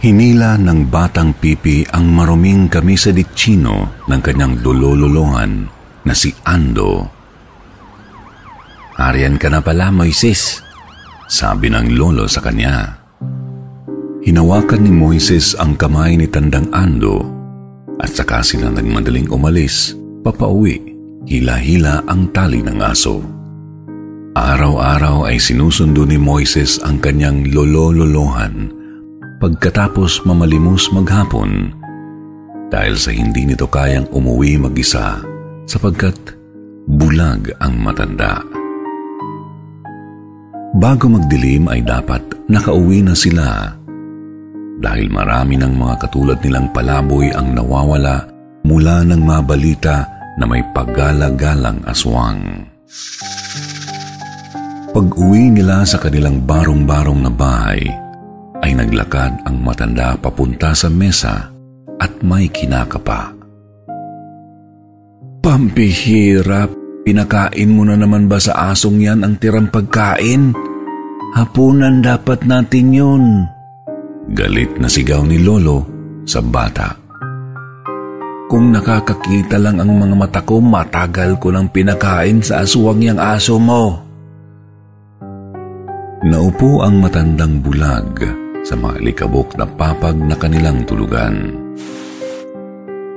Hinila 0.00 0.56
ng 0.56 0.88
batang 0.88 1.36
pipi 1.36 1.84
ang 1.92 2.08
maruming 2.08 2.72
kamisa 2.72 3.12
di 3.12 3.20
chino 3.36 4.00
ng 4.08 4.20
kanyang 4.24 4.56
lulululungan 4.64 5.68
na 6.08 6.14
si 6.16 6.32
Ando. 6.40 7.04
Ariyan 8.96 9.36
ka 9.36 9.52
na 9.52 9.60
pala, 9.60 9.92
Moises, 9.92 10.64
sabi 11.28 11.68
ng 11.68 12.00
lolo 12.00 12.24
sa 12.32 12.40
kanya. 12.40 12.96
Hinawakan 14.24 14.88
ni 14.88 14.92
Moises 14.92 15.52
ang 15.60 15.76
kamay 15.76 16.16
ni 16.16 16.24
Tandang 16.32 16.72
Ando 16.72 17.20
at 18.00 18.08
saka 18.08 18.40
sila 18.40 18.72
nagmadaling 18.72 19.28
umalis, 19.28 19.92
papauwi, 20.24 20.80
hila-hila 21.28 22.08
ang 22.08 22.32
tali 22.32 22.64
ng 22.64 22.80
aso. 22.80 23.20
Araw-araw 24.32 25.28
ay 25.28 25.36
sinusundo 25.36 26.08
ni 26.08 26.16
Moises 26.16 26.80
ang 26.80 27.04
kanyang 27.04 27.52
lolo-lolohan 27.52 28.79
pagkatapos 29.40 30.28
mamalimos 30.28 30.92
maghapon 30.92 31.72
dahil 32.68 32.94
sa 33.00 33.08
hindi 33.08 33.48
nito 33.48 33.64
kayang 33.64 34.04
umuwi 34.12 34.60
mag-isa 34.60 35.16
sapagkat 35.64 36.36
bulag 36.84 37.48
ang 37.56 37.80
matanda. 37.80 38.44
Bago 40.76 41.08
magdilim 41.08 41.72
ay 41.72 41.80
dapat 41.80 42.20
nakauwi 42.52 43.00
na 43.00 43.16
sila 43.16 43.74
dahil 44.76 45.08
marami 45.08 45.56
ng 45.56 45.72
mga 45.72 45.94
katulad 46.04 46.38
nilang 46.44 46.68
palaboy 46.76 47.32
ang 47.32 47.56
nawawala 47.56 48.28
mula 48.68 49.08
ng 49.08 49.24
mabalita 49.24 50.04
na 50.36 50.44
may 50.44 50.60
paggala-galang 50.76 51.80
aswang. 51.88 52.68
Pag-uwi 54.92 55.48
nila 55.48 55.88
sa 55.88 55.96
kanilang 55.96 56.44
barong-barong 56.44 57.20
na 57.24 57.32
bahay, 57.32 58.09
ay 58.70 58.78
naglakad 58.78 59.42
ang 59.42 59.58
matanda 59.66 60.14
papunta 60.14 60.70
sa 60.70 60.86
mesa 60.86 61.50
at 61.98 62.12
may 62.22 62.46
kinakapa. 62.46 63.34
Pampihirap, 65.42 66.70
pinakain 67.02 67.70
mo 67.74 67.82
na 67.82 67.98
naman 67.98 68.30
ba 68.30 68.38
sa 68.38 68.70
asong 68.70 69.02
yan 69.02 69.26
ang 69.26 69.34
tirang 69.42 69.66
pagkain? 69.66 70.54
Hapunan 71.34 71.98
dapat 71.98 72.46
natin 72.46 72.94
yun. 72.94 73.24
Galit 74.30 74.78
na 74.78 74.86
sigaw 74.86 75.26
ni 75.26 75.42
Lolo 75.42 75.82
sa 76.22 76.38
bata. 76.38 76.94
Kung 78.46 78.70
nakakakita 78.70 79.58
lang 79.58 79.82
ang 79.82 79.98
mga 79.98 80.14
mata 80.14 80.40
ko, 80.46 80.62
matagal 80.62 81.42
ko 81.42 81.50
nang 81.50 81.70
pinakain 81.74 82.38
sa 82.38 82.62
aswang 82.62 83.02
yang 83.02 83.18
aso 83.18 83.58
mo. 83.58 84.06
Naupo 86.22 86.84
ang 86.84 87.02
matandang 87.02 87.62
bulag 87.64 88.49
sa 88.64 88.76
mga 88.76 89.00
likabok 89.00 89.56
na 89.56 89.64
papag 89.64 90.16
na 90.16 90.36
kanilang 90.36 90.84
tulugan. 90.84 91.56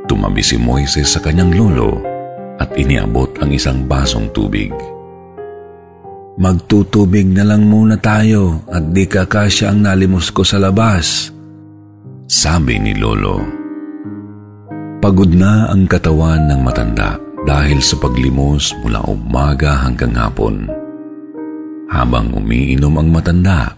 Tumabi 0.08 0.44
si 0.44 0.60
Moises 0.60 1.16
sa 1.16 1.20
kanyang 1.24 1.56
lolo 1.56 2.00
at 2.60 2.70
iniabot 2.76 3.32
ang 3.40 3.50
isang 3.52 3.88
basong 3.88 4.30
tubig. 4.36 4.72
Magtutubig 6.34 7.30
na 7.30 7.46
lang 7.46 7.70
muna 7.70 7.94
tayo 8.02 8.66
at 8.66 8.90
di 8.90 9.06
kakasya 9.06 9.70
ang 9.70 9.86
nalimos 9.86 10.34
ko 10.34 10.42
sa 10.42 10.58
labas, 10.58 11.30
sabi 12.26 12.82
ni 12.82 12.98
Lolo. 12.98 13.38
Pagod 14.98 15.30
na 15.30 15.70
ang 15.70 15.86
katawan 15.86 16.50
ng 16.50 16.62
matanda 16.66 17.22
dahil 17.46 17.84
sa 17.86 18.00
paglimos 18.02 18.74
mula 18.82 19.06
umaga 19.06 19.86
hanggang 19.86 20.16
hapon. 20.18 20.66
Habang 21.92 22.34
umiinom 22.34 22.98
ang 22.98 23.14
matanda, 23.14 23.78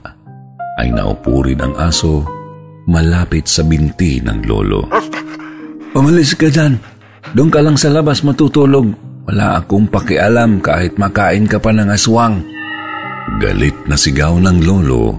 ay 0.79 0.91
naupo 0.91 1.43
rin 1.43 1.59
ang 1.63 1.75
aso 1.79 2.25
malapit 2.85 3.49
sa 3.49 3.65
binti 3.65 4.21
ng 4.21 4.45
lolo. 4.45 4.85
Umalis 5.95 6.35
ka 6.37 6.51
dyan. 6.51 6.77
Doon 7.33 7.49
ka 7.49 7.59
lang 7.63 7.75
sa 7.79 7.89
labas 7.89 8.21
matutulog. 8.21 8.93
Wala 9.25 9.57
akong 9.57 9.89
pakialam 9.89 10.61
kahit 10.61 11.01
makain 11.01 11.49
ka 11.49 11.57
pa 11.57 11.73
ng 11.73 11.89
aswang. 11.89 12.45
Galit 13.41 13.73
na 13.89 13.97
sigaw 13.97 14.37
ng 14.37 14.61
lolo 14.61 15.17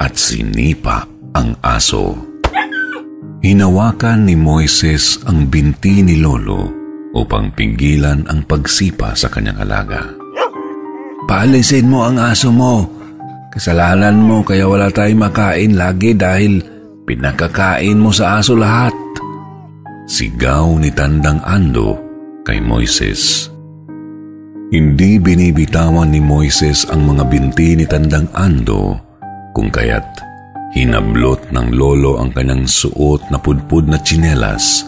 at 0.00 0.16
sinipa 0.16 1.04
ang 1.36 1.52
aso. 1.60 2.16
Hinawakan 3.44 4.24
ni 4.24 4.40
Moises 4.40 5.20
ang 5.28 5.52
binti 5.52 6.00
ni 6.00 6.16
lolo 6.16 6.72
upang 7.12 7.52
pigilan 7.52 8.24
ang 8.24 8.48
pagsipa 8.48 9.12
sa 9.12 9.28
kanyang 9.28 9.60
alaga. 9.60 10.08
Paalisin 11.28 11.92
mo 11.92 12.08
ang 12.08 12.16
aso 12.16 12.48
mo. 12.48 13.03
Kasalanan 13.54 14.18
mo 14.18 14.42
kaya 14.42 14.66
wala 14.66 14.90
tayong 14.90 15.30
makain 15.30 15.78
lagi 15.78 16.10
dahil 16.10 16.58
pinakakain 17.06 17.94
mo 17.94 18.10
sa 18.10 18.42
aso 18.42 18.58
lahat. 18.58 18.90
Sigaw 20.10 20.74
ni 20.82 20.90
Tandang 20.90 21.38
Ando 21.46 21.94
kay 22.42 22.58
Moises. 22.58 23.46
Hindi 24.74 25.22
binibitawan 25.22 26.10
ni 26.10 26.18
Moises 26.18 26.82
ang 26.90 27.06
mga 27.06 27.30
binti 27.30 27.78
ni 27.78 27.86
Tandang 27.86 28.26
Ando 28.34 28.98
kung 29.54 29.70
kaya't 29.70 30.18
hinablot 30.74 31.54
ng 31.54 31.78
lolo 31.78 32.18
ang 32.18 32.34
kanyang 32.34 32.66
suot 32.66 33.30
na 33.30 33.38
pudpud 33.38 33.86
na 33.86 34.02
tsinelas 34.02 34.82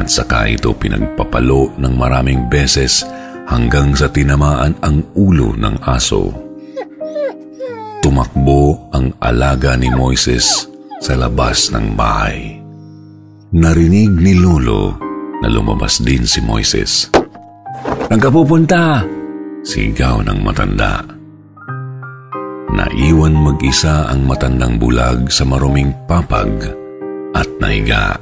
at 0.00 0.08
saka 0.08 0.48
ito 0.48 0.72
pinagpapalo 0.72 1.76
ng 1.76 1.92
maraming 2.00 2.48
beses 2.48 3.04
hanggang 3.44 3.92
sa 3.92 4.08
tinamaan 4.08 4.72
ang 4.80 5.04
ulo 5.12 5.52
ng 5.52 5.84
aso. 5.84 6.39
Tumakbo 8.00 8.88
ang 8.96 9.12
alaga 9.20 9.76
ni 9.76 9.92
Moises 9.92 10.64
sa 11.04 11.12
labas 11.20 11.68
ng 11.68 11.92
bahay. 11.92 12.56
Narinig 13.52 14.08
ni 14.16 14.32
Lolo 14.40 14.96
na 15.44 15.52
lumabas 15.52 16.00
din 16.00 16.24
si 16.24 16.40
Moises. 16.40 17.12
Ang 18.08 18.16
kapupunta! 18.16 19.04
Sigaw 19.60 20.24
ng 20.24 20.40
matanda. 20.40 21.04
Naiwan 22.72 23.36
mag-isa 23.36 24.08
ang 24.08 24.24
matandang 24.24 24.80
bulag 24.80 25.28
sa 25.28 25.44
maruming 25.44 25.92
papag 26.08 26.72
at 27.36 27.48
nahiga. 27.60 28.16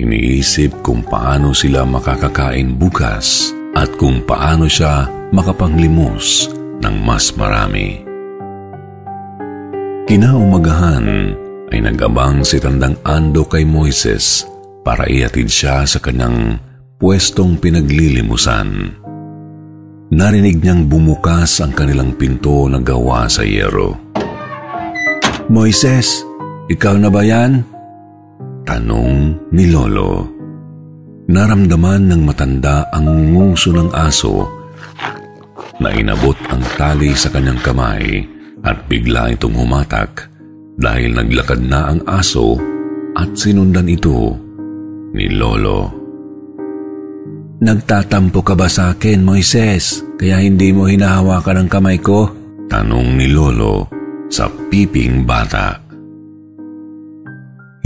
Iniisip 0.00 0.80
kung 0.80 1.04
paano 1.04 1.52
sila 1.52 1.84
makakakain 1.84 2.72
bukas 2.80 3.52
at 3.76 3.92
kung 4.00 4.24
paano 4.24 4.64
siya 4.64 5.12
makapanglimos 5.28 6.48
ng 6.80 6.96
mas 7.04 7.36
marami. 7.36 8.11
Kinaumagahan, 10.02 11.06
ay 11.70 11.78
nagabang 11.78 12.42
si 12.42 12.58
Tandang 12.58 12.98
Ando 13.06 13.46
kay 13.46 13.62
Moises 13.62 14.42
para 14.82 15.06
iatid 15.06 15.46
siya 15.46 15.86
sa 15.86 16.02
kanyang 16.02 16.58
pwestong 16.98 17.54
pinaglilimusan. 17.62 18.98
Narinig 20.10 20.58
niyang 20.58 20.90
bumukas 20.90 21.62
ang 21.62 21.70
kanilang 21.70 22.18
pinto 22.18 22.66
na 22.66 22.82
gawa 22.82 23.30
sa 23.30 23.46
yero. 23.46 23.94
Moises, 25.46 26.26
ikaw 26.66 26.98
na 26.98 27.06
ba 27.06 27.22
yan? 27.22 27.62
Tanong 28.66 29.38
ni 29.54 29.70
Lolo. 29.70 30.26
Naramdaman 31.30 32.10
ng 32.10 32.22
matanda 32.26 32.90
ang 32.90 33.06
nguso 33.32 33.70
ng 33.70 33.94
aso 33.94 34.50
na 35.78 35.94
inabot 35.94 36.34
ang 36.50 36.60
tali 36.74 37.14
sa 37.14 37.30
kanyang 37.30 37.62
kamay 37.62 38.31
at 38.62 38.86
bigla 38.86 39.34
itong 39.34 39.58
humatak 39.58 40.30
dahil 40.78 41.14
naglakad 41.14 41.60
na 41.62 41.92
ang 41.92 42.00
aso 42.08 42.56
at 43.18 43.34
sinundan 43.36 43.90
ito 43.90 44.38
ni 45.12 45.28
Lolo. 45.28 46.02
Nagtatampo 47.62 48.42
ka 48.42 48.58
ba 48.58 48.66
sa 48.66 48.90
akin, 48.90 49.22
Moises? 49.22 50.02
Kaya 50.18 50.42
hindi 50.42 50.74
mo 50.74 50.90
hinahawakan 50.90 51.62
ang 51.62 51.68
kamay 51.70 52.02
ko? 52.02 52.26
Tanong 52.66 53.14
ni 53.14 53.30
Lolo 53.30 53.86
sa 54.26 54.50
piping 54.50 55.22
bata. 55.22 55.78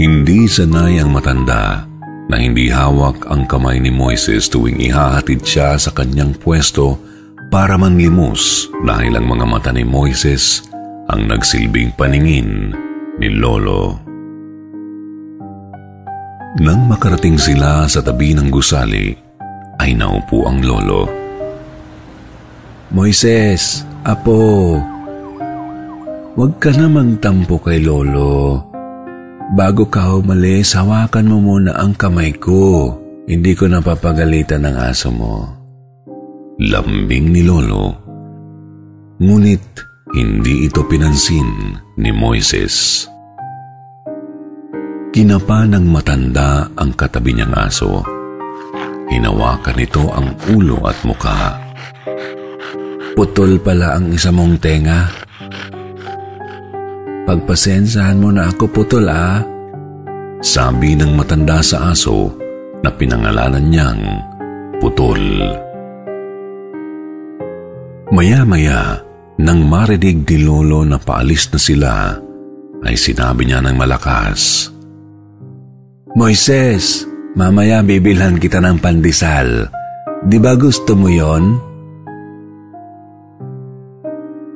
Hindi 0.01 0.49
sanay 0.49 0.97
ang 1.01 1.13
matanda 1.13 1.85
na 2.27 2.35
hindi 2.37 2.69
hawak 2.73 3.29
ang 3.29 3.45
kamay 3.45 3.77
ni 3.77 3.93
Moises 3.93 4.49
tuwing 4.49 4.81
ihahatid 4.81 5.45
siya 5.45 5.77
sa 5.77 5.93
kanyang 5.93 6.33
pwesto 6.37 6.97
para 7.47 7.79
manlimos 7.79 8.67
dahil 8.83 9.15
ang 9.15 9.27
mga 9.29 9.45
mata 9.47 9.71
ni 9.71 9.87
Moises 9.87 10.66
ang 11.07 11.21
nagsilbing 11.31 11.95
paningin 11.95 12.75
ni 13.15 13.31
Lolo. 13.31 13.95
Nang 16.57 16.89
makarating 16.89 17.37
sila 17.37 17.85
sa 17.87 18.01
tabi 18.03 18.33
ng 18.33 18.49
gusali, 18.51 19.13
ay 19.77 19.93
naupo 19.93 20.49
ang 20.49 20.59
Lolo. 20.65 21.05
Moises, 22.91 23.85
Apo, 24.07 24.79
huwag 26.33 26.53
ka 26.57 26.71
namang 26.73 27.19
tampo 27.19 27.59
kay 27.61 27.83
Lolo. 27.83 28.63
Bago 29.53 29.87
ka 29.87 30.17
umalis, 30.17 30.75
hawakan 30.75 31.29
mo 31.31 31.37
muna 31.39 31.71
ang 31.77 31.95
kamay 31.95 32.35
ko. 32.35 32.95
Hindi 33.27 33.55
ko 33.55 33.67
napapagalitan 33.67 34.63
ng 34.63 34.75
aso 34.75 35.11
mo. 35.11 35.35
Lambing 36.63 37.31
ni 37.31 37.43
Lolo. 37.43 37.91
Ngunit 39.19 39.63
hindi 40.13 40.69
ito 40.69 40.85
pinansin 40.85 41.75
ni 41.99 42.11
Moises. 42.13 43.07
Kinapa 45.11 45.65
ng 45.65 45.85
matanda 45.89 46.69
ang 46.77 46.93
katabi 46.93 47.33
niyang 47.33 47.55
aso. 47.57 48.05
Hinawakan 49.09 49.75
nito 49.75 50.03
ang 50.13 50.35
ulo 50.53 50.83
at 50.85 50.99
mukha. 51.07 51.57
Putol 53.17 53.57
pala 53.57 53.97
ang 53.97 54.13
isa 54.13 54.29
mong 54.29 54.61
tenga. 54.61 55.09
Pagpasensahan 57.25 58.21
mo 58.21 58.29
na 58.29 58.53
ako 58.53 58.69
putol 58.69 59.09
ah. 59.09 59.41
Sabi 60.37 60.93
ng 60.93 61.17
matanda 61.17 61.65
sa 61.65 61.91
aso 61.91 62.29
na 62.85 62.93
pinangalanan 62.93 63.65
niyang 63.67 64.03
Putol. 64.77 65.17
Maya-maya, 68.13 69.01
nang 69.37 69.69
marinig 69.69 70.25
ni 70.25 70.37
Lolo 70.41 70.81
na 70.81 70.97
paalis 70.97 71.53
na 71.53 71.59
sila, 71.61 71.93
ay 72.81 72.95
sinabi 72.97 73.45
niya 73.45 73.61
ng 73.61 73.77
malakas, 73.77 74.69
Moises, 76.17 77.05
mamaya 77.37 77.85
bibilhan 77.85 78.41
kita 78.41 78.57
ng 78.57 78.81
pandesal. 78.81 79.69
Di 80.25 80.41
ba 80.41 80.57
gusto 80.57 80.97
mo 80.97 81.13
yon? 81.13 81.61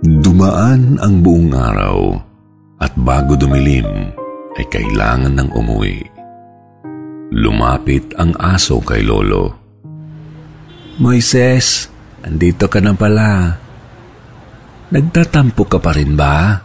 Dumaan 0.02 0.98
ang 0.98 1.22
buong 1.22 1.54
araw 1.54 1.98
at 2.82 2.90
bago 2.98 3.38
dumilim 3.38 3.86
ay 4.58 4.66
kailangan 4.74 5.38
ng 5.38 5.50
umuwi. 5.54 6.02
Lumapit 7.38 8.18
ang 8.18 8.34
aso 8.42 8.82
kay 8.82 9.06
Lolo. 9.06 9.54
Moises, 10.98 11.94
andito 12.26 12.66
ka 12.66 12.82
na 12.82 12.98
pala. 12.98 13.62
Nagtatampo 14.92 15.64
ka 15.72 15.80
pa 15.80 15.96
rin 15.96 16.20
ba? 16.20 16.60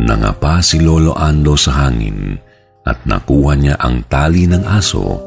Nangapa 0.00 0.64
si 0.64 0.80
Lolo 0.80 1.12
Ando 1.12 1.52
sa 1.52 1.84
hangin 1.84 2.40
at 2.88 3.04
nakuha 3.04 3.52
niya 3.52 3.76
ang 3.76 4.00
tali 4.08 4.48
ng 4.48 4.64
aso 4.64 5.20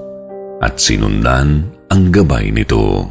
at 0.58 0.82
sinundan 0.82 1.70
ang 1.94 2.10
gabay 2.10 2.50
nito. 2.50 3.06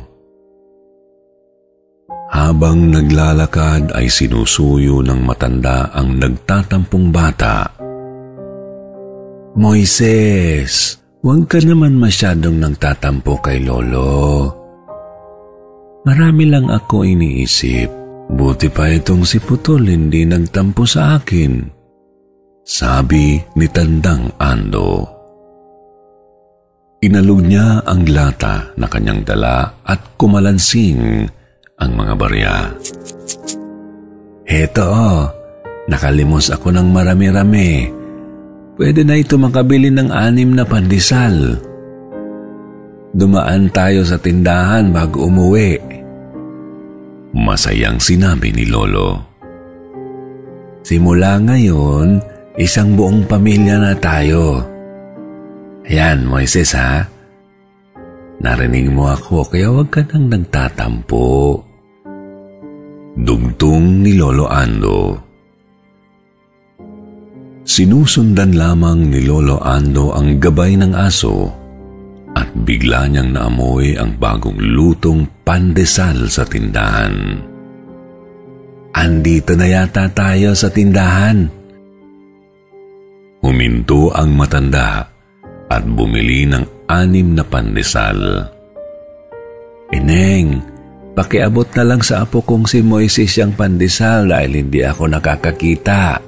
Habang 2.28 2.92
naglalakad 2.92 3.94
ay 3.94 4.10
sinusuyo 4.10 5.06
ng 5.06 5.20
matanda 5.22 5.94
ang 5.94 6.18
nagtatampong 6.18 7.14
bata. 7.14 7.66
Moises, 9.58 10.98
huwag 11.24 11.46
ka 11.46 11.58
naman 11.62 11.94
masyadong 11.94 12.58
nagtatampo 12.58 13.38
kay 13.38 13.62
Lolo. 13.62 14.50
Marami 16.06 16.44
lang 16.46 16.70
ako 16.70 17.02
iniisip. 17.02 17.97
Buti 18.28 18.68
pa 18.68 18.92
itong 18.92 19.24
si 19.24 19.40
Putol 19.40 19.88
hindi 19.88 20.28
nagtampo 20.28 20.84
sa 20.84 21.16
akin. 21.16 21.64
Sabi 22.60 23.40
ni 23.56 23.66
Tandang 23.72 24.36
Ando. 24.36 25.08
Inalog 27.00 27.40
niya 27.46 27.80
ang 27.88 28.04
lata 28.04 28.74
na 28.76 28.84
kanyang 28.84 29.24
dala 29.24 29.80
at 29.80 30.18
kumalansing 30.20 31.24
ang 31.80 31.90
mga 31.94 32.14
barya. 32.18 32.56
Heto 34.44 34.84
oh, 34.84 35.22
nakalimos 35.88 36.52
ako 36.52 36.74
ng 36.74 36.88
marami-rami. 36.92 37.88
Pwede 38.76 39.08
na 39.08 39.16
ito 39.16 39.40
makabili 39.40 39.88
ng 39.88 40.12
anim 40.12 40.52
na 40.52 40.68
pandesal. 40.68 41.56
Dumaan 43.16 43.72
tayo 43.72 44.04
sa 44.04 44.20
tindahan 44.20 44.92
bago 44.92 45.24
umuwi. 45.26 45.97
Masayang 47.36 48.00
sinabi 48.00 48.52
ni 48.56 48.64
Lolo. 48.64 49.20
Simula 50.80 51.36
ngayon, 51.36 52.16
isang 52.56 52.96
buong 52.96 53.28
pamilya 53.28 53.76
na 53.76 53.92
tayo. 53.92 54.64
Ayan, 55.84 56.24
Moises 56.24 56.72
ha. 56.72 57.04
Narinig 58.40 58.88
mo 58.88 59.12
ako 59.12 59.44
kaya 59.44 59.68
huwag 59.68 59.92
ka 59.92 60.00
nang 60.08 60.32
nagtatampo. 60.32 61.60
Dugtong 63.18 64.06
ni 64.06 64.16
Lolo 64.16 64.46
Ando. 64.48 65.18
Sinusundan 67.68 68.56
lamang 68.56 69.12
ni 69.12 69.20
Lolo 69.26 69.60
Ando 69.60 70.16
ang 70.16 70.40
gabay 70.40 70.80
ng 70.80 70.96
aso 70.96 71.67
at 72.38 72.54
bigla 72.54 73.10
niyang 73.10 73.34
naamoy 73.34 73.98
ang 73.98 74.14
bagong 74.14 74.62
lutong 74.62 75.26
pandesal 75.42 76.30
sa 76.30 76.46
tindahan. 76.46 77.42
Andito 78.94 79.58
na 79.58 79.66
yata 79.66 80.06
tayo 80.14 80.54
sa 80.54 80.70
tindahan. 80.70 81.50
Huminto 83.42 84.14
ang 84.14 84.34
matanda 84.38 85.06
at 85.66 85.82
bumili 85.82 86.46
ng 86.46 86.86
anim 86.86 87.34
na 87.34 87.42
pandesal. 87.42 88.18
Ineng, 89.94 90.62
pakiabot 91.14 91.66
na 91.74 91.84
lang 91.86 92.02
sa 92.02 92.22
apo 92.22 92.42
kong 92.42 92.70
si 92.70 92.82
Moises 92.82 93.34
yung 93.38 93.54
pandesal 93.54 94.30
dahil 94.30 94.62
hindi 94.62 94.82
ako 94.82 95.10
nakakakita. 95.10 96.22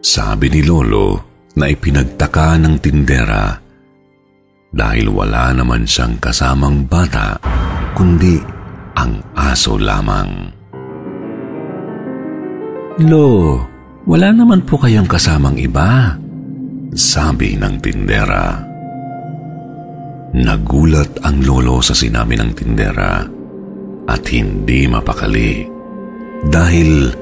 Sabi 0.00 0.46
ni 0.52 0.60
Lolo 0.64 1.20
na 1.56 1.68
ipinagtaka 1.72 2.60
ng 2.60 2.74
tindera 2.80 3.65
dahil 4.76 5.08
wala 5.08 5.56
naman 5.56 5.88
siyang 5.88 6.20
kasamang 6.20 6.84
bata 6.84 7.40
kundi 7.96 8.36
ang 8.92 9.24
aso 9.32 9.80
lamang. 9.80 10.52
Lo, 13.08 13.60
wala 14.04 14.28
naman 14.36 14.68
po 14.68 14.76
kayong 14.76 15.08
kasamang 15.08 15.56
iba. 15.56 16.16
Sabi 16.96 17.56
ng 17.56 17.76
tindera. 17.80 18.56
Nagulat 20.36 21.24
ang 21.24 21.40
lolo 21.44 21.80
sa 21.80 21.96
sinabi 21.96 22.36
ng 22.36 22.52
tindera 22.52 23.24
at 24.08 24.22
hindi 24.32 24.84
mapakali 24.88 25.64
dahil 26.48 27.12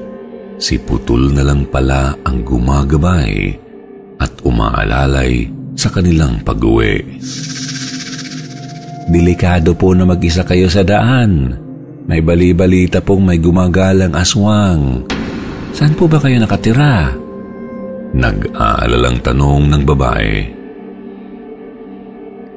si 0.59 0.79
Putol 0.79 1.31
na 1.31 1.43
lang 1.43 1.67
pala 1.67 2.11
ang 2.23 2.43
gumagabay 2.43 3.55
at 4.19 4.31
umaalalay 4.43 5.47
sa 5.75 5.91
kanilang 5.91 6.41
pag-uwi. 6.41 7.19
Delikado 9.05 9.77
po 9.77 9.93
na 9.93 10.07
mag-isa 10.07 10.41
kayo 10.41 10.65
sa 10.65 10.81
daan. 10.81 11.53
May 12.09 12.25
bali-balita 12.25 13.03
pong 13.03 13.29
may 13.29 13.37
gumagalang 13.37 14.17
aswang. 14.17 15.05
Saan 15.75 15.93
po 15.93 16.09
ba 16.09 16.17
kayo 16.17 16.41
nakatira? 16.41 17.13
Nag-aalalang 18.15 19.19
tanong 19.21 19.63
ng 19.69 19.83
babae. 19.83 20.33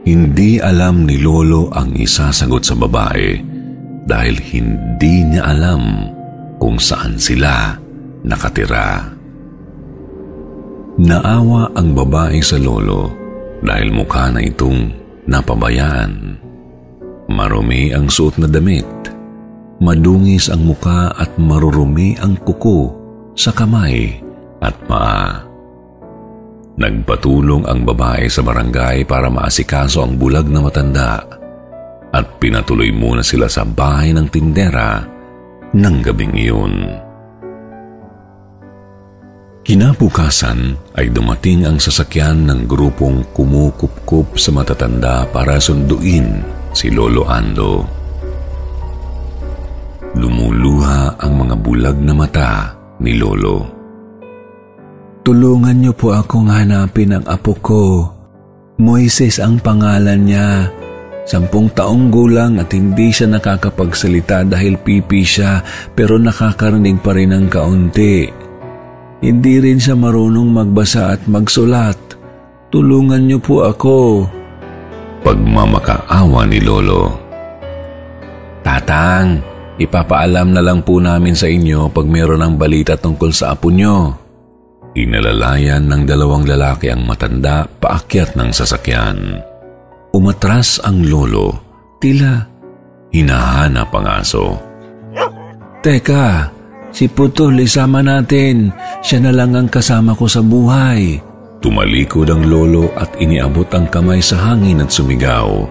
Hindi 0.09 0.57
alam 0.57 1.05
ni 1.05 1.21
Lolo 1.21 1.69
ang 1.75 1.93
isasagot 1.93 2.65
sa 2.65 2.73
babae 2.79 3.37
dahil 4.09 4.41
hindi 4.41 5.27
niya 5.29 5.53
alam 5.53 6.09
kung 6.57 6.81
saan 6.81 7.21
sila 7.21 7.77
nakatira. 8.25 9.18
Naawa 10.99 11.71
ang 11.79 11.95
babae 11.95 12.43
sa 12.43 12.59
Lolo 12.59 13.15
dahil 13.63 13.95
mukha 13.95 14.35
na 14.35 14.43
itong 14.43 14.91
napabayaan. 15.31 16.35
Marumi 17.31 17.95
ang 17.95 18.11
suot 18.11 18.43
na 18.43 18.51
damit, 18.51 18.83
madungis 19.79 20.51
ang 20.51 20.67
muka 20.67 21.15
at 21.15 21.39
marurumi 21.39 22.19
ang 22.19 22.35
kuko 22.43 22.99
sa 23.39 23.55
kamay 23.55 24.19
at 24.59 24.75
paa. 24.91 25.47
Nagpatulong 26.79 27.63
ang 27.71 27.87
babae 27.87 28.27
sa 28.27 28.43
barangay 28.43 29.07
para 29.07 29.31
maasikaso 29.31 30.03
ang 30.03 30.19
bulag 30.19 30.51
na 30.51 30.67
matanda 30.67 31.23
at 32.11 32.27
pinatuloy 32.43 32.91
muna 32.91 33.23
sila 33.23 33.47
sa 33.47 33.63
bahay 33.63 34.11
ng 34.11 34.27
tindera 34.27 35.07
ng 35.79 35.97
gabing 36.03 36.35
iyon. 36.35 37.08
Kinabukasan 39.69 40.81
ay 40.97 41.13
dumating 41.13 41.69
ang 41.69 41.77
sasakyan 41.77 42.49
ng 42.49 42.65
grupong 42.65 43.21
kumukupkup 43.37 44.41
sa 44.41 44.49
matatanda 44.49 45.29
para 45.29 45.61
sunduin 45.61 46.41
si 46.73 46.89
Lolo 46.89 47.29
Ando. 47.29 47.85
Lumuluha 50.17 51.21
ang 51.21 51.33
mga 51.45 51.55
bulag 51.61 52.01
na 52.01 52.17
mata 52.17 52.53
ni 53.05 53.21
Lolo. 53.21 53.69
Tulungan 55.21 55.77
niyo 55.85 55.93
po 55.93 56.17
akong 56.17 56.49
hanapin 56.49 57.13
ang 57.13 57.29
apo 57.29 57.53
ko. 57.61 58.09
Moises 58.81 59.37
ang 59.37 59.61
pangalan 59.61 60.25
niya. 60.25 60.73
Sampung 61.29 61.69
taong 61.77 62.09
gulang 62.09 62.57
at 62.57 62.73
hindi 62.73 63.13
siya 63.13 63.37
nakakapagsalita 63.37 64.49
dahil 64.49 64.81
pipi 64.81 65.21
siya 65.29 65.61
pero 65.93 66.17
nakakarinig 66.17 67.05
pa 67.05 67.13
rin 67.13 67.37
ng 67.37 67.53
kaunti. 67.53 68.48
Hindi 69.19 69.59
rin 69.59 69.83
siya 69.83 69.99
marunong 69.99 70.49
magbasa 70.55 71.19
at 71.19 71.27
magsulat. 71.27 71.99
Tulungan 72.71 73.27
niyo 73.27 73.43
po 73.43 73.67
ako. 73.67 74.29
Pagmamakaawa 75.27 76.47
ni 76.47 76.63
Lolo. 76.63 77.11
Tatang, 78.63 79.43
ipapaalam 79.81 80.55
na 80.55 80.63
lang 80.63 80.87
po 80.87 81.03
namin 81.03 81.35
sa 81.35 81.51
inyo 81.51 81.91
pag 81.91 82.07
meron 82.07 82.45
ng 82.45 82.55
balita 82.55 82.95
tungkol 82.95 83.35
sa 83.35 83.59
apo 83.59 83.73
niyo. 83.73 84.15
Inalalayan 84.95 85.89
ng 85.91 86.03
dalawang 86.07 86.47
lalaki 86.47 86.93
ang 86.93 87.03
matanda 87.03 87.67
paakyat 87.67 88.39
ng 88.39 88.51
sasakyan. 88.55 89.43
Umatras 90.15 90.79
ang 90.85 91.03
lolo, 91.05 91.55
tila 91.99 92.59
hinahanap 93.13 93.89
ang 93.95 94.07
aso. 94.21 94.47
Teka, 95.81 96.51
si 96.93 97.07
Putol 97.11 97.61
isama 97.63 98.01
natin. 98.01 98.73
Siya 99.05 99.23
na 99.23 99.33
lang 99.35 99.55
ang 99.55 99.69
kasama 99.69 100.17
ko 100.17 100.27
sa 100.27 100.41
buhay. 100.41 101.21
Tumalikod 101.59 102.31
ang 102.31 102.47
lolo 102.47 102.95
at 102.95 103.11
iniabot 103.19 103.67
ang 103.75 103.91
kamay 103.91 104.23
sa 104.23 104.39
hangin 104.39 104.79
at 104.79 104.91
sumigaw. 104.95 105.67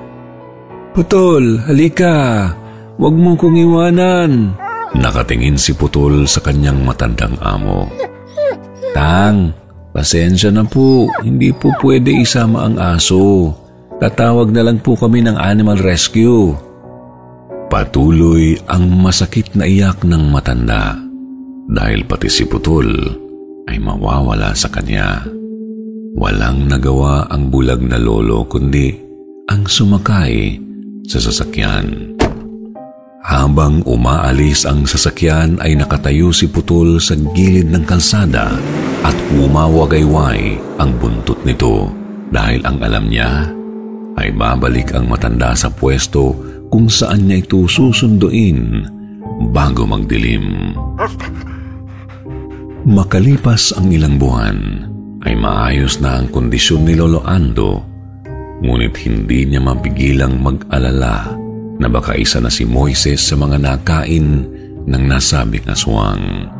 Putol, 0.91 1.63
halika! 1.63 2.51
Huwag 2.97 3.15
mo 3.15 3.37
kong 3.37 3.55
iwanan! 3.55 4.57
Nakatingin 4.97 5.55
si 5.55 5.77
Putol 5.77 6.27
sa 6.27 6.43
kanyang 6.43 6.81
matandang 6.83 7.37
amo. 7.39 7.87
Tang, 8.91 9.53
pasensya 9.93 10.49
na 10.49 10.65
po. 10.65 11.07
Hindi 11.21 11.53
po 11.53 11.71
pwede 11.85 12.11
isama 12.11 12.65
ang 12.65 12.75
aso. 12.81 13.53
Tatawag 14.01 14.49
na 14.51 14.65
lang 14.65 14.81
po 14.81 14.97
kami 14.97 15.21
ng 15.23 15.37
animal 15.37 15.79
rescue. 15.79 16.57
Patuloy 17.69 18.57
ang 18.67 18.89
masakit 18.89 19.53
na 19.53 19.69
iyak 19.69 20.01
ng 20.01 20.23
matanda 20.33 21.06
dahil 21.67 22.07
pati 22.07 22.31
si 22.31 22.47
Putol 22.47 22.87
ay 23.67 23.77
mawawala 23.77 24.55
sa 24.55 24.71
kanya. 24.71 25.27
Walang 26.17 26.65
nagawa 26.65 27.29
ang 27.29 27.51
bulag 27.53 27.83
na 27.83 27.99
lolo 27.99 28.47
kundi 28.47 28.95
ang 29.51 29.67
sumakay 29.67 30.57
sa 31.05 31.19
sasakyan. 31.21 32.15
Habang 33.27 33.83
umaalis 33.83 34.63
ang 34.63 34.87
sasakyan 34.87 35.59
ay 35.59 35.75
nakatayo 35.75 36.31
si 36.31 36.47
Putol 36.47 37.03
sa 37.03 37.13
gilid 37.35 37.67
ng 37.67 37.83
kalsada 37.83 38.55
at 39.03 39.17
umawagayway 39.35 40.55
ang 40.79 40.95
buntot 40.95 41.37
nito 41.43 41.91
dahil 42.31 42.63
ang 42.63 42.79
alam 42.79 43.11
niya 43.11 43.51
ay 44.17 44.31
babalik 44.33 44.95
ang 44.95 45.11
matanda 45.11 45.53
sa 45.53 45.69
pwesto 45.69 46.33
kung 46.71 46.87
saan 46.87 47.27
niya 47.27 47.43
ito 47.43 47.67
susunduin 47.67 48.87
bago 49.53 49.85
magdilim. 49.85 50.73
Makalipas 52.85 53.73
ang 53.73 53.89
ilang 53.89 54.21
buwan, 54.21 54.57
ay 55.25 55.33
maayos 55.33 55.97
na 55.97 56.21
ang 56.21 56.29
kondisyon 56.29 56.85
ni 56.85 56.93
Lolo 56.93 57.25
Ando, 57.25 57.81
ngunit 58.61 58.93
hindi 59.01 59.49
niya 59.49 59.61
mapigilang 59.63 60.37
mag-alala 60.37 61.33
na 61.81 61.87
baka 61.89 62.13
isa 62.13 62.37
na 62.37 62.53
si 62.53 62.69
Moises 62.69 63.21
sa 63.21 63.33
mga 63.33 63.57
nakain 63.57 64.45
ng 64.85 65.03
nasabing 65.09 65.65
aswang. 65.69 66.53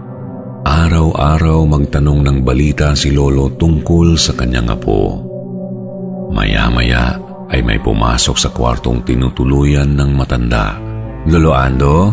Araw-araw 0.68 1.64
magtanong 1.64 2.26
ng 2.26 2.38
balita 2.44 2.92
si 2.98 3.14
Lolo 3.14 3.54
tungkol 3.56 4.18
sa 4.20 4.34
kanyang 4.36 4.74
apo. 4.74 5.22
Maya-maya 6.34 7.16
ay 7.48 7.64
may 7.64 7.80
pumasok 7.80 8.36
sa 8.36 8.52
kwartong 8.52 9.06
tinutuluyan 9.08 9.96
ng 9.96 10.12
matanda. 10.12 10.76
Lolo 11.24 11.56
Ando, 11.56 12.12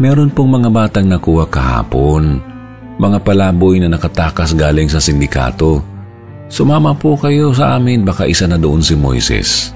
meron 0.00 0.32
pong 0.32 0.56
mga 0.56 0.68
batang 0.72 1.06
nakuha 1.12 1.44
kahapon. 1.44 2.49
Mga 3.00 3.24
palaboy 3.24 3.80
na 3.80 3.88
nakatakas 3.88 4.52
galing 4.52 4.92
sa 4.92 5.00
sindikato. 5.00 5.80
Sumama 6.52 6.92
po 6.92 7.16
kayo 7.16 7.48
sa 7.56 7.80
amin, 7.80 8.04
baka 8.04 8.28
isa 8.28 8.44
na 8.44 8.60
doon 8.60 8.84
si 8.84 8.92
Moises. 8.92 9.72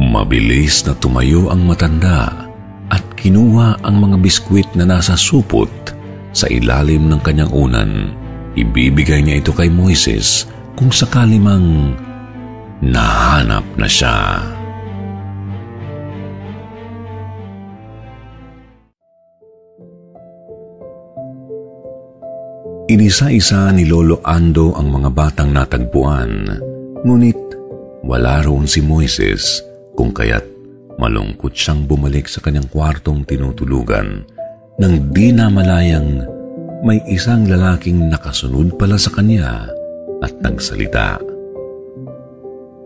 Mabilis 0.00 0.80
na 0.88 0.96
tumayo 0.96 1.52
ang 1.52 1.68
matanda 1.68 2.48
at 2.88 3.04
kinuha 3.20 3.84
ang 3.84 4.00
mga 4.00 4.16
biskwit 4.16 4.68
na 4.72 4.88
nasa 4.88 5.12
supot 5.12 5.68
sa 6.32 6.48
ilalim 6.48 7.12
ng 7.12 7.20
kanyang 7.20 7.52
unan. 7.52 8.16
Ibibigay 8.56 9.20
niya 9.20 9.44
ito 9.44 9.52
kay 9.52 9.68
Moises 9.68 10.48
kung 10.72 10.88
sakali 10.88 11.36
mang 11.36 11.92
nahanap 12.80 13.64
na 13.76 13.84
siya. 13.84 14.40
Inisa-isa 22.92 23.72
ni 23.72 23.88
Lolo 23.88 24.20
Ando 24.20 24.76
ang 24.76 24.92
mga 24.92 25.16
batang 25.16 25.48
natagpuan, 25.48 26.44
ngunit 27.08 27.40
wala 28.04 28.44
roon 28.44 28.68
si 28.68 28.84
Moises 28.84 29.64
kung 29.96 30.12
kaya't 30.12 30.44
malungkot 31.00 31.56
siyang 31.56 31.88
bumalik 31.88 32.28
sa 32.28 32.44
kanyang 32.44 32.68
kwartong 32.68 33.24
tinutulugan 33.24 34.28
nang 34.76 35.08
di 35.08 35.32
namalayang 35.32 36.20
may 36.84 37.00
isang 37.08 37.48
lalaking 37.48 38.12
nakasunod 38.12 38.76
pala 38.76 39.00
sa 39.00 39.08
kanya 39.08 39.72
at 40.20 40.36
nagsalita. 40.44 41.16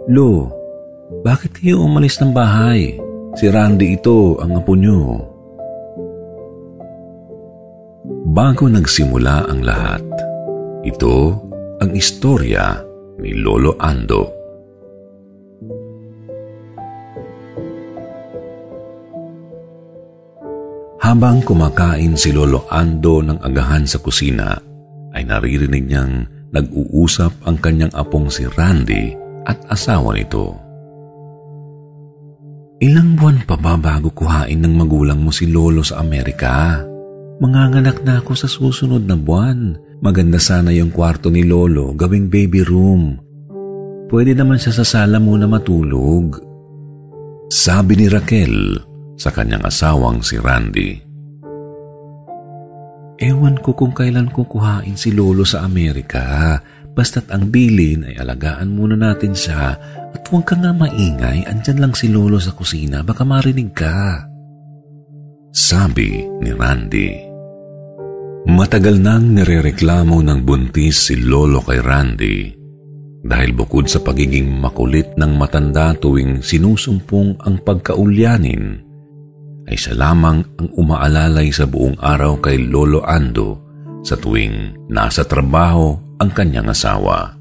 Lo, 0.07 0.55
bakit 1.27 1.59
kayo 1.59 1.83
umalis 1.83 2.23
ng 2.23 2.31
bahay? 2.31 2.95
Si 3.35 3.51
Randy 3.51 3.99
ito 3.99 4.39
ang 4.39 4.55
apo 4.55 4.79
niyo. 4.79 5.35
Bago 8.37 8.69
nagsimula 8.69 9.49
ang 9.49 9.65
lahat, 9.65 10.05
ito 10.85 11.41
ang 11.81 11.89
istorya 11.97 12.85
ni 13.17 13.33
Lolo 13.33 13.81
Ando. 13.81 14.29
Habang 21.01 21.41
kumakain 21.49 22.13
si 22.13 22.29
Lolo 22.37 22.69
Ando 22.69 23.25
ng 23.25 23.41
agahan 23.41 23.89
sa 23.89 24.05
kusina, 24.05 24.53
ay 25.17 25.25
naririnig 25.25 25.89
niyang 25.89 26.29
nag-uusap 26.53 27.33
ang 27.49 27.57
kanyang 27.57 27.97
apong 27.97 28.29
si 28.29 28.45
Randy 28.45 29.17
at 29.49 29.65
asawa 29.73 30.13
nito. 30.13 30.53
Ilang 32.85 33.17
buwan 33.17 33.49
pa 33.49 33.57
ba 33.57 33.81
bago 33.81 34.13
kuhain 34.13 34.61
ng 34.61 34.77
magulang 34.77 35.25
mo 35.25 35.33
si 35.33 35.49
Lolo 35.49 35.81
sa 35.81 36.05
Amerika? 36.05 36.85
Manganganak 37.37 38.01
na 38.01 38.25
ako 38.25 38.33
sa 38.33 38.49
susunod 38.49 39.05
na 39.05 39.13
buwan. 39.13 39.77
Maganda 40.01 40.41
sana 40.41 40.73
yung 40.73 40.89
kwarto 40.89 41.29
ni 41.29 41.45
Lolo, 41.45 41.93
gawing 41.93 42.33
baby 42.33 42.65
room. 42.65 43.21
Pwede 44.09 44.33
naman 44.33 44.57
siya 44.57 44.73
sa 44.81 44.85
sala 44.85 45.21
muna 45.21 45.45
matulog. 45.45 46.41
Sabi 47.53 48.01
ni 48.01 48.07
Raquel, 48.09 48.81
sa 49.21 49.33
kanyang 49.33 49.65
asawang 49.65 50.21
si 50.25 50.37
Randy. 50.41 51.01
Ewan 53.17 53.57
ko 53.65 53.73
kung 53.73 53.97
kailan 53.97 54.29
kukuhain 54.29 54.97
si 54.97 55.13
Lolo 55.13 55.45
sa 55.45 55.65
Amerika. 55.65 56.57
Basta't 56.97 57.29
ang 57.29 57.53
bilin 57.53 58.09
ay 58.09 58.17
alagaan 58.17 58.73
muna 58.73 58.97
natin 58.97 59.37
siya 59.37 59.77
at 60.13 60.23
huwag 60.33 60.49
ka 60.49 60.57
nga 60.57 60.73
maingay, 60.73 61.45
andyan 61.45 61.85
lang 61.85 61.93
si 61.93 62.09
Lolo 62.09 62.41
sa 62.41 62.57
kusina, 62.57 63.05
baka 63.05 63.21
marinig 63.21 63.77
ka. 63.77 64.25
Sabi 65.53 66.25
ni 66.41 66.53
Randy. 66.57 67.26
Matagal 68.47 69.03
nang 69.03 69.35
nirereklamo 69.35 70.23
ng 70.23 70.47
buntis 70.47 71.11
si 71.11 71.19
Lolo 71.19 71.59
kay 71.67 71.83
Randy 71.83 72.55
dahil 73.27 73.51
bukod 73.51 73.91
sa 73.91 73.99
pagiging 73.99 74.47
makulit 74.63 75.19
ng 75.19 75.35
matanda 75.35 75.91
tuwing 75.99 76.47
sinusumpong 76.47 77.43
ang 77.43 77.59
pagkaulyanin, 77.67 78.87
ay 79.67 79.75
siya 79.75 79.99
lamang 79.99 80.47
ang 80.63 80.69
umaalalay 80.79 81.51
sa 81.51 81.67
buong 81.67 81.99
araw 81.99 82.39
kay 82.39 82.71
Lolo 82.71 83.03
Ando 83.03 83.59
sa 84.07 84.15
tuwing 84.15 84.79
nasa 84.87 85.27
trabaho 85.27 85.99
ang 86.23 86.31
kanyang 86.31 86.71
asawa. 86.71 87.35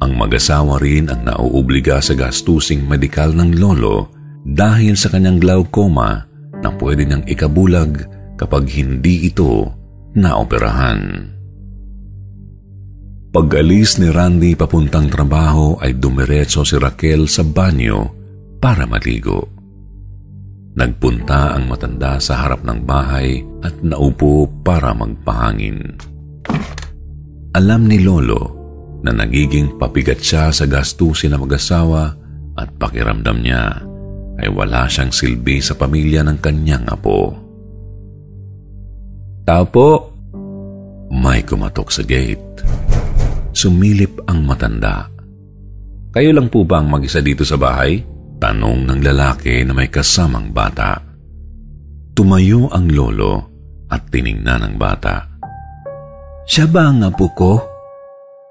Ang 0.00 0.12
mag-asawa 0.16 0.80
rin 0.80 1.12
ang 1.12 1.28
nauobliga 1.28 2.00
sa 2.00 2.16
gastusing 2.16 2.88
medikal 2.88 3.36
ng 3.36 3.60
lolo 3.60 4.08
dahil 4.48 4.96
sa 4.96 5.12
kanyang 5.12 5.36
glaucoma 5.36 6.24
na 6.64 6.72
pwede 6.80 7.04
niyang 7.04 7.28
ikabulag 7.28 8.00
kapag 8.40 8.64
hindi 8.72 9.28
ito 9.28 9.75
naoperahan. 10.16 11.30
Pag-alis 13.36 14.00
ni 14.00 14.08
Randy 14.08 14.56
papuntang 14.56 15.12
trabaho 15.12 15.76
ay 15.76 16.00
dumiretso 16.00 16.64
si 16.64 16.80
Raquel 16.80 17.28
sa 17.28 17.44
banyo 17.44 18.08
para 18.56 18.88
maligo. 18.88 19.44
Nagpunta 20.76 21.52
ang 21.52 21.68
matanda 21.68 22.16
sa 22.16 22.40
harap 22.40 22.64
ng 22.64 22.80
bahay 22.88 23.44
at 23.60 23.76
naupo 23.84 24.48
para 24.64 24.96
magpahangin. 24.96 26.00
Alam 27.56 27.88
ni 27.88 28.00
Lolo 28.00 28.56
na 29.04 29.12
nagiging 29.12 29.76
papigat 29.76 30.20
siya 30.20 30.48
sa 30.48 30.64
gastusin 30.64 31.32
na 31.32 31.38
mag-asawa 31.40 32.16
at 32.56 32.68
pakiramdam 32.80 33.44
niya 33.44 33.84
ay 34.40 34.48
wala 34.48 34.88
siyang 34.88 35.12
silbi 35.12 35.60
sa 35.60 35.76
pamilya 35.76 36.24
ng 36.24 36.40
kanyang 36.40 36.88
apo. 36.88 37.45
Tao 39.46 39.62
po! 39.62 39.90
May 41.06 41.46
kumatok 41.46 41.94
sa 41.94 42.02
gate. 42.02 42.66
Sumilip 43.54 44.26
ang 44.26 44.42
matanda. 44.42 45.06
Kayo 46.10 46.34
lang 46.34 46.50
po 46.50 46.66
ba 46.66 46.82
ang 46.82 46.90
mag-isa 46.90 47.22
dito 47.22 47.46
sa 47.46 47.54
bahay? 47.54 48.02
Tanong 48.42 48.82
ng 48.82 49.00
lalaki 49.06 49.62
na 49.62 49.70
may 49.70 49.86
kasamang 49.86 50.50
bata. 50.50 50.98
Tumayo 52.10 52.66
ang 52.74 52.90
lolo 52.90 53.34
at 53.86 54.10
tiningnan 54.10 54.66
ang 54.66 54.74
bata. 54.74 55.38
Siya 56.42 56.66
ba 56.66 56.90
ang 56.90 57.06
apo 57.06 57.30
ko? 57.30 57.52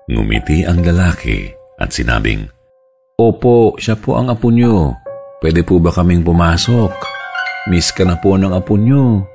Ngumiti 0.08 0.64
ang 0.64 0.80
lalaki 0.80 1.44
at 1.76 1.92
sinabing, 1.92 2.48
Opo, 3.20 3.76
siya 3.76 4.00
po 4.00 4.16
ang 4.16 4.32
apo 4.32 4.48
niyo. 4.48 4.96
Pwede 5.44 5.60
po 5.68 5.76
ba 5.84 5.92
kaming 5.92 6.24
pumasok? 6.24 6.92
Miss 7.68 7.92
ka 7.92 8.08
na 8.08 8.16
po 8.16 8.40
ng 8.40 8.56
apo 8.56 8.80
niyo. 8.80 9.35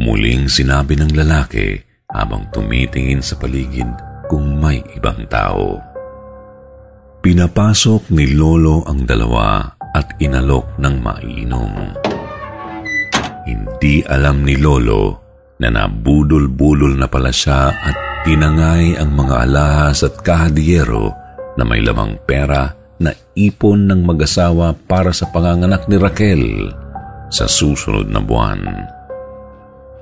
Muling 0.00 0.48
sinabi 0.48 0.96
ng 0.96 1.12
lalaki 1.12 1.76
habang 2.08 2.48
tumitingin 2.56 3.20
sa 3.20 3.36
paligid 3.36 3.84
kung 4.32 4.56
may 4.56 4.80
ibang 4.96 5.28
tao. 5.28 5.76
Pinapasok 7.20 8.08
ni 8.08 8.32
Lolo 8.32 8.80
ang 8.88 9.04
dalawa 9.04 9.60
at 9.92 10.16
inalok 10.16 10.80
ng 10.80 10.94
mainom. 11.04 11.74
Hindi 13.44 14.00
alam 14.08 14.40
ni 14.40 14.56
Lolo 14.56 15.20
na 15.60 15.68
nabudol-bulol 15.68 16.96
na 16.96 17.04
pala 17.04 17.28
siya 17.28 17.68
at 17.68 18.24
tinangay 18.24 18.96
ang 18.96 19.12
mga 19.12 19.52
alahas 19.52 20.00
at 20.00 20.16
kahadiyero 20.24 21.12
na 21.60 21.62
may 21.68 21.84
lamang 21.84 22.16
pera 22.24 22.72
na 22.96 23.12
ipon 23.36 23.84
ng 23.84 24.00
mag-asawa 24.00 24.72
para 24.88 25.12
sa 25.12 25.28
panganganak 25.28 25.84
ni 25.92 26.00
Raquel 26.00 26.72
sa 27.28 27.44
susunod 27.44 28.08
na 28.08 28.24
buwan. 28.24 28.96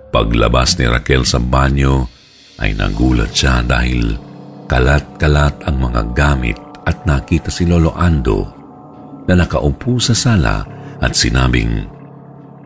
Paglabas 0.09 0.81
ni 0.81 0.88
Raquel 0.88 1.29
sa 1.29 1.37
banyo, 1.37 2.09
ay 2.59 2.75
nagulat 2.75 3.31
siya 3.31 3.62
dahil 3.62 4.17
kalat-kalat 4.67 5.62
ang 5.69 5.77
mga 5.79 6.03
gamit 6.17 6.59
at 6.88 7.05
nakita 7.05 7.53
si 7.53 7.69
Lolo 7.69 7.95
Ando 7.95 8.49
na 9.29 9.37
nakaupo 9.37 10.00
sa 10.00 10.17
sala 10.17 10.65
at 10.99 11.12
sinabing, 11.12 11.87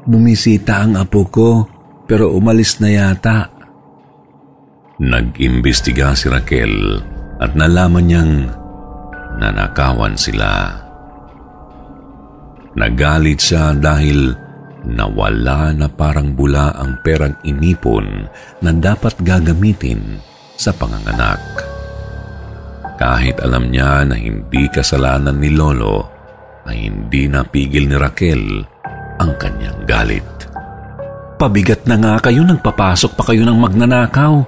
Bumisita 0.03 0.83
ang 0.83 0.99
apo 0.99 1.27
ko 1.31 1.51
pero 2.07 2.35
umalis 2.35 2.83
na 2.83 2.91
yata. 2.91 3.47
Nag-imbestiga 4.99 6.15
si 6.19 6.27
Raquel 6.27 6.99
at 7.39 7.55
nalaman 7.55 8.07
niyang 8.07 8.35
nanakawan 9.39 10.15
sila. 10.19 10.79
Nagalit 12.75 13.39
siya 13.39 13.75
dahil 13.79 14.35
nawala 14.87 15.71
na 15.75 15.87
parang 15.87 16.35
bula 16.35 16.75
ang 16.75 16.99
perang 17.03 17.39
inipon 17.47 18.27
na 18.63 18.71
dapat 18.75 19.15
gagamitin 19.23 20.19
sa 20.59 20.75
panganganak. 20.75 21.41
Kahit 22.99 23.43
alam 23.43 23.71
niya 23.71 24.07
na 24.07 24.15
hindi 24.15 24.71
kasalanan 24.71 25.39
ni 25.39 25.51
Lolo, 25.51 26.07
ay 26.67 26.87
hindi 26.87 27.27
napigil 27.27 27.91
ni 27.91 27.97
Raquel 27.99 28.63
ang 29.19 29.33
kanyang 29.39 29.83
galit. 29.87 30.27
Pabigat 31.43 31.83
na 31.91 31.99
nga 31.99 32.15
kayo, 32.23 32.47
nagpapasok 32.47 33.19
pa 33.19 33.27
kayo 33.27 33.43
ng 33.43 33.59
magnanakaw. 33.59 34.47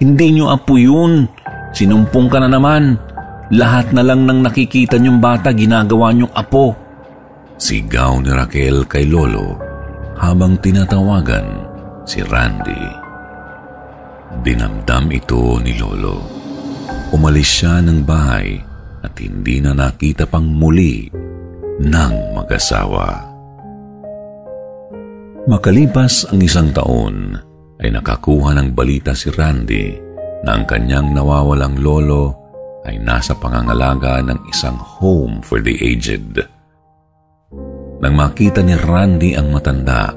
Hindi 0.00 0.40
niyo 0.40 0.48
apo 0.48 0.80
yun. 0.80 1.28
Sinumpong 1.76 2.32
ka 2.32 2.40
na 2.40 2.48
naman. 2.48 2.96
Lahat 3.52 3.92
na 3.92 4.00
lang 4.00 4.24
ng 4.24 4.40
nakikita 4.40 4.96
niyong 4.96 5.20
bata 5.20 5.52
ginagawa 5.52 6.08
niyong 6.08 6.32
apo. 6.32 6.72
Sigaw 7.62 8.18
ni 8.18 8.34
Raquel 8.34 8.90
kay 8.90 9.06
Lolo 9.06 9.54
habang 10.18 10.58
tinatawagan 10.58 11.46
si 12.02 12.18
Randy. 12.26 12.82
Dinamdam 14.42 15.06
ito 15.14 15.62
ni 15.62 15.78
Lolo. 15.78 16.26
Umalis 17.14 17.62
siya 17.62 17.78
ng 17.78 18.02
bahay 18.02 18.58
at 19.06 19.14
hindi 19.22 19.62
na 19.62 19.78
nakita 19.78 20.26
pang 20.26 20.42
muli 20.42 21.06
ng 21.78 22.14
mag-asawa. 22.34 23.30
Makalipas 25.46 26.34
ang 26.34 26.42
isang 26.42 26.74
taon, 26.74 27.38
ay 27.78 27.94
nakakuha 27.94 28.58
ng 28.58 28.74
balita 28.74 29.14
si 29.14 29.30
Randy 29.30 29.94
na 30.42 30.58
ang 30.58 30.66
kanyang 30.66 31.14
nawawalang 31.14 31.78
lolo 31.78 32.34
ay 32.82 32.98
nasa 32.98 33.38
pangangalaga 33.38 34.18
ng 34.26 34.50
isang 34.50 34.74
home 34.74 35.38
for 35.46 35.62
the 35.62 35.78
aged. 35.78 36.42
Nang 38.02 38.18
makita 38.18 38.66
ni 38.66 38.74
Randy 38.74 39.38
ang 39.38 39.54
matanda, 39.54 40.10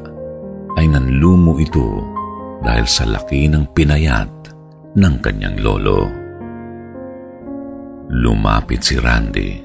ay 0.74 0.89
nanlumo 0.89 1.54
ito 1.62 2.02
dahil 2.65 2.89
sa 2.89 3.06
laki 3.06 3.45
ng 3.45 3.78
pinayat 3.78 4.50
ng 4.98 5.15
kanyang 5.21 5.62
lolo. 5.62 6.10
Lumapit 8.10 8.82
si 8.82 8.98
Randy. 8.98 9.62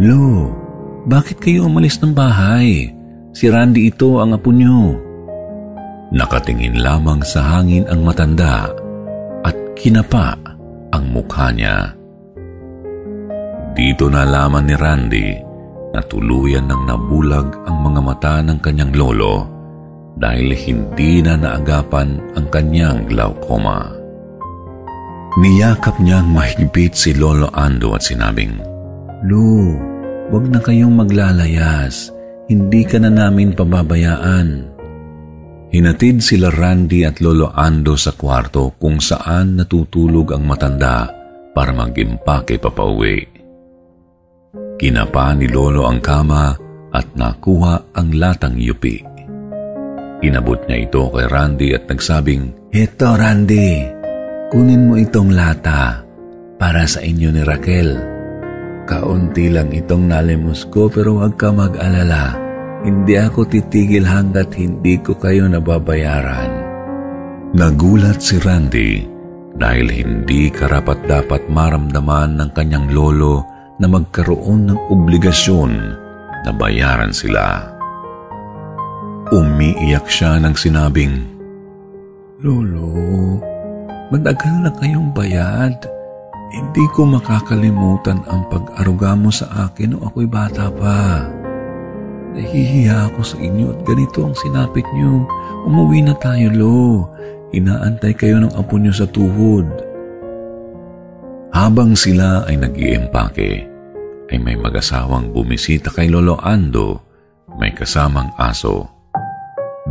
Lo, 0.00 0.56
bakit 1.04 1.36
kayo 1.36 1.68
umalis 1.68 2.00
ng 2.00 2.16
bahay? 2.16 2.88
Si 3.36 3.44
Randy 3.52 3.92
ito 3.92 4.24
ang 4.24 4.32
apo 4.32 4.48
niyo. 4.48 4.96
Nakatingin 6.16 6.80
lamang 6.80 7.20
sa 7.20 7.44
hangin 7.44 7.84
ang 7.92 8.08
matanda 8.08 8.72
at 9.44 9.56
kinapa 9.76 10.32
ang 10.96 11.12
mukha 11.12 11.52
niya. 11.52 11.92
Dito 13.76 14.08
nalaman 14.08 14.64
ni 14.64 14.74
Randy 14.78 15.43
na 15.94 16.02
tuluyan 16.02 16.66
ng 16.66 16.90
nabulag 16.90 17.54
ang 17.70 17.76
mga 17.86 18.00
mata 18.02 18.34
ng 18.42 18.58
kanyang 18.58 18.92
lolo 18.92 19.46
dahil 20.18 20.50
hindi 20.50 21.22
na 21.22 21.38
naagapan 21.38 22.18
ang 22.34 22.46
kanyang 22.50 23.06
glaucoma. 23.06 23.94
Niyakap 25.34 25.98
niyang 25.98 26.30
mahigpit 26.30 26.94
si 26.94 27.10
Lolo 27.10 27.50
Ando 27.50 27.90
at 27.98 28.06
sinabing, 28.06 28.54
Lu, 29.26 29.74
wag 30.30 30.46
na 30.46 30.62
kayong 30.62 30.94
maglalayas. 30.94 32.14
Hindi 32.46 32.86
ka 32.86 33.02
na 33.02 33.10
namin 33.10 33.50
pababayaan. 33.56 34.70
Hinatid 35.74 36.22
sila 36.22 36.54
Randy 36.54 37.02
at 37.02 37.18
Lolo 37.18 37.50
Ando 37.50 37.98
sa 37.98 38.14
kwarto 38.14 38.78
kung 38.78 39.02
saan 39.02 39.58
natutulog 39.58 40.30
ang 40.30 40.46
matanda 40.46 41.10
para 41.50 41.74
mag-impake 41.74 42.62
papauwi. 42.62 43.33
Kinapa 44.84 45.32
ni 45.32 45.48
Lolo 45.48 45.88
ang 45.88 45.96
kama 45.96 46.52
at 46.92 47.08
nakuha 47.16 47.96
ang 47.96 48.12
latang 48.20 48.60
yupi. 48.60 49.00
Inabot 50.20 50.60
niya 50.68 50.84
ito 50.84 51.08
kay 51.08 51.24
Randy 51.24 51.72
at 51.72 51.88
nagsabing, 51.88 52.52
Heto 52.68 53.16
Randy, 53.16 53.80
kunin 54.52 54.92
mo 54.92 55.00
itong 55.00 55.32
lata 55.32 56.04
para 56.60 56.84
sa 56.84 57.00
inyo 57.00 57.32
ni 57.32 57.40
Raquel. 57.40 57.96
Kaunti 58.84 59.48
lang 59.48 59.72
itong 59.72 60.04
nalimos 60.04 60.68
ko 60.68 60.92
pero 60.92 61.16
huwag 61.16 61.40
ka 61.40 61.48
mag-alala. 61.48 62.36
Hindi 62.84 63.16
ako 63.16 63.48
titigil 63.48 64.04
hanggat 64.04 64.52
hindi 64.52 65.00
ko 65.00 65.16
kayo 65.16 65.48
nababayaran. 65.48 66.52
Nagulat 67.56 68.20
si 68.20 68.36
Randy 68.36 69.00
dahil 69.56 69.88
hindi 69.88 70.52
karapat-dapat 70.52 71.48
maramdaman 71.48 72.36
ng 72.36 72.50
kanyang 72.52 72.92
lolo 72.92 73.53
na 73.78 73.86
magkaroon 73.90 74.70
ng 74.70 74.78
obligasyon 74.90 75.72
na 76.46 76.50
bayaran 76.54 77.10
sila. 77.10 77.74
Umiiyak 79.34 80.06
siya 80.06 80.38
ng 80.38 80.54
sinabing, 80.54 81.24
Lolo, 82.44 83.40
madagal 84.12 84.52
na 84.62 84.70
kayong 84.78 85.10
bayad. 85.16 85.74
Hindi 86.54 86.84
ko 86.92 87.08
makakalimutan 87.08 88.20
ang 88.30 88.46
pag-aruga 88.52 89.16
mo 89.16 89.32
sa 89.32 89.48
akin 89.66 89.96
nung 89.96 90.04
ako'y 90.06 90.28
bata 90.28 90.70
pa. 90.70 91.26
Nahihiya 92.34 93.10
ako 93.10 93.20
sa 93.22 93.38
inyo 93.38 93.74
at 93.74 93.80
ganito 93.86 94.26
ang 94.26 94.36
sinapit 94.38 94.86
niyo. 94.92 95.26
Umuwi 95.66 96.02
na 96.04 96.14
tayo, 96.18 96.46
Lo. 96.52 97.08
Inaantay 97.54 98.12
kayo 98.14 98.42
ng 98.42 98.52
apo 98.54 98.74
niyo 98.78 98.90
sa 98.90 99.06
tuhod. 99.06 99.66
Habang 101.54 101.94
sila 101.94 102.42
ay 102.50 102.58
nag 102.58 102.74
ay 102.74 104.38
may 104.42 104.58
mag-asawang 104.58 105.30
bumisita 105.30 105.94
kay 105.94 106.10
Lolo 106.10 106.34
Ando, 106.42 106.98
may 107.62 107.70
kasamang 107.70 108.34
aso. 108.34 108.90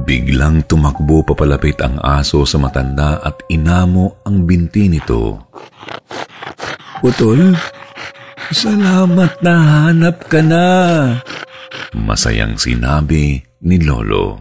Biglang 0.04 0.68
tumakbo 0.68 1.24
papalapit 1.24 1.80
ang 1.80 2.04
aso 2.04 2.44
sa 2.44 2.60
matanda 2.60 3.24
at 3.24 3.48
inamo 3.48 4.28
ang 4.28 4.44
binti 4.44 4.92
nito. 4.92 5.48
Putol, 7.00 7.56
salamat 8.52 9.40
na 9.40 9.54
hanap 9.88 10.28
ka 10.28 10.44
na. 10.44 10.68
Masayang 11.96 12.60
sinabi 12.60 13.40
ni 13.64 13.80
Lolo. 13.80 14.36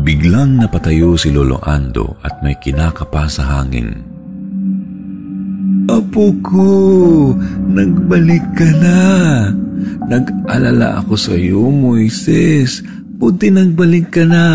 Biglang 0.00 0.64
napatayo 0.64 1.20
si 1.20 1.28
Lolo 1.28 1.60
Ando 1.60 2.16
at 2.24 2.40
may 2.40 2.56
kinakapa 2.56 3.28
sa 3.28 3.60
hangin. 3.60 4.13
Apo 5.84 6.32
ko, 6.40 6.68
nagbalik 7.68 8.44
ka 8.56 8.68
na. 8.80 9.00
Nag-alala 10.08 11.04
ako 11.04 11.14
sa 11.16 11.34
iyo, 11.36 11.68
Moises. 11.68 12.80
Buti 13.20 13.52
nagbalik 13.52 14.08
ka 14.08 14.24
na. 14.24 14.46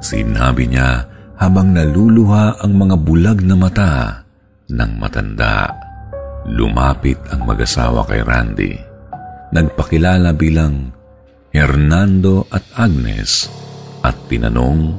Sinabi 0.00 0.72
niya 0.72 1.04
habang 1.36 1.76
naluluha 1.76 2.64
ang 2.64 2.72
mga 2.74 2.96
bulag 3.00 3.38
na 3.44 3.56
mata 3.56 4.24
ng 4.72 4.92
matanda. 4.96 5.68
Lumapit 6.48 7.20
ang 7.30 7.44
mag-asawa 7.44 8.08
kay 8.08 8.24
Randy. 8.24 8.74
Nagpakilala 9.52 10.32
bilang 10.32 10.90
Hernando 11.52 12.48
at 12.48 12.64
Agnes 12.80 13.46
at 14.00 14.16
tinanong 14.32 14.96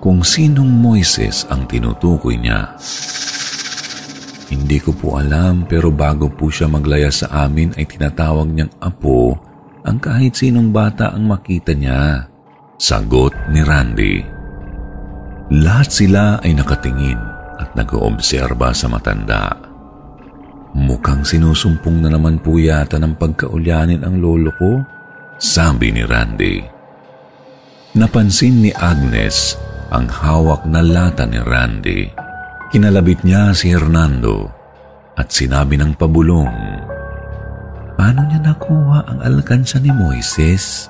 kung 0.00 0.24
sinong 0.24 0.72
Moises 0.72 1.44
ang 1.52 1.68
tinutukoy 1.68 2.40
niya. 2.40 2.74
Hindi 4.50 4.82
ko 4.82 4.90
po 4.90 5.14
alam 5.14 5.62
pero 5.70 5.94
bago 5.94 6.26
po 6.26 6.50
siya 6.50 6.66
maglaya 6.66 7.06
sa 7.14 7.46
amin 7.46 7.70
ay 7.78 7.86
tinatawag 7.86 8.50
niyang 8.50 8.74
apo 8.82 9.38
ang 9.86 10.02
kahit 10.02 10.34
sinong 10.34 10.74
bata 10.74 11.14
ang 11.14 11.30
makita 11.30 11.70
niya. 11.70 12.26
Sagot 12.74 13.30
ni 13.54 13.62
Randy. 13.62 14.16
Lahat 15.54 15.88
sila 15.90 16.42
ay 16.42 16.54
nakatingin 16.58 17.18
at 17.62 17.70
nag-oobserba 17.78 18.74
sa 18.74 18.90
matanda. 18.90 19.54
Mukhang 20.74 21.26
sinusumpong 21.26 22.02
na 22.02 22.10
naman 22.10 22.38
po 22.38 22.58
yata 22.58 22.98
ng 22.98 23.18
pagkaulyanin 23.18 24.02
ang 24.06 24.22
lolo 24.22 24.50
ko 24.58 24.82
sabi 25.38 25.90
ni 25.94 26.02
Randy. 26.06 26.62
Napansin 27.98 28.62
ni 28.62 28.70
Agnes 28.70 29.58
ang 29.90 30.06
hawak 30.06 30.62
na 30.70 30.78
lata 30.78 31.26
ni 31.26 31.42
Randy. 31.42 32.29
Kinalabit 32.70 33.26
niya 33.26 33.50
si 33.50 33.74
Hernando 33.74 34.46
at 35.18 35.34
sinabi 35.34 35.74
ng 35.74 35.98
pabulong, 35.98 36.54
Paano 37.98 38.22
niya 38.30 38.38
nakuha 38.38 39.10
ang 39.10 39.18
alkansa 39.26 39.82
ni 39.82 39.90
Moises? 39.90 40.86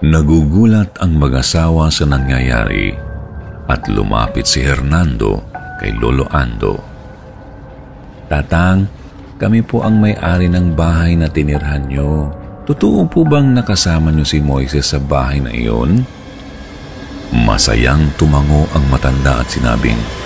Nagugulat 0.00 0.96
ang 1.04 1.20
mag-asawa 1.20 1.92
sa 1.92 2.08
nangyayari 2.08 2.96
at 3.68 3.84
lumapit 3.92 4.48
si 4.48 4.64
Hernando 4.64 5.44
kay 5.84 5.92
Lolo 6.00 6.24
Ando. 6.32 6.80
Tatang, 8.32 8.88
kami 9.36 9.60
po 9.60 9.84
ang 9.84 10.00
may-ari 10.00 10.48
ng 10.48 10.72
bahay 10.72 11.12
na 11.12 11.28
tinirhan 11.28 11.92
niyo. 11.92 12.32
Totoo 12.64 13.04
po 13.04 13.20
bang 13.28 13.52
nakasama 13.52 14.08
niyo 14.08 14.24
si 14.24 14.40
Moises 14.40 14.96
sa 14.96 14.96
bahay 14.96 15.44
na 15.44 15.52
iyon? 15.52 16.08
Masayang 17.36 18.16
tumango 18.16 18.64
ang 18.72 18.88
matanda 18.88 19.44
at 19.44 19.48
sinabing, 19.52 20.23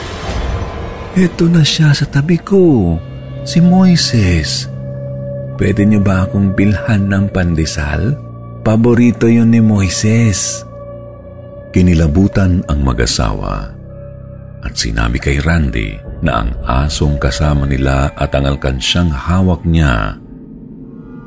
Ito 1.16 1.48
na 1.48 1.64
siya 1.64 1.96
sa 1.96 2.04
tabi 2.04 2.36
ko, 2.36 2.96
si 3.48 3.64
Moises. 3.64 4.68
Pwede 5.56 5.88
niyo 5.88 6.04
ba 6.04 6.28
akong 6.28 6.52
bilhan 6.52 7.08
ng 7.08 7.32
pandesal? 7.32 8.12
Paborito 8.60 9.24
yun 9.24 9.48
ni 9.48 9.64
Moises. 9.64 10.60
Kinilabutan 11.72 12.60
ang 12.68 12.80
mag-asawa 12.84 13.72
at 14.60 14.74
sinabi 14.76 15.16
kay 15.16 15.40
Randy 15.40 15.96
na 16.20 16.44
ang 16.44 16.50
asong 16.66 17.16
kasama 17.16 17.64
nila 17.64 18.12
at 18.12 18.34
ang 18.36 18.44
alkansyang 18.44 19.08
hawak 19.08 19.64
niya 19.64 20.18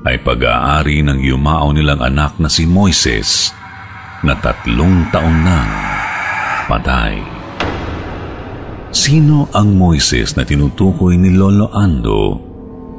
ay 0.06 0.18
pag-aari 0.22 1.02
ng 1.06 1.22
yumao 1.22 1.74
nilang 1.74 2.02
anak 2.02 2.38
na 2.38 2.50
si 2.50 2.70
Moises 2.70 3.50
na 4.22 4.38
tatlong 4.38 5.10
taon 5.10 5.38
nang 5.42 5.72
patay. 6.70 7.41
Sino 8.92 9.48
ang 9.56 9.80
Moises 9.80 10.36
na 10.36 10.44
tinutukoy 10.44 11.16
ni 11.16 11.32
Lolo 11.32 11.72
Ando? 11.72 12.36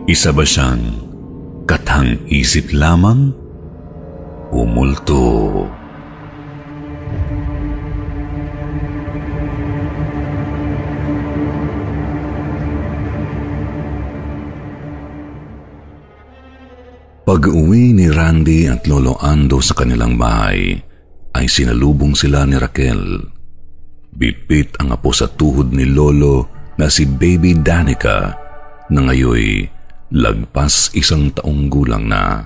Isa 0.08 0.32
ba 0.32 0.40
siyang 0.40 0.80
katang 1.68 2.16
isip 2.32 2.72
lamang? 2.72 3.28
Umulto. 4.56 5.68
Pag-uwi 17.28 17.92
ni 17.92 18.08
Randy 18.08 18.64
at 18.72 18.88
Lolo 18.88 19.20
Ando 19.20 19.60
sa 19.60 19.76
kanilang 19.76 20.16
bahay, 20.16 20.72
ay 21.36 21.46
sinalubong 21.48 22.16
sila 22.16 22.48
ni 22.48 22.56
Raquel. 22.56 23.31
Bipit 24.12 24.76
ang 24.76 24.92
apo 24.92 25.08
sa 25.10 25.24
tuhod 25.24 25.72
ni 25.72 25.88
Lolo 25.88 26.48
na 26.76 26.88
si 26.92 27.08
Baby 27.08 27.56
Danica 27.56 28.36
na 28.92 29.00
ngayoy 29.08 29.64
lagpas 30.12 30.92
isang 30.92 31.32
taong 31.32 31.72
gulang 31.72 32.04
na. 32.04 32.44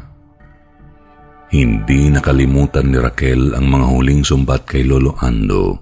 Hindi 1.51 2.11
nakalimutan 2.11 2.91
ni 2.91 2.99
Raquel 2.99 3.55
ang 3.55 3.67
mga 3.67 3.87
huling 3.91 4.23
sumbat 4.23 4.67
kay 4.67 4.87
Lolo 4.87 5.19
Ando 5.19 5.79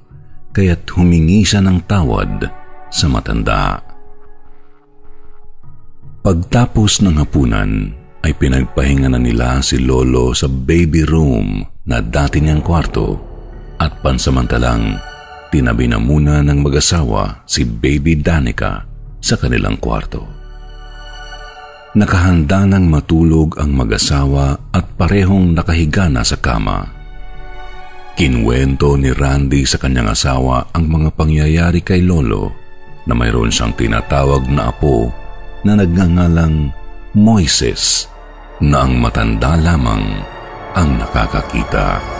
kaya't 0.54 0.88
humingi 0.94 1.44
siya 1.44 1.60
ng 1.60 1.84
tawad 1.84 2.46
sa 2.88 3.06
matanda. 3.10 3.82
Pagtapos 6.24 7.04
ng 7.04 7.20
hapunan, 7.20 7.92
ay 8.24 8.32
pinagpahinga 8.32 9.12
na 9.12 9.20
nila 9.20 9.60
si 9.60 9.76
Lolo 9.76 10.32
sa 10.32 10.48
baby 10.48 11.04
room 11.04 11.60
na 11.84 12.00
dati 12.00 12.40
niyang 12.40 12.64
kwarto 12.64 13.20
at 13.76 14.00
pansamantalang 14.00 14.96
tinabi 15.54 15.86
na 15.86 16.02
muna 16.02 16.42
ng 16.42 16.66
mag-asawa 16.66 17.46
si 17.46 17.62
baby 17.62 18.18
Danica 18.18 18.82
sa 19.22 19.38
kanilang 19.38 19.78
kwarto. 19.78 20.26
Nakahanda 21.94 22.66
ng 22.66 22.90
matulog 22.90 23.54
ang 23.62 23.70
mag-asawa 23.70 24.74
at 24.74 24.98
parehong 24.98 25.54
nakahiga 25.54 26.10
na 26.10 26.26
sa 26.26 26.42
kama. 26.42 26.90
Kinwento 28.18 28.98
ni 28.98 29.14
Randy 29.14 29.62
sa 29.62 29.78
kanyang 29.78 30.10
asawa 30.10 30.74
ang 30.74 30.90
mga 30.90 31.14
pangyayari 31.14 31.86
kay 31.86 32.02
Lolo 32.02 32.50
na 33.06 33.14
mayroon 33.14 33.54
siyang 33.54 33.78
tinatawag 33.78 34.50
na 34.50 34.74
apo 34.74 35.06
na 35.62 35.78
nagngangalang 35.78 36.74
Moises 37.14 38.10
na 38.58 38.82
ang 38.82 38.98
matanda 38.98 39.54
lamang 39.54 40.18
ang 40.74 40.98
nakakakita. 40.98 42.13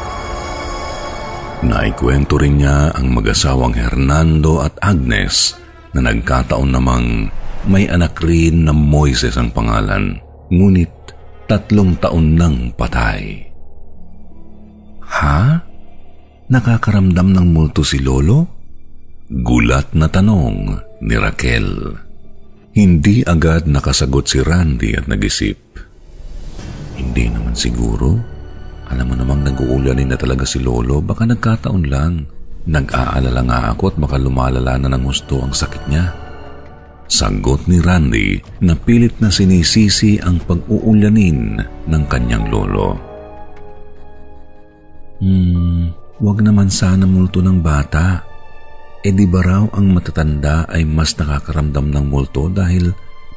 Naikwento 1.65 2.37
rin 2.37 2.61
niya 2.61 2.93
ang 2.93 3.17
mag-asawang 3.17 3.73
Hernando 3.73 4.61
at 4.61 4.77
Agnes 4.85 5.57
na 5.97 6.05
nagkataon 6.05 6.69
namang 6.69 7.33
may 7.65 7.89
anak 7.89 8.21
rin 8.21 8.69
na 8.69 8.77
Moises 8.77 9.41
ang 9.41 9.49
pangalan, 9.49 10.21
ngunit 10.53 10.93
tatlong 11.49 11.97
taon 11.97 12.37
nang 12.37 12.69
patay. 12.77 13.49
Ha? 15.01 15.65
Nakakaramdam 16.53 17.33
ng 17.33 17.47
multo 17.49 17.81
si 17.81 17.97
Lolo? 18.05 18.45
Gulat 19.33 19.97
na 19.97 20.13
tanong 20.13 20.57
ni 21.01 21.17
Raquel. 21.17 21.97
Hindi 22.77 23.25
agad 23.25 23.65
nakasagot 23.65 24.29
si 24.29 24.45
Randy 24.45 25.01
at 25.01 25.09
nag-isip. 25.09 25.57
Hindi 27.01 27.25
naman 27.33 27.57
siguro. 27.57 28.34
Alam 28.93 29.13
mo 29.13 29.15
namang 29.17 29.43
nag-uulanin 29.49 30.13
na 30.13 30.19
talaga 30.21 30.45
si 30.45 30.61
Lolo, 30.61 31.01
baka 31.01 31.25
nagkataon 31.25 31.85
lang. 31.89 32.29
Nag-aalala 32.65 33.41
nga 33.45 33.59
ako 33.73 33.93
at 33.93 33.97
baka 34.01 34.17
lumalala 34.17 34.81
na 34.81 34.89
ng 34.93 35.05
gusto 35.05 35.41
ang 35.41 35.53
sakit 35.53 35.85
niya. 35.89 36.25
Sagot 37.05 37.69
ni 37.69 37.85
Randy 37.85 38.41
na 38.65 38.73
pilit 38.73 39.21
na 39.21 39.29
sinisisi 39.29 40.17
ang 40.25 40.41
pag-uulanin 40.41 41.61
ng 41.85 42.03
kanyang 42.09 42.49
lolo. 42.49 42.97
Hmm, 45.21 45.93
wag 46.25 46.41
naman 46.41 46.73
sana 46.73 47.05
multo 47.05 47.45
ng 47.45 47.61
bata. 47.61 48.25
E 49.05 49.13
di 49.13 49.29
ba 49.29 49.45
raw 49.45 49.65
ang 49.77 49.93
matatanda 49.93 50.65
ay 50.65 50.89
mas 50.89 51.13
nakakaramdam 51.21 51.93
ng 51.93 52.07
multo 52.09 52.49
dahil 52.49 52.89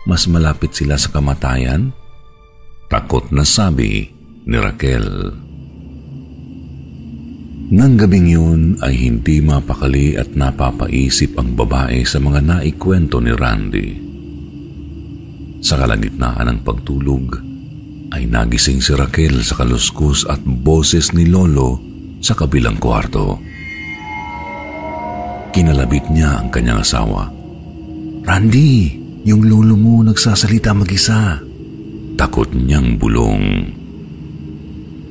mas 0.07 0.23
malapit 0.31 0.71
sila 0.71 0.95
sa 0.95 1.11
kamatayan? 1.11 1.91
Takot 2.87 3.35
na 3.35 3.43
sabi 3.43 4.16
ni 4.47 4.57
Raquel. 4.57 5.07
Nang 7.67 7.99
gabing 7.99 8.31
yun 8.31 8.61
ay 8.79 8.95
hindi 8.95 9.43
mapakali 9.43 10.15
at 10.15 10.31
napapaisip 10.31 11.35
ang 11.35 11.51
babae 11.51 12.07
sa 12.07 12.23
mga 12.23 12.39
naikwento 12.39 13.19
ni 13.19 13.35
Randy. 13.35 13.89
Sa 15.59 15.75
kalagitnaan 15.75 16.47
ng 16.47 16.59
pagtulog, 16.63 17.43
ay 18.15 18.23
nagising 18.23 18.79
si 18.79 18.95
Raquel 18.95 19.43
sa 19.43 19.59
kaluskus 19.59 20.23
at 20.31 20.39
boses 20.39 21.11
ni 21.11 21.27
Lolo 21.27 21.83
sa 22.23 22.31
kabilang 22.39 22.79
kwarto. 22.79 23.35
Kinalabit 25.51 26.07
niya 26.07 26.39
ang 26.39 26.47
kanyang 26.47 26.79
asawa. 26.79 27.27
Randy, 28.23 28.95
yung 29.27 29.43
lolo 29.43 29.75
mo 29.75 30.03
nagsasalita 30.07 30.71
mag-isa. 30.71 31.39
Takot 32.15 32.47
niyang 32.55 32.95
bulong. 32.95 33.76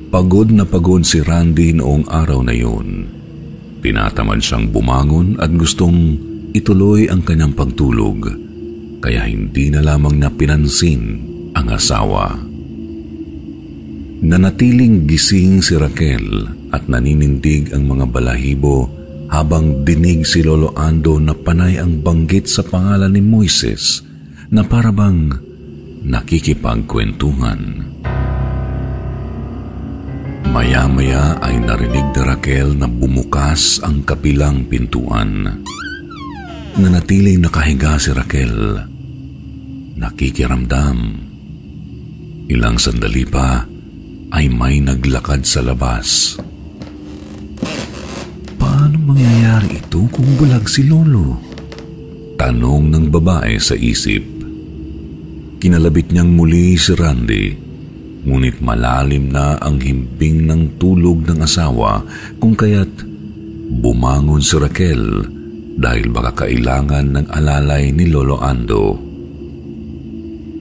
Pagod 0.07 0.47
na 0.55 0.63
pagod 0.63 1.03
si 1.03 1.19
Randy 1.19 1.75
noong 1.75 2.07
araw 2.07 2.39
na 2.39 2.55
yun. 2.55 3.11
Tinatamad 3.83 4.39
siyang 4.39 4.71
bumangon 4.71 5.35
at 5.35 5.51
gustong 5.51 6.15
ituloy 6.55 7.11
ang 7.11 7.27
kanyang 7.27 7.51
pagtulog, 7.51 8.31
kaya 9.03 9.27
hindi 9.27 9.67
na 9.67 9.83
lamang 9.83 10.15
na 10.15 10.31
pinansin 10.31 11.19
ang 11.51 11.67
asawa. 11.67 12.39
Nanatiling 14.17 15.05
gising 15.05 15.61
si 15.61 15.77
Raquel 15.77 16.49
at 16.73 16.89
naninindig 16.89 17.75
ang 17.75 17.85
mga 17.85 18.09
balahibo 18.09 18.89
habang 19.27 19.83
dinig 19.83 20.23
si 20.23 20.39
Lolo 20.39 20.71
Ando 20.73 21.19
na 21.19 21.35
panay 21.35 21.77
ang 21.77 21.99
banggit 21.99 22.47
sa 22.47 22.63
pangalan 22.63 23.11
ni 23.11 23.21
Moises 23.21 24.01
na 24.49 24.63
parabang 24.63 25.35
nakikipagkwentuhan. 26.01 27.83
Maya-maya 30.47 31.35
ay 31.43 31.59
narinig 31.59 32.07
ni 32.15 32.21
Raquel 32.23 32.71
na 32.79 32.87
bumukas 32.87 33.83
ang 33.83 33.99
kapilang 34.07 34.63
pintuan. 34.71 35.63
Nanatiling 36.79 37.43
nakahiga 37.43 37.99
si 37.99 38.15
Raquel. 38.15 38.79
Nakikiramdam. 39.99 40.97
Ilang 42.47 42.77
sandali 42.79 43.27
pa 43.27 43.67
ay 44.31 44.47
may 44.47 44.79
naglakad 44.79 45.43
sa 45.43 45.59
labas. 45.59 46.39
Paano 48.55 48.95
mangyayari 49.03 49.83
ito 49.83 50.07
kung 50.07 50.29
bulag 50.39 50.63
si 50.71 50.87
Lolo? 50.87 51.35
Tanong 52.39 52.87
ng 52.87 53.05
babae 53.11 53.59
sa 53.59 53.75
isip. 53.75 54.23
Kinalabit 55.59 56.15
niyang 56.15 56.31
muli 56.31 56.79
si 56.79 56.95
Randy 56.95 57.66
ngunit 58.27 58.59
malalim 58.59 59.31
na 59.31 59.55
ang 59.63 59.79
himbing 59.79 60.43
ng 60.51 60.75
tulog 60.75 61.23
ng 61.23 61.39
asawa 61.39 62.03
kung 62.43 62.59
kaya't 62.59 62.91
bumangon 63.79 64.43
si 64.43 64.59
Raquel 64.59 65.23
dahil 65.79 66.11
baka 66.11 66.43
kailangan 66.43 67.15
ng 67.15 67.27
alalay 67.31 67.95
ni 67.95 68.11
Lolo 68.11 68.43
Ando. 68.43 68.99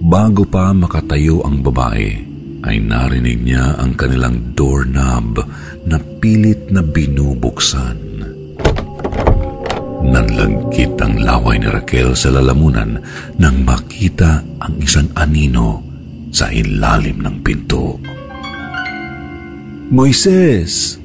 Bago 0.06 0.46
pa 0.46 0.70
makatayo 0.70 1.42
ang 1.42 1.66
babae, 1.66 2.08
ay 2.66 2.82
narinig 2.82 3.42
niya 3.42 3.78
ang 3.78 3.94
kanilang 3.98 4.54
doorknob 4.54 5.42
na 5.86 5.98
pilit 6.22 6.70
na 6.70 6.82
binubuksan. 6.82 7.98
Nanlagkit 10.06 10.94
ang 11.02 11.18
laway 11.18 11.58
ni 11.58 11.66
Raquel 11.66 12.14
sa 12.14 12.30
lalamunan 12.30 13.02
nang 13.42 13.66
makita 13.66 14.42
ang 14.62 14.78
isang 14.78 15.10
anino 15.18 15.85
sa 16.36 16.52
ilalim 16.52 17.24
ng 17.24 17.40
pinto. 17.40 17.96
Moises! 19.88 21.00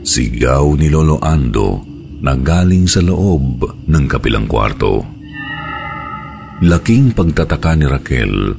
Sigaw 0.00 0.80
ni 0.80 0.88
Lolo 0.88 1.20
Ando 1.20 1.84
na 2.24 2.32
galing 2.32 2.88
sa 2.88 3.04
loob 3.04 3.68
ng 3.84 4.04
kapilang 4.08 4.48
kwarto. 4.48 5.04
Laking 6.64 7.12
pagtataka 7.12 7.76
ni 7.76 7.84
Raquel 7.84 8.56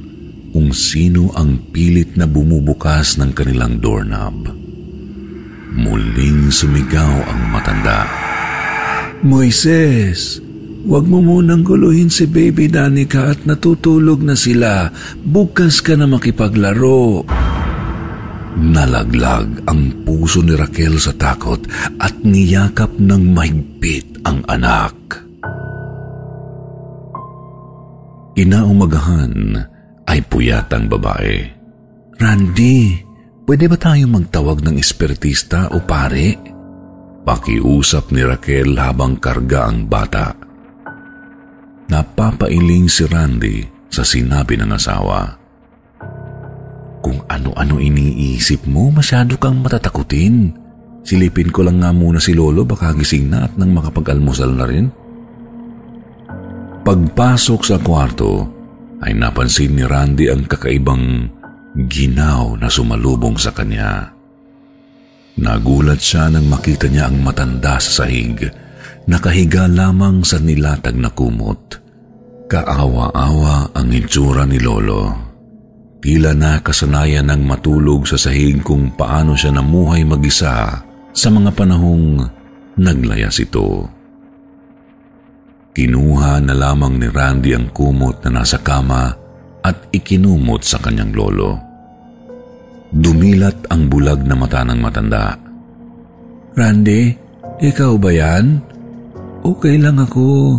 kung 0.54 0.70
sino 0.70 1.34
ang 1.34 1.58
pilit 1.74 2.14
na 2.14 2.30
bumubukas 2.30 3.18
ng 3.18 3.34
kanilang 3.34 3.82
doorknob. 3.82 4.54
Muling 5.74 6.54
sumigaw 6.54 7.26
ang 7.26 7.42
matanda. 7.50 8.06
Moises! 9.26 10.47
Huwag 10.88 11.04
mo 11.04 11.20
munang 11.20 11.68
guluhin 11.68 12.08
si 12.08 12.24
Baby 12.24 12.72
Danica 12.72 13.28
at 13.28 13.44
natutulog 13.44 14.24
na 14.24 14.32
sila. 14.32 14.88
Bukas 15.20 15.84
ka 15.84 15.92
na 16.00 16.08
makipaglaro. 16.08 17.28
Nalaglag 18.56 19.68
ang 19.68 20.08
puso 20.08 20.40
ni 20.40 20.56
Raquel 20.56 20.96
sa 20.96 21.12
takot 21.12 21.60
at 22.00 22.24
niyakap 22.24 22.96
ng 22.96 23.22
mahigpit 23.36 24.24
ang 24.24 24.40
anak. 24.48 24.96
Inaumagahan 28.40 29.60
ay 30.08 30.24
puyat 30.24 30.72
ang 30.72 30.88
babae. 30.88 31.36
Randy, 32.16 32.96
pwede 33.44 33.68
ba 33.68 33.76
tayong 33.76 34.24
magtawag 34.24 34.64
ng 34.64 34.80
espiritista 34.80 35.68
o 35.68 35.84
pare? 35.84 36.32
Pakiusap 37.28 38.08
ni 38.08 38.24
Raquel 38.24 38.72
habang 38.80 39.20
karga 39.20 39.68
ang 39.68 39.84
bata. 39.84 40.37
Napapailing 41.88 42.84
si 42.84 43.08
Randy 43.08 43.64
sa 43.88 44.04
sinabi 44.04 44.60
ng 44.60 44.70
asawa. 44.76 45.40
Kung 47.00 47.24
ano-ano 47.24 47.80
iniisip 47.80 48.68
mo, 48.68 48.92
masyado 48.92 49.40
kang 49.40 49.64
matatakutin. 49.64 50.52
Silipin 51.00 51.48
ko 51.48 51.64
lang 51.64 51.80
nga 51.80 51.88
muna 51.88 52.20
si 52.20 52.36
Lolo, 52.36 52.68
baka 52.68 52.92
gising 52.92 53.32
na 53.32 53.48
at 53.48 53.56
nang 53.56 53.72
makapag-almusal 53.72 54.52
na 54.52 54.68
rin. 54.68 54.92
Pagpasok 56.84 57.60
sa 57.64 57.80
kwarto, 57.80 58.44
ay 59.00 59.16
napansin 59.16 59.72
ni 59.72 59.88
Randy 59.88 60.28
ang 60.28 60.44
kakaibang 60.44 61.32
ginaw 61.88 62.52
na 62.60 62.68
sumalubong 62.68 63.40
sa 63.40 63.56
kanya. 63.56 64.12
Nagulat 65.40 66.04
siya 66.04 66.28
nang 66.28 66.52
makita 66.52 66.90
niya 66.90 67.08
ang 67.08 67.24
matanda 67.24 67.80
sa 67.80 68.04
sahig 68.04 68.67
nakahiga 69.08 69.64
lamang 69.64 70.20
sa 70.20 70.36
nilatag 70.36 71.00
na 71.00 71.08
kumot. 71.08 71.80
Kaawa-awa 72.48 73.72
ang 73.72 73.88
itsura 73.92 74.44
ni 74.44 74.60
Lolo. 74.60 75.26
Tila 75.98 76.36
na 76.36 76.62
kasanayan 76.62 77.26
ng 77.32 77.42
matulog 77.42 78.06
sa 78.06 78.14
sahig 78.14 78.62
kung 78.62 78.94
paano 78.94 79.34
siya 79.34 79.50
namuhay 79.50 80.06
mag-isa 80.06 80.84
sa 81.10 81.28
mga 81.32 81.50
panahong 81.56 82.22
naglayas 82.78 83.42
ito. 83.42 83.90
Kinuha 85.74 86.38
na 86.38 86.54
lamang 86.54 87.02
ni 87.02 87.10
Randy 87.10 87.52
ang 87.58 87.74
kumot 87.74 88.22
na 88.24 88.40
nasa 88.40 88.62
kama 88.62 89.10
at 89.62 89.90
ikinumot 89.90 90.62
sa 90.62 90.78
kanyang 90.78 91.12
lolo. 91.12 91.58
Dumilat 92.88 93.68
ang 93.68 93.90
bulag 93.90 94.24
na 94.24 94.38
mata 94.38 94.64
ng 94.64 94.80
matanda. 94.80 95.36
Randy, 96.56 97.12
ikaw 97.60 97.98
ba 98.00 98.10
yan? 98.14 98.67
Okay 99.42 99.78
lang 99.78 100.02
ako. 100.02 100.58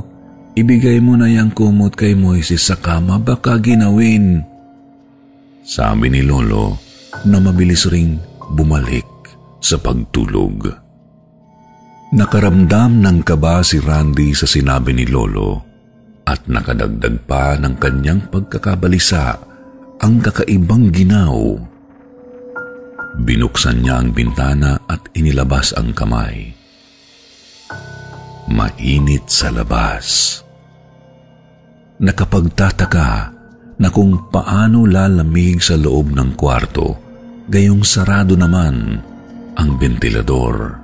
Ibigay 0.55 0.99
mo 1.03 1.15
na 1.15 1.31
yung 1.31 1.55
kumot 1.55 1.95
kay 1.95 2.15
Moises 2.15 2.67
sa 2.67 2.75
kama, 2.75 3.19
baka 3.19 3.55
ginawin. 3.59 4.43
Sabi 5.63 6.11
ni 6.11 6.25
Lolo 6.25 6.75
na 7.27 7.39
mabilis 7.39 7.87
ring 7.87 8.19
bumalik 8.55 9.07
sa 9.63 9.79
pagtulog. 9.79 10.67
Nakaramdam 12.09 13.05
ng 13.05 13.19
kaba 13.21 13.61
si 13.61 13.77
Randy 13.77 14.33
sa 14.33 14.49
sinabi 14.49 14.97
ni 14.97 15.05
Lolo 15.05 15.61
at 16.25 16.49
nakadagdag 16.49 17.29
pa 17.29 17.53
ng 17.55 17.77
kanyang 17.77 18.25
pagkakabalisa 18.33 19.37
ang 20.01 20.17
kakaibang 20.17 20.89
ginaw. 20.89 21.55
Binuksan 23.21 23.85
niya 23.85 24.01
ang 24.01 24.09
bintana 24.11 24.81
at 24.89 25.05
inilabas 25.13 25.71
ang 25.77 25.93
kamay 25.93 26.58
mainit 28.49 29.29
sa 29.29 29.53
labas. 29.53 30.41
Nakapagtataka 32.01 33.11
na 33.79 33.87
kung 33.93 34.27
paano 34.33 34.83
lalamig 34.83 35.63
sa 35.63 35.79
loob 35.79 36.11
ng 36.11 36.35
kwarto, 36.35 36.97
gayong 37.47 37.85
sarado 37.85 38.35
naman 38.35 38.99
ang 39.55 39.69
ventilador. 39.79 40.83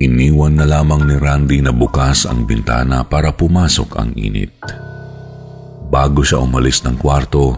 Iniwan 0.00 0.58
na 0.58 0.66
lamang 0.68 1.06
ni 1.06 1.16
Randy 1.16 1.58
na 1.64 1.72
bukas 1.72 2.26
ang 2.28 2.44
bintana 2.44 3.06
para 3.06 3.32
pumasok 3.32 3.90
ang 3.96 4.10
init. 4.18 4.52
Bago 5.88 6.26
siya 6.26 6.42
umalis 6.42 6.82
ng 6.82 6.98
kwarto, 6.98 7.56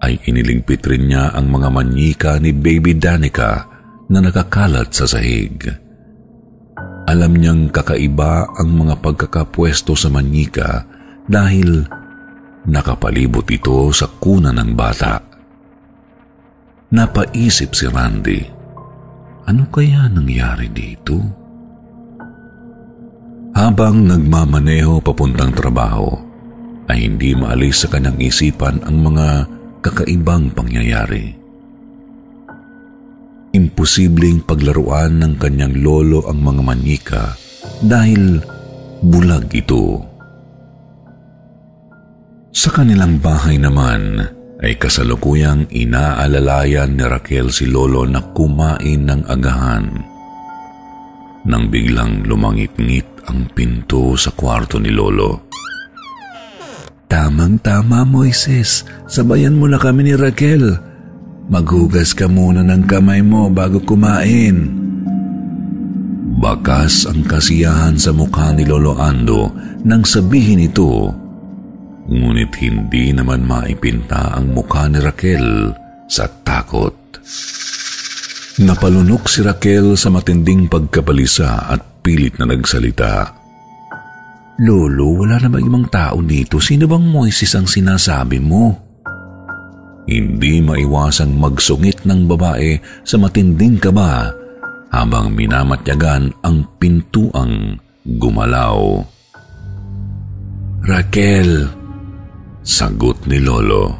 ay 0.00 0.20
iniligpit 0.28 0.84
rin 0.84 1.12
niya 1.12 1.32
ang 1.32 1.48
mga 1.48 1.68
manyika 1.72 2.32
ni 2.36 2.52
Baby 2.52 2.96
Danica 2.96 3.68
na 4.08 4.18
nakakalat 4.20 4.92
sa 4.92 5.04
sahig. 5.08 5.89
Alam 7.08 7.32
niyang 7.40 7.72
kakaiba 7.72 8.50
ang 8.58 8.70
mga 8.76 9.00
pagkakapwesto 9.00 9.96
sa 9.96 10.12
manika 10.12 10.84
dahil 11.24 11.86
nakapalibot 12.68 13.46
ito 13.48 13.88
sa 13.94 14.10
kuna 14.10 14.52
ng 14.52 14.70
bata. 14.76 15.22
Napaisip 16.90 17.72
si 17.72 17.86
Randy, 17.86 18.40
ano 19.46 19.64
kaya 19.70 20.10
nangyari 20.10 20.68
dito? 20.68 21.16
Habang 23.54 24.06
nagmamaneho 24.06 25.02
papuntang 25.02 25.54
trabaho, 25.54 26.10
ay 26.90 27.06
hindi 27.06 27.38
maalis 27.38 27.86
sa 27.86 27.88
kanyang 27.90 28.18
isipan 28.18 28.82
ang 28.82 28.98
mga 28.98 29.28
kakaibang 29.80 30.50
pangyayari. 30.50 31.39
Imposibleng 33.50 34.46
paglaruan 34.46 35.18
ng 35.18 35.34
kanyang 35.34 35.82
lolo 35.82 36.22
ang 36.30 36.38
mga 36.38 36.62
manika 36.62 37.24
dahil 37.82 38.38
bulag 39.02 39.50
ito. 39.50 39.98
Sa 42.54 42.70
kanilang 42.70 43.18
bahay 43.18 43.58
naman 43.58 44.22
ay 44.60 44.76
kasalukuyang 44.76 45.66
inaalalayan 45.72 46.92
ni 46.94 47.02
Raquel 47.02 47.48
si 47.48 47.64
Lolo 47.66 48.04
na 48.04 48.20
kumain 48.20 49.08
ng 49.08 49.22
agahan. 49.26 49.86
Nang 51.48 51.72
biglang 51.72 52.20
lumangit-ngit 52.28 53.24
ang 53.32 53.48
pinto 53.56 54.12
sa 54.20 54.28
kwarto 54.36 54.76
ni 54.76 54.92
Lolo. 54.92 55.48
Tamang-tama, 57.10 58.06
Moises. 58.06 58.86
Sabayan 59.08 59.56
mo 59.56 59.66
na 59.66 59.80
kami 59.80 60.06
ni 60.06 60.14
Raquel. 60.14 60.89
Maghugas 61.50 62.14
ka 62.14 62.30
muna 62.30 62.62
ng 62.62 62.86
kamay 62.86 63.26
mo 63.26 63.50
bago 63.50 63.82
kumain. 63.82 64.70
Bakas 66.40 67.10
ang 67.10 67.26
kasiyahan 67.26 67.98
sa 67.98 68.14
mukha 68.14 68.54
ni 68.54 68.64
Lolo 68.64 68.96
Ando 68.96 69.50
nang 69.84 70.06
sabihin 70.06 70.62
ito 70.62 71.10
Ngunit 72.10 72.58
hindi 72.58 73.14
naman 73.14 73.46
maipinta 73.46 74.34
ang 74.34 74.50
mukha 74.50 74.90
ni 74.90 74.98
Raquel 74.98 75.70
sa 76.10 76.26
takot. 76.26 76.90
Napalunok 78.66 79.30
si 79.30 79.46
Raquel 79.46 79.94
sa 79.94 80.10
matinding 80.10 80.66
pagkapalisa 80.66 81.70
at 81.70 82.02
pilit 82.02 82.34
na 82.42 82.50
nagsalita. 82.50 83.38
Lolo, 84.60 85.22
wala 85.22 85.38
namang 85.38 85.64
ibang 85.64 85.86
tao 85.86 86.18
dito. 86.20 86.58
Sino 86.58 86.90
bang 86.90 87.06
Moises 87.06 87.54
ang 87.54 87.70
sinasabi 87.70 88.42
mo? 88.42 88.89
Hindi 90.10 90.58
maiwasang 90.58 91.38
magsungit 91.38 92.02
ng 92.02 92.26
babae 92.26 92.82
sa 93.06 93.14
matinding 93.14 93.78
kaba 93.78 94.34
habang 94.90 95.30
minamatyagan 95.30 96.34
ang 96.42 96.66
pintuang 96.82 97.78
gumalaw. 98.02 99.06
Raquel, 100.82 101.70
Sagot 102.66 103.22
ni 103.30 103.38
Lolo. 103.38 103.94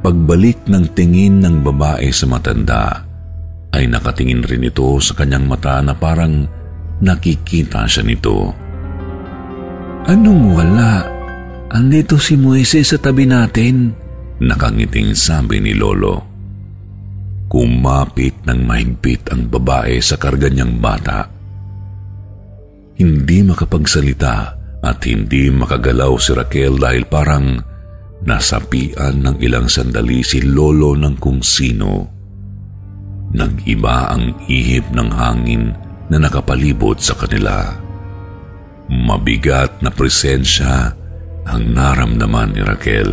Pagbalik 0.00 0.64
ng 0.64 0.88
tingin 0.96 1.44
ng 1.44 1.60
babae 1.60 2.08
sa 2.08 2.24
matanda, 2.24 3.04
ay 3.76 3.84
nakatingin 3.92 4.40
rin 4.40 4.64
ito 4.64 4.96
sa 5.04 5.12
kanyang 5.12 5.44
mata 5.44 5.84
na 5.84 5.92
parang 5.92 6.48
nakikita 7.04 7.84
siya 7.84 8.08
nito. 8.08 8.56
Anong 10.08 10.54
wala? 10.56 11.04
Andito 11.74 12.16
si 12.16 12.38
Moises 12.38 12.94
sa 12.94 12.98
tabi 12.98 13.26
natin. 13.28 14.05
Nakangiting 14.36 15.16
sabi 15.16 15.64
ni 15.64 15.72
Lolo. 15.72 16.20
Kumapit 17.48 18.44
ng 18.44 18.68
mahigpit 18.68 19.32
ang 19.32 19.48
babae 19.48 19.96
sa 20.02 20.20
karga 20.20 20.52
niyang 20.52 20.76
bata. 20.76 21.24
Hindi 23.00 23.40
makapagsalita 23.40 24.36
at 24.84 24.98
hindi 25.08 25.48
makagalaw 25.48 26.12
si 26.20 26.36
Raquel 26.36 26.76
dahil 26.76 27.08
parang 27.08 27.56
nasapian 28.28 29.24
ng 29.24 29.36
ilang 29.40 29.72
sandali 29.72 30.20
si 30.20 30.44
Lolo 30.44 30.92
ng 30.92 31.16
kung 31.16 31.40
sino. 31.40 32.12
Nag-iba 33.32 34.12
ang 34.12 34.36
ihip 34.48 34.92
ng 34.92 35.10
hangin 35.16 35.72
na 36.12 36.16
nakapalibot 36.20 37.00
sa 37.00 37.16
kanila. 37.16 37.72
Mabigat 38.92 39.80
na 39.80 39.88
presensya 39.88 40.92
ang 41.48 41.62
naramdaman 41.72 42.52
ni 42.52 42.62
Raquel. 42.62 43.12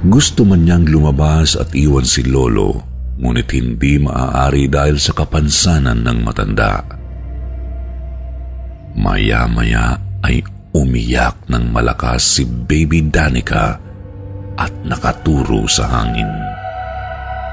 Gusto 0.00 0.48
man 0.48 0.64
niyang 0.64 0.88
lumabas 0.88 1.60
at 1.60 1.76
iwan 1.76 2.08
si 2.08 2.24
Lolo, 2.24 2.80
ngunit 3.20 3.52
hindi 3.52 4.00
maaari 4.00 4.64
dahil 4.64 4.96
sa 4.96 5.12
kapansanan 5.12 6.00
ng 6.00 6.18
matanda. 6.24 6.80
Maya-maya 8.96 10.00
ay 10.24 10.40
umiyak 10.72 11.44
ng 11.52 11.68
malakas 11.68 12.40
si 12.40 12.48
Baby 12.48 13.12
Danica 13.12 13.76
at 14.56 14.72
nakaturo 14.88 15.68
sa 15.68 15.84
hangin. 16.00 16.32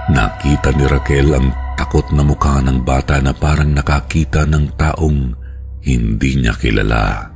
Nakita 0.07 0.71
ni 0.71 0.87
Raquel 0.87 1.35
ang 1.35 1.51
takot 1.75 2.15
na 2.15 2.23
mukha 2.23 2.63
ng 2.63 2.79
bata 2.79 3.19
na 3.19 3.35
parang 3.35 3.75
nakakita 3.75 4.47
ng 4.47 4.79
taong 4.79 5.35
hindi 5.83 6.31
niya 6.39 6.55
kilala. 6.55 7.27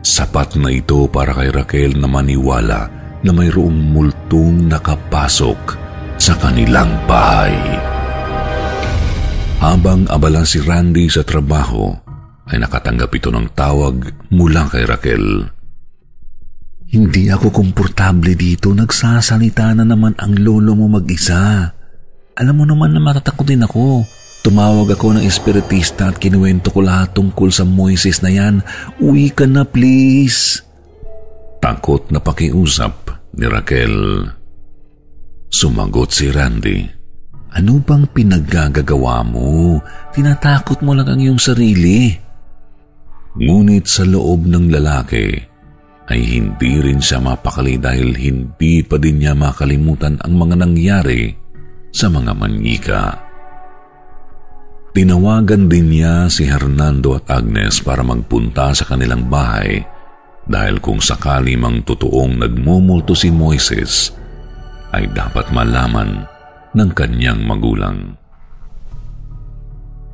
Sapat 0.00 0.56
na 0.56 0.72
ito 0.72 1.04
para 1.12 1.36
kay 1.36 1.52
Raquel 1.52 2.00
na 2.00 2.08
maniwala 2.08 3.05
na 3.24 3.30
mayroong 3.32 3.94
multong 3.94 4.68
nakapasok 4.68 5.60
sa 6.20 6.34
kanilang 6.36 6.90
bahay. 7.04 7.56
Habang 9.60 10.04
abala 10.12 10.44
si 10.44 10.60
Randy 10.60 11.08
sa 11.08 11.24
trabaho, 11.24 11.92
ay 12.46 12.60
nakatanggap 12.62 13.10
ito 13.10 13.32
ng 13.32 13.46
tawag 13.56 14.12
mula 14.30 14.68
kay 14.70 14.84
Raquel. 14.86 15.48
Hindi 16.86 17.26
ako 17.26 17.50
komportable 17.50 18.38
dito. 18.38 18.70
Nagsasalita 18.70 19.74
na 19.74 19.82
naman 19.82 20.14
ang 20.22 20.38
lolo 20.38 20.78
mo 20.78 20.86
mag-isa. 20.86 21.74
Alam 22.38 22.62
mo 22.62 22.64
naman 22.68 22.94
na 22.94 23.02
matatakotin 23.02 23.66
ako. 23.66 24.06
Tumawag 24.46 24.94
ako 24.94 25.18
ng 25.18 25.26
espiritista 25.26 26.14
at 26.14 26.22
kinuwento 26.22 26.70
ko 26.70 26.86
lahat 26.86 27.18
tungkol 27.18 27.50
sa 27.50 27.66
Moises 27.66 28.22
na 28.22 28.30
yan. 28.30 28.62
Uwi 29.02 29.34
ka 29.34 29.50
na 29.50 29.66
please. 29.66 30.62
Takot 31.58 32.06
na 32.14 32.22
pakiusap 32.22 33.05
ni 33.36 33.46
Raquel. 33.46 34.24
Sumagot 35.52 36.10
si 36.12 36.32
Randy. 36.32 36.84
Ano 37.56 37.80
bang 37.80 38.04
pinaggagawa 38.12 39.24
mo? 39.24 39.80
Tinatakot 40.12 40.84
mo 40.84 40.92
lang 40.92 41.08
ang 41.08 41.20
iyong 41.20 41.40
sarili. 41.40 42.12
Ngunit 43.36 43.84
sa 43.88 44.04
loob 44.04 44.48
ng 44.48 44.72
lalaki 44.72 45.32
ay 46.06 46.20
hindi 46.20 46.72
rin 46.80 47.00
siya 47.00 47.20
mapakali 47.20 47.80
dahil 47.80 48.12
hindi 48.16 48.84
pa 48.84 48.96
din 49.00 49.24
niya 49.24 49.32
makalimutan 49.32 50.20
ang 50.20 50.36
mga 50.36 50.54
nangyari 50.64 51.32
sa 51.92 52.12
mga 52.12 52.32
manyika. 52.36 53.04
Tinawagan 54.96 55.68
din 55.68 55.92
niya 55.92 56.28
si 56.32 56.48
Hernando 56.48 57.20
at 57.20 57.28
Agnes 57.28 57.84
para 57.84 58.00
magpunta 58.00 58.72
sa 58.72 58.88
kanilang 58.88 59.28
bahay 59.28 59.95
dahil 60.46 60.78
kung 60.78 61.02
sakali 61.02 61.58
mang 61.58 61.82
totoong 61.82 62.38
nagmumulto 62.38 63.18
si 63.18 63.34
Moises, 63.34 64.14
ay 64.94 65.10
dapat 65.10 65.50
malaman 65.50 66.22
ng 66.72 66.90
kanyang 66.94 67.42
magulang. 67.42 68.14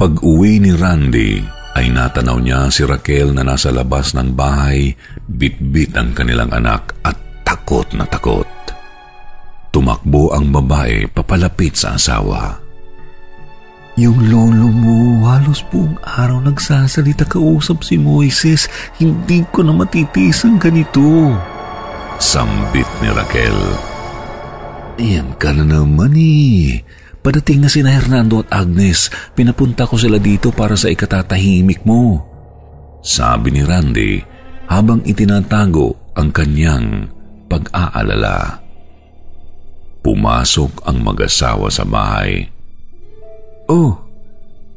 Pag-uwi 0.00 0.58
ni 0.58 0.72
Randy, 0.72 1.44
ay 1.72 1.88
natanaw 1.88 2.40
niya 2.40 2.68
si 2.68 2.84
Raquel 2.84 3.32
na 3.32 3.44
nasa 3.44 3.72
labas 3.72 4.12
ng 4.16 4.32
bahay, 4.32 4.92
bitbit 5.28 5.96
ang 5.96 6.12
kanilang 6.12 6.52
anak 6.52 6.96
at 7.04 7.16
takot 7.44 7.86
na 7.96 8.04
takot. 8.08 8.48
Tumakbo 9.72 10.36
ang 10.36 10.52
babae 10.52 11.08
papalapit 11.08 11.80
sa 11.80 11.96
asawa. 11.96 12.61
Yung 14.00 14.32
lolo 14.32 14.72
mo, 14.72 15.28
halos 15.28 15.60
buong 15.68 16.00
araw 16.00 16.40
nagsasalita 16.40 17.28
kausap 17.28 17.84
si 17.84 18.00
Moises. 18.00 18.64
Hindi 18.96 19.44
ko 19.52 19.60
na 19.60 19.76
matitiis 19.76 20.48
ang 20.48 20.56
ganito. 20.56 21.36
Sambit 22.16 22.88
ni 23.04 23.12
Raquel. 23.12 23.60
Iyan 24.96 25.36
ka 25.36 25.52
na 25.52 25.64
naman 25.68 26.16
eh. 26.16 26.80
Padating 27.20 27.60
na 27.60 27.68
sina 27.68 27.92
Hernando 27.92 28.40
at 28.40 28.48
Agnes, 28.64 29.12
pinapunta 29.36 29.84
ko 29.84 30.00
sila 30.00 30.16
dito 30.16 30.48
para 30.56 30.72
sa 30.72 30.88
ikatatahimik 30.88 31.84
mo. 31.84 32.24
Sabi 33.04 33.52
ni 33.52 33.60
Randy 33.60 34.24
habang 34.72 35.04
itinatago 35.04 36.16
ang 36.16 36.32
kanyang 36.32 37.12
pag-aalala. 37.52 38.56
Pumasok 40.00 40.88
ang 40.88 41.04
mag-asawa 41.04 41.68
sa 41.68 41.84
bahay. 41.84 42.51
Oh, 43.70 43.98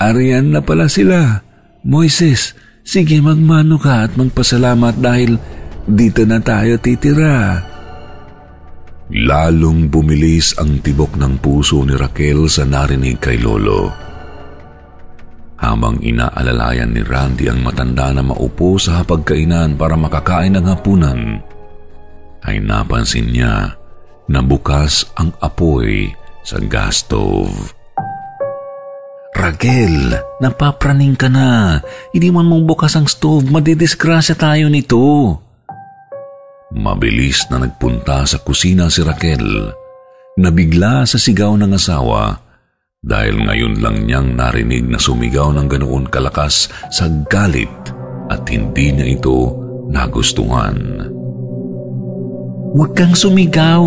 ariyan 0.01 0.53
na 0.53 0.61
pala 0.61 0.86
sila. 0.89 1.41
Moises, 1.86 2.57
sige 2.86 3.21
magmano 3.21 3.77
ka 3.77 4.05
at 4.09 4.17
magpasalamat 4.17 4.97
dahil 4.97 5.38
dito 5.86 6.25
na 6.25 6.41
tayo 6.41 6.81
titira. 6.81 7.61
Lalong 9.13 9.86
bumilis 9.86 10.57
ang 10.57 10.81
tibok 10.81 11.13
ng 11.13 11.38
puso 11.38 11.86
ni 11.86 11.93
Raquel 11.93 12.49
sa 12.49 12.65
narinig 12.65 13.21
kay 13.21 13.38
Lolo. 13.38 13.93
Habang 15.61 16.01
inaalalayan 16.01 16.89
ni 16.89 17.05
Randy 17.05 17.47
ang 17.47 17.61
matanda 17.61 18.09
na 18.11 18.25
maupo 18.25 18.81
sa 18.81 19.05
hapagkainan 19.05 19.77
para 19.77 19.93
makakain 19.93 20.57
ng 20.57 20.65
hapunan, 20.65 21.38
ay 22.49 22.57
napansin 22.61 23.29
niya 23.29 23.77
na 24.25 24.41
bukas 24.41 25.05
ang 25.17 25.29
apoy 25.38 26.09
sa 26.41 26.57
gas 26.65 27.05
stove. 27.05 27.73
Raquel, 29.36 30.15
napapraning 30.39 31.19
ka 31.19 31.27
na. 31.27 31.83
Hindi 32.15 32.31
man 32.31 32.47
mong 32.47 32.63
bukas 32.63 32.95
ang 32.95 33.03
stove, 33.03 33.51
madidisgrasya 33.51 34.39
tayo 34.39 34.71
nito. 34.71 35.36
Mabilis 36.71 37.43
na 37.51 37.59
nagpunta 37.59 38.23
sa 38.23 38.39
kusina 38.39 38.88
si 38.88 39.03
Raquel. 39.03 39.75
Nabigla 40.39 41.03
sa 41.03 41.19
sigaw 41.19 41.51
ng 41.59 41.75
asawa 41.75 42.31
dahil 43.03 43.43
ngayon 43.43 43.83
lang 43.83 43.97
niyang 44.07 44.39
narinig 44.39 44.88
na 44.88 44.99
sumigaw 44.99 45.51
ng 45.51 45.67
ganoon 45.67 46.07
kalakas 46.07 46.71
sa 46.88 47.11
galit 47.27 47.71
at 48.31 48.47
hindi 48.47 48.95
niya 48.95 49.19
ito 49.19 49.51
nagustuhan. 49.91 51.11
Huwag 52.71 52.91
kang 52.95 53.15
sumigaw. 53.15 53.83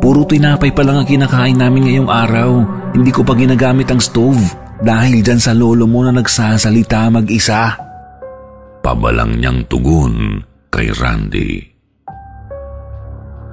Puro 0.00 0.24
tinapay 0.24 0.72
pa 0.72 0.80
lang 0.80 1.00
ang 1.00 1.08
kinakain 1.08 1.58
namin 1.60 1.88
ngayong 1.88 2.10
araw. 2.12 2.50
Hindi 2.92 3.10
ko 3.12 3.24
pa 3.24 3.36
ginagamit 3.36 3.88
ang 3.88 4.00
stove 4.00 4.67
dahil 4.78 5.22
dyan 5.22 5.40
sa 5.42 5.52
lolo 5.54 5.86
mo 5.90 6.06
na 6.06 6.14
nagsasalita 6.14 7.10
mag-isa. 7.10 7.74
Pabalang 8.78 9.38
niyang 9.38 9.66
tugon 9.66 10.42
kay 10.70 10.94
Randy. 10.94 11.78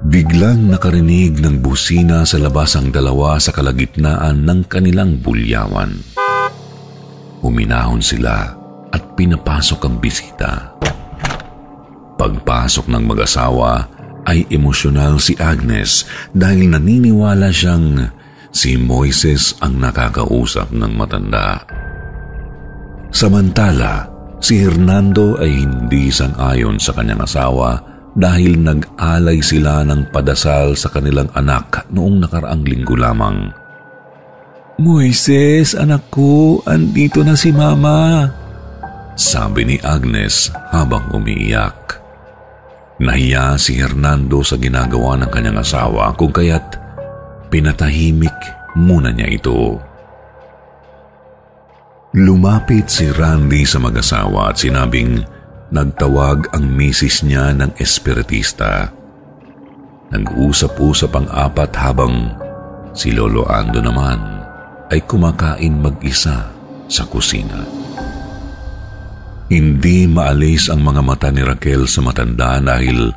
Biglang 0.05 0.69
nakarinig 0.69 1.41
ng 1.41 1.65
busina 1.65 2.21
sa 2.29 2.37
labas 2.37 2.77
ang 2.77 2.93
dalawa 2.93 3.41
sa 3.41 3.49
kalagitnaan 3.49 4.45
ng 4.45 4.69
kanilang 4.69 5.17
bulyawan. 5.17 5.97
Uminahon 7.41 8.05
sila 8.05 8.53
at 8.93 9.03
pinapasok 9.17 9.81
ang 9.81 9.95
bisita. 9.97 10.77
Pagpasok 12.21 12.85
ng 12.85 13.03
mag-asawa 13.05 13.89
ay 14.29 14.45
emosyonal 14.53 15.17
si 15.17 15.33
Agnes 15.41 16.05
dahil 16.37 16.69
naniniwala 16.69 17.49
siyang 17.49 18.13
si 18.55 18.79
Moises 18.79 19.51
ang 19.59 19.83
nakakausap 19.83 20.71
ng 20.71 20.95
matanda. 20.95 21.59
Samantala, 23.11 24.07
si 24.39 24.63
Hernando 24.63 25.35
ay 25.43 25.67
hindi 25.67 26.07
sang-ayon 26.07 26.79
sa 26.79 26.95
kanyang 26.95 27.27
asawa 27.27 27.83
dahil 28.15 28.55
nag-alay 28.63 29.43
sila 29.43 29.83
ng 29.83 30.07
padasal 30.07 30.79
sa 30.79 30.87
kanilang 30.87 31.27
anak 31.35 31.83
noong 31.91 32.23
nakaraang 32.23 32.63
linggo 32.63 32.95
lamang. 32.95 33.51
Moises, 34.79 35.75
anak 35.75 36.07
ko, 36.07 36.63
andito 36.63 37.27
na 37.27 37.35
si 37.35 37.51
Mama. 37.51 38.27
Sabi 39.19 39.67
ni 39.67 39.77
Agnes 39.83 40.51
habang 40.71 41.11
umiiyak. 41.11 41.99
Nahiya 43.03 43.59
si 43.59 43.75
Hernando 43.75 44.39
sa 44.43 44.55
ginagawa 44.55 45.19
ng 45.19 45.31
kanyang 45.31 45.59
asawa 45.59 46.15
kung 46.15 46.31
kaya't 46.31 46.84
pinatahimik 47.49 48.35
muna 48.75 49.09
niya 49.09 49.29
ito. 49.31 49.79
Lumapit 52.15 52.87
si 52.87 53.11
Randy 53.11 53.67
sa 53.67 53.79
mag-asawa 53.83 54.51
at 54.51 54.59
sinabing, 54.63 55.19
nagtawag 55.67 56.47
ang 56.55 56.63
misis 56.63 57.27
niya 57.27 57.51
ng 57.51 57.75
espiritista. 57.75 58.87
Nag-usap-usap 60.15 61.11
ang 61.11 61.27
apat 61.27 61.75
habang 61.75 62.39
si 62.95 63.11
Lolo 63.11 63.43
Ando 63.51 63.83
naman 63.83 64.47
ay 64.93 65.03
kumakain 65.03 65.75
mag-isa 65.75 66.47
sa 66.87 67.03
kusina. 67.03 67.67
Hindi 69.51 70.07
maalis 70.07 70.71
ang 70.71 70.81
mga 70.81 71.01
mata 71.03 71.29
ni 71.29 71.43
Raquel 71.43 71.85
sa 71.85 71.99
matanda 71.99 72.57
dahil 72.63 73.11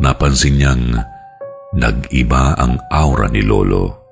napansin 0.00 0.56
niyang 0.56 1.13
nag-iba 1.74 2.54
ang 2.54 2.78
aura 2.86 3.26
ni 3.26 3.42
Lolo. 3.42 4.06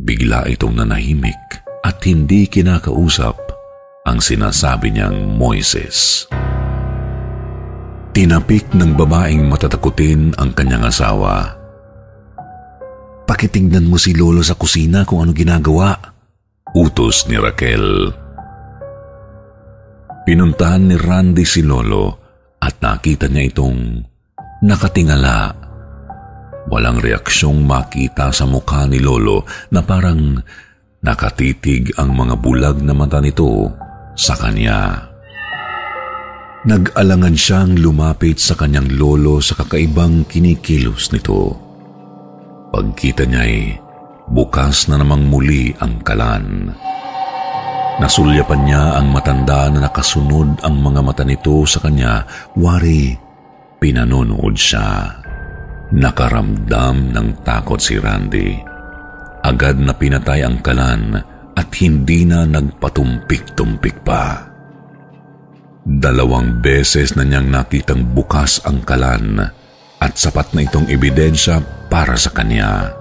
Bigla 0.00 0.48
itong 0.48 0.80
nanahimik 0.80 1.60
at 1.84 2.00
hindi 2.08 2.48
kinakausap 2.48 3.36
ang 4.08 4.18
sinasabi 4.18 4.96
niyang 4.96 5.36
Moises. 5.36 6.24
Tinapik 8.16 8.72
ng 8.72 8.96
babaeng 8.96 9.44
matatakutin 9.46 10.34
ang 10.40 10.56
kanyang 10.56 10.88
asawa. 10.88 11.60
Pakitingnan 13.28 13.86
mo 13.86 14.00
si 14.00 14.16
Lolo 14.16 14.40
sa 14.42 14.56
kusina 14.56 15.04
kung 15.06 15.22
ano 15.22 15.30
ginagawa. 15.36 15.94
Utos 16.74 17.28
ni 17.28 17.36
Raquel. 17.38 18.10
Pinuntahan 20.26 20.90
ni 20.90 20.96
Randy 20.96 21.44
si 21.44 21.60
Lolo 21.62 22.18
at 22.58 22.80
nakita 22.82 23.30
niya 23.30 23.52
itong 23.52 23.78
nakatingala. 24.64 25.59
Walang 26.68 27.00
reaksyong 27.00 27.64
makita 27.64 28.28
sa 28.34 28.44
mukha 28.44 28.84
ni 28.84 29.00
Lolo 29.00 29.48
na 29.72 29.80
parang 29.80 30.36
nakatitig 31.00 31.96
ang 31.96 32.12
mga 32.12 32.36
bulag 32.36 32.76
na 32.84 32.92
mata 32.92 33.22
nito 33.22 33.72
sa 34.12 34.36
kanya. 34.36 35.08
Nag-alangan 36.60 37.32
siyang 37.32 37.72
lumapit 37.80 38.36
sa 38.36 38.52
kanyang 38.52 39.00
lolo 39.00 39.40
sa 39.40 39.56
kakaibang 39.56 40.28
kinikilos 40.28 41.08
nito. 41.08 41.56
Pagkita 42.68 43.24
niya 43.24 43.48
ay 43.48 43.80
bukas 44.28 44.92
na 44.92 45.00
namang 45.00 45.24
muli 45.24 45.72
ang 45.80 46.04
kalan. 46.04 46.68
Nasulyapan 47.96 48.60
niya 48.68 49.00
ang 49.00 49.08
matanda 49.08 49.72
na 49.72 49.88
nakasunod 49.88 50.60
ang 50.60 50.76
mga 50.84 51.00
mata 51.00 51.24
nito 51.24 51.64
sa 51.64 51.80
kanya, 51.80 52.28
wari 52.52 53.16
pinanonood 53.80 54.52
siya. 54.52 55.19
Nakaramdam 55.90 57.10
ng 57.10 57.28
takot 57.42 57.82
si 57.82 57.98
Randy. 57.98 58.62
Agad 59.42 59.74
na 59.82 59.90
pinatay 59.90 60.46
ang 60.46 60.62
kalan 60.62 61.18
at 61.58 61.68
hindi 61.82 62.22
na 62.22 62.46
nagpatumpik-tumpik 62.46 64.06
pa. 64.06 64.46
Dalawang 65.82 66.62
beses 66.62 67.18
na 67.18 67.26
niyang 67.26 67.50
nakitang 67.50 68.06
bukas 68.14 68.62
ang 68.62 68.86
kalan 68.86 69.42
at 69.98 70.12
sapat 70.14 70.54
na 70.54 70.62
itong 70.62 70.86
ebidensya 70.86 71.58
para 71.90 72.14
sa 72.14 72.30
kanya. 72.30 72.94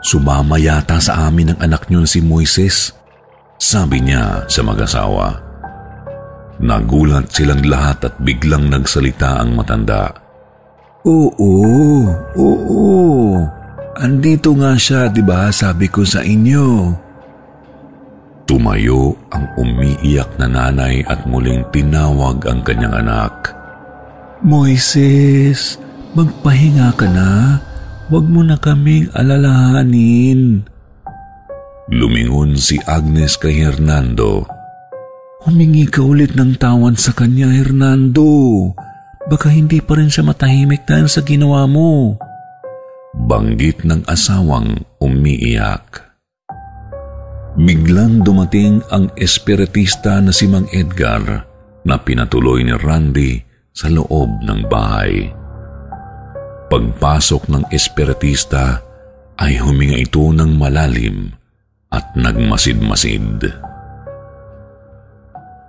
Sumama 0.00 0.56
yata 0.56 0.96
sa 0.96 1.28
amin 1.28 1.52
ang 1.52 1.60
anak 1.60 1.92
niyon 1.92 2.08
si 2.08 2.24
Moises, 2.24 2.96
sabi 3.60 4.00
niya 4.00 4.48
sa 4.48 4.64
mag-asawa. 4.64 5.44
Nagulat 6.56 7.28
silang 7.36 7.60
lahat 7.68 8.08
at 8.08 8.14
biglang 8.16 8.72
nagsalita 8.72 9.44
ang 9.44 9.52
matanda. 9.52 10.23
Oo, 11.04 12.08
oo, 12.32 12.80
andito 14.00 14.56
nga 14.56 14.72
siya, 14.72 15.12
di 15.12 15.20
ba 15.20 15.52
sabi 15.52 15.84
ko 15.92 16.00
sa 16.00 16.24
inyo. 16.24 16.96
Tumayo 18.48 19.12
ang 19.28 19.44
umiiyak 19.60 20.40
na 20.40 20.48
nanay 20.48 21.04
at 21.04 21.28
muling 21.28 21.60
tinawag 21.76 22.40
ang 22.48 22.64
kanyang 22.64 23.04
anak. 23.04 23.52
Moises, 24.40 25.76
magpahinga 26.16 26.96
ka 26.96 27.04
na. 27.12 27.60
Huwag 28.08 28.24
mo 28.24 28.40
na 28.40 28.56
kaming 28.56 29.12
alalahanin. 29.12 30.64
Lumingon 31.92 32.56
si 32.56 32.80
Agnes 32.88 33.36
kay 33.36 33.60
Hernando. 33.60 34.48
Humingi 35.44 35.84
ka 35.84 36.00
ulit 36.00 36.32
ng 36.32 36.56
tawan 36.56 36.96
sa 36.96 37.12
kanya, 37.12 37.52
Hernando. 37.52 38.72
Baka 39.24 39.48
hindi 39.48 39.80
pa 39.80 39.96
rin 39.96 40.12
siya 40.12 40.24
matahimik 40.24 40.84
dahil 40.84 41.08
sa 41.08 41.24
ginawa 41.24 41.64
mo. 41.64 42.20
Banggit 43.14 43.86
ng 43.88 44.04
asawang 44.04 44.84
umiiyak. 45.00 46.04
Biglang 47.54 48.26
dumating 48.26 48.82
ang 48.90 49.08
espiritista 49.14 50.18
na 50.18 50.34
si 50.34 50.50
Mang 50.50 50.66
Edgar 50.74 51.46
na 51.86 51.96
pinatuloy 51.96 52.66
ni 52.66 52.74
Randy 52.74 53.38
sa 53.70 53.86
loob 53.86 54.42
ng 54.42 54.60
bahay. 54.66 55.30
Pagpasok 56.68 57.48
ng 57.48 57.64
espiritista 57.70 58.82
ay 59.38 59.62
huminga 59.62 60.02
ito 60.02 60.34
ng 60.34 60.58
malalim 60.58 61.30
at 61.94 62.02
nagmasid-masid. 62.18 63.46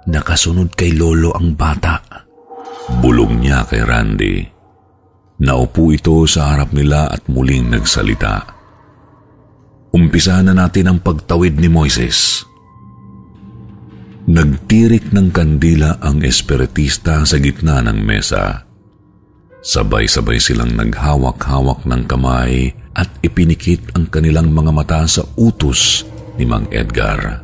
Nakasunod 0.09 0.73
kay 0.73 0.97
Lolo 0.97 1.37
ang 1.37 1.53
bata. 1.53 2.24
Bulong 2.85 3.41
niya 3.41 3.65
kay 3.65 3.81
Randy. 3.81 4.45
Naupo 5.41 5.89
ito 5.89 6.23
sa 6.29 6.53
harap 6.53 6.69
nila 6.69 7.09
at 7.09 7.25
muling 7.25 7.73
nagsalita. 7.73 8.45
Umpisa 9.89 10.39
na 10.45 10.53
natin 10.53 10.91
ang 10.91 10.99
pagtawid 11.01 11.57
ni 11.57 11.65
Moises. 11.65 12.45
Nagtirik 14.25 15.13
ng 15.13 15.29
kandila 15.33 15.97
ang 16.01 16.21
espiritista 16.21 17.25
sa 17.25 17.37
gitna 17.41 17.81
ng 17.81 17.99
mesa. 18.05 18.65
Sabay-sabay 19.65 20.37
silang 20.37 20.77
naghawak-hawak 20.77 21.89
ng 21.89 22.05
kamay 22.05 22.69
at 22.93 23.09
ipinikit 23.25 23.81
ang 23.97 24.05
kanilang 24.13 24.53
mga 24.53 24.71
mata 24.71 25.01
sa 25.09 25.25
utos 25.41 26.05
ni 26.37 26.45
Mang 26.45 26.69
Edgar. 26.69 27.41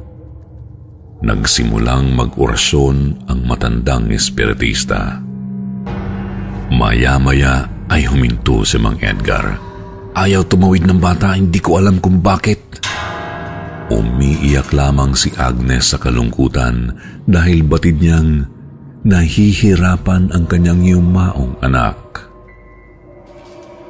Nagsimulang 1.21 2.13
mag-orasyon 2.13 3.29
ang 3.29 3.39
matandang 3.45 4.09
espiritista. 4.09 5.30
Maya-maya 6.71 7.67
ay 7.91 8.07
huminto 8.07 8.63
si 8.63 8.79
Mang 8.79 8.97
Edgar 9.03 9.71
Ayaw 10.11 10.43
tumawid 10.43 10.83
ng 10.83 10.99
bata, 10.99 11.39
hindi 11.39 11.63
ko 11.63 11.79
alam 11.79 12.03
kung 12.03 12.19
bakit. 12.19 12.83
Umiiyak 13.87 14.75
lamang 14.75 15.15
si 15.15 15.31
Agnes 15.39 15.95
sa 15.95 15.97
kalungkutan 15.99 16.91
dahil 17.23 17.63
batid 17.63 17.99
niyang 17.99 18.43
nahihirapan 19.07 20.31
ang 20.35 20.43
kanyang 20.47 20.83
yumaong 20.83 21.59
anak. 21.63 22.27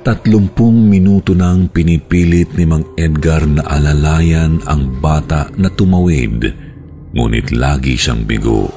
Tatlumpung 0.01 0.89
minuto 0.89 1.37
nang 1.37 1.69
pinipilit 1.69 2.57
ni 2.57 2.65
Mang 2.65 2.85
Edgar 2.97 3.45
na 3.45 3.61
alalayan 3.65 4.61
ang 4.65 4.97
bata 4.97 5.49
na 5.57 5.69
tumawid, 5.69 6.49
ngunit 7.13 7.53
lagi 7.53 7.93
siyang 7.97 8.25
bigo. 8.25 8.69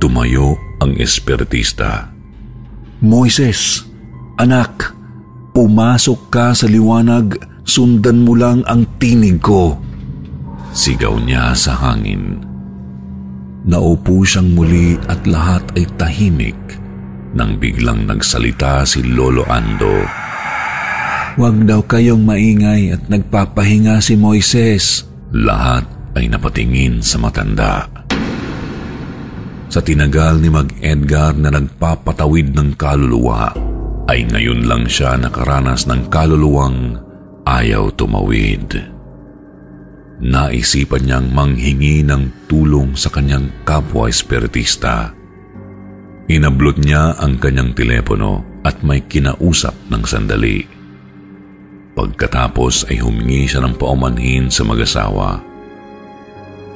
Tumayo 0.00 0.69
ang 0.80 0.96
espiritista. 0.96 2.08
Moises, 3.00 3.84
anak, 4.40 4.96
pumasok 5.52 6.20
ka 6.32 6.46
sa 6.56 6.66
liwanag, 6.68 7.36
sundan 7.64 8.24
mo 8.24 8.36
lang 8.36 8.64
ang 8.64 8.88
tinig 8.96 9.40
ko. 9.40 9.76
Sigaw 10.72 11.20
niya 11.20 11.52
sa 11.56 11.76
hangin. 11.76 12.44
Naupo 13.68 14.24
siyang 14.24 14.56
muli 14.56 14.96
at 15.06 15.28
lahat 15.28 15.60
ay 15.76 15.84
tahimik 16.00 16.56
nang 17.36 17.60
biglang 17.60 18.08
nagsalita 18.08 18.82
si 18.88 19.04
Lolo 19.04 19.44
Ando. 19.46 20.02
Huwag 21.38 21.62
daw 21.68 21.84
kayong 21.86 22.26
maingay 22.26 22.90
at 22.96 23.06
nagpapahinga 23.06 24.02
si 24.02 24.18
Moises. 24.18 25.06
Lahat 25.30 25.86
ay 26.18 26.26
napatingin 26.26 27.04
sa 27.04 27.22
matanda. 27.22 27.99
Sa 29.70 29.78
tinagal 29.78 30.42
ni 30.42 30.50
Mag 30.50 30.66
Edgar 30.82 31.30
na 31.38 31.54
nagpapatawid 31.54 32.58
ng 32.58 32.74
kaluluwa, 32.74 33.54
ay 34.10 34.26
ngayon 34.26 34.66
lang 34.66 34.90
siya 34.90 35.14
nakaranas 35.14 35.86
ng 35.86 36.10
kaluluwang 36.10 36.98
ayaw 37.46 37.86
tumawid. 37.94 38.66
Naisipan 40.18 41.06
niyang 41.06 41.30
manghingi 41.30 42.02
ng 42.02 42.50
tulong 42.50 42.98
sa 42.98 43.14
kanyang 43.14 43.46
kapwa 43.62 44.10
espiritista. 44.10 45.14
Inablot 46.26 46.82
niya 46.82 47.14
ang 47.22 47.38
kanyang 47.38 47.70
telepono 47.70 48.42
at 48.66 48.82
may 48.82 49.06
kinausap 49.06 49.78
ng 49.86 50.02
sandali. 50.02 50.66
Pagkatapos 51.94 52.90
ay 52.90 52.98
humingi 52.98 53.46
siya 53.46 53.62
ng 53.62 53.78
paumanhin 53.78 54.50
sa 54.50 54.66
mag-asawa. 54.66 55.38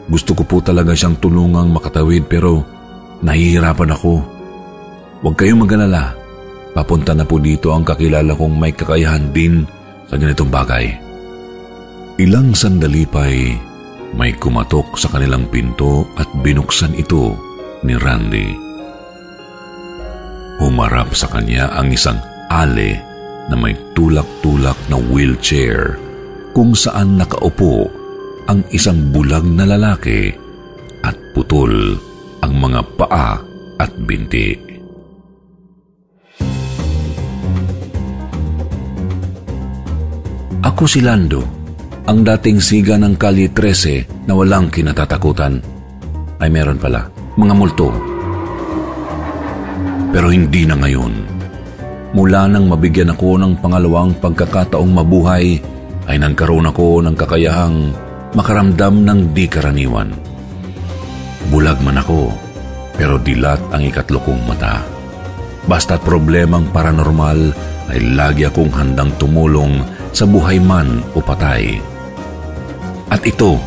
Gusto 0.07 0.39
ko 0.39 0.47
po 0.47 0.57
talaga 0.63 0.95
siyang 0.95 1.19
tulungang 1.19 1.75
makatawid 1.75 2.31
pero 2.31 2.74
Nahihirapan 3.25 3.97
ako. 3.97 4.21
Huwag 5.25 5.35
kayong 5.41 5.65
magalala. 5.65 6.13
Papunta 6.77 7.17
na 7.17 7.25
po 7.25 7.41
dito 7.41 7.73
ang 7.73 7.81
kakilala 7.81 8.37
kong 8.37 8.55
may 8.61 8.77
kakayahan 8.77 9.33
din 9.33 9.65
sa 10.05 10.21
ganitong 10.21 10.53
bagay. 10.53 10.93
Ilang 12.21 12.53
sandali 12.53 13.09
pa'y 13.09 13.57
may 14.15 14.37
kumatok 14.37 15.01
sa 15.01 15.09
kanilang 15.09 15.49
pinto 15.49 16.05
at 16.21 16.29
binuksan 16.45 16.93
ito 16.95 17.35
ni 17.83 17.97
Randy. 17.97 18.53
Humarap 20.61 21.17
sa 21.17 21.27
kanya 21.33 21.73
ang 21.75 21.91
isang 21.91 22.21
ale 22.53 23.01
na 23.51 23.57
may 23.59 23.75
tulak-tulak 23.97 24.77
na 24.87 25.01
wheelchair 25.01 25.99
kung 26.55 26.77
saan 26.77 27.19
nakaupo 27.19 27.91
ang 28.47 28.63
isang 28.71 29.11
bulag 29.11 29.43
na 29.43 29.67
lalaki 29.67 30.31
at 31.03 31.17
putol 31.35 31.99
ang 32.45 32.61
mga 32.61 32.81
paa 33.01 33.41
at 33.81 33.91
binti. 34.05 34.53
Ako 40.61 40.85
si 40.85 41.01
Lando, 41.01 41.41
ang 42.05 42.21
dating 42.21 42.61
siga 42.61 43.01
ng 43.01 43.17
Kali 43.17 43.49
13 43.49 44.29
na 44.29 44.37
walang 44.37 44.69
kinatatakutan. 44.69 45.57
Ay 46.37 46.53
meron 46.53 46.77
pala, 46.77 47.09
mga 47.41 47.55
multo. 47.57 47.89
Pero 50.13 50.29
hindi 50.29 50.69
na 50.69 50.77
ngayon. 50.77 51.13
Mula 52.13 52.45
nang 52.45 52.69
mabigyan 52.69 53.17
ako 53.17 53.41
ng 53.41 53.53
pangalawang 53.65 54.13
pagkakataong 54.21 54.93
mabuhay, 54.93 55.65
ay 56.05 56.17
nagkaroon 56.21 56.69
ako 56.69 57.01
ng 57.09 57.17
kakayahang 57.17 57.97
makaramdam 58.37 59.01
ng 59.01 59.33
di 59.33 59.49
karaniwan. 59.49 60.34
Bulag 61.53 61.81
man 61.85 62.01
ako, 62.01 62.33
pero 62.95 63.21
dilat 63.21 63.61
ang 63.75 63.83
ikatlo 63.85 64.21
kong 64.23 64.43
mata. 64.49 64.81
Basta't 65.65 66.05
problemang 66.05 66.69
paranormal 66.73 67.41
ay 67.89 68.01
lagi 68.17 68.49
akong 68.49 68.73
handang 68.73 69.13
tumulong 69.21 69.81
sa 70.13 70.25
buhay 70.25 70.61
man 70.61 71.01
o 71.17 71.21
patay. 71.21 71.81
At 73.13 73.25
ito 73.25 73.61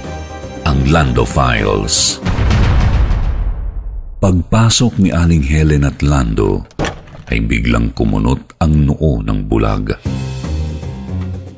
ang 0.65 0.79
Lando 0.89 1.25
Files. 1.25 2.21
Pagpasok 4.17 4.97
ni 4.97 5.13
Aling 5.13 5.45
Helen 5.45 5.85
at 5.85 6.01
Lando, 6.01 6.65
ay 7.29 7.43
biglang 7.43 7.93
kumunot 7.93 8.57
ang 8.57 8.73
noo 8.87 9.21
ng 9.21 9.39
bulag. 9.45 9.93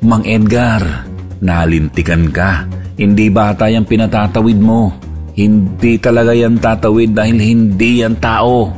Mang 0.04 0.24
Edgar, 0.28 1.08
nalintikan 1.40 2.28
ka. 2.28 2.68
Hindi 3.00 3.32
bata 3.32 3.70
yung 3.72 3.88
pinatatawid 3.88 4.58
mo. 4.60 4.92
Hindi 5.40 5.96
talaga 5.96 6.36
yan 6.36 6.60
tatawid 6.60 7.16
dahil 7.16 7.40
hindi 7.40 8.04
yan 8.04 8.12
tao. 8.20 8.68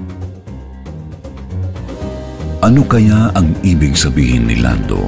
Ano 2.62 2.86
kaya 2.86 3.34
ang 3.34 3.50
ibig 3.66 3.98
sabihin 3.98 4.46
ni 4.46 4.62
Lando? 4.62 5.02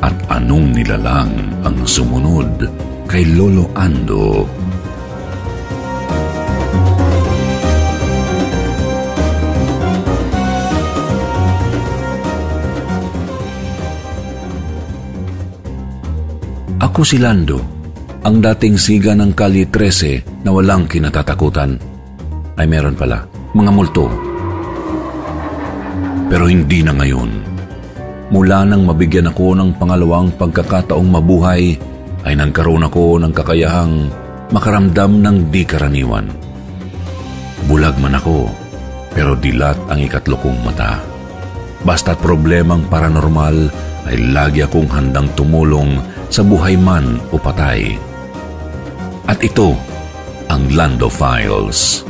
At 0.00 0.16
anong 0.32 0.72
nilalang 0.72 1.36
ang 1.68 1.76
sumunod 1.84 2.64
kay 3.04 3.28
Lolo 3.36 3.68
Ando? 3.76 4.48
Ako 16.80 17.04
si 17.04 17.20
Lando 17.20 17.77
ang 18.28 18.44
dating 18.44 18.76
siga 18.76 19.16
ng 19.16 19.32
Kali 19.32 19.64
13 19.64 20.44
na 20.44 20.52
walang 20.52 20.84
kinatatakutan. 20.84 21.80
Ay 22.60 22.68
meron 22.68 22.92
pala, 22.92 23.24
mga 23.56 23.72
multo. 23.72 24.04
Pero 26.28 26.44
hindi 26.44 26.84
na 26.84 26.92
ngayon. 26.92 27.30
Mula 28.28 28.68
nang 28.68 28.84
mabigyan 28.84 29.32
ako 29.32 29.56
ng 29.56 29.80
pangalawang 29.80 30.28
pagkakataong 30.36 31.08
mabuhay, 31.08 31.80
ay 32.28 32.36
nagkaroon 32.36 32.84
ako 32.84 33.16
ng 33.16 33.32
kakayahang 33.32 34.12
makaramdam 34.52 35.24
ng 35.24 35.48
di 35.48 35.64
karaniwan. 35.64 36.28
Bulag 37.64 37.96
man 37.96 38.12
ako, 38.12 38.44
pero 39.16 39.40
dilat 39.40 39.80
ang 39.88 40.04
ikatlo 40.04 40.36
kong 40.36 40.68
mata. 40.68 41.00
Basta't 41.80 42.20
problemang 42.20 42.92
paranormal 42.92 43.72
ay 44.04 44.20
lagi 44.20 44.68
akong 44.68 44.92
handang 44.92 45.32
tumulong 45.32 45.96
sa 46.28 46.44
buhay 46.44 46.76
man 46.76 47.16
o 47.32 47.40
patay. 47.40 48.07
At 49.28 49.44
ito 49.44 49.76
ang 50.48 50.72
Lando 50.72 51.12
Files. 51.12 52.00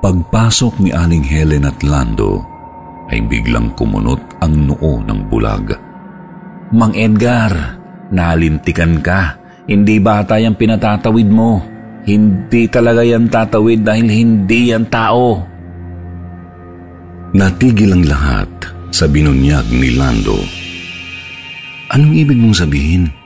Pagpasok 0.00 0.80
ni 0.80 0.88
Aning 0.88 1.20
Helen 1.20 1.68
at 1.68 1.76
Lando, 1.84 2.40
ay 3.12 3.20
biglang 3.28 3.76
kumunot 3.76 4.40
ang 4.40 4.72
noo 4.72 5.04
ng 5.04 5.20
bulag. 5.28 5.76
Mang 6.72 6.96
Edgar, 6.96 7.76
nalintikan 8.08 9.04
ka. 9.04 9.36
Hindi 9.68 10.00
bata 10.00 10.40
yung 10.40 10.56
pinatatawid 10.56 11.28
mo. 11.28 11.60
Hindi 12.08 12.72
talaga 12.72 13.04
yan 13.04 13.28
tatawid 13.28 13.84
dahil 13.84 14.08
hindi 14.08 14.72
yan 14.72 14.88
tao. 14.88 15.44
Natigil 17.36 17.92
ang 17.92 18.04
lahat 18.08 18.48
sa 18.88 19.04
binunyag 19.04 19.68
ni 19.68 19.92
Lando. 19.92 20.40
Anong 21.92 22.14
ibig 22.16 22.40
mong 22.40 22.56
sabihin? 22.64 23.25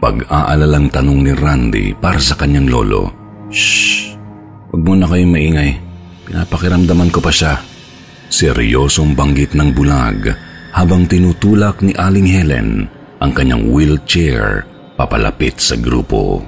Pag-aalalang 0.00 0.88
tanong 0.88 1.28
ni 1.28 1.32
Randy 1.36 1.86
para 1.92 2.16
sa 2.16 2.32
kanyang 2.32 2.72
lolo. 2.72 3.12
Shh! 3.52 4.16
Huwag 4.72 4.80
muna 4.80 5.04
kayong 5.04 5.28
maingay. 5.28 5.76
Pinapakiramdaman 6.24 7.12
ko 7.12 7.20
pa 7.20 7.28
siya. 7.28 7.60
Seryosong 8.32 9.12
banggit 9.12 9.52
ng 9.52 9.76
bulag 9.76 10.32
habang 10.72 11.04
tinutulak 11.04 11.84
ni 11.84 11.92
Aling 12.00 12.24
Helen 12.30 12.88
ang 13.20 13.36
kanyang 13.36 13.68
wheelchair 13.68 14.64
papalapit 14.96 15.60
sa 15.60 15.76
grupo. 15.76 16.40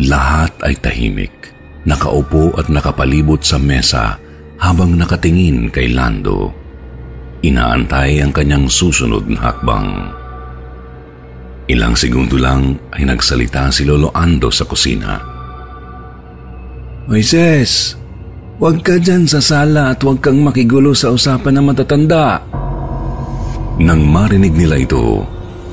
Lahat 0.00 0.56
ay 0.64 0.80
tahimik, 0.80 1.52
nakaupo 1.84 2.56
at 2.56 2.72
nakapalibot 2.72 3.44
sa 3.44 3.60
mesa 3.60 4.16
habang 4.56 4.96
nakatingin 4.96 5.68
kay 5.68 5.92
Lando. 5.92 6.56
Inaantay 7.44 8.24
ang 8.24 8.32
kanyang 8.32 8.64
susunod 8.64 9.28
na 9.28 9.52
hakbang. 9.52 10.19
Ilang 11.70 11.94
segundo 11.94 12.34
lang 12.34 12.74
ay 12.90 13.06
nagsalita 13.06 13.70
si 13.70 13.86
Lolo 13.86 14.10
Ando 14.10 14.50
sa 14.50 14.66
kusina. 14.66 15.22
Moises, 17.06 17.94
huwag 18.58 18.82
ka 18.82 18.98
dyan 18.98 19.30
sa 19.30 19.38
sala 19.38 19.94
at 19.94 20.02
huwag 20.02 20.18
kang 20.18 20.42
makigulo 20.42 20.98
sa 20.98 21.14
usapan 21.14 21.62
ng 21.62 21.70
matatanda. 21.70 22.42
Nang 23.78 24.02
marinig 24.02 24.50
nila 24.50 24.82
ito, 24.82 25.22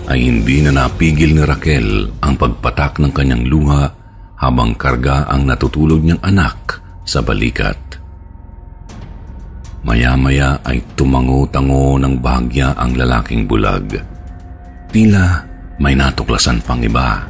ay 0.06 0.22
hindi 0.22 0.62
na 0.62 0.86
napigil 0.86 1.34
ni 1.34 1.41
Raquel 1.41 2.14
ang 2.22 2.38
pagpatak 2.38 3.02
ng 3.02 3.10
kanyang 3.10 3.50
luha 3.50 3.89
habang 4.38 4.78
karga 4.78 5.26
ang 5.26 5.50
natutulog 5.50 6.06
niyang 6.06 6.22
anak 6.22 6.78
sa 7.10 7.26
balikat. 7.26 7.98
Maya-maya 9.82 10.62
ay 10.62 10.78
tumango-tango 10.93 11.98
ng 11.98 12.22
bahagya 12.22 12.78
ang 12.78 12.93
lalaking 12.93 13.50
bulag. 13.50 13.98
Tila 14.93 15.47
may 15.78 15.93
natuklasan 15.93 16.61
pang 16.65 16.82
iba. 16.82 17.25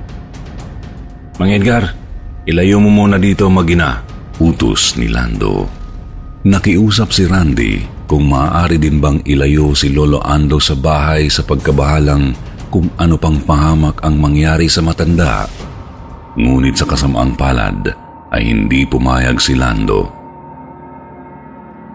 Mang 1.37 1.53
Edgar, 1.53 2.07
Ilayo 2.47 2.79
mo 2.79 2.87
muna 2.87 3.19
dito 3.19 3.51
magina, 3.51 3.99
utos 4.39 4.95
ni 4.95 5.11
Lando. 5.11 5.67
Nakiusap 6.47 7.11
si 7.11 7.27
Randy 7.27 7.83
kung 8.07 8.31
maaari 8.31 8.79
din 8.79 9.03
bang 9.03 9.19
ilayo 9.27 9.75
si 9.75 9.91
Lolo 9.91 10.23
Ando 10.23 10.55
sa 10.55 10.71
bahay 10.79 11.27
sa 11.27 11.43
pagkabahalang 11.43 12.31
kung 12.71 12.87
ano 12.95 13.19
pang 13.19 13.35
pahamak 13.43 13.99
ang 13.99 14.15
mangyari 14.15 14.71
sa 14.71 14.79
matanda. 14.79 15.43
Ngunit 16.39 16.79
sa 16.79 16.87
kasamaang 16.87 17.35
palad 17.35 17.91
ay 18.31 18.47
hindi 18.47 18.87
pumayag 18.87 19.43
si 19.43 19.51
Lando. 19.51 20.07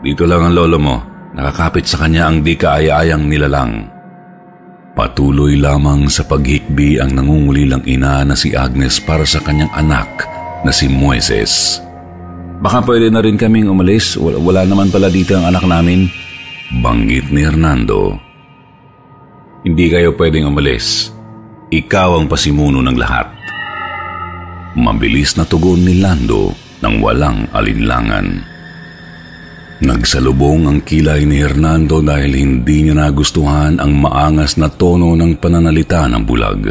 Dito 0.04 0.28
lang 0.28 0.52
ang 0.52 0.52
lolo 0.52 0.76
mo, 0.76 0.96
nakakapit 1.32 1.88
sa 1.88 2.04
kanya 2.04 2.28
ang 2.28 2.44
di 2.44 2.60
kaaya-ayang 2.60 3.24
nilalang. 3.24 3.88
Patuloy 4.92 5.56
lamang 5.56 6.12
sa 6.12 6.20
paghikbi 6.20 7.00
ang 7.00 7.16
nangungulilang 7.16 7.80
ina 7.88 8.28
na 8.28 8.36
si 8.36 8.52
Agnes 8.52 9.00
para 9.00 9.24
sa 9.24 9.40
kanyang 9.40 9.72
anak 9.72 10.28
na 10.68 10.68
si 10.68 10.84
Moises. 10.84 11.80
Baka 12.60 12.84
pwede 12.84 13.08
na 13.08 13.24
rin 13.24 13.40
kaming 13.40 13.72
umalis. 13.72 14.20
Wala, 14.20 14.36
wala 14.36 14.62
naman 14.68 14.92
pala 14.92 15.08
dito 15.08 15.32
ang 15.32 15.48
anak 15.48 15.64
namin. 15.64 16.12
Banggit 16.84 17.32
ni 17.32 17.40
Hernando. 17.40 18.20
Hindi 19.64 19.88
kayo 19.88 20.12
pwedeng 20.12 20.52
umalis. 20.52 21.08
Ikaw 21.72 22.20
ang 22.20 22.26
pasimuno 22.28 22.84
ng 22.84 22.98
lahat. 23.00 23.32
Mabilis 24.76 25.40
na 25.40 25.48
tugon 25.48 25.88
ni 25.88 26.04
Lando 26.04 26.52
nang 26.84 27.00
walang 27.00 27.48
alinlangan. 27.56 28.51
Nagsalubong 29.82 30.70
ang 30.70 30.78
kilay 30.86 31.26
ni 31.26 31.42
Hernando 31.42 31.98
dahil 31.98 32.38
hindi 32.38 32.86
niya 32.86 32.94
nagustuhan 33.02 33.82
ang 33.82 33.98
maangas 33.98 34.54
na 34.54 34.70
tono 34.70 35.18
ng 35.18 35.42
pananalita 35.42 36.06
ng 36.06 36.22
bulag. 36.22 36.70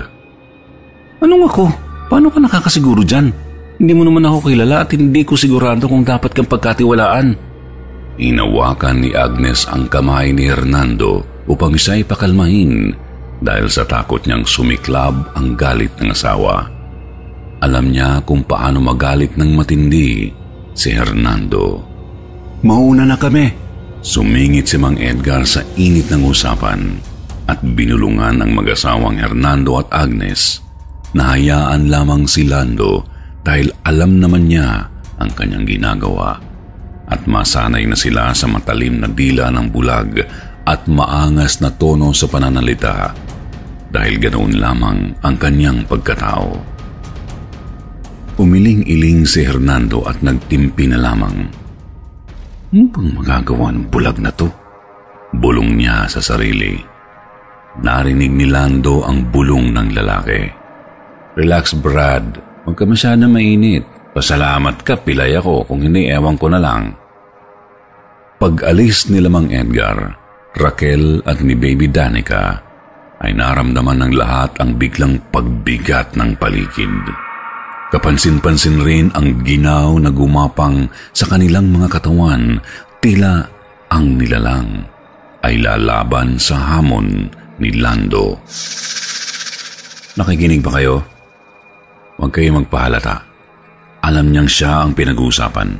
Anong 1.19 1.43
ako? 1.43 1.65
Paano 2.07 2.31
ka 2.31 2.39
nakakasiguro 2.39 3.03
dyan? 3.03 3.35
Hindi 3.83 3.91
mo 3.91 4.07
naman 4.07 4.23
ako 4.23 4.47
kilala 4.47 4.87
at 4.87 4.95
hindi 4.95 5.27
ko 5.27 5.35
sigurado 5.35 5.91
kung 5.91 6.07
dapat 6.07 6.31
kang 6.31 6.47
pagkatiwalaan. 6.47 7.35
Inawakan 8.15 9.03
ni 9.03 9.11
Agnes 9.11 9.67
ang 9.67 9.91
kamay 9.91 10.31
ni 10.31 10.47
Hernando 10.47 11.27
upang 11.51 11.75
siya'y 11.75 12.07
pakalmahin 12.07 12.95
dahil 13.43 13.67
sa 13.67 13.83
takot 13.83 14.23
niyang 14.23 14.47
sumiklab 14.47 15.35
ang 15.35 15.59
galit 15.59 15.91
ng 15.99 16.15
asawa. 16.15 16.63
Alam 17.59 17.91
niya 17.91 18.23
kung 18.23 18.47
paano 18.47 18.79
magalit 18.79 19.35
ng 19.35 19.51
matindi 19.51 20.31
si 20.71 20.95
Hernando. 20.95 21.90
Mauna 22.61 23.09
na 23.09 23.17
kami! 23.17 23.49
Sumingit 24.05 24.69
si 24.69 24.77
Mang 24.77 25.01
Edgar 25.01 25.49
sa 25.49 25.65
init 25.81 26.13
ng 26.13 26.29
usapan 26.29 26.93
at 27.49 27.57
binulungan 27.65 28.37
ng 28.37 28.53
mag-asawang 28.53 29.17
Hernando 29.17 29.81
at 29.81 29.89
Agnes 29.89 30.61
na 31.17 31.33
hayaan 31.33 31.89
lamang 31.89 32.29
si 32.29 32.45
Lando 32.45 33.01
dahil 33.41 33.73
alam 33.81 34.21
naman 34.21 34.45
niya 34.45 34.93
ang 35.17 35.33
kanyang 35.33 35.65
ginagawa 35.65 36.37
at 37.09 37.25
masanay 37.25 37.89
na 37.89 37.97
sila 37.97 38.29
sa 38.37 38.45
matalim 38.45 39.01
na 39.01 39.09
dila 39.09 39.49
ng 39.49 39.67
bulag 39.73 40.21
at 40.61 40.85
maangas 40.85 41.65
na 41.65 41.73
tono 41.73 42.13
sa 42.13 42.29
pananalita 42.29 43.09
dahil 43.89 44.21
ganoon 44.21 44.61
lamang 44.61 45.17
ang 45.25 45.35
kanyang 45.41 45.81
pagkatao. 45.89 46.61
Umiling-iling 48.37 49.25
si 49.25 49.41
Hernando 49.41 50.05
at 50.05 50.21
nagtimpi 50.21 50.85
na 50.85 51.01
lamang. 51.01 51.60
Ano 52.71 52.87
bang 52.87 53.11
magagawa 53.11 53.67
ng 53.75 53.91
bulag 53.91 54.23
na 54.23 54.31
to? 54.31 54.47
Bulong 55.35 55.75
niya 55.75 56.07
sa 56.07 56.23
sarili. 56.23 56.79
Narinig 57.83 58.31
ni 58.31 58.47
Lando 58.47 59.03
ang 59.03 59.27
bulong 59.27 59.75
ng 59.75 59.91
lalaki. 59.91 60.39
Relax, 61.35 61.75
Brad. 61.75 62.39
Huwag 62.63 62.79
ka 62.79 62.87
masyado 62.87 63.27
mainit. 63.27 63.83
Pasalamat 64.15 64.87
ka, 64.87 64.95
pilay 65.03 65.35
ako. 65.35 65.67
Kung 65.67 65.83
hindi, 65.83 66.07
ewan 66.07 66.39
ko 66.39 66.47
na 66.47 66.63
lang. 66.63 66.95
Pag-alis 68.39 69.11
ni 69.11 69.19
Lamang 69.19 69.51
Edgar, 69.51 70.15
Raquel 70.55 71.19
at 71.27 71.43
ni 71.43 71.59
Baby 71.59 71.91
Danica 71.91 72.55
ay 73.19 73.35
naramdaman 73.35 73.99
ng 73.99 74.13
lahat 74.15 74.55
ang 74.63 74.79
biglang 74.79 75.19
pagbigat 75.27 76.15
ng 76.15 76.39
paligid. 76.39 77.03
Kapansin-pansin 77.91 78.79
rin 78.87 79.11
ang 79.11 79.43
ginaw 79.43 79.99
na 79.99 80.07
gumapang 80.07 80.87
sa 81.11 81.27
kanilang 81.27 81.75
mga 81.75 81.91
katawan, 81.91 82.55
tila 83.03 83.43
ang 83.91 84.15
nilalang 84.15 84.87
ay 85.43 85.59
lalaban 85.59 86.39
sa 86.39 86.55
hamon 86.55 87.27
ni 87.59 87.75
Lando. 87.75 88.39
Nakikinig 90.15 90.63
ba 90.63 90.79
kayo? 90.79 91.03
Huwag 92.15 92.31
kayo 92.31 92.63
magpahalata. 92.63 93.27
Alam 94.07 94.31
niyang 94.31 94.47
siya 94.47 94.87
ang 94.87 94.95
pinag-uusapan. 94.95 95.75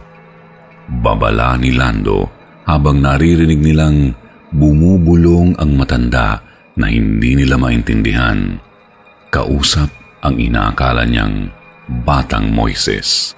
Babala 1.00 1.56
ni 1.56 1.72
Lando 1.72 2.28
habang 2.68 3.00
naririnig 3.00 3.64
nilang 3.64 4.12
bumubulong 4.52 5.56
ang 5.56 5.80
matanda 5.80 6.44
na 6.76 6.92
hindi 6.92 7.40
nila 7.40 7.56
maintindihan. 7.56 8.60
Kausap 9.32 9.88
ang 10.28 10.36
inaakala 10.36 11.08
niyang 11.08 11.61
batang 12.08 12.50
Moises. 12.56 13.36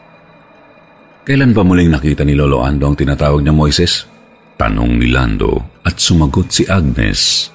Kailan 1.24 1.56
ba 1.56 1.66
muling 1.66 1.90
nakita 1.90 2.22
ni 2.28 2.38
Lolo 2.38 2.62
Ando 2.62 2.86
ang 2.92 2.98
tinatawag 3.00 3.42
niya 3.42 3.56
Moises? 3.56 4.06
Tanong 4.60 5.02
ni 5.02 5.10
Lando 5.10 5.82
at 5.82 5.98
sumagot 5.98 6.54
si 6.54 6.64
Agnes. 6.70 7.50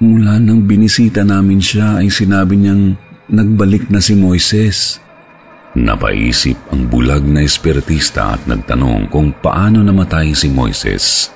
Mula 0.00 0.36
nang 0.40 0.64
binisita 0.64 1.24
namin 1.24 1.60
siya 1.60 2.00
ay 2.00 2.08
sinabi 2.12 2.56
niyang 2.56 2.96
nagbalik 3.32 3.88
na 3.92 4.00
si 4.00 4.16
Moises. 4.16 5.02
Napaisip 5.76 6.56
ang 6.72 6.88
bulag 6.88 7.24
na 7.24 7.44
espiritista 7.44 8.32
at 8.32 8.48
nagtanong 8.48 9.12
kung 9.12 9.32
paano 9.36 9.84
namatay 9.84 10.32
si 10.32 10.48
Moises. 10.48 11.28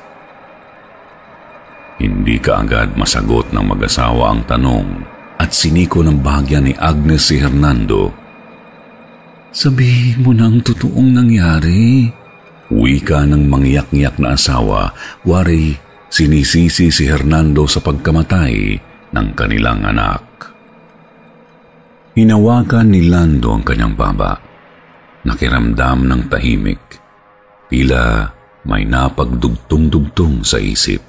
Hindi 2.01 2.41
kaagad 2.41 2.97
masagot 2.97 3.53
ng 3.53 3.64
mag-asawa 3.64 4.33
ang 4.33 4.49
tanong 4.49 4.89
at 5.37 5.53
siniko 5.53 6.01
ng 6.01 6.24
bahagya 6.24 6.61
ni 6.61 6.72
Agnes 6.76 7.28
si 7.28 7.37
Hernando. 7.37 8.20
Sabihin 9.51 10.22
mo 10.22 10.30
na 10.30 10.46
ang 10.46 10.62
totoong 10.62 11.11
nangyari. 11.11 12.07
Wika 12.70 13.26
ng 13.26 13.51
mangyak-ngyak 13.51 14.22
na 14.22 14.38
asawa, 14.38 14.94
wari 15.26 15.74
sinisisi 16.07 16.86
si 16.86 17.03
Hernando 17.11 17.66
sa 17.66 17.82
pagkamatay 17.82 18.55
ng 19.11 19.28
kanilang 19.34 19.82
anak. 19.82 20.22
Hinawakan 22.14 22.94
ni 22.94 23.11
Lando 23.11 23.51
ang 23.51 23.66
kanyang 23.66 23.98
baba. 23.98 24.38
Nakiramdam 25.26 26.07
ng 26.07 26.22
tahimik. 26.30 26.82
Tila 27.66 28.30
may 28.70 28.86
napagdugtong-dugtong 28.86 30.46
sa 30.46 30.62
isip. 30.62 31.03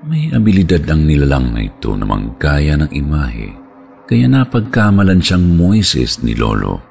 May 0.00 0.32
abilidad 0.32 0.88
ang 0.88 1.04
nilalang 1.04 1.52
na 1.52 1.60
ito 1.60 1.92
na 1.92 2.08
manggaya 2.08 2.72
ng 2.80 2.88
imahe, 2.88 3.52
kaya 4.10 4.26
napagkamalan 4.26 5.22
siyang 5.22 5.54
Moises 5.54 6.18
ni 6.26 6.34
Lolo. 6.34 6.82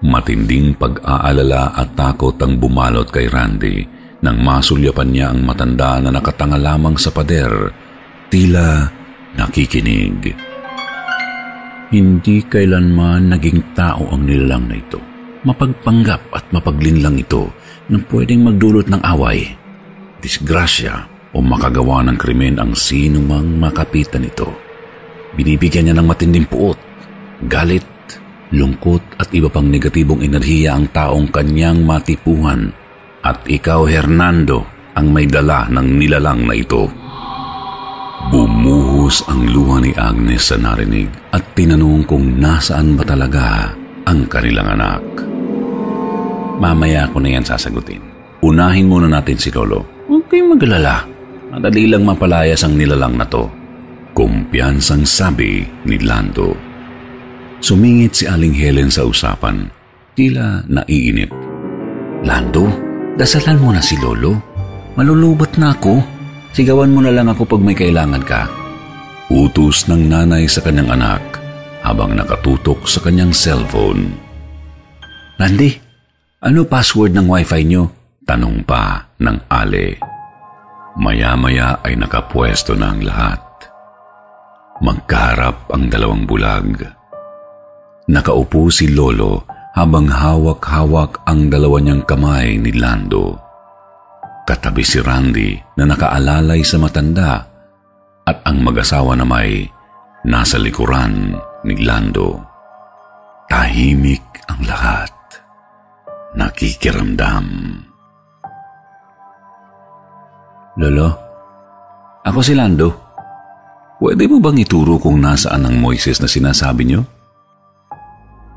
Matinding 0.00 0.72
pag-aalala 0.80 1.76
at 1.76 1.92
takot 1.92 2.40
ang 2.40 2.56
bumalot 2.56 3.04
kay 3.12 3.28
Randy 3.28 3.84
nang 4.24 4.40
masulyapan 4.40 5.12
niya 5.12 5.26
ang 5.28 5.44
matanda 5.44 6.00
na 6.00 6.08
nakatanga 6.08 6.56
lamang 6.56 6.96
sa 6.96 7.12
pader, 7.12 7.68
tila 8.32 8.88
nakikinig. 9.36 10.32
Hindi 11.92 12.40
kailanman 12.48 13.36
naging 13.36 13.76
tao 13.76 14.08
ang 14.08 14.24
nilalang 14.24 14.72
na 14.72 14.76
ito. 14.80 14.98
Mapagpanggap 15.44 16.32
at 16.32 16.48
mapaglinlang 16.48 17.20
ito 17.20 17.52
na 17.92 18.00
pwedeng 18.08 18.40
magdulot 18.40 18.88
ng 18.88 19.04
away, 19.04 19.52
disgrasya 20.24 21.06
o 21.36 21.44
makagawa 21.44 22.00
ng 22.08 22.16
krimen 22.16 22.56
ang 22.56 22.72
sino 22.72 23.20
mang 23.20 23.60
makapitan 23.60 24.24
nito. 24.24 24.65
Binibigyan 25.36 25.92
niya 25.92 25.94
ng 26.00 26.08
matinding 26.08 26.48
puot, 26.48 26.80
galit, 27.44 27.84
lungkot 28.50 29.20
at 29.20 29.28
iba 29.36 29.52
pang 29.52 29.68
negatibong 29.68 30.24
enerhiya 30.24 30.74
ang 30.74 30.88
taong 30.90 31.28
kanyang 31.28 31.84
matipuhan 31.84 32.72
at 33.26 33.42
ikaw, 33.50 33.84
Hernando, 33.90 34.62
ang 34.94 35.10
may 35.10 35.26
dala 35.26 35.66
ng 35.66 35.98
nilalang 35.98 36.46
na 36.46 36.54
ito. 36.54 36.86
Bumuhos 38.30 39.26
ang 39.26 39.50
luha 39.50 39.82
ni 39.82 39.92
Agnes 39.98 40.50
sa 40.50 40.56
narinig 40.56 41.10
at 41.34 41.42
tinanong 41.58 42.06
kung 42.06 42.38
nasaan 42.38 42.94
ba 42.94 43.02
talaga 43.02 43.74
ang 44.06 44.30
kanilang 44.30 44.78
anak. 44.78 45.02
Mamaya 46.62 47.10
ko 47.12 47.20
na 47.20 47.34
yan 47.34 47.44
sasagutin. 47.44 48.00
Unahin 48.40 48.88
muna 48.88 49.10
natin 49.10 49.36
si 49.36 49.50
Lolo. 49.50 50.06
Huwag 50.06 50.30
kayong 50.30 50.56
magalala. 50.56 51.04
Madali 51.50 51.90
lang 51.90 52.06
mapalayas 52.06 52.62
ang 52.62 52.78
nilalang 52.78 53.18
na 53.18 53.26
to. 53.26 53.50
Kumpiyansang 54.16 55.04
sabi 55.04 55.68
ni 55.84 56.00
Lando. 56.00 56.56
Sumingit 57.60 58.16
si 58.16 58.24
Aling 58.24 58.56
Helen 58.56 58.88
sa 58.88 59.04
usapan. 59.04 59.68
Tila 60.16 60.64
naiinip. 60.64 61.28
Lando, 62.24 62.64
dasalan 63.20 63.60
mo 63.60 63.76
na 63.76 63.84
si 63.84 63.92
Lolo. 64.00 64.40
Malulubat 64.96 65.60
na 65.60 65.76
ako. 65.76 66.00
Sigawan 66.56 66.96
mo 66.96 67.04
na 67.04 67.12
lang 67.12 67.28
ako 67.28 67.44
pag 67.44 67.60
may 67.60 67.76
kailangan 67.76 68.24
ka. 68.24 68.48
Utos 69.28 69.84
ng 69.84 70.08
nanay 70.08 70.48
sa 70.48 70.64
kanyang 70.64 70.96
anak 70.96 71.20
habang 71.84 72.16
nakatutok 72.16 72.88
sa 72.88 73.04
kanyang 73.04 73.36
cellphone. 73.36 74.16
Randy, 75.36 75.76
ano 76.40 76.64
password 76.64 77.12
ng 77.12 77.28
wifi 77.28 77.68
nyo? 77.68 77.92
Tanong 78.24 78.64
pa 78.64 79.12
ng 79.20 79.44
Ale. 79.52 80.00
Maya-maya 80.96 81.84
ay 81.84 82.00
nakapwesto 82.00 82.72
na 82.72 82.96
ang 82.96 83.04
lahat. 83.04 83.45
Magkaharap 84.76 85.72
ang 85.72 85.88
dalawang 85.88 86.28
bulag. 86.28 86.84
Nakaupo 88.12 88.68
si 88.68 88.92
Lolo 88.92 89.48
habang 89.72 90.08
hawak-hawak 90.08 91.24
ang 91.24 91.48
dalawa 91.48 91.80
niyang 91.80 92.04
kamay 92.04 92.60
ni 92.60 92.76
Lando. 92.76 93.40
Katabi 94.44 94.84
si 94.84 95.00
Randy 95.00 95.56
na 95.80 95.88
nakaalalay 95.88 96.60
sa 96.60 96.76
matanda 96.76 97.40
at 98.28 98.36
ang 98.44 98.62
mag-asawa 98.62 99.16
na 99.16 99.24
may 99.24 99.64
nasa 100.28 100.60
likuran 100.60 101.34
ni 101.64 101.80
Lando. 101.80 102.36
Tahimik 103.48 104.44
ang 104.46 104.60
lahat. 104.68 105.12
Nakikiramdam. 106.36 107.46
Lolo, 110.76 111.08
ako 112.28 112.40
si 112.44 112.52
Lando. 112.52 113.05
Pwede 113.96 114.28
mo 114.28 114.36
bang 114.44 114.60
ituro 114.60 115.00
kung 115.00 115.24
nasaan 115.24 115.64
ang 115.64 115.80
Moises 115.80 116.20
na 116.20 116.28
sinasabi 116.28 116.84
niyo? 116.84 117.08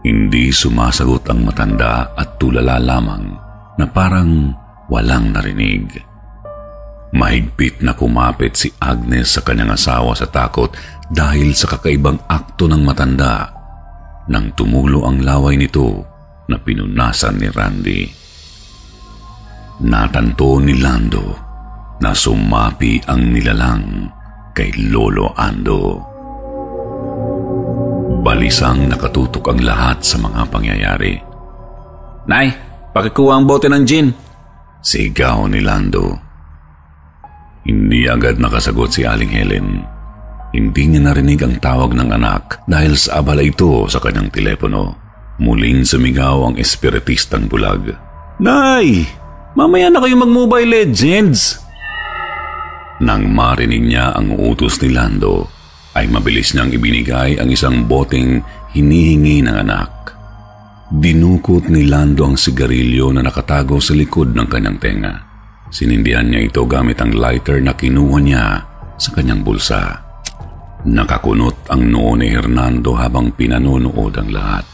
Hindi 0.04 0.52
sumasagot 0.52 1.32
ang 1.32 1.48
matanda 1.48 2.12
at 2.12 2.36
tulala 2.36 2.76
lamang 2.76 3.24
na 3.80 3.86
parang 3.88 4.52
walang 4.92 5.32
narinig. 5.32 5.96
Mahigpit 7.16 7.80
na 7.80 7.96
kumapit 7.96 8.60
si 8.60 8.68
Agnes 8.84 9.32
sa 9.32 9.42
kanyang 9.42 9.80
asawa 9.80 10.12
sa 10.12 10.28
takot 10.28 10.76
dahil 11.08 11.56
sa 11.56 11.72
kakaibang 11.72 12.20
akto 12.28 12.68
ng 12.68 12.84
matanda 12.84 13.50
nang 14.30 14.54
tumulo 14.54 15.08
ang 15.08 15.24
laway 15.24 15.56
nito 15.56 16.04
na 16.52 16.60
pinunasan 16.60 17.40
ni 17.40 17.48
Randy. 17.48 18.02
Natanto 19.88 20.60
ni 20.60 20.76
Lando 20.78 21.34
na 22.04 22.12
sumapi 22.12 23.08
ang 23.08 23.32
nilalang 23.32 24.19
kay 24.60 24.76
Lolo 24.92 25.32
Ando. 25.40 26.04
Balisang 28.20 28.92
nakatutok 28.92 29.56
ang 29.56 29.64
lahat 29.64 30.04
sa 30.04 30.20
mga 30.20 30.52
pangyayari. 30.52 31.16
Nay, 32.28 32.52
pakikuha 32.92 33.40
ang 33.40 33.48
bote 33.48 33.72
ng 33.72 33.84
gin. 33.88 34.12
Sigaw 34.84 35.48
ni 35.48 35.64
Lando. 35.64 36.12
Hindi 37.64 38.04
agad 38.12 38.36
nakasagot 38.36 38.92
si 38.92 39.08
Aling 39.08 39.32
Helen. 39.32 39.80
Hindi 40.52 40.84
niya 40.92 41.08
narinig 41.08 41.40
ang 41.40 41.56
tawag 41.64 41.96
ng 41.96 42.12
anak 42.20 42.60
dahil 42.68 43.00
sa 43.00 43.24
abala 43.24 43.40
ito 43.40 43.88
sa 43.88 44.04
kanyang 44.04 44.28
telepono. 44.28 44.92
Muling 45.40 45.88
sumigaw 45.88 46.52
ang 46.52 46.60
espiritistang 46.60 47.48
bulag. 47.48 47.96
Nay! 48.44 49.08
Mamaya 49.56 49.88
na 49.88 50.04
kayo 50.04 50.20
mag-Mobile 50.20 50.68
Legends! 50.68 51.69
Nang 53.00 53.32
marinig 53.32 53.80
niya 53.80 54.12
ang 54.12 54.36
utos 54.36 54.76
ni 54.84 54.92
Lando, 54.92 55.48
ay 55.96 56.12
mabilis 56.12 56.52
niyang 56.52 56.76
ibinigay 56.76 57.40
ang 57.40 57.48
isang 57.48 57.88
boteng 57.88 58.44
hinihingi 58.76 59.40
ng 59.48 59.56
anak. 59.56 60.12
Dinukot 60.92 61.72
ni 61.72 61.88
Lando 61.88 62.28
ang 62.28 62.36
sigarilyo 62.36 63.16
na 63.16 63.24
nakatago 63.24 63.80
sa 63.80 63.96
likod 63.96 64.36
ng 64.36 64.48
kanyang 64.52 64.78
tenga. 64.84 65.16
Sinindihan 65.72 66.28
niya 66.28 66.52
ito 66.52 66.68
gamit 66.68 67.00
ang 67.00 67.16
lighter 67.16 67.64
na 67.64 67.72
kinuha 67.72 68.20
niya 68.20 68.46
sa 69.00 69.10
kanyang 69.16 69.48
bulsa. 69.48 69.96
Nakakunot 70.84 71.72
ang 71.72 71.88
noo 71.88 72.20
ni 72.20 72.28
Hernando 72.36 73.00
habang 73.00 73.32
pinanonood 73.32 74.12
ang 74.20 74.28
lahat. 74.28 74.66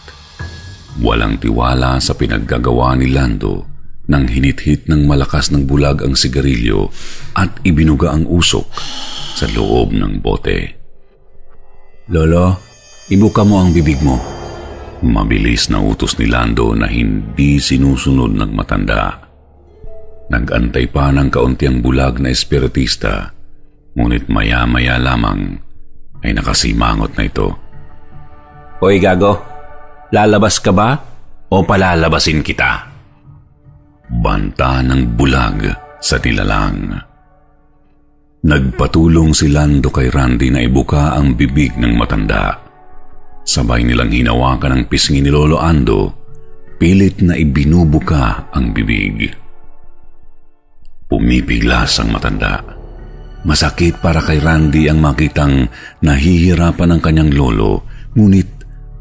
Walang 0.97 1.37
tiwala 1.37 2.01
sa 2.01 2.17
pinaggagawa 2.17 2.97
ni 2.97 3.13
Lando 3.13 3.74
nang 4.05 4.29
hinithit 4.29 4.85
ng 4.85 5.09
malakas 5.09 5.49
ng 5.49 5.65
bulag 5.65 6.05
ang 6.05 6.13
sigarilyo 6.13 6.93
at 7.33 7.49
ibinuga 7.65 8.13
ang 8.13 8.29
usok 8.29 8.65
sa 9.35 9.49
loob 9.51 9.91
ng 9.91 10.21
bote. 10.21 10.77
Lolo, 12.13 12.61
ibuka 13.09 13.41
mo 13.41 13.65
ang 13.65 13.73
bibig 13.73 13.97
mo. 14.05 14.21
Mabilis 15.01 15.73
na 15.73 15.81
utos 15.81 16.15
ni 16.21 16.29
Lando 16.29 16.71
na 16.77 16.85
hindi 16.85 17.57
sinusunod 17.57 18.31
ng 18.31 18.51
matanda. 18.53 19.25
Nagantay 20.29 20.89
pa 20.89 21.13
ng 21.13 21.29
kauntiang 21.29 21.81
bulag 21.85 22.17
na 22.17 22.33
espiritista, 22.33 23.29
ngunit 23.93 24.25
maya-maya 24.29 24.97
lamang 24.97 25.61
ay 26.25 26.33
nakasimangot 26.33 27.13
na 27.13 27.23
ito. 27.29 27.53
Hoy 28.81 28.97
gago, 28.97 29.41
lalabas 30.09 30.57
ka 30.57 30.73
ba 30.73 30.97
o 31.49 31.61
palalabasin 31.61 32.41
kita? 32.41 32.94
Banta 34.05 34.85
ng 34.85 35.17
bulag 35.17 35.65
sa 35.97 36.21
tilalang. 36.21 36.93
Nagpatulong 38.45 39.33
si 39.33 39.49
Lando 39.49 39.89
kay 39.89 40.13
Randy 40.13 40.53
na 40.53 40.61
ibuka 40.61 41.17
ang 41.17 41.33
bibig 41.33 41.73
ng 41.73 41.97
matanda. 41.97 42.61
Sabay 43.41 43.81
nilang 43.81 44.13
hinawakan 44.13 44.71
ang 44.77 44.83
pisngi 44.85 45.25
ni 45.25 45.33
Lolo 45.33 45.57
Ando, 45.57 46.13
pilit 46.77 47.25
na 47.25 47.33
ibinubuka 47.33 48.53
ang 48.53 48.69
bibig. 48.69 49.33
Pumipiglas 51.09 51.97
ang 51.97 52.13
matanda. 52.13 52.61
Masakit 53.45 54.01
para 54.01 54.21
kay 54.21 54.37
Randy 54.37 54.89
ang 54.89 55.01
makitang 55.01 55.69
nahihirapan 56.05 56.97
ang 56.97 57.01
kanyang 57.01 57.33
lolo, 57.33 57.85
ngunit 58.17 58.54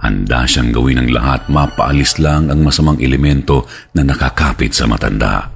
handa 0.05 0.45
siyang 0.45 0.69
gawin 0.69 1.01
ang 1.01 1.09
lahat 1.09 1.49
mapaalis 1.49 2.21
lang 2.21 2.53
ang 2.53 2.61
masamang 2.61 3.01
elemento 3.01 3.65
na 3.97 4.05
nakakapit 4.05 4.77
sa 4.77 4.85
matanda. 4.85 5.49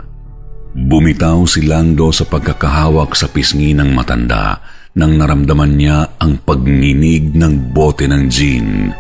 Bumitaw 0.73 1.45
si 1.45 1.69
Lando 1.69 2.09
sa 2.09 2.25
pagkakahawak 2.25 3.13
sa 3.13 3.29
pisngi 3.29 3.77
ng 3.77 3.93
matanda 3.93 4.65
nang 4.97 5.21
naramdaman 5.21 5.77
niya 5.77 6.17
ang 6.17 6.41
pagninig 6.41 7.37
ng 7.37 7.77
bote 7.77 8.09
ng 8.09 8.25
gin. 8.33 8.91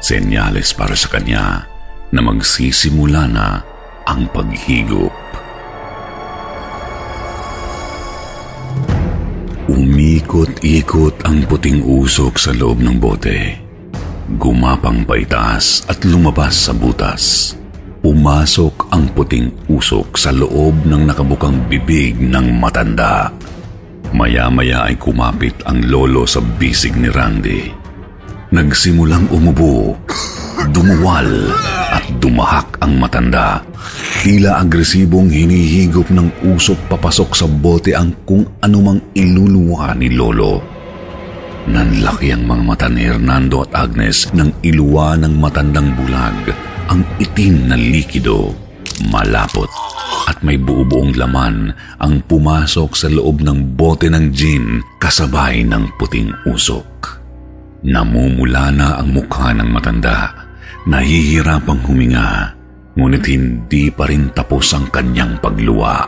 Senyales 0.00 0.72
para 0.72 0.96
sa 0.96 1.12
kanya 1.12 1.68
na 2.10 2.20
magsisimula 2.24 3.28
na 3.28 3.62
ang 4.08 4.26
paghigop. 4.32 5.14
Umikot-ikot 9.70 11.22
ang 11.22 11.46
puting 11.46 11.86
usok 11.86 12.34
sa 12.36 12.50
loob 12.50 12.82
ng 12.82 12.98
bote. 12.98 13.61
Gumapang 14.32 15.04
paitaas 15.04 15.84
at 15.92 16.08
lumabas 16.08 16.56
sa 16.56 16.72
butas. 16.72 17.52
Pumasok 18.00 18.88
ang 18.88 19.12
puting 19.12 19.52
usok 19.68 20.16
sa 20.16 20.32
loob 20.32 20.88
ng 20.88 21.04
nakabukang 21.04 21.60
bibig 21.68 22.16
ng 22.16 22.56
matanda. 22.56 23.28
Maya-maya 24.16 24.88
ay 24.88 24.96
kumapit 24.96 25.52
ang 25.68 25.84
lolo 25.84 26.24
sa 26.24 26.40
bisig 26.40 26.96
ni 26.96 27.12
Randy. 27.12 27.68
Nagsimulang 28.56 29.28
umubo, 29.28 30.00
dumuwal 30.72 31.52
at 31.92 32.08
dumahak 32.16 32.80
ang 32.80 32.96
matanda. 32.96 33.60
Tila 34.24 34.64
agresibong 34.64 35.28
hinihigop 35.28 36.08
ng 36.08 36.56
usok 36.56 36.80
papasok 36.88 37.30
sa 37.36 37.44
bote 37.44 37.92
ang 37.92 38.16
kung 38.24 38.48
anumang 38.64 39.12
iluluwa 39.12 39.92
ni 39.92 40.08
Lolo. 40.08 40.71
Nanlaki 41.70 42.34
ang 42.34 42.42
mga 42.42 42.62
mata 42.66 42.88
ni 42.90 43.06
Hernando 43.06 43.62
at 43.62 43.70
Agnes 43.86 44.26
nang 44.34 44.50
iluwa 44.66 45.14
ng 45.14 45.38
matandang 45.38 45.94
bulag 45.94 46.50
ang 46.90 47.06
itim 47.22 47.70
na 47.70 47.78
likido. 47.78 48.50
Malapot 49.10 49.70
at 50.26 50.38
may 50.42 50.58
buo-buong 50.58 51.18
laman 51.18 51.70
ang 51.98 52.22
pumasok 52.26 52.94
sa 52.94 53.06
loob 53.10 53.42
ng 53.42 53.78
bote 53.78 54.10
ng 54.10 54.30
gin 54.34 54.82
kasabay 54.98 55.62
ng 55.62 55.86
puting 55.98 56.30
usok. 56.50 57.22
Namumula 57.82 58.70
na 58.70 58.98
ang 59.02 59.14
mukha 59.14 59.50
ng 59.54 59.70
matanda. 59.70 60.30
Nahihirapang 60.86 61.82
huminga 61.86 62.58
ngunit 62.98 63.24
hindi 63.30 63.88
pa 63.88 64.04
rin 64.10 64.34
tapos 64.34 64.74
ang 64.74 64.90
kanyang 64.90 65.38
pagluwa. 65.40 66.04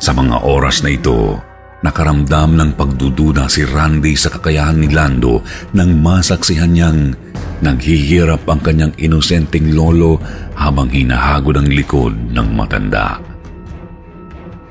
Sa 0.00 0.16
mga 0.16 0.48
oras 0.48 0.80
na 0.80 0.90
ito, 0.96 1.38
nakaramdam 1.80 2.56
ng 2.56 2.70
pagdududa 2.76 3.48
si 3.48 3.64
Randy 3.64 4.12
sa 4.16 4.28
kakayahan 4.28 4.80
ni 4.80 4.88
Lando 4.92 5.40
nang 5.72 5.96
masaksihan 6.00 6.72
niyang 6.72 7.16
naghihirap 7.60 8.44
ang 8.48 8.60
kanyang 8.60 8.92
inosenteng 8.96 9.72
lolo 9.72 10.20
habang 10.56 10.88
hinahagod 10.88 11.56
ang 11.56 11.68
likod 11.68 12.12
ng 12.32 12.48
matanda. 12.56 13.20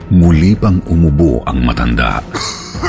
Muli 0.10 0.58
pang 0.58 0.82
umubo 0.90 1.46
ang 1.46 1.62
matanda 1.62 2.18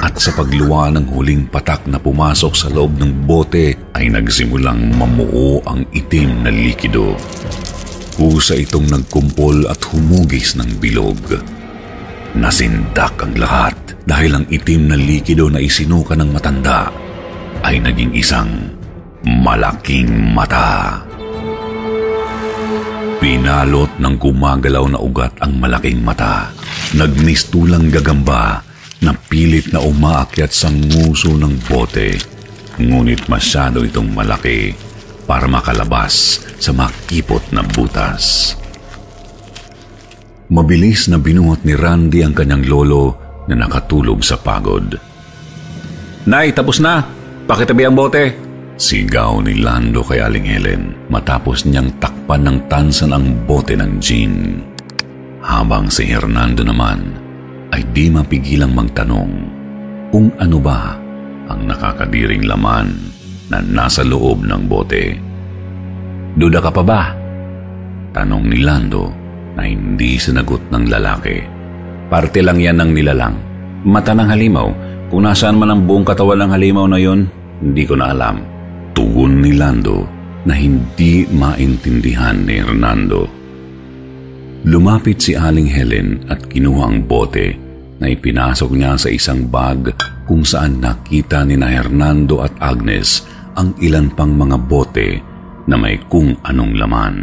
at 0.00 0.16
sa 0.16 0.32
pagluwa 0.32 0.88
ng 0.96 1.12
huling 1.12 1.44
patak 1.52 1.84
na 1.84 2.00
pumasok 2.00 2.56
sa 2.56 2.72
loob 2.72 2.96
ng 2.96 3.28
bote 3.28 3.76
ay 3.92 4.08
nagsimulang 4.08 4.96
mamuo 4.96 5.60
ang 5.68 5.84
itim 5.92 6.40
na 6.40 6.48
likido. 6.48 7.12
Kusa 8.16 8.56
itong 8.56 8.88
nagkumpol 8.88 9.68
at 9.68 9.80
humugis 9.92 10.56
ng 10.56 10.80
bilog. 10.80 11.59
Nasindak 12.30 13.18
ang 13.18 13.34
lahat 13.34 13.74
dahil 14.06 14.38
ang 14.38 14.46
itim 14.46 14.90
na 14.90 14.96
likido 14.96 15.50
na 15.50 15.58
isinuka 15.58 16.14
ng 16.14 16.30
matanda 16.30 16.86
ay 17.66 17.82
naging 17.82 18.14
isang 18.14 18.70
malaking 19.26 20.30
mata. 20.30 21.02
Pinalot 23.20 23.90
ng 24.00 24.14
gumagalaw 24.16 24.86
na 24.88 24.98
ugat 25.02 25.36
ang 25.42 25.58
malaking 25.60 26.00
mata. 26.00 26.48
Nagmistulang 26.96 27.92
gagamba 27.92 28.64
na 29.04 29.12
pilit 29.12 29.68
na 29.74 29.84
umaakyat 29.84 30.54
sa 30.54 30.72
nguso 30.72 31.36
ng 31.36 31.68
bote. 31.68 32.16
Ngunit 32.80 33.28
masyado 33.28 33.84
itong 33.84 34.08
malaki 34.08 34.72
para 35.28 35.44
makalabas 35.44 36.40
sa 36.56 36.72
makipot 36.72 37.44
na 37.52 37.60
butas. 37.60 38.56
Mabilis 40.50 41.06
na 41.06 41.14
binuhat 41.14 41.62
ni 41.62 41.78
Randy 41.78 42.26
ang 42.26 42.34
kanyang 42.34 42.66
lolo 42.66 43.14
na 43.46 43.54
nakatulog 43.54 44.18
sa 44.26 44.34
pagod. 44.34 44.98
Nay, 46.26 46.50
tapos 46.50 46.82
na. 46.82 47.06
Pakitabi 47.46 47.86
ang 47.86 47.94
bote. 47.94 48.34
Sigaw 48.74 49.46
ni 49.46 49.62
Lando 49.62 50.02
kay 50.02 50.18
Aling 50.18 50.50
Helen 50.50 50.82
matapos 51.06 51.66
niyang 51.66 51.94
takpan 52.02 52.42
ng 52.46 52.58
tansan 52.66 53.14
ang 53.14 53.46
bote 53.46 53.78
ng 53.78 54.02
gin. 54.02 54.58
Habang 55.38 55.86
si 55.86 56.10
Hernando 56.10 56.66
naman 56.66 57.14
ay 57.70 57.86
di 57.94 58.10
mapigilang 58.10 58.74
magtanong 58.74 59.32
kung 60.10 60.34
ano 60.34 60.58
ba 60.58 60.98
ang 61.46 61.60
nakakadiring 61.62 62.42
laman 62.42 62.90
na 63.54 63.62
nasa 63.62 64.02
loob 64.02 64.42
ng 64.42 64.62
bote. 64.66 65.14
Duda 66.34 66.58
ka 66.58 66.70
pa 66.74 66.82
ba? 66.82 67.02
Tanong 68.10 68.44
ni 68.50 68.58
Lando 68.62 69.19
na 69.54 69.66
hindi 69.66 70.20
sinagot 70.20 70.70
ng 70.70 70.84
lalaki. 70.90 71.42
Parte 72.10 72.42
lang 72.42 72.58
yan 72.58 72.78
ng 72.78 72.90
nilalang. 72.90 73.36
Mata 73.86 74.12
ng 74.12 74.28
halimaw. 74.28 74.68
Kung 75.10 75.26
nasaan 75.26 75.58
man 75.58 75.74
ang 75.74 75.82
buong 75.86 76.06
katawan 76.06 76.46
ng 76.46 76.50
halimaw 76.54 76.86
na 76.86 76.98
yon, 76.98 77.26
hindi 77.62 77.82
ko 77.86 77.98
na 77.98 78.14
alam. 78.14 78.42
Tugon 78.94 79.42
ni 79.42 79.54
Lando 79.54 80.06
na 80.46 80.54
hindi 80.54 81.26
maintindihan 81.30 82.46
ni 82.46 82.62
Hernando. 82.62 83.26
Lumapit 84.66 85.18
si 85.24 85.32
Aling 85.32 85.68
Helen 85.68 86.28
at 86.28 86.44
kinuha 86.44 86.84
ang 86.84 86.98
bote 87.08 87.56
na 88.00 88.08
ipinasok 88.08 88.70
niya 88.76 88.96
sa 88.96 89.08
isang 89.08 89.48
bag 89.48 89.92
kung 90.28 90.44
saan 90.44 90.80
nakita 90.80 91.44
ni 91.44 91.56
na 91.56 91.68
Hernando 91.68 92.44
at 92.44 92.52
Agnes 92.60 93.24
ang 93.56 93.76
ilan 93.80 94.08
pang 94.12 94.32
mga 94.32 94.56
bote 94.68 95.08
na 95.68 95.76
may 95.76 96.00
kung 96.08 96.36
anong 96.44 96.74
laman. 96.76 97.16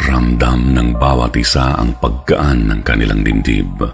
Ramdam 0.00 0.72
ng 0.72 0.96
bawat 0.96 1.36
isa 1.36 1.76
ang 1.76 1.92
pagkaan 2.00 2.64
ng 2.64 2.80
kanilang 2.80 3.20
dibdib. 3.20 3.84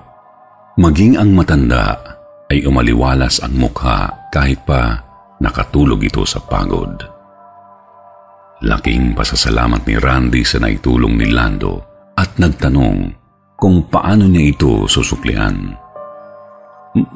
Maging 0.78 1.18
ang 1.18 1.34
matanda 1.34 1.98
ay 2.46 2.62
umaliwalas 2.62 3.42
ang 3.42 3.58
mukha 3.58 4.30
kahit 4.30 4.62
pa 4.62 4.94
nakatulog 5.42 5.98
ito 6.06 6.22
sa 6.22 6.38
pagod. 6.38 7.02
Laking 8.62 9.14
pasasalamat 9.14 9.82
ni 9.86 9.98
Randy 9.98 10.42
sa 10.46 10.62
naitulong 10.62 11.18
ni 11.18 11.34
Lando 11.34 11.82
at 12.14 12.38
nagtanong 12.38 12.98
kung 13.58 13.90
paano 13.90 14.30
niya 14.30 14.54
ito 14.54 14.86
susuklian. 14.86 15.74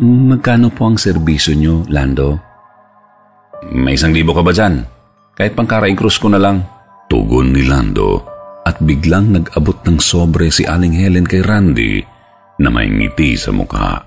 Magkano 0.03 0.75
po 0.75 0.91
ang 0.91 0.99
serbisyo 0.99 1.55
niyo, 1.55 1.87
Lando? 1.87 2.39
May 3.71 3.95
isang 3.95 4.11
libo 4.11 4.35
ka 4.35 4.43
ba 4.43 4.51
dyan? 4.51 4.83
Kahit 5.39 5.55
pang 5.55 5.71
karaing 5.71 5.99
krus 5.99 6.19
ko 6.19 6.27
na 6.27 6.39
lang. 6.39 6.67
Tugon 7.07 7.55
ni 7.55 7.67
Lando 7.67 8.32
at 8.63 8.79
biglang 8.83 9.35
nag-abot 9.35 9.79
ng 9.87 9.99
sobre 9.99 10.51
si 10.51 10.63
Aling 10.63 10.95
Helen 10.95 11.27
kay 11.27 11.43
Randy 11.43 12.03
na 12.63 12.71
may 12.71 12.87
ngiti 12.87 13.35
sa 13.35 13.51
mukha. 13.51 13.99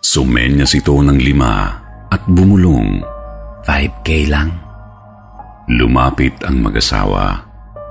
Sumenyas 0.00 0.74
ito 0.78 0.94
ng 0.94 1.18
lima 1.18 1.54
at 2.10 2.22
bumulong. 2.30 3.02
5K 3.66 4.08
lang. 4.30 4.50
Lumapit 5.70 6.34
ang 6.46 6.62
mag-asawa. 6.64 7.46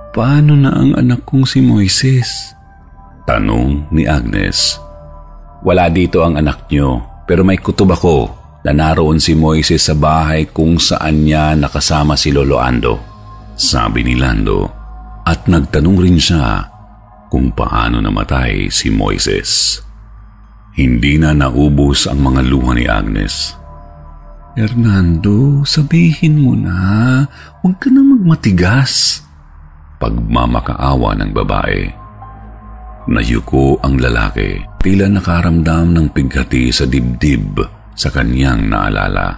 Paano 0.10 0.58
na 0.58 0.74
ang 0.74 0.98
anak 0.98 1.24
kong 1.24 1.46
si 1.46 1.62
Moises? 1.62 2.58
Tanong 3.30 3.88
ni 3.94 4.10
Agnes. 4.10 4.82
Wala 5.62 5.88
dito 5.92 6.26
ang 6.26 6.40
anak 6.40 6.66
niyo, 6.72 7.04
pero 7.30 7.46
may 7.46 7.62
kutob 7.62 7.94
ako 7.94 8.18
na 8.66 8.74
naroon 8.74 9.22
si 9.22 9.38
Moises 9.38 9.86
sa 9.86 9.94
bahay 9.94 10.50
kung 10.50 10.82
saan 10.82 11.24
niya 11.24 11.54
nakasama 11.54 12.18
si 12.18 12.34
Lolo 12.34 12.58
Ando. 12.58 12.98
Sabi 13.54 14.02
ni 14.02 14.18
Lando 14.18 14.79
at 15.30 15.46
nagtanong 15.46 16.02
rin 16.02 16.18
siya 16.18 16.66
kung 17.30 17.54
paano 17.54 18.02
namatay 18.02 18.74
si 18.74 18.90
Moises. 18.90 19.78
Hindi 20.74 21.22
na 21.22 21.38
naubos 21.38 22.10
ang 22.10 22.26
mga 22.26 22.42
luha 22.50 22.74
ni 22.74 22.90
Agnes. 22.90 23.54
Hernando, 24.58 25.62
sabihin 25.62 26.42
mo 26.42 26.58
na, 26.58 27.22
huwag 27.62 27.78
ka 27.78 27.94
na 27.94 28.02
magmatigas. 28.02 29.22
Pagmamakaawa 30.02 31.14
ng 31.22 31.32
babae. 31.32 31.82
Nayuko 33.10 33.78
ang 33.86 34.02
lalaki, 34.02 34.66
tila 34.82 35.06
nakaramdam 35.06 35.94
ng 35.94 36.08
pighati 36.10 36.74
sa 36.74 36.90
dibdib 36.90 37.62
sa 37.94 38.10
kanyang 38.10 38.66
naalala. 38.66 39.38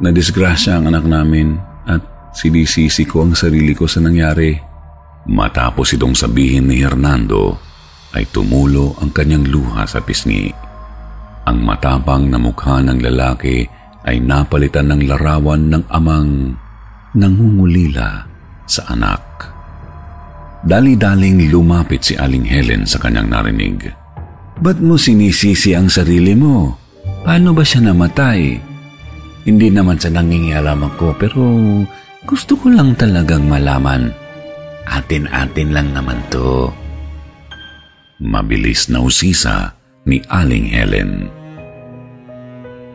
Nadisgrasya 0.00 0.78
ang 0.80 0.94
anak 0.94 1.04
namin 1.04 1.67
sinisisi 2.38 3.02
ko 3.02 3.26
ang 3.26 3.34
sarili 3.34 3.74
ko 3.74 3.90
sa 3.90 3.98
nangyari. 3.98 4.54
Matapos 5.26 5.98
itong 5.98 6.14
sabihin 6.14 6.70
ni 6.70 6.78
Hernando, 6.78 7.58
ay 8.14 8.30
tumulo 8.30 8.94
ang 9.02 9.10
kanyang 9.10 9.50
luha 9.50 9.82
sa 9.84 9.98
pisngi. 9.98 10.54
Ang 11.50 11.66
matapang 11.66 12.30
na 12.30 12.38
mukha 12.38 12.78
ng 12.78 13.02
lalaki 13.02 13.66
ay 14.06 14.22
napalitan 14.22 14.94
ng 14.94 15.10
larawan 15.10 15.66
ng 15.66 15.84
amang 15.90 16.54
nangungulila 17.18 18.24
sa 18.64 18.86
anak. 18.94 19.20
Dali-daling 20.62 21.50
lumapit 21.50 22.06
si 22.06 22.14
Aling 22.14 22.46
Helen 22.46 22.86
sa 22.86 23.02
kanyang 23.02 23.28
narinig. 23.28 23.90
Ba't 24.58 24.78
mo 24.78 24.98
sinisisi 24.98 25.74
ang 25.74 25.90
sarili 25.90 26.34
mo? 26.34 26.74
Paano 27.22 27.54
ba 27.54 27.62
siya 27.62 27.90
namatay? 27.90 28.58
Hindi 29.46 29.68
naman 29.70 29.96
sa 29.96 30.12
nangingialam 30.12 30.82
ako 30.82 31.06
pero 31.16 31.42
gusto 32.28 32.60
ko 32.60 32.68
lang 32.68 32.92
talagang 32.92 33.48
malaman. 33.48 34.12
Atin-atin 34.84 35.72
lang 35.72 35.96
naman 35.96 36.20
to. 36.28 36.68
Mabilis 38.20 38.92
na 38.92 39.00
usisa 39.00 39.72
ni 40.04 40.20
Aling 40.28 40.68
Helen. 40.68 41.12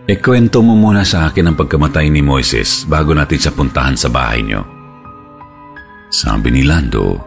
Ikwento 0.05 0.61
mo 0.61 0.77
muna 0.77 1.01
sa 1.01 1.31
akin 1.31 1.49
ang 1.49 1.55
pagkamatay 1.57 2.13
ni 2.13 2.21
Moises 2.21 2.85
bago 2.85 3.17
natin 3.17 3.39
siya 3.39 3.55
puntahan 3.55 3.97
sa 3.97 4.11
bahay 4.13 4.45
niyo. 4.45 4.61
Sabi 6.13 6.53
ni 6.53 6.61
Lando 6.61 7.17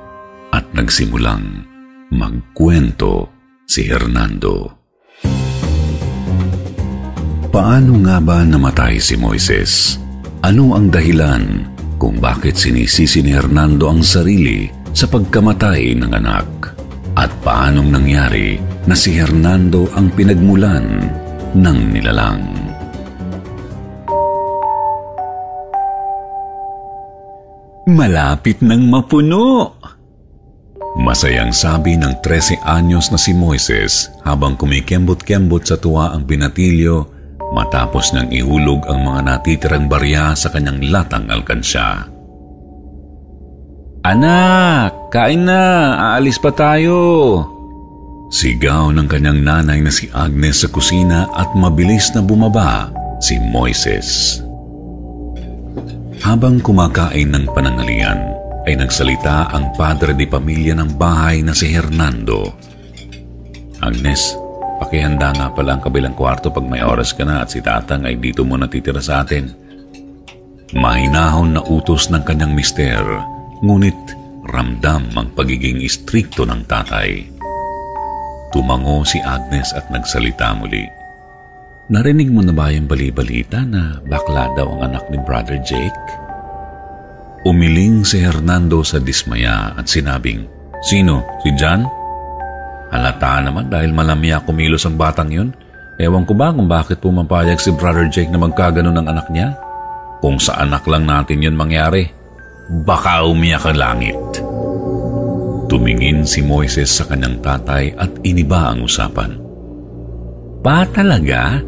at 0.55 0.71
nagsimulang 0.77 1.67
magkwento 2.15 3.33
si 3.67 3.83
Hernando. 3.89 4.71
Paano 7.51 7.93
nga 8.05 8.21
ba 8.21 8.45
namatay 8.45 9.01
si 9.01 9.17
Moises? 9.17 9.97
Ano 10.45 10.77
ang 10.77 10.93
dahilan 10.93 11.76
kung 11.97 12.21
bakit 12.21 12.61
sinisisi 12.61 13.25
ni 13.25 13.33
Hernando 13.33 13.89
ang 13.89 14.05
sarili 14.05 14.69
sa 14.93 15.09
pagkamatay 15.09 15.97
ng 15.97 16.13
anak? 16.13 16.49
At 17.17 17.33
paanong 17.41 17.89
nangyari 17.89 18.61
na 18.85 18.93
si 18.93 19.17
Hernando 19.17 19.89
ang 19.97 20.13
pinagmulan 20.13 20.85
ng 21.57 21.79
nilalang? 21.89 22.45
Malapit 27.89 28.61
nang 28.61 28.85
mapuno! 28.93 29.81
Masayang 30.97 31.53
sabi 31.53 31.97
ng 31.97 32.21
13 32.21 32.61
anyos 32.65 33.13
na 33.13 33.21
si 33.21 33.33
Moises 33.37 34.13
habang 34.25 34.57
kumikembot-kembot 34.57 35.65
sa 35.65 35.77
tuwa 35.81 36.13
ang 36.13 36.25
binatilyo 36.25 37.16
matapos 37.55 38.11
niyang 38.11 38.31
ihulog 38.33 38.81
ang 38.91 39.07
mga 39.07 39.21
natitirang 39.23 39.87
barya 39.87 40.35
sa 40.35 40.51
kanyang 40.51 40.83
latang 40.91 41.27
alkansya. 41.31 42.07
Anak, 44.07 45.11
kain 45.11 45.47
na, 45.51 45.95
aalis 45.99 46.39
pa 46.39 46.55
tayo. 46.55 47.43
Sigaw 48.31 48.95
ng 48.95 49.07
kanyang 49.11 49.43
nanay 49.43 49.83
na 49.83 49.91
si 49.91 50.07
Agnes 50.15 50.63
sa 50.63 50.69
kusina 50.71 51.27
at 51.35 51.51
mabilis 51.59 52.15
na 52.15 52.23
bumaba 52.23 52.91
si 53.19 53.39
Moises. 53.39 54.43
Habang 56.23 56.59
kumakain 56.63 57.35
ng 57.35 57.47
panangalian, 57.51 58.19
ay 58.67 58.75
nagsalita 58.75 59.51
ang 59.55 59.71
padre 59.79 60.11
di 60.11 60.27
pamilya 60.27 60.75
ng 60.75 60.99
bahay 60.99 61.39
na 61.43 61.55
si 61.55 61.71
Hernando. 61.71 62.51
Agnes, 63.79 64.35
pakihanda 64.77 65.33
nga 65.33 65.49
pala 65.53 65.77
ang 65.77 65.83
kabilang 65.83 66.15
kwarto 66.17 66.53
pag 66.53 66.65
may 66.65 66.85
oras 66.85 67.17
ka 67.17 67.25
na 67.25 67.45
at 67.45 67.53
si 67.53 67.61
tatang 67.65 68.05
ay 68.05 68.21
dito 68.21 68.45
mo 68.45 68.57
natitira 68.57 69.01
sa 69.01 69.25
atin. 69.25 69.49
Mahinahon 70.77 71.57
na 71.57 71.63
utos 71.63 72.11
ng 72.11 72.23
kanyang 72.27 72.53
mister, 72.53 73.01
ngunit 73.63 73.97
ramdam 74.47 75.09
ang 75.15 75.29
pagiging 75.35 75.83
istrikto 75.83 76.47
ng 76.47 76.67
tatay. 76.67 77.27
Tumango 78.51 79.03
si 79.03 79.19
Agnes 79.23 79.75
at 79.75 79.91
nagsalita 79.91 80.55
muli. 80.57 80.87
narinig 81.87 82.35
mo 82.35 82.43
na 82.43 82.51
ba 82.51 82.71
yung 82.75 82.91
bali-balita 82.91 83.63
na 83.63 84.03
bakla 84.03 84.51
daw 84.59 84.67
ang 84.75 84.91
anak 84.91 85.07
ni 85.11 85.19
Brother 85.23 85.59
Jake? 85.63 86.07
Umiling 87.47 88.03
si 88.03 88.19
Hernando 88.19 88.83
sa 88.83 88.99
dismaya 88.99 89.71
at 89.79 89.87
sinabing, 89.87 90.51
Sino? 90.83 91.23
Si 91.43 91.51
John? 91.55 91.87
Halata 92.91 93.43
naman 93.43 93.67
dahil 93.67 93.91
malamya 93.91 94.43
kumilos 94.43 94.87
ang 94.87 94.95
batang 94.95 95.31
yun. 95.31 95.51
Ewan 95.97 96.29
ko 96.29 96.37
ba 96.37 96.53
kung 96.53 96.69
bakit 96.69 97.01
pumapayag 97.01 97.59
si 97.59 97.73
Brother 97.73 98.07
Jake 98.13 98.31
na 98.31 98.39
magkagano 98.39 98.93
ng 98.93 99.07
anak 99.09 99.27
niya? 99.33 99.57
Kung 100.21 100.37
sa 100.37 100.61
anak 100.61 100.85
lang 100.87 101.09
natin 101.09 101.41
yun 101.41 101.57
mangyari, 101.57 102.09
baka 102.85 103.25
umiyak 103.25 103.65
ang 103.65 103.79
langit. 103.81 104.21
Tumingin 105.67 106.23
si 106.23 106.47
Moises 106.47 106.93
sa 106.95 107.09
kanyang 107.09 107.43
tatay 107.43 107.97
at 107.99 108.13
iniba 108.23 108.71
ang 108.71 108.87
usapan. 108.87 109.35
Pa 110.63 110.87
talaga? 110.87 111.59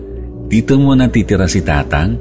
Dito 0.49 0.79
mo 0.79 0.95
natitira 0.95 1.51
si 1.51 1.61
tatang? 1.67 2.15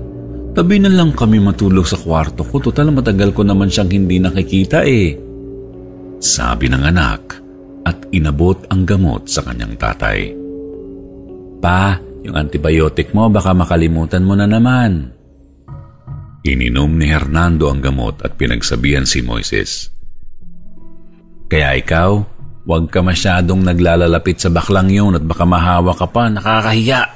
Tabi 0.57 0.81
na 0.81 0.89
lang 0.89 1.13
kami 1.13 1.37
matulog 1.37 1.85
sa 1.85 2.01
kwarto 2.01 2.41
ko. 2.41 2.57
Total 2.57 2.89
matagal 2.89 3.29
ko 3.29 3.45
naman 3.45 3.69
siyang 3.69 3.93
hindi 3.93 4.17
nakikita 4.17 4.81
eh. 4.81 5.13
Sabi 6.17 6.65
ng 6.65 6.81
anak 6.81 7.46
at 7.88 8.03
inabot 8.11 8.59
ang 8.67 8.83
gamot 8.83 9.31
sa 9.31 9.47
kanyang 9.47 9.79
tatay. 9.79 10.35
Pa, 11.63 11.95
yung 12.27 12.35
antibiotic 12.35 13.15
mo 13.15 13.31
baka 13.31 13.55
makalimutan 13.55 14.27
mo 14.27 14.35
na 14.35 14.43
naman. 14.43 15.15
Ininom 16.43 16.99
ni 16.99 17.07
Hernando 17.07 17.71
ang 17.71 17.79
gamot 17.79 18.19
at 18.27 18.35
pinagsabihan 18.35 19.07
si 19.07 19.23
Moises. 19.23 19.88
Kaya 21.47 21.79
ikaw, 21.79 22.19
huwag 22.67 22.91
ka 22.91 22.99
masyadong 22.99 23.63
naglalalapit 23.63 24.43
sa 24.43 24.51
baklang 24.51 24.91
yun 24.91 25.15
at 25.15 25.23
baka 25.23 25.47
mahawa 25.47 25.95
ka 25.95 26.11
pa, 26.11 26.27
nakakahiya. 26.27 27.07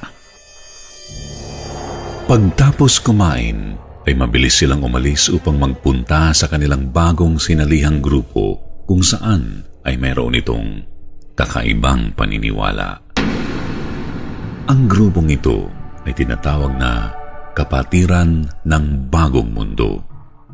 Pagtapos 2.32 3.04
kumain, 3.04 3.76
ay 4.08 4.16
mabilis 4.16 4.64
silang 4.64 4.88
umalis 4.88 5.28
upang 5.28 5.60
magpunta 5.60 6.32
sa 6.32 6.48
kanilang 6.48 6.88
bagong 6.90 7.36
sinalihang 7.36 8.00
grupo 8.00 8.58
kung 8.88 9.04
saan 9.04 9.71
ay 9.86 9.98
meron 9.98 10.38
itong 10.38 10.86
kakaibang 11.34 12.14
paniniwala. 12.14 13.02
Ang 14.70 14.82
grupong 14.88 15.34
ito 15.34 15.68
ay 16.06 16.14
tinatawag 16.16 16.74
na 16.78 17.12
kapatiran 17.52 18.48
ng 18.64 18.86
bagong 19.12 19.52
mundo. 19.52 20.06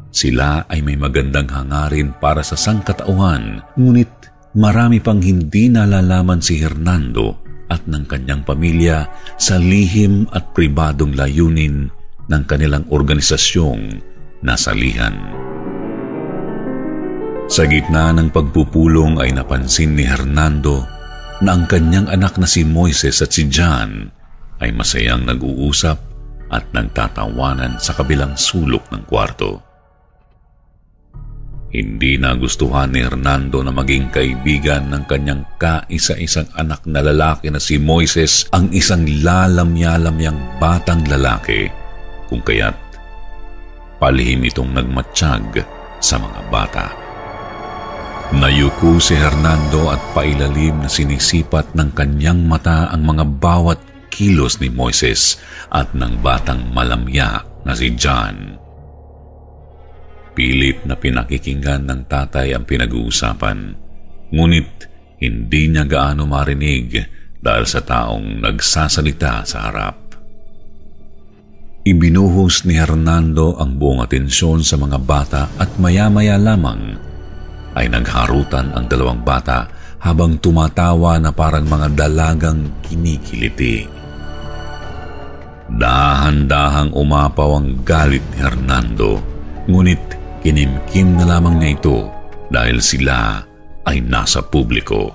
Sila 0.09 0.65
ay 0.65 0.81
may 0.81 0.97
magandang 0.97 1.45
hangarin 1.51 2.15
para 2.17 2.41
sa 2.41 2.57
sangkatauhan, 2.57 3.61
ngunit 3.77 4.09
marami 4.57 4.97
pang 4.97 5.21
hindi 5.21 5.69
nalalaman 5.69 6.41
si 6.41 6.57
Hernando 6.57 7.37
at 7.67 7.85
ng 7.85 8.07
kanyang 8.07 8.41
pamilya 8.47 9.05
sa 9.37 9.59
lihim 9.59 10.25
at 10.33 10.55
pribadong 10.55 11.13
layunin 11.13 11.91
ng 12.31 12.43
kanilang 12.47 12.87
organisasyong 12.89 14.01
nasalihan. 14.41 15.36
Sa 17.47 17.63
gitna 17.63 18.11
ng 18.11 18.27
pagpupulong 18.27 19.23
ay 19.23 19.31
napansin 19.31 19.95
ni 19.95 20.03
Hernando 20.03 20.83
na 21.39 21.55
ang 21.55 21.63
kanyang 21.63 22.11
anak 22.11 22.35
na 22.35 22.43
si 22.43 22.67
Moises 22.67 23.23
at 23.23 23.31
si 23.31 23.47
John 23.47 24.11
ay 24.59 24.75
masayang 24.75 25.23
nag-uusap 25.23 25.95
at 26.51 26.63
nagtatawanan 26.75 27.79
sa 27.79 27.95
kabilang 27.95 28.35
sulok 28.35 28.91
ng 28.91 29.03
kwarto. 29.07 29.63
Hindi 31.71 32.19
nagustuhan 32.19 32.91
ni 32.91 33.03
Hernando 33.03 33.63
na 33.63 33.71
maging 33.71 34.11
kaibigan 34.11 34.91
ng 34.91 35.03
kanyang 35.07 35.47
kaisa-isang 35.55 36.51
anak 36.55 36.83
na 36.83 36.99
lalaki 36.99 37.47
na 37.47 37.63
si 37.63 37.79
Moises 37.79 38.43
ang 38.51 38.67
isang 38.75 39.07
lalamyalamyang 39.07 40.59
batang 40.59 41.03
lalaki 41.07 41.71
kung 42.27 42.43
kaya't 42.43 42.75
palihim 44.03 44.43
itong 44.47 44.75
nagmatsyag 44.75 45.63
sa 46.03 46.19
mga 46.19 46.41
bata. 46.51 47.06
Nayuko 48.27 48.99
si 48.99 49.15
Hernando 49.15 49.87
at 49.87 50.03
pailalim 50.11 50.83
na 50.83 50.91
sinisipat 50.91 51.71
ng 51.71 51.95
kanyang 51.95 52.43
mata 52.43 52.91
ang 52.91 53.07
mga 53.07 53.23
bawat 53.23 53.79
kilos 54.11 54.59
ni 54.59 54.67
Moises 54.67 55.39
at 55.71 55.95
ng 55.95 56.19
batang 56.19 56.67
malamya 56.75 57.39
na 57.63 57.71
si 57.71 57.95
John. 57.95 58.59
Pilit 60.35 60.83
na 60.83 60.99
pinakikinggan 60.99 61.87
ng 61.87 62.01
tatay 62.11 62.51
ang 62.51 62.67
pinag-uusapan. 62.67 63.79
Ngunit 64.35 64.69
hindi 65.23 65.71
niya 65.71 65.87
gaano 65.87 66.27
marinig 66.27 66.99
dahil 67.39 67.63
sa 67.63 67.79
taong 67.79 68.43
nagsasalita 68.43 69.47
sa 69.47 69.71
harap. 69.71 69.95
Ibinuhos 71.87 72.67
ni 72.67 72.75
Hernando 72.75 73.55
ang 73.55 73.79
buong 73.79 74.03
atensyon 74.03 74.67
sa 74.67 74.75
mga 74.75 74.99
bata 74.99 75.47
at 75.55 75.79
maya-maya 75.79 76.35
lamang 76.35 77.06
ay 77.77 77.93
nagharutan 77.93 78.73
ang 78.73 78.89
dalawang 78.89 79.21
bata 79.21 79.69
habang 80.01 80.41
tumatawa 80.41 81.21
na 81.21 81.29
parang 81.29 81.69
mga 81.69 81.93
dalagang 81.93 82.65
kinikiliti. 82.81 83.85
Dahan-dahang 85.67 86.95
umapaw 86.95 87.59
ang 87.59 87.85
galit 87.85 88.23
ni 88.33 88.37
Hernando, 88.41 89.21
ngunit 89.69 90.17
Kinimkim 90.47 91.19
na 91.19 91.27
lamang 91.27 91.59
niya 91.59 91.75
ito 91.75 91.97
dahil 92.47 92.79
sila 92.79 93.43
ay 93.83 93.99
nasa 93.99 94.39
publiko. 94.39 95.11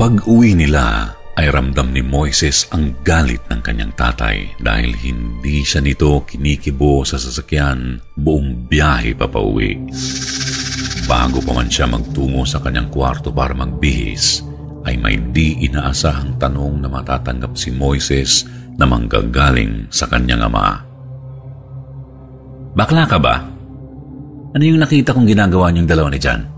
Pag-uwi 0.00 0.56
nila 0.56 1.12
ay 1.38 1.54
ramdam 1.54 1.94
ni 1.94 2.02
Moises 2.02 2.66
ang 2.74 2.98
galit 3.06 3.38
ng 3.46 3.62
kanyang 3.62 3.94
tatay 3.94 4.58
dahil 4.58 4.90
hindi 4.98 5.62
siya 5.62 5.78
nito 5.78 6.26
kinikibo 6.26 7.06
sa 7.06 7.14
sasakyan 7.14 8.02
buong 8.18 8.66
biyahe 8.66 9.14
papauwi. 9.14 9.78
Bago 11.06 11.38
pa 11.38 11.54
man 11.54 11.70
siya 11.70 11.86
magtungo 11.86 12.42
sa 12.42 12.58
kanyang 12.58 12.90
kwarto 12.90 13.30
para 13.30 13.54
magbihis, 13.54 14.42
ay 14.82 14.98
may 14.98 15.14
di 15.30 15.62
inaasahang 15.62 16.42
tanong 16.42 16.82
na 16.82 16.90
matatanggap 16.90 17.54
si 17.54 17.70
Moises 17.70 18.42
na 18.74 18.82
manggagaling 18.82 19.86
sa 19.94 20.10
kanyang 20.10 20.42
ama. 20.50 20.82
Bakla 22.74 23.06
ka 23.06 23.18
ba? 23.22 23.46
Ano 24.58 24.62
yung 24.66 24.82
nakita 24.82 25.14
kong 25.14 25.30
ginagawa 25.30 25.70
niyong 25.70 25.86
dalawa 25.86 26.10
ni 26.10 26.18
John? 26.18 26.57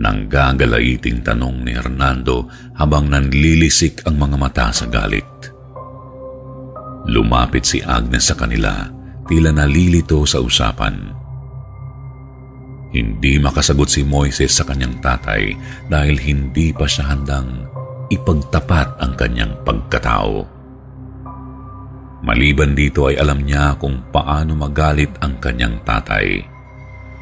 Nanggagalaiting 0.00 1.20
tanong 1.20 1.60
ni 1.60 1.76
Hernando 1.76 2.48
habang 2.72 3.12
nanlilisik 3.12 4.00
ang 4.08 4.16
mga 4.16 4.36
mata 4.40 4.66
sa 4.72 4.88
galit. 4.88 5.28
Lumapit 7.04 7.68
si 7.68 7.84
Agnes 7.84 8.32
sa 8.32 8.36
kanila, 8.36 8.88
tila 9.28 9.52
nalilito 9.52 10.24
sa 10.24 10.40
usapan. 10.40 11.12
Hindi 12.90 13.38
makasagot 13.38 13.92
si 13.92 14.02
Moises 14.02 14.56
sa 14.56 14.64
kanyang 14.66 14.98
tatay 15.04 15.54
dahil 15.86 16.16
hindi 16.18 16.74
pa 16.74 16.88
siya 16.88 17.14
handang 17.14 17.68
ipagtapat 18.10 18.98
ang 18.98 19.14
kanyang 19.14 19.54
pagkatao. 19.62 20.42
Maliban 22.20 22.74
dito 22.74 23.08
ay 23.08 23.16
alam 23.16 23.46
niya 23.46 23.78
kung 23.78 24.02
paano 24.12 24.52
magalit 24.58 25.14
ang 25.22 25.38
kanyang 25.38 25.80
tatay. 25.86 26.49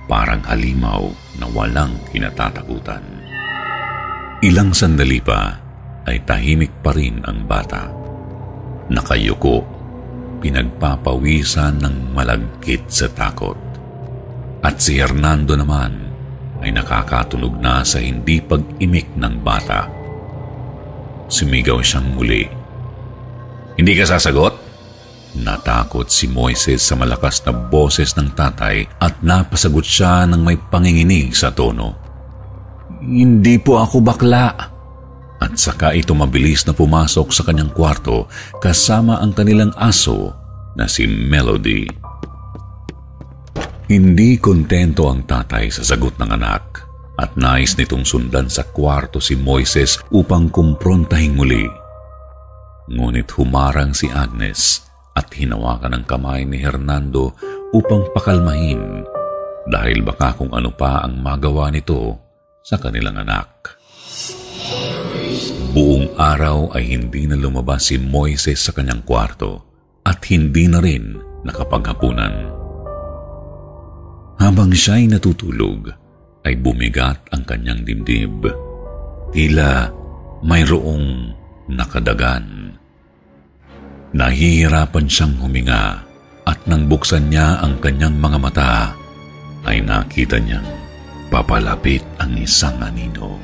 Parang 0.08 0.40
halimaw 0.48 1.04
na 1.36 1.46
walang 1.52 1.92
kinatatakutan. 2.08 3.04
Ilang 4.40 4.72
sandali 4.72 5.20
pa 5.20 5.60
ay 6.08 6.24
tahimik 6.24 6.72
pa 6.80 6.96
rin 6.96 7.20
ang 7.28 7.44
bata. 7.44 7.92
Nakayuko, 8.88 9.60
pinagpapawisan 10.40 11.84
ng 11.84 12.16
malagkit 12.16 12.88
sa 12.88 13.12
takot. 13.12 13.60
At 14.64 14.80
si 14.80 14.96
Hernando 14.96 15.52
naman 15.52 16.08
ay 16.64 16.72
nakakatunog 16.72 17.60
na 17.60 17.84
sa 17.84 18.00
hindi 18.00 18.40
pag-imik 18.40 19.12
ng 19.12 19.34
bata. 19.44 19.86
Sumigaw 21.28 21.84
siyang 21.84 22.16
muli. 22.16 22.48
Hindi 23.76 23.92
ka 23.92 24.16
sasagot? 24.16 24.67
Natakot 25.36 26.08
si 26.08 26.24
Moises 26.24 26.80
sa 26.80 26.96
malakas 26.96 27.44
na 27.44 27.52
boses 27.52 28.16
ng 28.16 28.32
tatay 28.32 28.88
at 28.96 29.20
napasagot 29.20 29.84
siya 29.84 30.24
ng 30.24 30.40
may 30.40 30.56
panginginig 30.56 31.36
sa 31.36 31.52
tono. 31.52 31.92
Hindi 33.04 33.60
po 33.60 33.76
ako 33.76 34.00
bakla. 34.00 34.56
At 35.38 35.54
saka 35.54 35.94
ito 35.94 36.16
mabilis 36.16 36.64
na 36.66 36.74
pumasok 36.74 37.30
sa 37.30 37.46
kanyang 37.46 37.70
kwarto 37.70 38.26
kasama 38.58 39.22
ang 39.22 39.36
kanilang 39.36 39.70
aso 39.78 40.34
na 40.74 40.88
si 40.88 41.06
Melody. 41.06 41.86
Hindi 43.88 44.36
kontento 44.42 45.06
ang 45.06 45.24
tatay 45.28 45.70
sa 45.70 45.86
sagot 45.86 46.18
ng 46.18 46.30
anak 46.34 46.84
at 47.20 47.38
nais 47.38 47.78
nitong 47.78 48.02
sundan 48.02 48.50
sa 48.50 48.66
kwarto 48.66 49.22
si 49.22 49.38
Moises 49.38 50.00
upang 50.10 50.50
kumprontahin 50.50 51.38
muli. 51.38 51.68
Ngunit 52.88 53.30
humarang 53.38 53.94
si 53.94 54.10
Agnes 54.10 54.87
at 55.18 55.26
hinawakan 55.34 55.98
ang 55.98 56.04
kamay 56.06 56.46
ni 56.46 56.62
Hernando 56.62 57.34
upang 57.74 58.06
pakalmahin 58.14 59.02
dahil 59.66 60.06
baka 60.06 60.38
kung 60.38 60.54
ano 60.54 60.70
pa 60.70 61.02
ang 61.02 61.18
magawa 61.18 61.74
nito 61.74 62.14
sa 62.62 62.78
kanilang 62.78 63.18
anak. 63.18 63.74
Buong 65.74 66.14
araw 66.16 66.72
ay 66.78 66.94
hindi 66.94 67.26
na 67.26 67.34
lumabas 67.34 67.90
si 67.90 67.98
Moises 67.98 68.62
sa 68.62 68.70
kanyang 68.70 69.02
kwarto 69.02 69.66
at 70.06 70.22
hindi 70.30 70.70
na 70.70 70.78
rin 70.80 71.18
nakapaghapunan. 71.44 72.34
Habang 74.38 74.70
siya'y 74.70 75.10
natutulog, 75.10 75.90
ay 76.46 76.54
bumigat 76.56 77.28
ang 77.34 77.42
kanyang 77.44 77.82
dibdib. 77.82 78.46
Tila 79.34 79.90
mayroong 80.46 81.34
nakadagan. 81.68 82.77
Nahihirapan 84.08 85.04
siyang 85.04 85.36
huminga 85.36 86.00
at 86.48 86.58
nang 86.64 86.88
buksan 86.88 87.28
niya 87.28 87.60
ang 87.60 87.76
kanyang 87.76 88.16
mga 88.16 88.38
mata, 88.40 88.72
ay 89.68 89.84
nakita 89.84 90.40
niyang 90.40 90.64
papalapit 91.28 92.00
ang 92.16 92.32
isang 92.40 92.80
anino. 92.80 93.36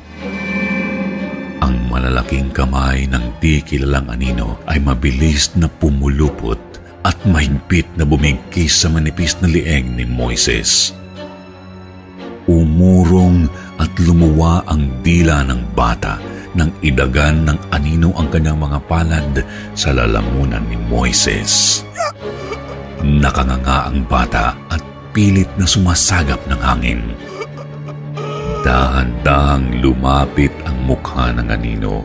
Ang 1.61 1.85
malalaking 1.85 2.49
kamay 2.49 3.05
ng 3.05 3.37
di 3.37 3.61
kilalang 3.61 4.09
anino 4.09 4.57
ay 4.65 4.81
mabilis 4.81 5.53
na 5.53 5.69
pumulupot 5.69 6.57
at 7.05 7.17
mahigpit 7.29 7.85
na 7.93 8.01
bumigkis 8.01 8.73
sa 8.73 8.89
manipis 8.89 9.37
na 9.45 9.47
lieg 9.49 9.85
ni 9.85 10.01
Moises. 10.01 10.97
Umurong 12.49 13.45
at 13.77 13.93
lumuwa 14.01 14.65
ang 14.65 14.89
dila 15.05 15.45
ng 15.45 15.61
bata 15.77 16.17
nang 16.55 16.71
idagan 16.79 17.45
ng 17.45 17.59
anino 17.69 18.15
ang 18.15 18.31
kanyang 18.31 18.57
mga 18.57 18.79
palad 18.87 19.31
sa 19.75 19.91
lalamunan 19.91 20.63
ni 20.65 20.79
Moises. 20.87 21.83
Nakanganga 23.03 23.91
ang 23.91 24.07
bata 24.07 24.55
at 24.71 24.81
pilit 25.11 25.51
na 25.59 25.67
sumasagap 25.67 26.39
ng 26.47 26.61
hangin. 26.63 27.01
Dahan-dahang 28.65 29.83
lumapit 29.83 30.49
ang 30.65 30.89
mukha 30.89 31.29
ng 31.35 31.47
anino 31.53 32.01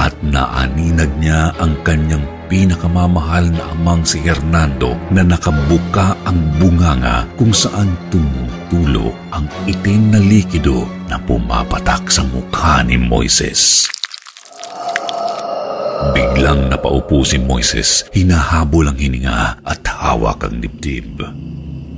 at 0.00 0.16
naaninag 0.24 1.12
niya 1.20 1.52
ang 1.60 1.76
kanyang 1.84 2.24
pinakamamahal 2.48 3.52
na 3.52 3.76
amang 3.76 4.00
si 4.00 4.24
Hernando 4.24 4.96
na 5.12 5.20
nakabuka 5.20 6.16
ang 6.24 6.40
bunganga 6.56 7.28
kung 7.36 7.52
saan 7.52 7.92
tumutulo 8.08 9.12
ang 9.28 9.44
itim 9.68 10.16
na 10.16 10.20
likido 10.24 10.88
na 11.04 11.20
pumapatak 11.20 12.08
sa 12.08 12.24
mukha 12.24 12.80
ni 12.80 12.96
Moises. 12.96 13.84
Biglang 16.16 16.72
napaupo 16.72 17.20
si 17.28 17.36
Moises, 17.36 18.08
hinahabol 18.16 18.88
ang 18.88 18.96
hininga 18.96 19.60
at 19.60 19.84
hawak 19.84 20.40
ang 20.48 20.64
dibdib. 20.64 21.20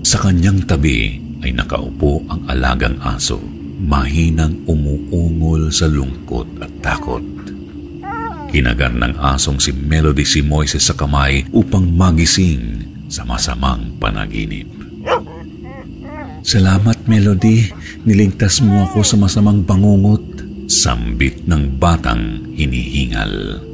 Sa 0.03 0.18
kanyang 0.18 0.66
tabi 0.66 1.22
ay 1.46 1.55
nakaupo 1.55 2.18
ang 2.26 2.42
alagang 2.50 2.98
aso, 2.98 3.38
mahinang 3.78 4.59
umuungol 4.66 5.70
sa 5.70 5.86
lungkot 5.86 6.50
at 6.59 6.72
takot. 6.82 7.32
Kinagan 8.53 9.00
ng 9.00 9.16
asong 9.16 9.57
si 9.57 9.72
Melody 9.72 10.28
si 10.28 10.44
Moises 10.44 10.84
sa 10.84 10.92
kamay 10.92 11.48
upang 11.57 11.88
magising 11.88 12.84
sa 13.09 13.24
masamang 13.24 13.96
panaginip. 13.96 14.68
Salamat, 16.44 17.09
Melody. 17.09 17.72
Niligtas 18.05 18.61
mo 18.61 18.84
ako 18.84 19.00
sa 19.00 19.16
masamang 19.16 19.64
bangungot. 19.64 20.20
Sambit 20.68 21.48
ng 21.48 21.80
batang 21.80 22.53
hinihingal. 22.53 23.64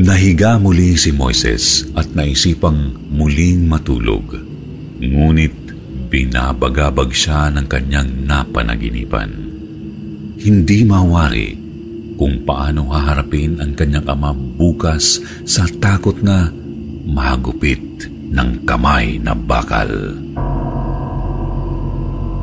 Nahiga 0.00 0.56
muli 0.56 0.96
si 0.96 1.12
Moises 1.12 1.84
at 1.92 2.16
naisipang 2.16 2.96
muling 3.12 3.68
matulog. 3.68 4.40
Ngunit 5.04 5.52
binabagabag 6.08 7.12
siya 7.12 7.52
ng 7.52 7.68
kanyang 7.68 8.24
napanaginipan. 8.24 9.30
Hindi 10.40 10.88
mawari 10.88 11.59
kung 12.20 12.44
paano 12.44 12.92
haharapin 12.92 13.56
ang 13.64 13.72
kanyang 13.72 14.04
ama 14.04 14.36
bukas 14.36 15.24
sa 15.48 15.64
takot 15.80 16.20
na 16.20 16.52
magupit 17.08 17.80
ng 18.28 18.68
kamay 18.68 19.16
na 19.16 19.32
bakal. 19.32 19.88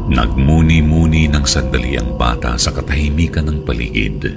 Nagmuni-muni 0.09 1.29
ng 1.29 1.45
sandali 1.45 1.93
ang 1.93 2.17
bata 2.17 2.57
sa 2.57 2.73
katahimikan 2.73 3.45
ng 3.45 3.59
paligid. 3.61 4.33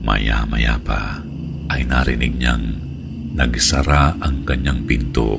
Maya-maya 0.00 0.80
pa 0.80 1.20
ay 1.68 1.84
narinig 1.84 2.32
niyang 2.32 2.64
nagsara 3.36 4.16
ang 4.24 4.40
kanyang 4.48 4.88
pinto 4.88 5.36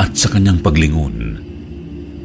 at 0.00 0.16
sa 0.16 0.32
kanyang 0.32 0.64
paglingon 0.64 1.36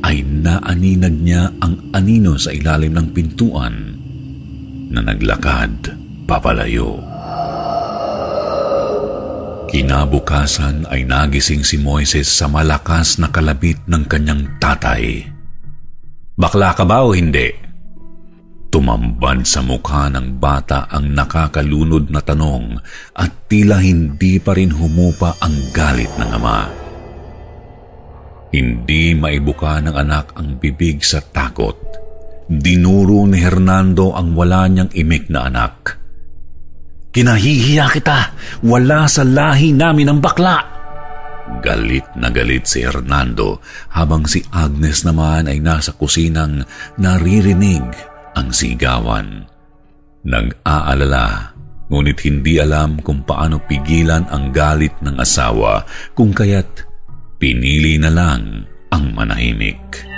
ay 0.08 0.24
naaninag 0.24 1.20
niya 1.20 1.52
ang 1.60 1.92
anino 1.92 2.40
sa 2.40 2.56
ilalim 2.56 2.96
ng 2.96 3.12
pintuan 3.12 3.95
na 4.96 5.04
naglakad 5.04 5.92
papalayo. 6.24 7.04
Kinabukasan 9.68 10.88
ay 10.88 11.04
nagising 11.04 11.68
si 11.68 11.76
Moises 11.76 12.32
sa 12.32 12.48
malakas 12.48 13.20
na 13.20 13.28
kalabit 13.28 13.84
ng 13.92 14.08
kanyang 14.08 14.56
tatay. 14.56 15.28
Bakla 16.40 16.72
ka 16.72 16.88
ba 16.88 17.04
o 17.04 17.12
hindi? 17.12 17.52
Tumambad 18.72 19.44
sa 19.44 19.60
mukha 19.60 20.08
ng 20.12 20.40
bata 20.40 20.88
ang 20.88 21.12
nakakalunod 21.12 22.08
na 22.08 22.24
tanong 22.24 22.80
at 23.20 23.52
tila 23.52 23.84
hindi 23.84 24.40
pa 24.40 24.56
rin 24.56 24.72
humupa 24.72 25.36
ang 25.44 25.56
galit 25.76 26.12
ng 26.20 26.30
ama. 26.32 26.72
Hindi 28.56 29.12
maibuka 29.12 29.84
ng 29.84 29.96
anak 29.96 30.40
ang 30.40 30.56
bibig 30.56 31.04
sa 31.04 31.20
takot 31.20 32.05
Dinuro 32.46 33.26
ni 33.26 33.42
Hernando 33.42 34.14
ang 34.14 34.38
wala 34.38 34.70
niyang 34.70 34.94
imik 34.94 35.34
na 35.34 35.50
anak. 35.50 35.98
Kinahihiya 37.10 37.90
kita! 37.90 38.20
Wala 38.62 39.10
sa 39.10 39.26
lahi 39.26 39.74
namin 39.74 40.14
ang 40.14 40.20
bakla! 40.22 40.62
Galit 41.62 42.06
na 42.18 42.30
galit 42.30 42.70
si 42.70 42.86
Hernando 42.86 43.62
habang 43.94 44.30
si 44.30 44.46
Agnes 44.54 45.06
naman 45.06 45.50
ay 45.50 45.58
nasa 45.62 45.94
kusinang 45.98 46.66
naririnig 47.02 47.86
ang 48.38 48.54
sigawan. 48.54 49.46
Nag-aalala, 50.26 51.54
ngunit 51.90 52.18
hindi 52.26 52.62
alam 52.62 53.02
kung 53.02 53.26
paano 53.26 53.62
pigilan 53.62 54.26
ang 54.30 54.50
galit 54.54 54.94
ng 55.02 55.18
asawa 55.18 55.86
kung 56.18 56.34
kaya't 56.34 56.86
pinili 57.38 57.98
na 58.02 58.10
lang 58.10 58.66
ang 58.90 59.14
manahimik. 59.14 60.15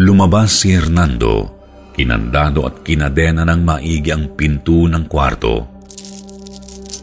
Lumabas 0.00 0.64
si 0.64 0.72
Hernando, 0.72 1.52
kinandado 1.92 2.64
at 2.64 2.80
kinadena 2.80 3.44
ng 3.44 3.60
maigi 3.60 4.08
ang 4.08 4.32
pinto 4.32 4.88
ng 4.88 5.04
kwarto. 5.04 5.68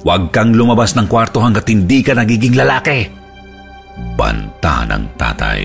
Huwag 0.01 0.33
kang 0.33 0.57
lumabas 0.57 0.97
ng 0.97 1.05
kwarto 1.05 1.37
hanggat 1.37 1.69
hindi 1.69 2.01
ka 2.01 2.17
nagiging 2.17 2.57
lalaki! 2.57 3.05
Banta 4.17 4.89
ng 4.89 5.05
tatay. 5.21 5.61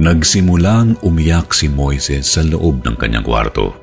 Nagsimulang 0.00 0.96
umiyak 1.04 1.52
si 1.52 1.68
Moises 1.68 2.32
sa 2.32 2.40
loob 2.40 2.80
ng 2.80 2.96
kanyang 2.96 3.26
kwarto. 3.28 3.76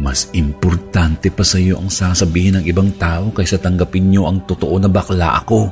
Mas 0.00 0.32
importante 0.32 1.28
pa 1.28 1.44
sa 1.44 1.60
iyo 1.60 1.76
ang 1.76 1.92
sasabihin 1.92 2.56
ng 2.56 2.64
ibang 2.64 2.96
tao 2.96 3.28
kaysa 3.28 3.60
tanggapin 3.60 4.08
niyo 4.08 4.24
ang 4.24 4.40
totoo 4.48 4.80
na 4.80 4.88
bakla 4.88 5.36
ako. 5.44 5.68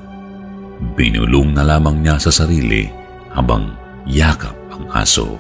Binulong 0.93 1.56
na 1.56 1.65
lamang 1.65 2.05
niya 2.05 2.20
sa 2.20 2.28
sarili 2.28 3.08
habang 3.39 3.70
yakap 4.10 4.55
ang 4.74 4.90
aso. 4.90 5.39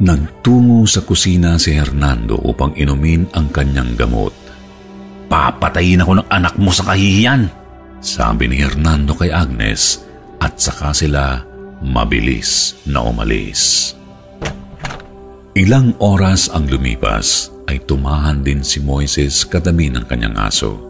Nagtungo 0.00 0.88
sa 0.88 1.02
kusina 1.04 1.60
si 1.60 1.76
Hernando 1.76 2.38
upang 2.40 2.72
inumin 2.78 3.28
ang 3.36 3.52
kanyang 3.52 3.98
gamot. 3.98 4.32
Papatayin 5.28 6.00
ako 6.00 6.22
ng 6.22 6.28
anak 6.32 6.56
mo 6.56 6.72
sa 6.72 6.88
kahihiyan, 6.88 7.50
sabi 8.00 8.48
ni 8.48 8.64
Hernando 8.64 9.12
kay 9.12 9.28
Agnes 9.28 10.00
at 10.40 10.56
saka 10.56 10.96
sila 10.96 11.44
mabilis 11.84 12.80
na 12.88 13.04
umalis. 13.04 13.92
Ilang 15.52 15.98
oras 16.00 16.48
ang 16.48 16.70
lumipas 16.70 17.52
ay 17.68 17.82
tumahan 17.84 18.40
din 18.40 18.64
si 18.64 18.80
Moises 18.80 19.44
katabi 19.44 19.92
ng 19.92 20.08
kanyang 20.08 20.38
aso. 20.40 20.80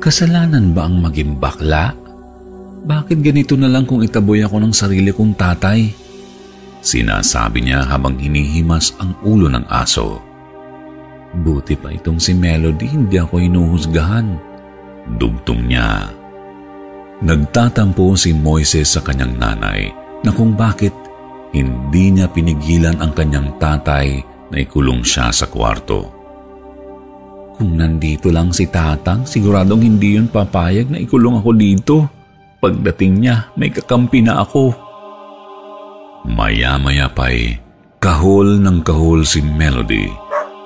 Kasalanan 0.00 0.72
ba 0.72 0.88
ang 0.88 1.02
maging 1.02 1.36
bakla? 1.36 2.05
Bakit 2.86 3.18
ganito 3.18 3.58
na 3.58 3.66
lang 3.66 3.82
kung 3.82 4.06
itaboy 4.06 4.46
ako 4.46 4.62
ng 4.62 4.70
sarili 4.70 5.10
kong 5.10 5.34
tatay? 5.34 5.90
Sinasabi 6.78 7.66
niya 7.66 7.82
habang 7.82 8.14
hinihimas 8.14 8.94
ang 9.02 9.10
ulo 9.26 9.50
ng 9.50 9.66
aso. 9.66 10.22
Buti 11.34 11.74
pa 11.74 11.90
itong 11.90 12.22
si 12.22 12.30
Melody, 12.30 12.94
hindi 12.94 13.18
ako 13.18 13.42
inuhusgahan. 13.42 14.38
Dugtong 15.18 15.66
niya. 15.66 16.14
Nagtatampo 17.26 18.14
si 18.14 18.30
Moises 18.30 18.94
sa 18.94 19.02
kanyang 19.02 19.34
nanay 19.34 19.90
na 20.22 20.30
kung 20.30 20.54
bakit 20.54 20.94
hindi 21.50 22.14
niya 22.14 22.30
pinigilan 22.30 23.02
ang 23.02 23.10
kanyang 23.18 23.50
tatay 23.58 24.22
na 24.54 24.62
ikulong 24.62 25.02
siya 25.02 25.34
sa 25.34 25.50
kwarto. 25.50 26.06
Kung 27.58 27.74
nandito 27.74 28.30
lang 28.30 28.54
si 28.54 28.70
tatang, 28.70 29.26
siguradong 29.26 29.82
hindi 29.82 30.14
yun 30.14 30.30
papayag 30.30 30.86
na 30.86 31.02
ikulong 31.02 31.42
ako 31.42 31.50
dito. 31.50 32.15
Pagdating 32.56 33.20
niya, 33.20 33.52
may 33.54 33.68
kakampi 33.68 34.24
na 34.24 34.40
ako. 34.40 34.72
Maya-maya 36.26 37.12
pa'y 37.12 37.60
kahol 38.00 38.58
ng 38.64 38.80
kahol 38.80 39.28
si 39.28 39.44
Melody. 39.44 40.08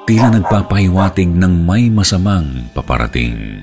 Tila 0.06 0.30
nagpapahiwatig 0.30 1.30
ng 1.30 1.66
may 1.66 1.90
masamang 1.90 2.70
paparating. 2.72 3.62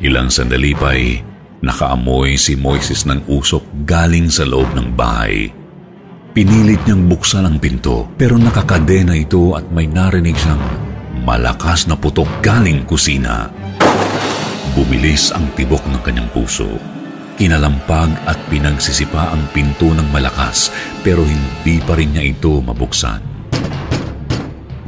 Ilang 0.00 0.32
sandali 0.32 0.72
pa'y 0.72 1.20
nakaamoy 1.60 2.40
si 2.40 2.56
Moises 2.56 3.04
ng 3.04 3.28
usok 3.28 3.84
galing 3.84 4.32
sa 4.32 4.48
loob 4.48 4.72
ng 4.72 4.96
bahay. 4.96 5.52
Pinilit 6.32 6.80
niyang 6.88 7.10
buksan 7.10 7.44
ang 7.44 7.60
pinto 7.60 8.08
pero 8.16 8.40
nakakadena 8.40 9.12
ito 9.12 9.52
at 9.52 9.68
may 9.68 9.84
narinig 9.84 10.38
siyang 10.38 10.62
malakas 11.26 11.84
na 11.84 11.98
putok 11.98 12.28
galing 12.40 12.88
kusina. 12.88 13.52
Bumilis 14.70 15.34
ang 15.34 15.50
tibok 15.58 15.82
ng 15.90 15.98
kanyang 16.06 16.30
puso. 16.30 16.78
Kinalampag 17.34 18.14
at 18.28 18.38
pinagsisipa 18.46 19.34
ang 19.34 19.42
pinto 19.50 19.90
ng 19.90 20.06
malakas 20.14 20.70
pero 21.02 21.26
hindi 21.26 21.82
pa 21.82 21.98
rin 21.98 22.14
niya 22.14 22.30
ito 22.30 22.62
mabuksan. 22.62 23.18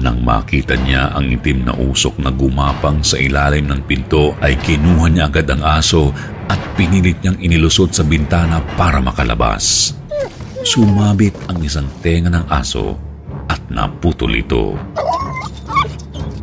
Nang 0.03 0.19
makita 0.23 0.79
niya 0.79 1.11
ang 1.15 1.31
itim 1.31 1.67
na 1.67 1.75
usok 1.75 2.23
na 2.23 2.31
gumapang 2.31 3.03
sa 3.03 3.19
ilalim 3.19 3.67
ng 3.71 3.83
pinto 3.87 4.39
ay 4.39 4.55
kinuha 4.59 5.07
niya 5.11 5.27
agad 5.27 5.51
ang 5.51 5.63
aso 5.63 6.15
at 6.47 6.59
pinilit 6.79 7.19
niyang 7.23 7.39
inilusot 7.43 7.91
sa 7.91 8.07
bintana 8.07 8.63
para 8.79 9.03
makalabas. 9.03 9.95
Sumabit 10.63 11.35
ang 11.51 11.59
isang 11.63 11.91
tenga 12.03 12.31
ng 12.31 12.47
aso 12.47 12.95
at 13.51 13.59
naputol 13.67 14.31
ito. 14.31 14.79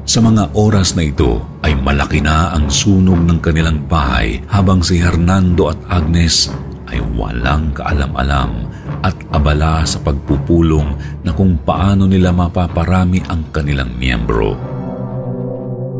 Sa 0.09 0.25
mga 0.25 0.57
oras 0.57 0.97
na 0.97 1.05
ito 1.05 1.37
ay 1.61 1.77
malaki 1.77 2.17
na 2.17 2.49
ang 2.49 2.65
sunog 2.65 3.29
ng 3.29 3.37
kanilang 3.45 3.85
bahay 3.85 4.41
habang 4.49 4.81
si 4.81 4.97
Hernando 4.97 5.69
at 5.69 5.77
Agnes 5.85 6.49
ay 6.89 6.97
walang 7.13 7.69
kaalam-alam 7.77 8.65
at 9.05 9.13
abala 9.29 9.85
sa 9.85 10.01
pagpupulong 10.01 10.97
na 11.21 11.29
kung 11.29 11.61
paano 11.61 12.09
nila 12.09 12.33
mapaparami 12.33 13.21
ang 13.29 13.53
kanilang 13.53 13.93
miyembro. 14.01 14.57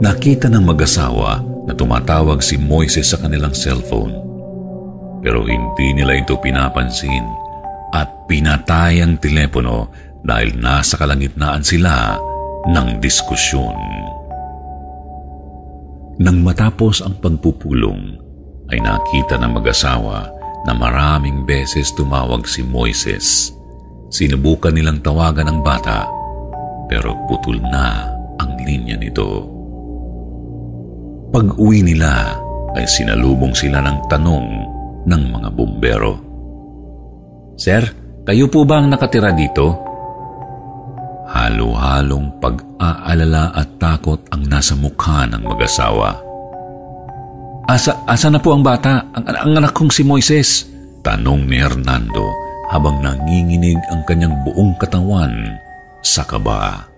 Nakita 0.02 0.49
ng 0.49 0.65
mag-asawa 0.65 1.45
na 1.69 1.77
tumatawag 1.77 2.41
si 2.41 2.57
Moises 2.57 3.14
sa 3.14 3.22
kanilang 3.22 3.53
cellphone. 3.53 4.18
Pero 5.22 5.45
hindi 5.45 5.94
nila 5.94 6.18
ito 6.18 6.34
pinapansin 6.41 7.30
at 7.94 8.10
pinatay 8.26 9.06
ang 9.06 9.22
telepono 9.22 9.94
dahil 10.26 10.57
nasa 10.57 10.98
kalangitnaan 10.98 11.61
sila 11.61 12.18
ng 12.68 12.99
diskusyon. 12.99 13.77
Nang 16.19 16.44
matapos 16.44 16.99
ang 16.99 17.15
pagpupulong, 17.23 18.19
ay 18.69 18.80
nakita 18.84 19.40
ng 19.40 19.56
mag-asawa 19.56 20.30
na 20.68 20.76
maraming 20.76 21.48
beses 21.48 21.95
tumawag 21.95 22.44
si 22.44 22.61
Moises. 22.61 23.56
Sinubukan 24.11 24.76
nilang 24.76 24.99
tawagan 24.99 25.48
ang 25.48 25.60
bata, 25.64 26.06
pero 26.91 27.15
putol 27.31 27.57
na 27.64 28.11
ang 28.36 28.52
linya 28.68 28.99
nito. 28.99 29.48
Pag-uwi 31.30 31.86
nila 31.86 32.36
ay 32.76 32.86
sinalubong 32.90 33.53
sila 33.53 33.80
ng 33.80 33.98
tanong 34.11 34.48
ng 35.07 35.23
mga 35.30 35.49
bumbero. 35.53 36.14
Sir, 37.56 37.86
kayo 38.27 38.52
po 38.52 38.65
ba 38.68 38.81
ang 38.81 38.91
nakatira 38.91 39.31
dito? 39.34 39.89
Halo-halong 41.30 42.41
pag-aalala 42.41 43.53
at 43.53 43.77
takot 43.77 44.18
ang 44.34 44.49
nasa 44.49 44.73
mukha 44.73 45.30
ng 45.30 45.45
mag-asawa. 45.45 46.18
Asa, 47.69 48.01
asa 48.10 48.34
na 48.34 48.41
po 48.41 48.57
ang 48.57 48.65
bata? 48.65 49.06
Ang, 49.14 49.26
ang 49.30 49.51
anak 49.61 49.77
kong 49.77 49.93
si 49.93 50.01
Moises. 50.01 50.65
Tanong 51.06 51.45
ni 51.45 51.61
Hernando 51.61 52.34
habang 52.73 52.97
nanginginig 53.06 53.77
ang 53.93 54.01
kanyang 54.10 54.34
buong 54.41 54.73
katawan 54.81 55.53
sa 56.01 56.26
kaba. 56.26 56.89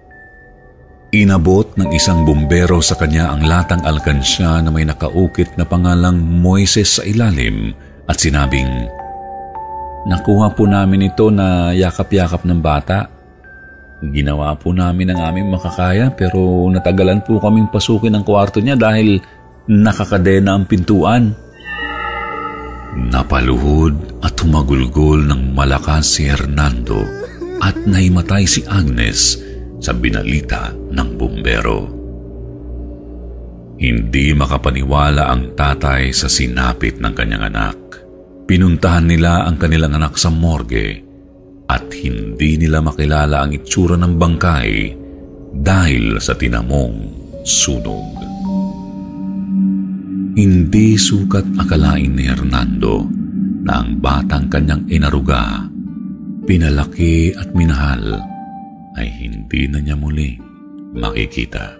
Inabot 1.11 1.67
ng 1.75 1.91
isang 1.91 2.23
bumbero 2.23 2.79
sa 2.79 2.95
kanya 2.95 3.35
ang 3.35 3.43
latang 3.43 3.83
alkansya 3.83 4.63
na 4.63 4.71
may 4.71 4.87
nakaukit 4.87 5.59
na 5.59 5.67
pangalang 5.67 6.15
Moises 6.23 6.99
sa 6.99 7.03
ilalim 7.03 7.75
at 8.07 8.15
sinabing, 8.15 8.87
Nakuha 10.07 10.55
po 10.55 10.65
namin 10.65 11.11
ito 11.11 11.29
na 11.29 11.75
yakap-yakap 11.75 12.41
ng 12.47 12.57
bata. 12.63 13.20
Ginawa 14.01 14.57
po 14.57 14.73
namin 14.73 15.13
ang 15.13 15.29
aming 15.29 15.53
makakaya 15.53 16.09
pero 16.09 16.65
natagalan 16.73 17.21
po 17.21 17.37
kaming 17.37 17.69
pasukin 17.69 18.17
ang 18.17 18.25
kwarto 18.25 18.57
niya 18.57 18.73
dahil 18.73 19.21
nakakadena 19.69 20.57
ang 20.57 20.65
pintuan. 20.65 21.37
Napaluhod 22.97 24.25
at 24.25 24.33
humagulgol 24.41 25.21
ng 25.29 25.53
malakas 25.53 26.17
si 26.17 26.25
Hernando 26.25 27.05
at 27.61 27.77
naimatay 27.85 28.41
si 28.49 28.65
Agnes 28.65 29.37
sa 29.77 29.93
binalita 29.93 30.73
ng 30.73 31.09
bumbero. 31.13 31.79
Hindi 33.77 34.33
makapaniwala 34.33 35.29
ang 35.29 35.53
tatay 35.53 36.09
sa 36.09 36.25
sinapit 36.25 36.97
ng 36.97 37.13
kanyang 37.13 37.53
anak. 37.53 37.77
Pinuntahan 38.49 39.05
nila 39.05 39.45
ang 39.45 39.61
kanilang 39.61 39.93
anak 39.93 40.17
sa 40.17 40.33
morgue 40.33 41.10
at 41.71 41.87
hindi 41.95 42.59
nila 42.59 42.83
makilala 42.83 43.47
ang 43.47 43.55
itsura 43.55 43.95
ng 43.95 44.19
bangkay 44.19 44.71
dahil 45.55 46.19
sa 46.19 46.35
tinamong 46.35 47.07
sunog. 47.47 48.19
Hindi 50.35 50.99
sukat 50.99 51.55
akalain 51.55 52.11
ni 52.11 52.27
Hernando 52.27 53.07
na 53.63 53.79
ang 53.79 54.03
batang 54.03 54.51
kanyang 54.51 54.83
inaruga, 54.91 55.63
pinalaki 56.43 57.31
at 57.35 57.55
minahal 57.55 58.19
ay 58.99 59.07
hindi 59.07 59.71
na 59.71 59.79
niya 59.79 59.95
muli 59.95 60.35
makikita. 60.91 61.79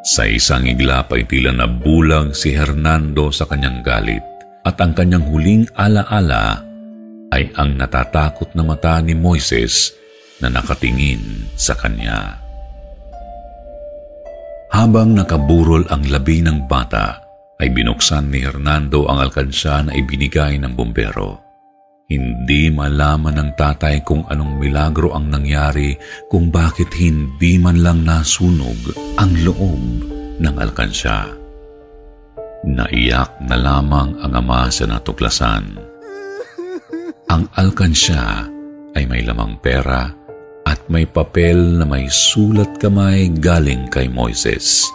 Sa 0.00 0.24
isang 0.24 0.64
iglap 0.64 1.12
ay 1.12 1.28
tila 1.28 1.52
nabulag 1.52 2.32
si 2.32 2.56
Hernando 2.56 3.28
sa 3.32 3.44
kanyang 3.44 3.84
galit 3.84 4.24
at 4.64 4.76
ang 4.80 4.96
kanyang 4.96 5.24
huling 5.28 5.64
alaala 5.76 6.69
ay 7.30 7.54
ang 7.54 7.78
natatakot 7.78 8.52
na 8.58 8.62
mata 8.66 8.98
ni 8.98 9.14
Moises 9.14 9.94
na 10.42 10.50
nakatingin 10.50 11.46
sa 11.54 11.78
kanya. 11.78 12.40
Habang 14.70 15.18
nakaburol 15.18 15.82
ang 15.90 16.06
labi 16.06 16.42
ng 16.46 16.70
bata, 16.70 17.18
ay 17.60 17.68
binuksan 17.74 18.32
ni 18.32 18.40
Hernando 18.40 19.04
ang 19.10 19.20
alkansya 19.20 19.84
na 19.84 19.92
ibinigay 19.92 20.56
ng 20.56 20.72
bumbero. 20.72 21.42
Hindi 22.10 22.72
malaman 22.72 23.38
ng 23.38 23.50
tatay 23.54 24.02
kung 24.02 24.26
anong 24.26 24.58
milagro 24.58 25.14
ang 25.14 25.30
nangyari 25.30 25.94
kung 26.26 26.50
bakit 26.50 26.90
hindi 26.98 27.60
man 27.60 27.84
lang 27.84 28.02
nasunog 28.02 28.96
ang 29.20 29.30
loob 29.46 29.82
ng 30.40 30.54
alkansya. 30.58 31.30
Naiyak 32.66 33.38
na 33.46 33.54
lamang 33.54 34.18
ang 34.22 34.32
ama 34.34 34.66
sa 34.72 34.88
natuklasan. 34.90 35.89
Ang 37.30 37.46
alkansya 37.54 38.42
ay 38.98 39.06
may 39.06 39.22
lamang 39.22 39.54
pera 39.62 40.10
at 40.66 40.82
may 40.90 41.06
papel 41.06 41.78
na 41.78 41.86
may 41.86 42.10
sulat 42.10 42.74
kamay 42.82 43.30
galing 43.30 43.86
kay 43.86 44.10
Moises. 44.10 44.90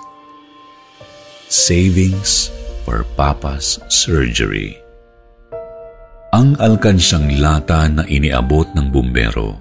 Savings 1.47 2.51
for 2.83 3.07
Papa's 3.15 3.79
Surgery. 3.87 4.75
Ang 6.35 6.59
alkansyang 6.59 7.39
lata 7.39 7.87
na 7.87 8.03
iniabot 8.03 8.67
ng 8.75 8.91
bumbero 8.91 9.55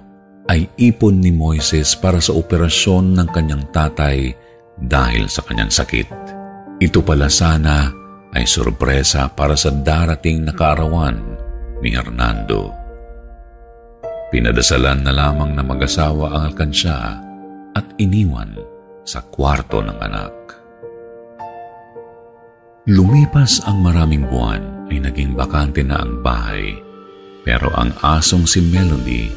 ay 0.51 0.67
ipon 0.75 1.23
ni 1.23 1.31
Moises 1.31 1.95
para 1.95 2.19
sa 2.19 2.35
operasyon 2.35 3.15
ng 3.15 3.27
kanyang 3.31 3.63
tatay 3.71 4.35
dahil 4.75 5.31
sa 5.31 5.47
kanyang 5.47 5.71
sakit. 5.71 6.11
Ito 6.83 6.99
pala 7.07 7.31
sana 7.31 7.87
ay 8.35 8.43
sorpresa 8.43 9.31
para 9.31 9.55
sa 9.55 9.71
darating 9.71 10.43
na 10.43 10.51
kaarawan 10.51 11.44
ni 11.79 11.95
Hernando. 11.95 12.71
Pinadasalan 14.29 15.03
na 15.03 15.11
lamang 15.15 15.55
na 15.55 15.63
mag-asawa 15.63 16.35
ang 16.35 16.51
alkansya 16.51 16.97
at 17.75 17.85
iniwan 17.97 18.55
sa 19.07 19.23
kwarto 19.31 19.79
ng 19.79 19.97
anak. 20.01 20.33
Lumipas 22.85 23.65
ang 23.65 23.81
maraming 23.81 24.29
buwan 24.29 24.91
ay 24.93 25.01
naging 25.01 25.33
bakante 25.33 25.81
na 25.81 26.05
ang 26.05 26.21
bahay 26.21 26.77
pero 27.41 27.73
ang 27.73 27.93
asong 28.01 28.45
si 28.45 28.61
Melody 28.61 29.29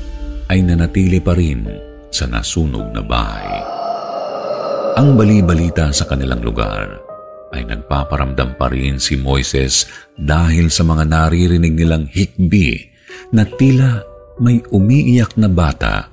ay 0.49 0.65
nanatili 0.65 1.21
pa 1.21 1.37
rin 1.37 1.65
sa 2.09 2.25
nasunog 2.25 2.93
na 2.93 3.05
bahay. 3.05 3.61
Ang 4.99 5.15
bali-balita 5.15 5.95
sa 5.95 6.09
kanilang 6.09 6.43
lugar 6.43 6.98
ay 7.53 7.65
nagpaparamdam 7.65 8.57
pa 8.61 8.69
rin 8.69 9.01
si 9.01 9.17
Moises 9.17 9.89
dahil 10.17 10.69
sa 10.69 10.85
mga 10.85 11.05
naririnig 11.09 11.73
nilang 11.75 12.05
hikbi 12.09 12.85
na 13.33 13.45
tila 13.45 14.05
may 14.39 14.63
umiiyak 14.71 15.35
na 15.41 15.49
bata 15.51 16.09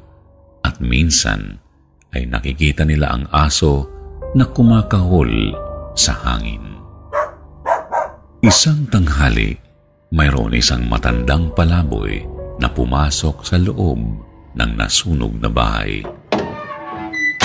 at 0.65 0.75
minsan 0.81 1.59
ay 2.15 2.25
nakikita 2.25 2.87
nila 2.87 3.13
ang 3.13 3.25
aso 3.29 3.85
na 4.33 4.47
kumakahol 4.47 5.53
sa 5.95 6.15
hangin. 6.15 6.79
Isang 8.43 8.87
tanghali 8.89 9.55
mayroon 10.15 10.55
isang 10.55 10.87
matandang 10.87 11.51
palaboy 11.51 12.23
na 12.61 12.71
pumasok 12.71 13.43
sa 13.43 13.59
loob 13.59 13.99
ng 14.55 14.71
nasunog 14.79 15.35
na 15.43 15.51
bahay. 15.51 15.99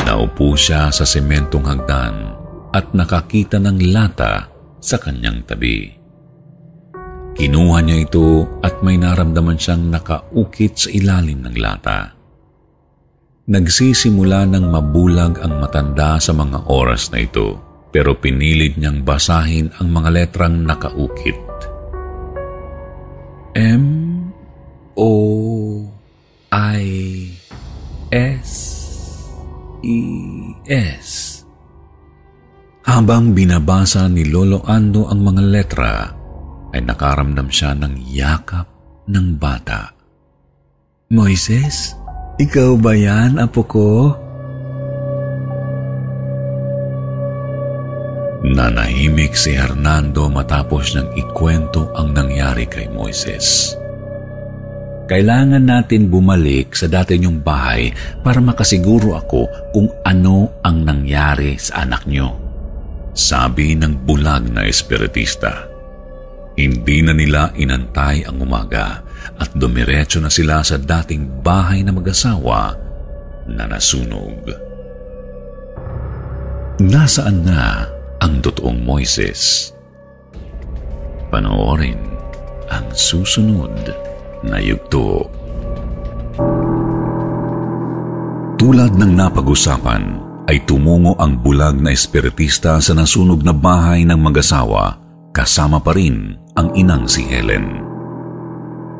Naupo 0.06 0.54
siya 0.54 0.90
sa 0.90 1.02
sementong 1.02 1.66
hagdan 1.66 2.39
at 2.70 2.94
nakakita 2.94 3.58
ng 3.58 3.78
lata 3.90 4.46
sa 4.80 4.96
kanyang 4.96 5.42
tabi. 5.44 5.90
Kinuha 7.34 7.78
niya 7.80 8.04
ito 8.04 8.58
at 8.60 8.82
may 8.82 8.98
naramdaman 8.98 9.56
siyang 9.56 9.88
nakaukit 9.88 10.74
sa 10.76 10.88
ilalim 10.90 11.46
ng 11.46 11.56
lata. 11.56 12.12
Nagsisimula 13.50 14.46
ng 14.46 14.66
mabulag 14.70 15.42
ang 15.42 15.58
matanda 15.58 16.20
sa 16.22 16.30
mga 16.30 16.70
oras 16.70 17.10
na 17.10 17.22
ito 17.24 17.58
pero 17.90 18.14
pinilit 18.14 18.78
niyang 18.78 19.02
basahin 19.02 19.70
ang 19.78 19.90
mga 19.90 20.08
letrang 20.14 20.62
nakaukit. 20.62 21.38
M 23.58 23.84
O 24.94 25.12
I 26.54 26.86
S 28.14 28.50
E 29.82 29.98
S 30.70 31.29
Habang 32.90 33.38
binabasa 33.38 34.10
ni 34.10 34.26
Lolo 34.26 34.66
Ando 34.66 35.06
ang 35.06 35.22
mga 35.22 35.42
letra, 35.46 36.10
ay 36.74 36.82
nakaramdam 36.82 37.46
siya 37.46 37.70
ng 37.78 38.02
yakap 38.02 38.66
ng 39.06 39.38
bata. 39.38 39.94
Moises, 41.14 41.94
ikaw 42.42 42.74
ba 42.74 42.90
yan, 42.98 43.38
apo 43.38 43.62
ko? 43.62 44.10
Nanahimik 48.42 49.38
si 49.38 49.54
Hernando 49.54 50.26
matapos 50.26 50.90
niyang 50.90 51.14
ikwento 51.14 51.94
ang 51.94 52.10
nangyari 52.10 52.66
kay 52.66 52.90
Moises. 52.90 53.78
Kailangan 55.06 55.62
natin 55.62 56.10
bumalik 56.10 56.74
sa 56.74 56.90
dati 56.90 57.22
niyong 57.22 57.38
bahay 57.38 57.94
para 58.26 58.42
makasiguro 58.42 59.14
ako 59.14 59.46
kung 59.70 59.86
ano 60.02 60.58
ang 60.66 60.82
nangyari 60.82 61.54
sa 61.54 61.86
anak 61.86 62.02
niyo. 62.10 62.39
Sabi 63.10 63.74
ng 63.74 64.06
bulag 64.06 64.46
na 64.50 64.66
espiritista. 64.66 65.66
Hindi 66.54 67.02
na 67.02 67.14
nila 67.14 67.50
inantay 67.56 68.26
ang 68.26 68.42
umaga 68.42 69.02
at 69.40 69.50
dumiretso 69.56 70.20
na 70.20 70.28
sila 70.28 70.60
sa 70.60 70.76
dating 70.76 71.42
bahay 71.42 71.80
na 71.80 71.90
mag-asawa 71.94 72.76
na 73.48 73.64
nasunog. 73.66 74.44
Nasaan 76.80 77.44
na 77.44 77.88
ang 78.20 78.40
totoong 78.40 78.80
Moises? 78.80 79.72
Panoorin 81.28 82.00
ang 82.70 82.86
susunod 82.92 83.92
na 84.44 84.56
yugto. 84.60 85.28
Tulad 88.60 88.92
ng 88.96 89.12
napag-usapan, 89.16 90.29
ay 90.50 90.66
tumungo 90.66 91.14
ang 91.22 91.38
bulag 91.38 91.78
na 91.78 91.94
espiritista 91.94 92.82
sa 92.82 92.90
nasunog 92.90 93.46
na 93.46 93.54
bahay 93.54 94.02
ng 94.02 94.18
mag-asawa 94.18 94.98
kasama 95.30 95.78
pa 95.78 95.94
rin 95.94 96.34
ang 96.58 96.74
inang 96.74 97.06
si 97.06 97.22
Helen. 97.22 97.86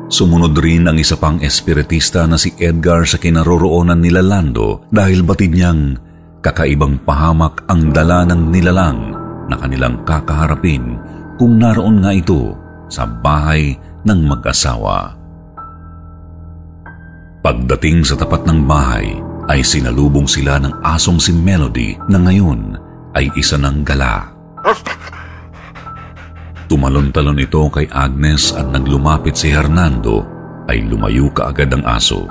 Sumunod 0.07 0.55
rin 0.55 0.87
ang 0.87 0.95
isa 0.95 1.19
pang 1.19 1.43
espiritista 1.43 2.23
na 2.23 2.39
si 2.39 2.55
Edgar 2.55 3.03
sa 3.03 3.19
kinaroroonan 3.19 3.99
nila 3.99 4.23
Lando 4.23 4.87
dahil 4.95 5.27
batid 5.27 5.51
niyang 5.51 5.99
kakaibang 6.39 7.03
pahamak 7.03 7.67
ang 7.67 7.91
dala 7.91 8.23
ng 8.31 8.47
nilalang 8.47 9.11
na 9.51 9.55
kanilang 9.59 10.07
kakaharapin 10.07 10.95
kung 11.35 11.59
naroon 11.59 11.99
nga 11.99 12.15
ito 12.15 12.55
sa 12.87 13.03
bahay 13.03 13.75
ng 14.07 14.19
mag-asawa. 14.23 15.19
Pagdating 17.43 18.07
sa 18.07 18.15
tapat 18.15 18.47
ng 18.47 18.59
bahay, 18.63 19.19
ay 19.49 19.65
sinalubong 19.65 20.29
sila 20.29 20.61
ng 20.61 20.83
asong 20.85 21.17
si 21.17 21.31
Melody 21.33 21.97
na 22.11 22.21
ngayon 22.21 22.77
ay 23.17 23.31
isa 23.33 23.57
ng 23.57 23.81
gala. 23.81 24.29
Tumalon-talon 26.71 27.41
ito 27.41 27.67
kay 27.67 27.89
Agnes 27.91 28.55
at 28.55 28.69
nang 28.71 28.87
lumapit 28.87 29.35
si 29.35 29.51
Hernando 29.51 30.23
ay 30.71 30.87
lumayo 30.87 31.27
kaagad 31.33 31.73
ang 31.75 31.83
aso. 31.83 32.23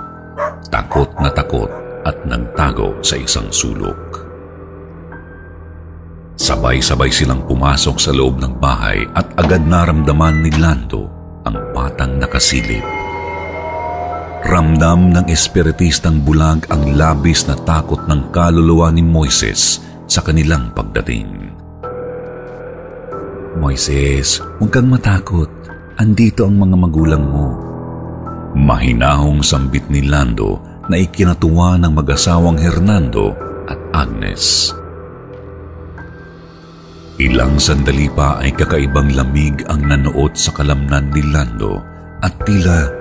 Takot 0.72 1.12
na 1.20 1.28
takot 1.28 1.68
at 2.08 2.16
nagtago 2.24 2.96
sa 3.04 3.20
isang 3.20 3.52
sulok. 3.52 4.24
Sabay-sabay 6.40 7.12
silang 7.12 7.44
pumasok 7.44 8.00
sa 8.00 8.16
loob 8.16 8.40
ng 8.40 8.56
bahay 8.56 9.04
at 9.12 9.28
agad 9.36 9.60
naramdaman 9.60 10.40
ni 10.40 10.48
Lando 10.56 11.04
ang 11.44 11.76
batang 11.76 12.16
nakasilip. 12.16 12.99
Ramdam 14.40 15.12
ng 15.12 15.26
espiritistang 15.28 16.24
bulag 16.24 16.64
ang 16.72 16.96
labis 16.96 17.44
na 17.44 17.52
takot 17.60 18.00
ng 18.08 18.32
kaluluwa 18.32 18.88
ni 18.88 19.04
Moises 19.04 19.84
sa 20.08 20.24
kanilang 20.24 20.72
pagdating. 20.72 21.52
Moises, 23.60 24.40
huwag 24.56 24.72
kang 24.72 24.88
matakot. 24.88 25.52
Andito 26.00 26.48
ang 26.48 26.56
mga 26.56 26.76
magulang 26.80 27.24
mo. 27.28 27.48
Mahinahong 28.56 29.44
sambit 29.44 29.84
ni 29.92 30.08
Lando 30.08 30.56
na 30.88 30.96
ikinatuwa 30.96 31.76
ng 31.76 31.92
mag-asawang 31.92 32.56
Hernando 32.56 33.36
at 33.68 33.76
Agnes. 33.92 34.72
Ilang 37.20 37.60
sandali 37.60 38.08
pa 38.08 38.40
ay 38.40 38.56
kakaibang 38.56 39.12
lamig 39.12 39.60
ang 39.68 39.84
nanoot 39.84 40.32
sa 40.32 40.56
kalamnan 40.56 41.12
ni 41.12 41.20
Lando 41.28 41.84
at 42.24 42.32
tila 42.48 42.99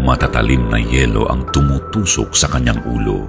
matatalim 0.00 0.68
na 0.72 0.80
yelo 0.80 1.28
ang 1.28 1.44
tumutusok 1.52 2.32
sa 2.32 2.48
kanyang 2.48 2.80
ulo. 2.88 3.28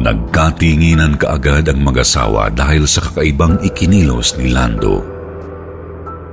Nagkatinginan 0.00 1.20
kaagad 1.20 1.68
ang 1.68 1.84
mag-asawa 1.84 2.48
dahil 2.48 2.88
sa 2.88 3.04
kakaibang 3.04 3.60
ikinilos 3.60 4.38
ni 4.40 4.48
Lando. 4.48 5.04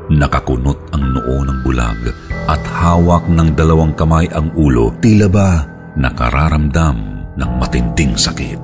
Nakakunot 0.07 0.95
ang 0.95 1.03
noo 1.11 1.43
ng 1.43 1.59
bulag 1.67 1.99
at 2.47 2.63
hawak 2.63 3.27
ng 3.27 3.51
dalawang 3.59 3.91
kamay 3.91 4.31
ang 4.31 4.55
ulo, 4.55 4.95
tila 5.03 5.27
ba 5.27 5.67
nakararamdam 5.99 7.27
ng 7.35 7.51
matinding 7.59 8.15
sakit. 8.15 8.63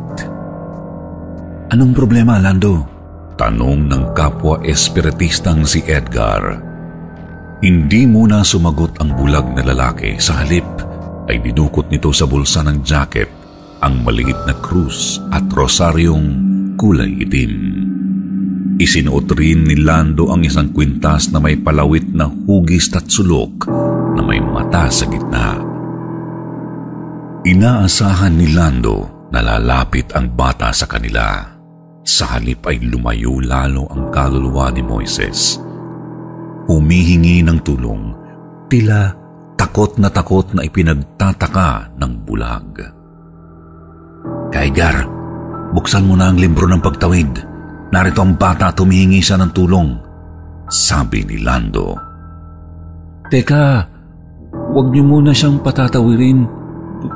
Anong 1.73 1.91
problema, 1.91 2.39
Lando? 2.39 2.85
Tanong 3.35 3.89
ng 3.89 4.03
kapwa 4.13 4.61
espiritistang 4.61 5.65
si 5.65 5.81
Edgar. 5.83 6.72
Hindi 7.63 8.03
muna 8.03 8.43
sumagot 8.43 8.99
ang 8.99 9.15
bulag 9.15 9.55
na 9.55 9.63
lalaki. 9.63 10.19
Sa 10.19 10.43
halip 10.43 10.67
ay 11.31 11.39
dinukot 11.39 11.87
nito 11.87 12.11
sa 12.11 12.27
bulsa 12.27 12.59
ng 12.59 12.83
jacket 12.83 13.31
ang 13.79 14.03
maliit 14.03 14.35
na 14.43 14.51
krus 14.59 15.23
at 15.31 15.47
rosaryong 15.47 16.27
kulay 16.75 17.23
itim. 17.23 17.53
Isinuot 18.83 19.31
rin 19.39 19.63
ni 19.63 19.79
Lando 19.79 20.27
ang 20.35 20.43
isang 20.43 20.75
kwintas 20.75 21.31
na 21.31 21.39
may 21.39 21.55
palawit 21.55 22.03
na 22.11 22.27
hugis 22.27 22.91
at 22.91 23.07
sulok 23.07 23.71
na 24.11 24.19
may 24.19 24.43
mata 24.43 24.91
sa 24.91 25.07
gitna. 25.07 25.55
Inaasahan 27.47 28.43
ni 28.43 28.51
Lando 28.51 29.27
na 29.31 29.39
lalapit 29.39 30.11
ang 30.11 30.35
bata 30.35 30.75
sa 30.75 30.83
kanila. 30.83 31.47
Sa 32.03 32.27
halip 32.35 32.67
ay 32.67 32.83
lumayo 32.83 33.39
lalo 33.39 33.87
ang 33.87 34.11
kaluluwa 34.11 34.67
ni 34.75 34.83
Moises. 34.83 35.63
Humihingi 36.63 37.43
ng 37.43 37.59
tulong, 37.59 38.15
tila 38.71 39.11
takot 39.59 39.99
na 39.99 40.07
takot 40.07 40.47
na 40.55 40.63
ipinagtataka 40.63 41.97
ng 41.99 42.11
bulag. 42.23 42.79
Kaigar, 44.53 45.07
buksan 45.75 46.07
mo 46.07 46.15
na 46.15 46.31
ang 46.31 46.37
libro 46.39 46.63
ng 46.69 46.79
pagtawid. 46.79 47.31
Narito 47.91 48.23
ang 48.23 48.39
bata 48.39 48.71
at 48.71 48.79
humihingi 48.79 49.19
siya 49.19 49.37
ng 49.41 49.51
tulong. 49.51 49.97
Sabi 50.71 51.25
ni 51.27 51.41
Lando. 51.43 51.93
Teka, 53.29 53.65
huwag 54.71 54.87
niyo 54.93 55.03
muna 55.05 55.33
siyang 55.33 55.61
patatawirin. 55.61 56.45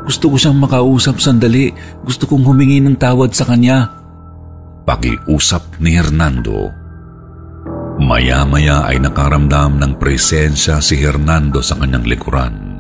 Gusto 0.04 0.34
ko 0.34 0.36
siyang 0.36 0.60
makausap 0.60 1.22
sandali. 1.24 1.72
Gusto 2.04 2.28
kong 2.28 2.44
humingi 2.44 2.84
ng 2.84 3.00
tawad 3.00 3.32
sa 3.32 3.48
kanya. 3.48 3.86
Pag-iusap 4.84 5.80
ni 5.80 5.96
Hernando. 5.96 6.87
Maya-maya 7.98 8.86
ay 8.86 9.02
nakaramdam 9.02 9.82
ng 9.82 9.98
presensya 9.98 10.78
si 10.78 11.02
Hernando 11.02 11.66
sa 11.66 11.74
kanyang 11.82 12.06
likuran. 12.06 12.78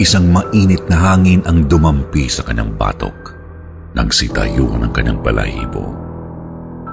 Isang 0.00 0.32
mainit 0.32 0.88
na 0.88 1.12
hangin 1.12 1.44
ang 1.44 1.68
dumampi 1.68 2.26
sa 2.32 2.40
kanyang 2.40 2.72
batok 2.74 3.42
nagsitayo 3.92 4.80
ng 4.80 4.90
kanyang 4.90 5.20
balahibo. 5.20 5.84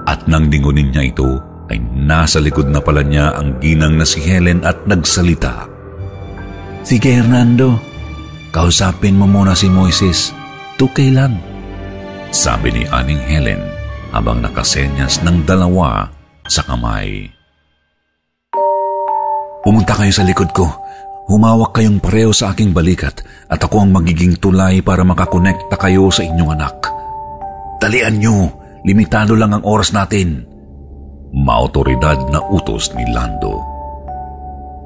At 0.04 0.28
nang 0.28 0.48
dingunin 0.48 0.92
niya 0.92 1.12
ito, 1.12 1.40
ay 1.70 1.78
nasa 1.80 2.42
likod 2.42 2.66
na 2.66 2.82
pala 2.82 3.00
niya 3.00 3.30
ang 3.36 3.62
ginang 3.62 3.94
na 3.94 4.04
si 4.04 4.18
Helen 4.20 4.66
at 4.66 4.84
nagsalita. 4.90 5.70
Sige 6.82 7.14
Hernando, 7.14 7.78
kausapin 8.50 9.14
mo 9.14 9.30
muna 9.30 9.54
si 9.54 9.70
Moises. 9.70 10.34
Tukay 10.80 11.14
lang. 11.14 11.38
Sabi 12.34 12.74
ni 12.74 12.82
Aning 12.90 13.22
Helen 13.22 13.62
habang 14.10 14.42
nakasenyas 14.42 15.22
ng 15.22 15.46
dalawa 15.46 16.10
sa 16.50 16.66
kamay. 16.66 17.30
Pumunta 19.62 19.94
kayo 19.94 20.10
sa 20.10 20.26
likod 20.26 20.50
ko. 20.50 20.66
Humawak 21.30 21.78
kayong 21.78 22.02
pareho 22.02 22.34
sa 22.34 22.50
aking 22.50 22.74
balikat 22.74 23.22
at 23.46 23.62
ako 23.62 23.86
ang 23.86 23.94
magiging 23.94 24.34
tulay 24.34 24.82
para 24.82 25.06
makakonekta 25.06 25.78
kayo 25.78 26.10
sa 26.10 26.26
inyong 26.26 26.58
anak. 26.58 26.90
Talian 27.78 28.18
nyo, 28.18 28.50
limitado 28.82 29.38
lang 29.38 29.54
ang 29.54 29.62
oras 29.62 29.94
natin. 29.94 30.42
Maotoridad 31.30 32.26
na 32.34 32.42
utos 32.50 32.90
ni 32.98 33.06
Lando. 33.14 33.62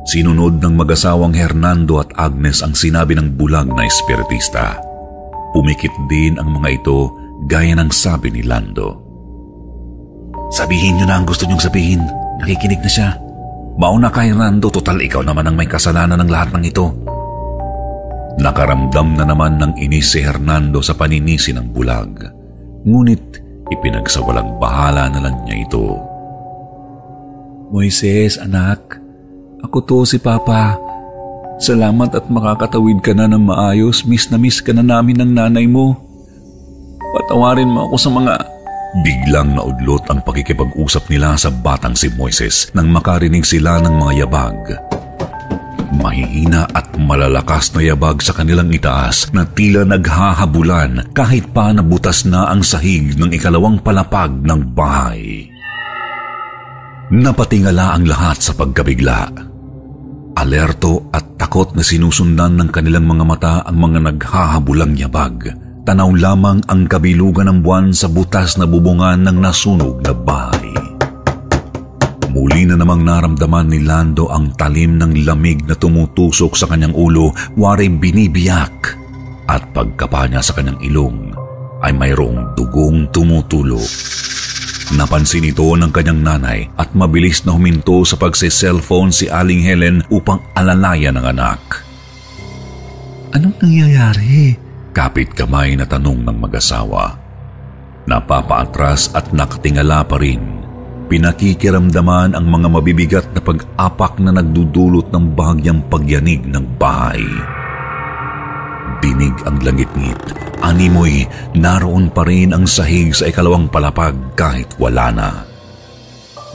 Sinunod 0.05 0.61
ng 0.61 0.77
mag-asawang 0.77 1.33
Hernando 1.33 1.97
at 1.97 2.13
Agnes 2.21 2.61
ang 2.61 2.77
sinabi 2.77 3.17
ng 3.17 3.41
bulag 3.41 3.73
na 3.73 3.89
espiritista. 3.89 4.77
Pumikit 5.57 5.97
din 6.13 6.37
ang 6.37 6.61
mga 6.61 6.85
ito 6.85 7.09
gaya 7.49 7.73
ng 7.73 7.89
sabi 7.89 8.29
ni 8.29 8.45
Lando. 8.45 9.04
Sabihin 10.55 10.95
niyo 10.95 11.11
na 11.11 11.19
ang 11.19 11.27
gusto 11.27 11.43
niyong 11.51 11.59
sabihin. 11.59 12.03
Nakikinig 12.39 12.79
na 12.79 12.91
siya. 12.91 13.09
Mauna 13.75 14.07
kay 14.07 14.31
Hernando, 14.31 14.71
total 14.71 15.03
ikaw 15.03 15.27
naman 15.27 15.51
ang 15.51 15.59
may 15.59 15.67
kasalanan 15.67 16.23
ng 16.23 16.31
lahat 16.31 16.55
ng 16.55 16.63
ito. 16.63 16.95
Nakaramdam 18.39 19.19
na 19.19 19.27
naman 19.27 19.59
ng 19.59 19.75
inis 19.83 20.15
si 20.15 20.23
Hernando 20.23 20.79
sa 20.79 20.95
paninisi 20.95 21.51
ng 21.51 21.75
bulag. 21.75 22.23
Ngunit 22.87 23.43
ipinagsawalang 23.75 24.63
bahala 24.63 25.11
na 25.11 25.27
lang 25.27 25.43
niya 25.43 25.67
ito. 25.67 25.99
Moises, 27.75 28.39
anak, 28.39 29.03
ako 29.67 29.77
to 29.83 29.99
si 30.07 30.23
Papa. 30.23 30.79
Salamat 31.59 32.15
at 32.15 32.31
makakatawid 32.31 33.03
ka 33.03 33.11
na 33.11 33.27
ng 33.27 33.43
maayos. 33.43 34.07
Miss 34.07 34.31
na 34.31 34.39
miss 34.39 34.63
ka 34.63 34.71
na 34.71 34.87
namin 34.87 35.19
ng 35.19 35.35
nanay 35.35 35.67
mo. 35.67 35.99
Patawarin 37.15 37.75
mo 37.75 37.91
ako 37.91 37.97
sa 37.99 38.11
mga... 38.15 38.54
Biglang 39.03 39.59
naudlot 39.59 40.07
ang 40.07 40.23
pakikipag-usap 40.23 41.11
nila 41.11 41.35
sa 41.35 41.51
batang 41.51 41.99
si 41.99 42.07
Moises 42.15 42.71
nang 42.79 42.87
makarinig 42.95 43.43
sila 43.43 43.83
ng 43.83 43.91
mga 43.91 44.13
yabag. 44.23 44.59
Mahihina 45.99 46.71
at 46.71 46.95
malalakas 46.95 47.75
na 47.75 47.83
yabag 47.83 48.23
sa 48.23 48.31
kanilang 48.31 48.71
itaas 48.71 49.35
na 49.35 49.43
tila 49.43 49.83
naghahabulan 49.83 51.11
kahit 51.11 51.51
pa 51.51 51.75
nabutas 51.75 52.23
na 52.23 52.55
ang 52.55 52.63
sahig 52.63 53.19
ng 53.19 53.35
ikalawang 53.35 53.83
palapag 53.83 54.31
ng 54.31 54.63
bahay. 54.79 55.51
Napatingala 57.11 57.99
ang 57.99 58.07
lahat 58.07 58.47
sa 58.47 58.55
pagkabigla. 58.55 59.27
Alerto 60.39 61.11
at 61.11 61.35
takot 61.35 61.75
na 61.75 61.83
sinusundan 61.83 62.59
ng 62.63 62.71
kanilang 62.71 63.11
mga 63.11 63.25
mata 63.27 63.55
ang 63.67 63.75
mga 63.75 63.99
naghahabulang 64.15 64.95
yabag. 64.95 65.64
Tanaw 65.85 66.17
lamang 66.17 66.65
ang 66.65 66.89
kabilugan 66.89 67.45
ng 67.45 67.59
buwan 67.61 67.93
sa 67.93 68.09
butas 68.09 68.57
na 68.57 68.65
bubungan 68.65 69.21
ng 69.21 69.37
nasunog 69.37 70.01
na 70.01 70.17
bahay. 70.17 70.73
Muli 72.33 72.65
na 72.65 72.81
namang 72.81 73.05
naramdaman 73.05 73.69
ni 73.69 73.85
Lando 73.85 74.33
ang 74.33 74.57
talim 74.57 74.97
ng 74.97 75.29
lamig 75.29 75.61
na 75.69 75.77
tumutusok 75.77 76.57
sa 76.57 76.73
kanyang 76.73 76.97
ulo, 76.97 77.37
wari 77.61 77.93
binibiyak. 77.93 78.97
At 79.45 79.77
pagkapa 79.77 80.25
niya 80.33 80.41
sa 80.41 80.57
kanyang 80.57 80.81
ilong, 80.89 81.37
ay 81.85 81.93
mayroong 81.93 82.57
dugong 82.57 83.13
tumutulo. 83.13 83.77
Napansin 84.97 85.45
ito 85.45 85.69
ng 85.69 85.93
kanyang 85.93 86.25
nanay 86.25 86.65
at 86.81 86.97
mabilis 86.97 87.45
na 87.45 87.53
huminto 87.53 88.09
sa 88.09 88.17
pagse-cellphone 88.17 89.13
si 89.13 89.29
Aling 89.29 89.61
Helen 89.61 90.01
upang 90.09 90.41
alalayan 90.57 91.21
ang 91.21 91.29
anak. 91.29 91.61
Anong 93.37 93.53
nangyayari? 93.61 94.64
Kapit 94.95 95.35
kamay 95.35 95.75
na 95.75 95.83
tanong 95.83 96.23
ng 96.23 96.39
mag-asawa. 96.39 97.19
Napapaatras 98.07 99.11
at 99.11 99.35
nakatingala 99.35 100.07
pa 100.07 100.23
rin. 100.23 100.63
Pinakikiramdaman 101.11 102.39
ang 102.39 102.47
mga 102.47 102.69
mabibigat 102.71 103.27
na 103.35 103.43
pag-apak 103.43 104.23
na 104.23 104.31
nagdudulot 104.39 105.11
ng 105.11 105.35
bahagyang 105.35 105.83
pagyanig 105.91 106.47
ng 106.47 106.79
bahay. 106.79 107.27
Dinig 109.03 109.35
ang 109.43 109.59
langit-ngit. 109.67 110.23
Animoy, 110.63 111.27
naroon 111.59 112.09
pa 112.15 112.23
rin 112.23 112.55
ang 112.55 112.65
sahig 112.65 113.13
sa 113.13 113.27
ikalawang 113.27 113.67
palapag 113.67 114.15
kahit 114.39 114.79
wala 114.79 115.11
na. 115.11 115.31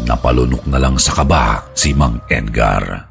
Napalunok 0.08 0.64
na 0.64 0.80
lang 0.80 0.96
sa 0.96 1.12
kaba 1.12 1.76
si 1.76 1.92
Mang 1.92 2.24
Edgar. 2.32 3.09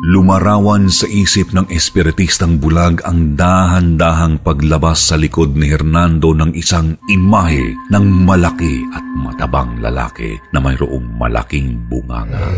Lumarawan 0.00 0.88
sa 0.88 1.04
isip 1.04 1.52
ng 1.52 1.68
espiritistang 1.68 2.56
bulag 2.56 3.04
ang 3.04 3.36
dahan-dahang 3.36 4.40
paglabas 4.40 4.96
sa 4.96 5.20
likod 5.20 5.52
ni 5.52 5.68
Hernando 5.68 6.32
ng 6.32 6.56
isang 6.56 6.96
imahe 7.12 7.76
ng 7.92 8.06
malaki 8.24 8.80
at 8.96 9.04
matabang 9.20 9.76
lalaki 9.76 10.40
na 10.56 10.64
mayroong 10.64 11.04
malaking 11.20 11.84
bunganga. 11.92 12.48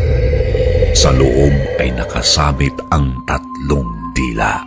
Sa 0.95 1.11
loob 1.11 1.83
ay 1.83 1.91
nakasabit 1.91 2.79
ang 2.95 3.27
tatlong 3.27 3.91
dila. 4.15 4.63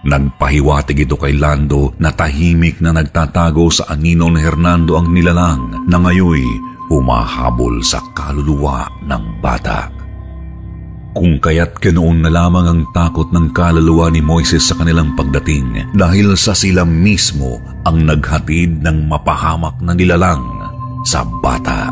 Nagpahiwatig 0.00 1.04
ito 1.04 1.20
kay 1.20 1.36
Lando 1.36 1.92
na 2.00 2.16
tahimik 2.16 2.80
na 2.80 2.96
nagtatago 2.96 3.68
sa 3.68 3.92
anino 3.92 4.32
ni 4.32 4.40
Hernando 4.40 4.96
ang 4.96 5.12
nilalang 5.12 5.84
na 5.84 6.00
ngayoy 6.00 6.40
humahabol 6.88 7.84
sa 7.84 8.00
kaluluwa 8.16 8.88
ng 9.04 9.44
bata. 9.44 9.99
Kung 11.10 11.42
kaya't 11.42 11.82
kinoon 11.82 12.22
na 12.22 12.30
lamang 12.30 12.66
ang 12.70 12.82
takot 12.94 13.34
ng 13.34 13.50
kaluluwa 13.50 14.14
ni 14.14 14.22
Moises 14.22 14.70
sa 14.70 14.78
kanilang 14.78 15.18
pagdating 15.18 15.90
dahil 15.98 16.38
sa 16.38 16.54
sila 16.54 16.86
mismo 16.86 17.58
ang 17.82 18.06
naghatid 18.06 18.78
ng 18.78 19.10
mapahamak 19.10 19.74
na 19.82 19.90
nilalang 19.90 20.46
sa 21.02 21.26
bata. 21.26 21.90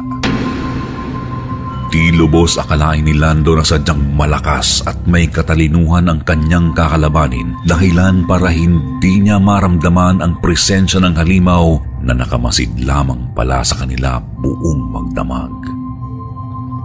Di 1.89 2.13
lubos 2.13 2.61
akalain 2.61 3.01
ni 3.01 3.17
Lando 3.17 3.57
na 3.57 3.65
sadyang 3.65 4.13
malakas 4.13 4.85
at 4.85 5.09
may 5.09 5.25
katalinuhan 5.25 6.13
ang 6.13 6.21
kanyang 6.21 6.77
kakalabanin 6.77 7.57
dahilan 7.65 8.29
para 8.29 8.53
hindi 8.53 9.25
niya 9.25 9.41
maramdaman 9.41 10.21
ang 10.21 10.37
presensya 10.39 11.01
ng 11.01 11.17
halimaw 11.17 11.81
na 12.05 12.13
nakamasid 12.13 12.77
lamang 12.85 13.33
pala 13.33 13.65
sa 13.65 13.81
kanila 13.81 14.21
buong 14.21 14.93
magdamag. 14.93 15.78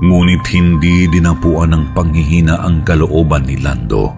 Ngunit 0.03 0.43
hindi 0.51 1.07
dinapuan 1.07 1.71
ng 1.71 1.95
panghihina 1.95 2.59
ang 2.59 2.83
kalooban 2.83 3.47
ni 3.47 3.55
Lando. 3.55 4.11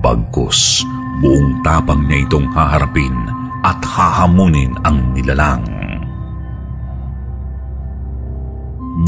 Bagkus, 0.00 0.80
buong 1.20 1.60
tapang 1.60 2.08
niya 2.08 2.24
itong 2.24 2.48
haharapin 2.56 3.12
at 3.60 3.76
hahamunin 3.84 4.72
ang 4.88 5.12
nilalang. 5.12 5.60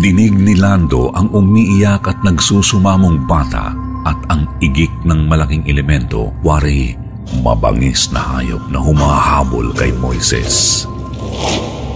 Dinig 0.05 0.37
ni 0.37 0.53
Lando 0.53 1.09
ang 1.17 1.33
umiiyak 1.33 2.05
at 2.05 2.21
nagsusumamong 2.21 3.25
bata 3.25 3.73
at 4.05 4.21
ang 4.29 4.45
igik 4.61 4.93
ng 5.09 5.33
malaking 5.33 5.65
elemento, 5.65 6.29
wari 6.45 6.93
mabangis 7.41 8.13
na 8.13 8.21
hayop 8.37 8.69
na 8.69 8.85
humahabol 8.85 9.73
kay 9.73 9.93
Moises. 9.97 10.85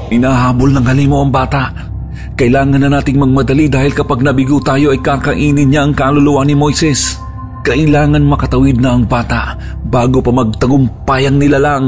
Inahabol 0.09 0.73
ng 0.73 0.85
halimo 0.89 1.21
ang 1.21 1.33
bata. 1.33 1.91
Kailangan 2.33 2.81
na 2.81 2.89
nating 2.89 3.21
magmadali 3.21 3.69
dahil 3.69 3.93
kapag 3.93 4.25
nabigo 4.25 4.57
tayo 4.65 4.89
ay 4.89 5.05
kakainin 5.05 5.69
niya 5.69 5.85
ang 5.85 5.93
kaluluwa 5.93 6.43
ni 6.49 6.57
Moises. 6.57 7.21
Kailangan 7.63 8.25
makatawid 8.25 8.81
na 8.81 8.97
ang 8.97 9.05
bata 9.05 9.55
bago 9.85 10.25
pa 10.25 10.33
magtagumpay 10.33 11.29
ang 11.29 11.37
nilalang. 11.39 11.87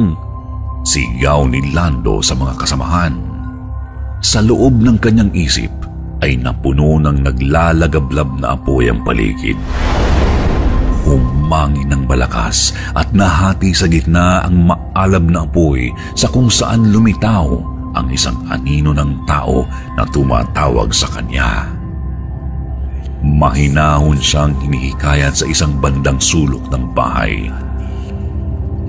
Sigaw 0.84 1.48
ni 1.48 1.72
Lando 1.72 2.20
sa 2.20 2.36
mga 2.36 2.60
kasamahan. 2.60 3.14
Sa 4.20 4.44
loob 4.44 4.84
ng 4.84 5.00
kanyang 5.00 5.32
isip, 5.32 5.72
ay 6.20 6.36
napuno 6.36 7.00
ng 7.00 7.24
naglalagablab 7.24 8.40
na 8.40 8.54
apoy 8.54 8.92
ang 8.92 9.00
paligid. 9.02 9.56
Humangin 11.04 11.92
ng 11.92 12.04
balakas 12.08 12.72
at 12.96 13.12
nahati 13.12 13.76
sa 13.76 13.88
gitna 13.88 14.44
ang 14.44 14.72
maalab 14.72 15.24
na 15.28 15.44
apoy 15.44 15.92
sa 16.16 16.28
kung 16.32 16.48
saan 16.48 16.92
lumitaw 16.92 17.73
ang 17.94 18.10
isang 18.10 18.36
anino 18.50 18.92
ng 18.92 19.24
tao 19.24 19.64
na 19.94 20.04
tumatawag 20.10 20.90
sa 20.92 21.08
kanya. 21.14 21.70
Mahinahon 23.24 24.20
siyang 24.20 24.52
hinihikayat 24.60 25.32
sa 25.32 25.48
isang 25.48 25.80
bandang 25.80 26.20
sulok 26.20 26.68
ng 26.68 26.84
bahay. 26.92 27.48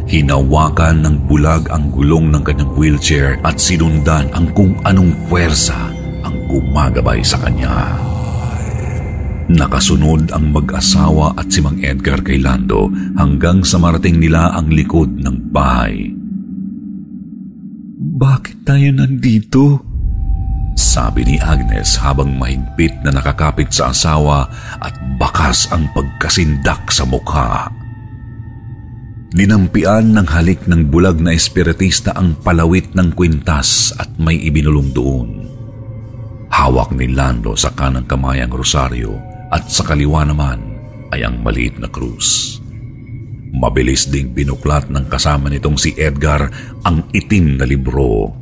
Hinawakan 0.05 1.01
ng 1.01 1.15
bulag 1.25 1.71
ang 1.71 1.89
gulong 1.89 2.29
ng 2.29 2.43
kanyang 2.43 2.71
wheelchair 2.75 3.39
at 3.41 3.57
sinundan 3.57 4.29
ang 4.35 4.51
kung 4.53 4.75
anong 4.83 5.15
puwersa 5.25 5.95
gumagabay 6.55 7.19
sa 7.25 7.35
kanya. 7.43 7.99
Nakasunod 9.45 10.33
ang 10.33 10.49
mag-asawa 10.49 11.37
at 11.37 11.53
si 11.53 11.61
Mang 11.61 11.77
Edgar 11.83 12.23
kay 12.25 12.41
Lando 12.41 12.89
hanggang 13.13 13.61
sa 13.61 13.77
marating 13.77 14.17
nila 14.17 14.49
ang 14.57 14.73
likod 14.73 15.21
ng 15.21 15.53
bahay. 15.53 16.24
Bakit 18.15 18.63
tayo 18.63 18.95
nandito? 18.95 19.83
Sabi 20.79 21.27
ni 21.27 21.35
Agnes 21.35 21.99
habang 21.99 22.31
mahigpit 22.39 23.03
na 23.03 23.11
nakakapit 23.11 23.75
sa 23.75 23.91
asawa 23.91 24.47
at 24.79 24.95
bakas 25.19 25.67
ang 25.75 25.91
pagkasindak 25.91 26.95
sa 26.95 27.03
mukha. 27.03 27.67
Dinampian 29.35 30.15
ng 30.15 30.31
halik 30.31 30.63
ng 30.63 30.87
bulag 30.87 31.19
na 31.19 31.35
espiritista 31.35 32.15
ang 32.15 32.39
palawit 32.39 32.95
ng 32.95 33.11
kwintas 33.11 33.91
at 33.99 34.07
may 34.15 34.39
ibinulong 34.47 34.95
doon. 34.95 35.51
Hawak 36.55 36.95
ni 36.95 37.11
Lando 37.11 37.59
sa 37.59 37.75
kanang 37.75 38.07
kamay 38.07 38.39
ang 38.39 38.55
rosaryo 38.55 39.11
at 39.51 39.67
sa 39.67 39.83
kaliwa 39.83 40.23
naman 40.23 40.63
ay 41.11 41.27
ang 41.27 41.43
maliit 41.43 41.83
na 41.83 41.91
krus. 41.91 42.63
Mabilis 43.55 44.11
ding 44.11 44.35
binuklat 44.35 44.91
ng 44.91 45.07
kasama 45.07 45.47
nitong 45.47 45.79
si 45.79 45.95
Edgar 45.95 46.51
ang 46.83 47.07
itim 47.15 47.55
na 47.55 47.63
libro. 47.63 48.35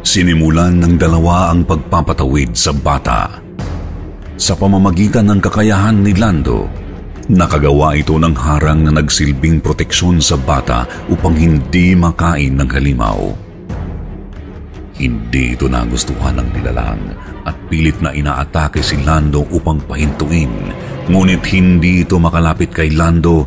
Sinimulan 0.00 0.80
ng 0.80 0.96
dalawa 0.96 1.52
ang 1.52 1.68
pagpapatawid 1.68 2.56
sa 2.56 2.72
bata. 2.72 3.44
Sa 4.40 4.56
pamamagitan 4.56 5.28
ng 5.28 5.40
kakayahan 5.44 6.00
ni 6.00 6.16
Lando, 6.16 6.64
nakagawa 7.28 7.92
ito 8.00 8.16
ng 8.16 8.32
harang 8.32 8.88
na 8.88 8.96
nagsilbing 8.96 9.60
proteksyon 9.60 10.16
sa 10.16 10.40
bata 10.40 10.88
upang 11.12 11.36
hindi 11.36 11.92
makain 11.92 12.56
ng 12.56 12.68
halimaw. 12.72 13.20
Hindi 14.96 15.52
ito 15.52 15.68
nagustuhan 15.68 16.40
ng 16.40 16.48
nilalang 16.56 17.35
at 17.46 17.54
pilit 17.70 18.02
na 18.02 18.10
inaatake 18.10 18.82
si 18.82 18.98
Lando 19.06 19.46
upang 19.54 19.78
pahintuin. 19.86 20.50
Ngunit 21.06 21.42
hindi 21.54 22.02
ito 22.02 22.18
makalapit 22.18 22.74
kay 22.74 22.90
Lando 22.90 23.46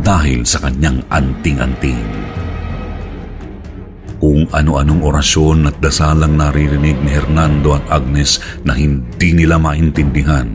dahil 0.00 0.46
sa 0.46 0.62
kanyang 0.62 1.02
anting-anting. 1.10 1.98
Kung 4.20 4.46
ano-anong 4.52 5.02
orasyon 5.02 5.66
at 5.66 5.76
dasalang 5.82 6.38
naririnig 6.38 6.94
ni 7.02 7.10
Hernando 7.10 7.74
at 7.74 7.84
Agnes 7.90 8.38
na 8.62 8.76
hindi 8.76 9.34
nila 9.34 9.58
maintindihan. 9.58 10.46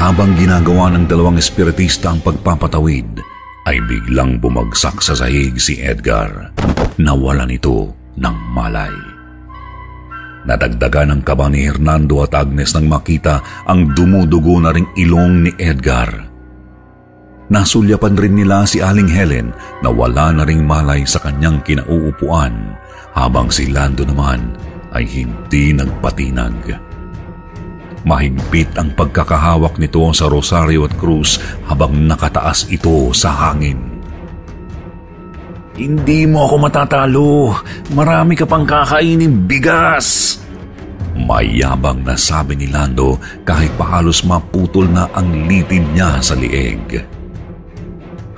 Habang 0.00 0.34
ginagawa 0.34 0.90
ng 0.96 1.06
dalawang 1.06 1.38
espiritista 1.38 2.10
ang 2.10 2.24
pagpapatawid, 2.24 3.22
ay 3.68 3.78
biglang 3.86 4.42
bumagsak 4.42 4.98
sa 4.98 5.14
sahig 5.14 5.54
si 5.60 5.78
Edgar. 5.78 6.50
Nawalan 6.98 7.52
ito 7.52 7.94
ng 8.18 8.36
malay. 8.50 9.11
Nadagdagan 10.42 11.14
ang 11.14 11.22
kaba 11.22 11.46
ni 11.46 11.62
Hernando 11.62 12.26
at 12.26 12.34
Agnes 12.34 12.74
nang 12.74 12.90
makita 12.90 13.42
ang 13.62 13.94
dumudugo 13.94 14.58
na 14.58 14.74
ring 14.74 14.90
ilong 14.98 15.46
ni 15.46 15.52
Edgar. 15.54 16.10
Nasulyapan 17.52 18.16
rin 18.16 18.34
nila 18.34 18.64
si 18.64 18.80
Aling 18.80 19.12
Helen 19.12 19.52
na 19.84 19.92
wala 19.92 20.32
na 20.32 20.42
ring 20.42 20.64
malay 20.64 21.04
sa 21.04 21.20
kanyang 21.20 21.60
kinauupuan 21.62 22.74
habang 23.12 23.52
si 23.52 23.68
Lando 23.68 24.08
naman 24.08 24.56
ay 24.96 25.04
hindi 25.04 25.76
nagpatinag. 25.76 26.90
Mahigpit 28.02 28.74
ang 28.80 28.96
pagkakahawak 28.98 29.78
nito 29.78 30.10
sa 30.10 30.26
rosaryo 30.26 30.90
at 30.90 30.94
krus 30.98 31.38
habang 31.70 31.94
nakataas 32.08 32.66
ito 32.72 33.14
sa 33.14 33.30
hangin. 33.30 33.91
Hindi 35.82 36.30
mo 36.30 36.46
ako 36.46 36.56
matatalo. 36.62 37.50
Marami 37.90 38.38
ka 38.38 38.46
pang 38.46 38.62
kakainin 38.62 39.50
bigas. 39.50 40.38
Mayabang 41.18 42.06
na 42.06 42.14
sabi 42.14 42.54
ni 42.54 42.70
Lando 42.70 43.18
kahit 43.42 43.74
pahalos 43.74 44.22
maputol 44.22 44.86
na 44.86 45.10
ang 45.10 45.50
litid 45.50 45.82
niya 45.90 46.22
sa 46.22 46.38
lieg. 46.38 47.02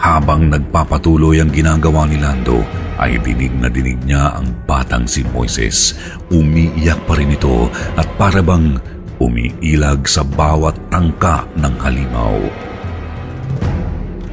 Habang 0.01 0.49
nagpapatuloy 0.49 1.45
ang 1.45 1.53
ginagawa 1.53 2.09
ni 2.09 2.17
Lando, 2.17 2.65
ay 2.97 3.21
dinig 3.21 3.53
na 3.61 3.69
dinig 3.69 4.01
niya 4.09 4.41
ang 4.41 4.49
batang 4.65 5.05
si 5.05 5.21
Moises. 5.29 5.93
Umiiyak 6.33 7.05
pa 7.05 7.13
rin 7.13 7.37
ito 7.37 7.69
at 8.01 8.09
parabang 8.17 8.81
umiilag 9.21 10.09
sa 10.09 10.25
bawat 10.25 10.77
tangka 10.89 11.45
ng 11.61 11.75
halimaw. 11.77 12.37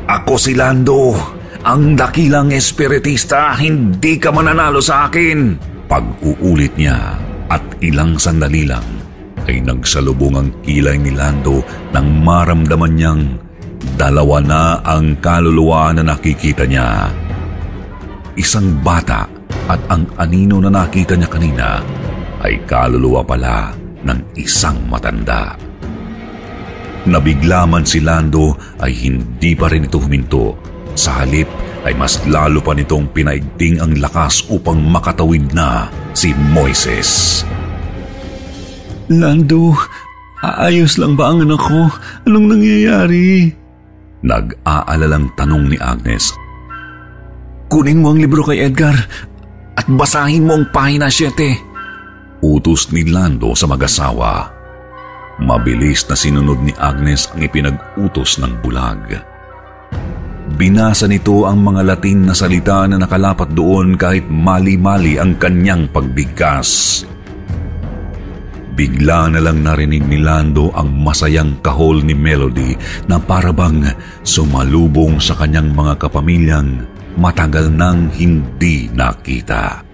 Ako 0.07 0.35
si 0.39 0.55
Lando, 0.55 1.15
ang 1.61 1.95
dakilang 1.97 2.49
espiritista, 2.53 3.53
hindi 3.57 4.17
ka 4.17 4.33
mananalo 4.33 4.81
sa 4.81 5.09
akin. 5.09 5.57
Pag-uulit 5.85 6.73
niya 6.79 7.17
at 7.51 7.63
ilang 7.83 8.15
sandali 8.17 8.63
lang 8.65 8.85
ay 9.49 9.59
nagsalubong 9.61 10.35
ang 10.37 10.49
kilay 10.61 10.95
ni 10.95 11.11
Lando 11.11 11.65
nang 11.91 12.07
maramdaman 12.21 12.93
niyang 12.95 13.23
Dalawa 13.81 14.37
na 14.41 14.61
ang 14.85 15.17
kaluluwa 15.17 15.93
na 15.93 16.05
nakikita 16.05 16.65
niya. 16.65 17.09
Isang 18.37 18.81
bata 18.81 19.25
at 19.69 19.81
ang 19.89 20.05
anino 20.17 20.61
na 20.61 20.69
nakita 20.69 21.17
niya 21.17 21.29
kanina 21.29 21.81
ay 22.41 22.61
kaluluwa 22.65 23.21
pala 23.25 23.73
ng 24.01 24.19
isang 24.37 24.77
matanda. 24.89 25.57
Nabigla 27.05 27.65
man 27.65 27.85
si 27.85 27.97
Lando 28.01 28.53
ay 28.77 28.93
hindi 28.93 29.57
pa 29.57 29.69
rin 29.69 29.89
ito 29.89 29.97
huminto. 29.97 30.53
Sa 30.95 31.23
halip 31.23 31.47
ay 31.81 31.97
mas 31.97 32.21
lalo 32.29 32.61
pa 32.61 32.77
nitong 32.77 33.09
pinaigting 33.09 33.81
ang 33.81 33.97
lakas 33.97 34.45
upang 34.53 34.77
makatawid 34.81 35.49
na 35.55 35.89
si 36.13 36.35
Moises. 36.53 37.41
Lando, 39.11 39.75
aayos 40.45 40.95
lang 41.01 41.17
ba 41.17 41.33
ang 41.33 41.43
anak 41.43 41.59
ko? 41.59 41.89
Anong 42.29 42.47
nangyayari? 42.57 43.51
Nag-aalalang 44.21 45.33
tanong 45.33 45.73
ni 45.73 45.77
Agnes. 45.81 46.31
Kunin 47.71 48.03
mo 48.03 48.13
ang 48.13 48.19
libro 48.21 48.45
kay 48.45 48.61
Edgar 48.61 48.95
at 49.75 49.87
basahin 49.89 50.45
mo 50.45 50.59
ang 50.59 50.69
pahina 50.69 51.09
7. 51.09 52.43
Utos 52.43 52.93
ni 52.93 53.07
Lando 53.09 53.57
sa 53.57 53.65
mag-asawa. 53.65 54.53
Mabilis 55.41 56.05
na 56.05 56.13
sinunod 56.13 56.61
ni 56.61 56.75
Agnes 56.77 57.25
ang 57.33 57.41
ipinag-utos 57.41 58.37
ng 58.37 58.61
bulag. 58.61 59.30
Binasa 60.51 61.07
nito 61.07 61.47
ang 61.47 61.61
mga 61.63 61.81
Latin 61.85 62.27
na 62.27 62.35
salita 62.35 62.83
na 62.89 62.99
nakalapat 62.99 63.55
doon 63.55 63.95
kahit 63.95 64.27
mali-mali 64.27 65.15
ang 65.21 65.37
kanyang 65.39 65.87
pagbigkas. 65.87 67.01
Bigla 68.71 69.29
na 69.29 69.39
lang 69.43 69.61
narinig 69.61 70.01
ni 70.07 70.17
Lando 70.17 70.73
ang 70.73 70.89
masayang 70.89 71.59
kahol 71.61 72.01
ni 72.01 72.17
Melody 72.17 72.73
na 73.05 73.21
parabang 73.21 73.83
sumalubong 74.25 75.21
sa 75.21 75.37
kanyang 75.37 75.75
mga 75.75 76.01
kapamilyang 76.01 76.87
matagal 77.19 77.69
nang 77.69 78.09
hindi 78.15 78.89
nakita. 78.89 79.85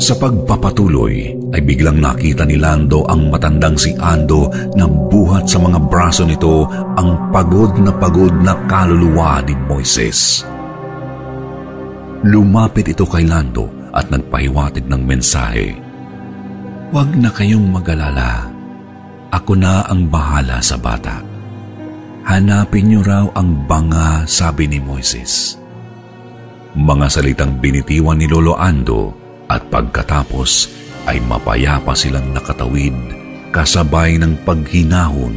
Sa 0.00 0.14
pagpapatuloy 0.18 1.37
ay 1.48 1.60
biglang 1.64 1.96
nakita 1.96 2.44
ni 2.44 2.60
Lando 2.60 3.08
ang 3.08 3.32
matandang 3.32 3.76
si 3.80 3.96
Ando 3.96 4.52
na 4.76 4.84
buhat 4.84 5.48
sa 5.48 5.56
mga 5.56 5.80
braso 5.88 6.28
nito 6.28 6.68
ang 6.68 7.32
pagod 7.32 7.72
na 7.80 7.92
pagod 7.94 8.32
na 8.44 8.52
kaluluwa 8.68 9.40
ni 9.44 9.56
Moises. 9.56 10.44
Lumapit 12.26 12.92
ito 12.92 13.08
kay 13.08 13.24
Lando 13.24 13.70
at 13.96 14.12
nagpahiwatig 14.12 14.84
ng 14.84 15.02
mensahe. 15.06 15.72
Huwag 16.92 17.16
na 17.16 17.32
kayong 17.32 17.68
magalala. 17.68 18.48
Ako 19.28 19.52
na 19.56 19.84
ang 19.88 20.08
bahala 20.08 20.60
sa 20.64 20.80
bata. 20.80 21.20
Hanapin 22.28 22.92
niyo 22.92 23.00
raw 23.00 23.24
ang 23.36 23.64
banga, 23.64 24.24
sabi 24.28 24.68
ni 24.68 24.80
Moises. 24.80 25.56
Mga 26.76 27.06
salitang 27.08 27.56
binitiwan 27.56 28.20
ni 28.20 28.28
Lolo 28.28 28.52
Ando 28.56 29.16
at 29.48 29.64
pagkatapos 29.72 30.77
ay 31.08 31.24
mapayapa 31.24 31.96
silang 31.96 32.36
nakatawid 32.36 32.92
kasabay 33.48 34.20
ng 34.20 34.36
paghinahon 34.44 35.32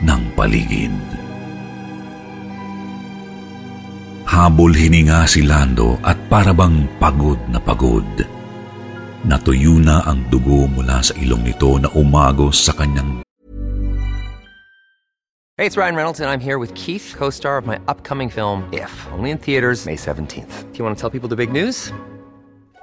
ng 0.00 0.22
paligid. 0.32 0.96
Habol 4.24 4.72
hininga 4.72 5.28
si 5.28 5.44
Lando 5.44 6.00
at 6.00 6.16
parabang 6.32 6.88
pagod 6.96 7.36
na 7.52 7.60
pagod. 7.60 8.08
Natuyo 9.28 9.76
na 9.76 10.00
ang 10.08 10.24
dugo 10.32 10.64
mula 10.64 11.04
sa 11.04 11.12
ilong 11.20 11.44
nito 11.44 11.76
na 11.76 11.92
umagos 11.92 12.64
sa 12.64 12.72
kanyang 12.72 13.20
Hey, 15.60 15.68
it's 15.68 15.76
Ryan 15.76 15.94
Reynolds, 15.94 16.18
and 16.18 16.32
I'm 16.32 16.40
here 16.40 16.58
with 16.58 16.72
Keith, 16.74 17.14
co 17.14 17.28
star 17.28 17.60
of 17.60 17.68
my 17.68 17.78
upcoming 17.86 18.32
film, 18.32 18.66
If, 18.72 18.90
only 19.12 19.30
in 19.30 19.38
theaters, 19.38 19.84
May 19.84 20.00
17th. 20.00 20.72
Do 20.72 20.78
you 20.80 20.82
want 20.82 20.96
to 20.96 21.00
tell 21.00 21.12
people 21.12 21.28
the 21.28 21.36
big 21.36 21.52
news? 21.52 21.92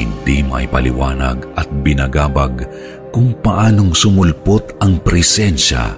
Hindi 0.00 0.40
may 0.40 0.64
paliwanag 0.64 1.60
at 1.60 1.68
binagabag 1.84 2.64
kung 3.12 3.36
paanong 3.44 3.92
sumulpot 3.92 4.80
ang 4.80 4.96
presensya 5.04 5.92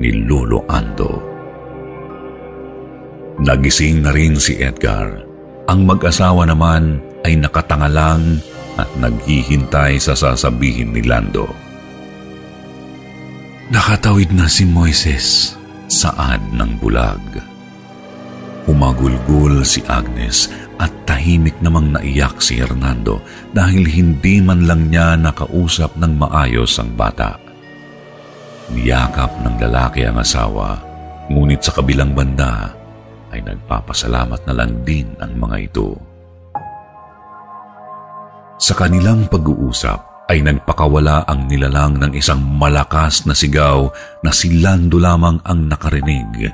ni 0.00 0.24
Lolo 0.24 0.64
Ando. 0.64 1.20
Nagising 3.44 4.00
na 4.00 4.16
rin 4.16 4.40
si 4.40 4.56
Edgar. 4.56 5.28
Ang 5.68 5.84
mag-asawa 5.84 6.48
naman 6.48 7.04
ay 7.20 7.36
nakatangalang 7.36 8.40
at 8.80 8.88
naghihintay 8.96 10.00
sa 10.00 10.16
sasabihin 10.16 10.96
ni 10.96 11.04
Lando. 11.04 11.52
Nakatawid 13.68 14.32
na 14.32 14.48
si 14.48 14.64
Moises 14.64 15.52
saad 15.92 16.40
ng 16.48 16.80
bulag. 16.80 17.20
Humagulgul 18.64 19.60
si 19.68 19.84
Agnes 19.84 20.48
at 20.84 20.92
tahimik 21.08 21.56
namang 21.64 21.96
naiyak 21.96 22.44
si 22.44 22.60
Hernando 22.60 23.24
dahil 23.56 23.88
hindi 23.88 24.44
man 24.44 24.68
lang 24.68 24.92
niya 24.92 25.16
nakausap 25.16 25.96
ng 25.96 26.20
maayos 26.20 26.76
ang 26.76 26.92
bata. 26.92 27.40
Niyakap 28.68 29.32
ng 29.40 29.56
lalaki 29.64 30.04
ang 30.04 30.20
asawa, 30.20 30.76
ngunit 31.32 31.64
sa 31.64 31.72
kabilang 31.72 32.12
banda 32.12 32.68
ay 33.32 33.40
nagpapasalamat 33.40 34.44
na 34.44 34.52
lang 34.52 34.84
din 34.84 35.08
ang 35.24 35.32
mga 35.40 35.56
ito. 35.72 35.96
Sa 38.60 38.76
kanilang 38.76 39.26
pag-uusap 39.32 40.28
ay 40.28 40.40
nagpakawala 40.40 41.24
ang 41.28 41.48
nilalang 41.48 42.00
ng 42.00 42.12
isang 42.16 42.40
malakas 42.40 43.28
na 43.28 43.36
sigaw 43.36 43.88
na 44.24 44.32
si 44.32 44.60
Lando 44.60 44.96
lamang 44.96 45.40
ang 45.44 45.68
nakarinig, 45.68 46.48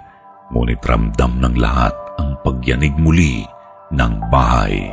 ngunit 0.50 0.82
ramdam 0.82 1.38
ng 1.38 1.54
lahat 1.54 1.94
ang 2.18 2.34
pagyanig 2.42 2.94
muli 2.98 3.46
ng 3.90 4.12
bahay. 4.30 4.90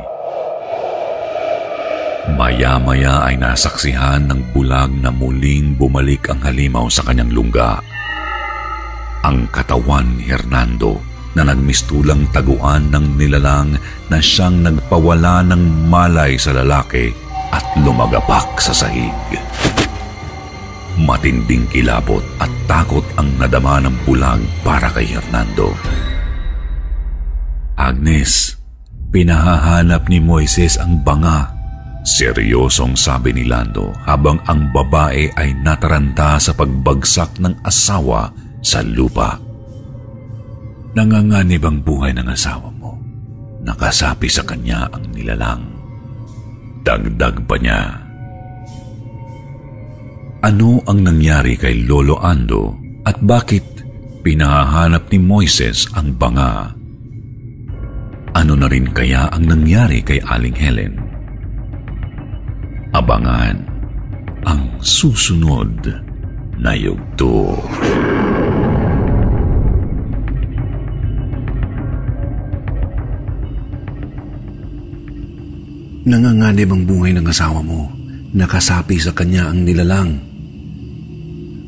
Maya-maya 2.34 3.24
ay 3.24 3.40
nasaksihan 3.40 4.28
ng 4.28 4.52
bulag 4.52 4.92
na 5.00 5.08
muling 5.08 5.78
bumalik 5.78 6.28
ang 6.28 6.44
halimaw 6.44 6.90
sa 6.92 7.06
kanyang 7.08 7.32
lungga. 7.32 7.80
Ang 9.24 9.48
katawan 9.48 10.20
ni 10.20 10.28
Hernando 10.28 11.00
na 11.32 11.48
nagmistulang 11.48 12.28
taguan 12.34 12.92
ng 12.92 13.16
nilalang 13.16 13.78
na 14.12 14.18
siyang 14.20 14.60
nagpawala 14.60 15.46
ng 15.46 15.88
malay 15.88 16.36
sa 16.36 16.52
lalaki 16.52 17.14
at 17.54 17.64
lumagapak 17.80 18.60
sa 18.60 18.76
sahig. 18.76 19.14
Matinding 20.98 21.64
kilabot 21.70 22.26
at 22.42 22.50
takot 22.66 23.06
ang 23.14 23.30
nadama 23.38 23.78
ng 23.86 23.94
bulag 24.02 24.42
para 24.66 24.90
kay 24.90 25.06
Hernando. 25.06 25.72
Agnes, 27.78 28.57
pinahahanap 29.08 30.08
ni 30.08 30.20
Moises 30.20 30.76
ang 30.76 31.00
banga. 31.00 31.52
Seryosong 32.08 32.96
sabi 32.96 33.36
ni 33.36 33.44
Lando 33.44 33.92
habang 34.08 34.40
ang 34.48 34.72
babae 34.72 35.28
ay 35.36 35.52
nataranta 35.60 36.40
sa 36.40 36.56
pagbagsak 36.56 37.36
ng 37.36 37.60
asawa 37.66 38.32
sa 38.64 38.80
lupa. 38.80 39.36
Nanganganib 40.96 41.62
ang 41.68 41.84
buhay 41.84 42.16
ng 42.16 42.28
asawa 42.32 42.72
mo. 42.72 42.96
Nakasapi 43.60 44.28
sa 44.30 44.40
kanya 44.48 44.88
ang 44.88 45.04
nilalang. 45.12 45.62
Dagdag 46.80 47.44
pa 47.44 47.56
niya. 47.60 47.82
Ano 50.38 50.80
ang 50.88 51.04
nangyari 51.04 51.58
kay 51.58 51.84
Lolo 51.84 52.16
Ando 52.22 52.72
at 53.04 53.20
bakit 53.20 53.66
pinahahanap 54.24 55.10
ni 55.12 55.18
Moises 55.20 55.90
ang 55.92 56.14
banga? 56.16 56.77
Ano 58.36 58.52
na 58.58 58.68
rin 58.68 58.92
kaya 58.92 59.30
ang 59.32 59.48
nangyari 59.48 60.04
kay 60.04 60.20
Aling 60.20 60.58
Helen? 60.58 60.94
Abangan 62.92 63.56
ang 64.44 64.80
susunod 64.80 65.84
na 66.58 66.72
yugto. 66.74 67.56
Nanganganib 76.08 76.72
ang 76.72 76.82
buhay 76.88 77.12
ng 77.12 77.26
asawa 77.28 77.60
mo. 77.60 77.92
Nakasapi 78.32 78.96
sa 78.96 79.12
kanya 79.12 79.52
ang 79.52 79.68
nilalang. 79.68 80.16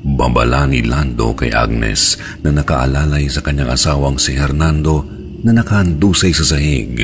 Babala 0.00 0.64
ni 0.64 0.80
Lando 0.80 1.36
kay 1.36 1.52
Agnes 1.52 2.16
na 2.40 2.48
nakaalalay 2.48 3.28
sa 3.28 3.44
kanyang 3.44 3.76
asawang 3.76 4.16
si 4.16 4.32
Hernando 4.32 5.19
na 5.44 5.56
nakahandusay 5.56 6.32
sa 6.36 6.44
sahig 6.44 7.00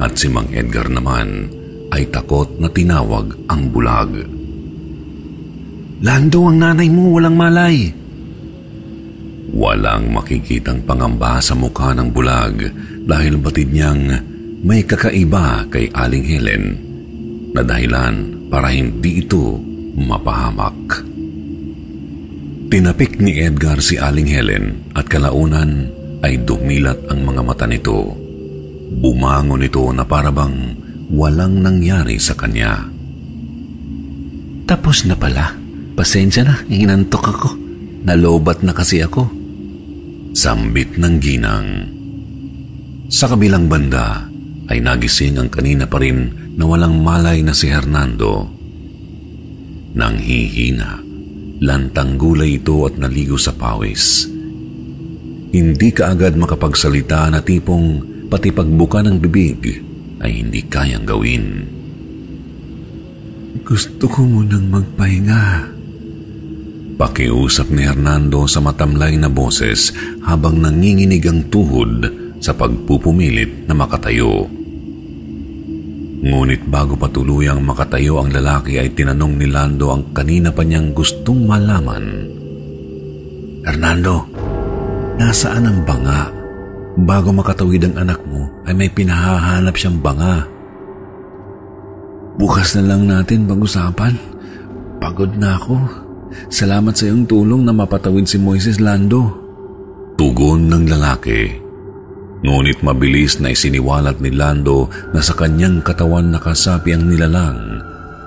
at 0.00 0.12
si 0.18 0.28
Mang 0.28 0.50
Edgar 0.52 0.88
naman 0.88 1.48
ay 1.92 2.08
takot 2.08 2.48
na 2.56 2.72
tinawag 2.72 3.36
ang 3.48 3.68
bulag. 3.68 4.24
Lando, 6.02 6.50
ang 6.50 6.58
nanay 6.58 6.88
mo 6.90 7.14
walang 7.14 7.36
malay. 7.38 7.92
Walang 9.52 10.10
makikitang 10.10 10.82
pangamba 10.82 11.38
sa 11.38 11.54
mukha 11.54 11.94
ng 11.94 12.08
bulag 12.10 12.56
dahil 13.06 13.38
batid 13.38 13.70
niyang 13.70 14.02
may 14.64 14.82
kakaiba 14.82 15.68
kay 15.68 15.92
Aling 15.92 16.26
Helen 16.26 16.64
na 17.52 17.62
dahilan 17.62 18.48
para 18.48 18.72
hindi 18.72 19.22
ito 19.22 19.60
mapahamak. 19.94 21.06
Tinapik 22.72 23.20
ni 23.20 23.36
Edgar 23.36 23.84
si 23.84 24.00
Aling 24.00 24.32
Helen 24.32 24.96
at 24.96 25.04
kalaunan 25.04 25.92
ay 26.22 26.46
dumilat 26.46 27.10
ang 27.10 27.26
mga 27.26 27.42
mata 27.42 27.66
nito. 27.66 28.14
Bumangon 29.02 29.66
ito 29.66 29.82
na 29.90 30.06
parabang 30.06 30.54
walang 31.10 31.60
nangyari 31.60 32.16
sa 32.16 32.38
kanya. 32.38 32.86
Tapos 34.64 35.04
na 35.04 35.18
pala. 35.18 35.58
Pasensya 35.92 36.48
na, 36.48 36.56
inantok 36.72 37.24
ako. 37.28 37.48
Nalobat 38.08 38.64
na 38.64 38.72
kasi 38.72 39.04
ako. 39.04 39.28
Sambit 40.32 40.96
ng 40.96 41.14
ginang. 41.20 41.68
Sa 43.12 43.28
kabilang 43.28 43.68
banda 43.68 44.24
ay 44.72 44.80
nagising 44.80 45.36
ang 45.36 45.52
kanina 45.52 45.84
pa 45.84 46.00
rin 46.00 46.32
na 46.56 46.64
walang 46.64 47.04
malay 47.04 47.44
na 47.44 47.52
si 47.52 47.68
Hernando. 47.68 48.48
Nang 49.92 50.16
hihina, 50.16 51.04
lantang 51.60 52.16
gulay 52.16 52.56
ito 52.56 52.88
at 52.88 52.96
naligo 52.96 53.36
sa 53.36 53.52
pawis. 53.52 54.31
Hindi 55.52 55.92
ka 55.92 56.16
agad 56.16 56.32
makapagsalita 56.40 57.28
na 57.28 57.44
tipong 57.44 58.00
pati 58.32 58.48
pagbuka 58.48 59.04
ng 59.04 59.20
bibig 59.20 59.84
ay 60.24 60.40
hindi 60.40 60.64
kayang 60.64 61.04
gawin. 61.04 61.44
Gusto 63.60 64.08
ko 64.08 64.24
munang 64.24 64.72
magpahinga. 64.72 65.44
Pakiusap 66.96 67.68
ni 67.68 67.84
Hernando 67.84 68.48
sa 68.48 68.64
matamlay 68.64 69.20
na 69.20 69.28
boses 69.28 69.92
habang 70.24 70.56
nanginginig 70.56 71.20
ang 71.28 71.52
tuhod 71.52 72.08
sa 72.40 72.56
pagpupumilit 72.56 73.68
na 73.68 73.76
makatayo. 73.76 74.48
Ngunit 76.22 76.64
bago 76.64 76.96
pa 76.96 77.12
tuluyang 77.12 77.60
makatayo 77.60 78.24
ang 78.24 78.32
lalaki 78.32 78.80
ay 78.80 78.96
tinanong 78.96 79.36
ni 79.36 79.50
Lando 79.52 79.92
ang 79.92 80.16
kanina 80.16 80.48
pa 80.54 80.64
niyang 80.64 80.96
gustong 80.96 81.44
malaman. 81.44 82.04
Hernando, 83.62 84.31
nasaan 85.18 85.68
ang 85.68 85.80
banga? 85.84 86.30
Bago 86.92 87.32
makatawid 87.32 87.88
ang 87.88 88.04
anak 88.04 88.20
mo 88.28 88.52
ay 88.68 88.76
may 88.76 88.90
pinahahanap 88.92 89.72
siyang 89.72 89.96
banga. 90.00 90.44
Bukas 92.36 92.76
na 92.76 92.82
lang 92.84 93.08
natin 93.08 93.48
pag-usapan. 93.48 94.12
Pagod 95.00 95.32
na 95.36 95.56
ako. 95.56 95.76
Salamat 96.48 96.96
sa 96.96 97.08
iyong 97.08 97.28
tulong 97.28 97.64
na 97.64 97.72
mapatawid 97.72 98.24
si 98.24 98.40
Moises 98.40 98.80
Lando. 98.80 99.28
Tugon 100.16 100.68
ng 100.68 100.84
lalaki. 100.88 101.60
Ngunit 102.42 102.82
mabilis 102.82 103.38
na 103.38 103.54
isiniwalat 103.54 104.18
ni 104.18 104.34
Lando 104.34 104.90
na 105.14 105.20
sa 105.22 105.32
kanyang 105.32 105.80
katawan 105.80 106.34
nakasapi 106.34 106.92
ang 106.92 107.06
nilalang 107.06 107.80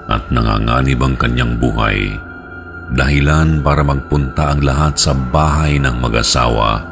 at 0.07 0.29
nanganganib 0.29 1.01
ang 1.01 1.15
kanyang 1.17 1.57
buhay. 1.57 2.13
Dahilan 2.93 3.65
para 3.65 3.81
magpunta 3.81 4.53
ang 4.53 4.61
lahat 4.61 5.01
sa 5.01 5.17
bahay 5.17 5.81
ng 5.81 5.97
mag-asawa, 5.97 6.85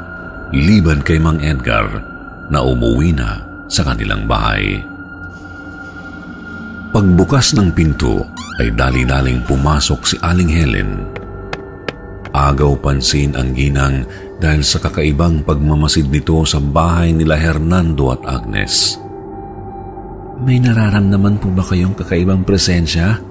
liban 0.50 1.06
kay 1.06 1.22
Mang 1.22 1.38
Edgar 1.38 2.02
na 2.50 2.66
umuwi 2.66 3.14
na 3.14 3.38
sa 3.70 3.86
kanilang 3.86 4.26
bahay. 4.26 4.82
Pagbukas 6.94 7.54
ng 7.58 7.74
pinto 7.74 8.26
ay 8.62 8.74
dali-daling 8.74 9.42
pumasok 9.46 10.02
si 10.06 10.16
Aling 10.22 10.50
Helen. 10.50 10.92
Agaw 12.34 12.82
pansin 12.82 13.38
ang 13.38 13.54
ginang 13.54 14.06
dahil 14.42 14.66
sa 14.66 14.82
kakaibang 14.82 15.46
pagmamasid 15.46 16.10
nito 16.10 16.42
sa 16.46 16.58
bahay 16.58 17.14
nila 17.14 17.38
Hernando 17.38 18.14
at 18.14 18.22
Agnes. 18.26 18.98
May 20.42 20.58
nararamdaman 20.58 21.38
po 21.38 21.54
ba 21.54 21.62
kayong 21.62 21.94
kakaibang 21.94 22.42
presensya? 22.42 23.22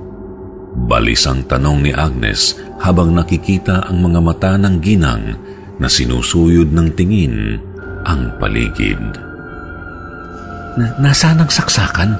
Balis 0.72 1.28
ang 1.28 1.44
tanong 1.44 1.84
ni 1.84 1.92
Agnes 1.92 2.56
habang 2.80 3.12
nakikita 3.12 3.84
ang 3.84 4.00
mga 4.00 4.20
mata 4.24 4.52
ng 4.56 4.76
ginang 4.80 5.36
na 5.76 5.88
sinusuyod 5.88 6.72
ng 6.72 6.88
tingin 6.96 7.60
ang 8.08 8.32
paligid. 8.40 9.00
Na 10.80 10.88
nasaan 10.96 11.44
ang 11.44 11.52
saksakan? 11.52 12.16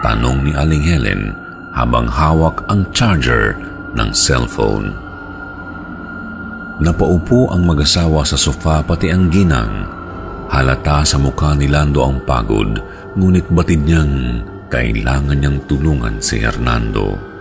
Tanong 0.00 0.48
ni 0.48 0.52
Aling 0.56 0.82
Helen 0.82 1.36
habang 1.76 2.08
hawak 2.08 2.64
ang 2.72 2.88
charger 2.96 3.54
ng 3.92 4.10
cellphone. 4.16 4.96
Napaupo 6.82 7.52
ang 7.52 7.68
mag-asawa 7.68 8.24
sa 8.24 8.34
sofa 8.34 8.82
pati 8.82 9.12
ang 9.12 9.28
ginang. 9.28 9.86
Halata 10.48 11.04
sa 11.06 11.20
mukha 11.20 11.54
ni 11.54 11.68
Lando 11.70 12.02
ang 12.02 12.24
pagod, 12.24 12.80
ngunit 13.14 13.46
batid 13.52 13.84
niyang 13.86 14.42
kailangan 14.72 15.36
niyang 15.36 15.60
tulungan 15.68 16.18
si 16.18 16.40
Hernando. 16.40 17.31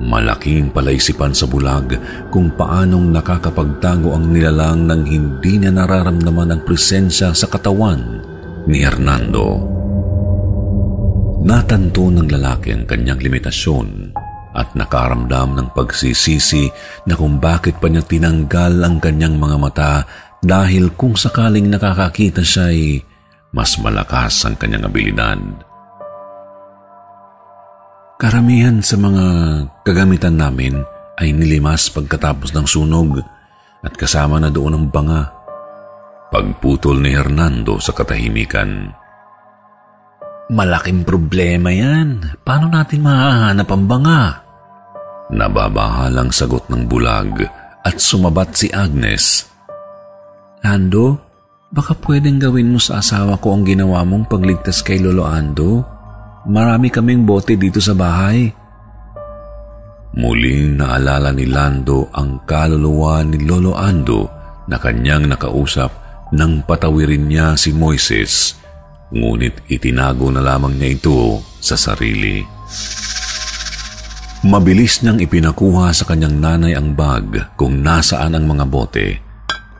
Malaking 0.00 0.72
palaisipan 0.72 1.36
sa 1.36 1.44
bulag 1.44 1.92
kung 2.32 2.56
paanong 2.56 3.12
nakakapagtago 3.12 4.16
ang 4.16 4.32
nilalang 4.32 4.88
nang 4.88 5.04
hindi 5.04 5.60
niya 5.60 5.68
nararamdaman 5.76 6.56
ang 6.56 6.60
presensya 6.64 7.36
sa 7.36 7.46
katawan 7.52 8.24
ni 8.64 8.80
Hernando. 8.80 9.60
Natanto 11.44 12.08
ng 12.08 12.32
lalaki 12.32 12.72
ang 12.72 12.88
kanyang 12.88 13.20
limitasyon 13.20 14.16
at 14.56 14.72
nakaramdam 14.72 15.56
ng 15.56 15.68
pagsisisi 15.76 16.68
na 17.04 17.14
kung 17.14 17.36
bakit 17.36 17.76
pa 17.76 17.92
niya 17.92 18.00
tinanggal 18.00 18.80
ang 18.80 19.04
kanyang 19.04 19.36
mga 19.36 19.56
mata 19.60 19.94
dahil 20.40 20.96
kung 20.96 21.12
sakaling 21.12 21.68
nakakakita 21.68 22.40
siya 22.40 22.72
ay 22.72 23.04
mas 23.52 23.76
malakas 23.76 24.48
ang 24.48 24.56
kanyang 24.56 24.88
abilidad. 24.88 25.69
Karamihan 28.20 28.84
sa 28.84 29.00
mga 29.00 29.24
kagamitan 29.80 30.36
namin 30.36 30.76
ay 31.16 31.32
nilimas 31.32 31.88
pagkatapos 31.88 32.52
ng 32.52 32.68
sunog 32.68 33.16
at 33.80 33.96
kasama 33.96 34.36
na 34.36 34.52
doon 34.52 34.76
ang 34.76 34.86
banga. 34.92 35.32
Pagputol 36.28 37.00
ni 37.00 37.16
Hernando 37.16 37.80
sa 37.80 37.96
katahimikan. 37.96 38.92
Malaking 40.52 41.08
problema 41.08 41.72
yan. 41.72 42.36
Paano 42.44 42.68
natin 42.68 43.08
mahahanap 43.08 43.68
ang 43.72 43.84
banga? 43.88 44.22
Nababahalang 45.32 46.28
sagot 46.28 46.68
ng 46.68 46.84
bulag 46.84 47.48
at 47.80 47.96
sumabat 47.96 48.52
si 48.52 48.68
Agnes. 48.68 49.48
Lando, 50.60 51.16
baka 51.72 51.96
pwedeng 52.04 52.36
gawin 52.36 52.68
mo 52.68 52.76
sa 52.76 53.00
asawa 53.00 53.40
ko 53.40 53.56
ang 53.56 53.64
ginawa 53.64 54.04
mong 54.04 54.28
pagligtas 54.28 54.84
kay 54.84 55.00
Lolo 55.00 55.24
Ando? 55.24 55.89
Marami 56.48 56.88
kaming 56.88 57.28
bote 57.28 57.60
dito 57.60 57.84
sa 57.84 57.92
bahay. 57.92 58.48
Muling 60.16 60.80
naalala 60.80 61.36
ni 61.36 61.44
Lando 61.44 62.08
ang 62.16 62.48
kaluluwa 62.48 63.20
ni 63.28 63.44
Lolo 63.44 63.76
Ando 63.76 64.26
na 64.64 64.80
kanyang 64.80 65.28
nakausap 65.28 65.92
nang 66.32 66.64
patawirin 66.64 67.28
niya 67.28 67.58
si 67.60 67.76
Moises, 67.76 68.56
ngunit 69.12 69.68
itinago 69.68 70.32
na 70.32 70.40
lamang 70.40 70.80
niya 70.80 70.96
ito 70.96 71.44
sa 71.60 71.76
sarili. 71.76 72.40
Mabilis 74.40 75.04
niyang 75.04 75.20
ipinakuha 75.20 75.92
sa 75.92 76.08
kanyang 76.08 76.40
nanay 76.40 76.72
ang 76.72 76.96
bag 76.96 77.52
kung 77.60 77.84
nasaan 77.84 78.32
ang 78.32 78.48
mga 78.48 78.64
bote 78.64 79.08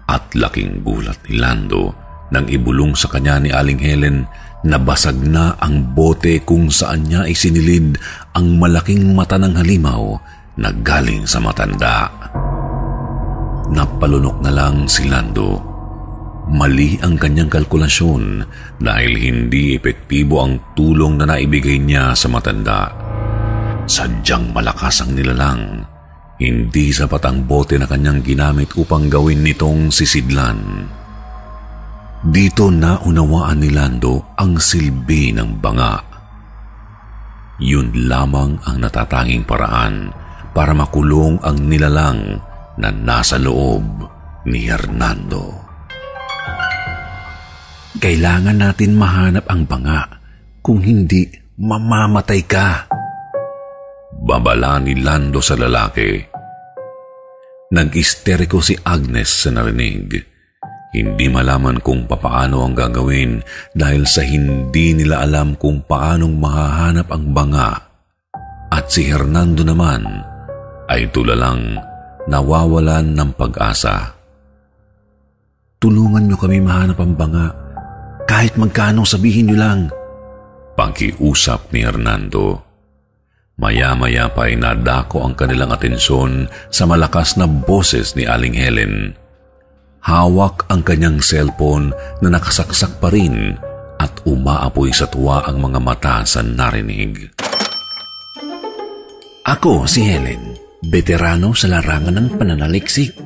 at 0.05 0.29
laking 0.37 0.85
gulat 0.85 1.17
ni 1.25 1.41
Lando 1.41 1.97
nang 2.29 2.45
ibulong 2.45 2.93
sa 2.93 3.09
kanya 3.09 3.41
ni 3.41 3.49
Aling 3.49 3.81
Helen 3.81 4.29
Nabasag 4.61 5.25
na 5.25 5.57
ang 5.57 5.97
bote 5.97 6.45
kung 6.45 6.69
saan 6.69 7.09
niya 7.09 7.25
isinilid 7.25 7.97
ang 8.37 8.61
malaking 8.61 9.17
mata 9.17 9.41
ng 9.41 9.57
halimaw 9.57 10.21
na 10.61 10.69
galing 10.85 11.25
sa 11.25 11.41
matanda. 11.41 12.13
Napalunok 13.73 14.45
na 14.45 14.53
lang 14.53 14.85
si 14.85 15.09
Lando. 15.09 15.57
Mali 16.51 17.01
ang 17.01 17.17
kanyang 17.17 17.49
kalkulasyon 17.49 18.45
dahil 18.77 19.13
hindi 19.17 19.81
epektibo 19.81 20.45
ang 20.45 20.77
tulong 20.77 21.17
na 21.17 21.25
naibigay 21.25 21.81
niya 21.81 22.13
sa 22.13 22.29
matanda. 22.29 22.93
Sadyang 23.89 24.53
malakas 24.53 25.01
ang 25.01 25.17
nilalang. 25.17 25.89
Hindi 26.37 26.93
sapat 26.93 27.23
ang 27.25 27.49
bote 27.49 27.81
na 27.81 27.89
kanyang 27.89 28.21
ginamit 28.21 28.77
upang 28.77 29.09
gawin 29.09 29.41
nitong 29.41 29.89
sisidlan. 29.89 30.85
Dito 32.21 32.69
naunawaan 32.69 33.65
ni 33.65 33.73
Lando 33.73 34.37
ang 34.37 34.61
silbi 34.61 35.33
ng 35.33 35.57
banga. 35.57 35.97
Yun 37.65 37.97
lamang 38.09 38.61
ang 38.61 38.77
natatanging 38.77 39.49
paraan 39.49 40.13
para 40.53 40.77
makulong 40.77 41.41
ang 41.41 41.57
nilalang 41.65 42.37
na 42.77 42.93
nasa 42.93 43.41
loob 43.41 44.05
ni 44.45 44.69
Hernando. 44.69 45.65
Kailangan 47.97 48.69
natin 48.69 49.01
mahanap 49.01 49.49
ang 49.49 49.65
banga. 49.65 50.21
Kung 50.61 50.85
hindi, 50.85 51.25
mamamatay 51.57 52.41
ka. 52.45 52.85
Babala 54.21 54.77
ni 54.77 54.93
Lando 55.01 55.41
sa 55.41 55.57
lalaki. 55.57 56.21
Nag-isteriko 57.73 58.61
si 58.61 58.77
Agnes 58.77 59.49
sa 59.49 59.49
narinig. 59.49 60.30
Hindi 60.91 61.31
malaman 61.31 61.79
kung 61.79 62.11
papaano 62.11 62.67
ang 62.67 62.75
gagawin 62.75 63.39
dahil 63.79 64.03
sa 64.11 64.27
hindi 64.27 64.91
nila 64.99 65.23
alam 65.23 65.55
kung 65.55 65.87
paanong 65.87 66.35
mahahanap 66.35 67.07
ang 67.15 67.31
banga. 67.31 67.71
At 68.75 68.91
si 68.91 69.07
Hernando 69.07 69.63
naman 69.63 70.03
ay 70.91 71.07
tulalang 71.15 71.79
nawawalan 72.27 73.15
ng 73.15 73.31
pag-asa. 73.39 74.19
Tulungan 75.79 76.27
niyo 76.27 76.37
kami 76.37 76.59
mahanap 76.59 76.99
ang 76.99 77.15
banga. 77.15 77.55
Kahit 78.27 78.59
magkano 78.59 79.07
sabihin 79.07 79.51
niyo 79.51 79.59
lang. 79.63 79.81
Pakiusap 80.75 81.71
ni 81.71 81.87
Hernando. 81.87 82.67
Maya-maya 83.61 84.27
pa 84.33 84.51
ay 84.51 84.59
nadako 84.59 85.23
ang 85.23 85.39
kanilang 85.39 85.71
atensyon 85.71 86.49
sa 86.73 86.89
malakas 86.89 87.37
na 87.37 87.45
boses 87.45 88.17
ni 88.17 88.25
Aling 88.25 88.57
Helen. 88.57 89.20
Hawak 90.01 90.65
ang 90.73 90.81
kanyang 90.81 91.21
cellphone 91.21 91.93
na 92.25 92.33
nakasaksak 92.33 92.97
pa 93.01 93.13
rin 93.13 93.57
at 94.01 94.13
umaapoy 94.25 94.89
sa 94.97 95.05
tuwa 95.05 95.45
ang 95.45 95.61
mga 95.61 95.81
mata 95.81 96.25
sa 96.25 96.41
narinig. 96.41 97.29
Ako 99.45 99.85
si 99.85 100.09
Helen, 100.09 100.57
veterano 100.89 101.53
sa 101.53 101.69
larangan 101.69 102.17
ng 102.17 102.29
pananaliksik. 102.41 103.17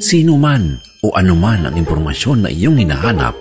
Sino 0.00 0.40
man 0.40 0.80
o 1.04 1.12
anuman 1.12 1.68
ang 1.68 1.74
impormasyon 1.76 2.46
na 2.46 2.50
iyong 2.50 2.80
hinahanap 2.80 3.36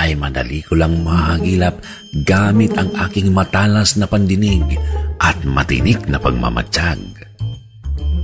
ay 0.00 0.16
madali 0.16 0.64
ko 0.64 0.80
lang 0.80 1.04
mahagilap 1.04 1.78
gamit 2.24 2.72
ang 2.74 2.88
aking 3.06 3.30
matalas 3.30 4.00
na 4.00 4.08
pandinig 4.08 4.64
at 5.20 5.36
matinik 5.44 6.08
na 6.08 6.16
pagmamatsyag. 6.16 6.98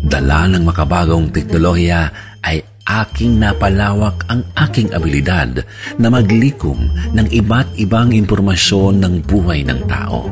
Dala 0.09 0.49
ng 0.49 0.65
makabagong 0.65 1.29
teknolohiya 1.31 2.09
ay 2.41 2.65
aking 2.87 3.43
napalawak 3.43 4.23
ang 4.31 4.47
aking 4.55 4.95
abilidad 4.95 5.67
na 5.99 6.09
maglikom 6.09 6.79
ng 7.13 7.27
iba't 7.35 7.75
ibang 7.83 8.15
impormasyon 8.15 9.03
ng 9.03 9.15
buhay 9.27 9.67
ng 9.67 9.81
tao. 9.91 10.31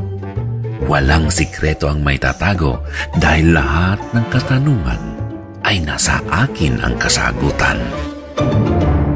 Walang 0.87 1.33
sikreto 1.33 1.91
ang 1.91 2.07
may 2.07 2.21
tatago 2.21 2.79
dahil 3.19 3.57
lahat 3.57 3.99
ng 4.15 4.27
katanungan 4.31 5.03
ay 5.65 5.83
nasa 5.83 6.21
akin 6.31 6.79
ang 6.85 6.95
kasagutan. 7.01 7.81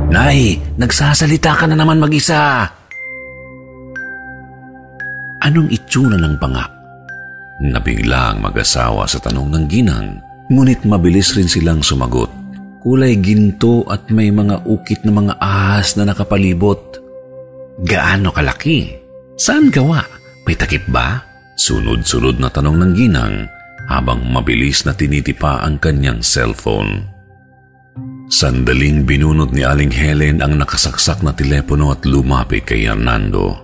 Nay, 0.09 0.57
nagsasalita 0.81 1.53
ka 1.53 1.65
na 1.69 1.77
naman 1.77 2.01
mag-isa. 2.01 2.65
Anong 5.45 5.69
itsura 5.69 6.17
ng 6.17 6.35
banga? 6.41 6.65
Nabigla 7.61 8.33
ang 8.33 8.39
mag-asawa 8.41 9.05
sa 9.05 9.21
tanong 9.21 9.53
ng 9.53 9.65
ginang, 9.69 10.09
ngunit 10.49 10.89
mabilis 10.89 11.37
rin 11.37 11.47
silang 11.47 11.85
sumagot. 11.85 12.33
Kulay 12.79 13.19
ginto 13.19 13.83
at 13.91 14.07
may 14.15 14.31
mga 14.31 14.63
ukit 14.63 15.03
na 15.03 15.11
mga 15.11 15.35
ahas 15.43 15.99
na 15.99 16.07
nakapalibot. 16.07 17.03
Gaano 17.83 18.31
kalaki? 18.31 18.95
Saan 19.35 19.71
gawa? 19.71 20.07
May 20.47 20.55
takip 20.55 20.87
ba? 20.87 21.19
Sunod-sunod 21.59 22.39
na 22.39 22.47
tanong 22.47 22.79
ng 22.79 22.93
ginang 22.95 23.35
habang 23.91 24.23
mabilis 24.23 24.87
na 24.87 24.95
tinitipa 24.95 25.59
ang 25.67 25.83
kanyang 25.83 26.23
cellphone. 26.23 27.03
Sandaling 28.31 29.03
binunot 29.03 29.51
ni 29.51 29.67
Aling 29.67 29.91
Helen 29.91 30.39
ang 30.39 30.55
nakasaksak 30.55 31.25
na 31.27 31.35
telepono 31.35 31.91
at 31.91 32.07
lumapit 32.07 32.63
kay 32.63 32.87
Hernando. 32.87 33.59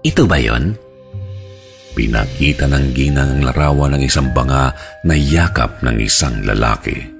Ito 0.00 0.24
ba 0.24 0.40
yon? 0.40 0.72
Pinakita 1.92 2.64
ng 2.70 2.86
ginang 2.96 3.38
ang 3.38 3.42
larawan 3.44 3.92
ng 3.98 4.02
isang 4.02 4.32
banga 4.32 4.72
na 5.04 5.14
yakap 5.14 5.84
ng 5.84 6.00
isang 6.00 6.42
lalaki. 6.42 7.13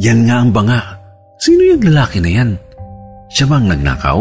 Yan 0.00 0.28
nga 0.28 0.44
ang 0.44 0.50
banga. 0.52 0.80
Sino 1.40 1.62
yung 1.64 1.84
lalaki 1.84 2.20
na 2.20 2.30
yan? 2.32 2.50
Siya 3.32 3.48
bang 3.48 3.68
nagnakaw? 3.68 4.18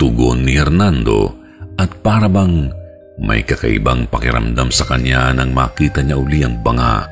Tugon 0.00 0.44
ni 0.44 0.56
Hernando 0.56 1.32
at 1.76 1.92
para 2.00 2.28
bang 2.28 2.72
May 3.20 3.44
kakaibang 3.44 4.08
pakiramdam 4.08 4.72
sa 4.72 4.88
kanya 4.88 5.28
nang 5.36 5.52
makita 5.52 6.00
niya 6.00 6.16
uli 6.16 6.40
ang 6.40 6.56
banga. 6.64 7.04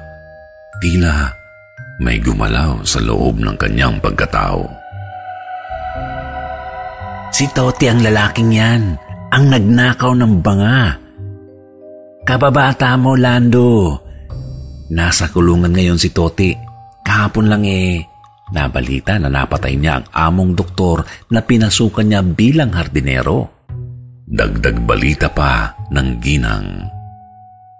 Tila 0.80 1.28
may 2.00 2.16
gumalaw 2.16 2.80
sa 2.88 2.96
loob 3.04 3.36
ng 3.36 3.56
kanyang 3.60 4.00
pagkatao. 4.00 4.64
Si 7.28 7.44
Toti 7.52 7.92
ang 7.92 8.00
lalaking 8.00 8.50
yan, 8.56 8.96
ang 9.28 9.44
nagnakaw 9.52 10.16
ng 10.16 10.34
banga. 10.40 10.96
Kababata 12.24 12.96
mo, 12.96 13.12
Lando. 13.12 14.00
Nasa 14.88 15.28
kulungan 15.28 15.76
ngayon 15.76 16.00
si 16.00 16.08
Toti. 16.08 16.67
Kahapon 17.08 17.48
lang 17.48 17.64
eh, 17.64 18.04
nabalita 18.52 19.16
na 19.16 19.32
napatay 19.32 19.80
niya 19.80 20.04
ang 20.04 20.06
among 20.12 20.52
doktor 20.52 21.08
na 21.32 21.40
pinasukan 21.40 22.04
niya 22.04 22.20
bilang 22.20 22.68
hardinero. 22.76 23.48
Dagdag 24.28 24.84
balita 24.84 25.32
pa 25.32 25.72
ng 25.88 26.08
ginang. 26.20 26.84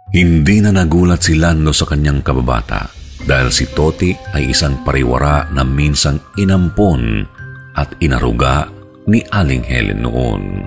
Hindi 0.08 0.64
na 0.64 0.72
nagulat 0.72 1.20
si 1.20 1.36
Lando 1.36 1.76
sa 1.76 1.84
kanyang 1.84 2.24
kababata 2.24 2.88
dahil 3.28 3.52
si 3.52 3.68
Toti 3.68 4.16
ay 4.32 4.56
isang 4.56 4.80
pariwara 4.80 5.52
na 5.52 5.60
minsang 5.60 6.16
inampon 6.40 7.28
at 7.76 7.92
inaruga 8.00 8.64
ni 9.12 9.20
Aling 9.28 9.60
Helen 9.68 10.08
noon. 10.08 10.64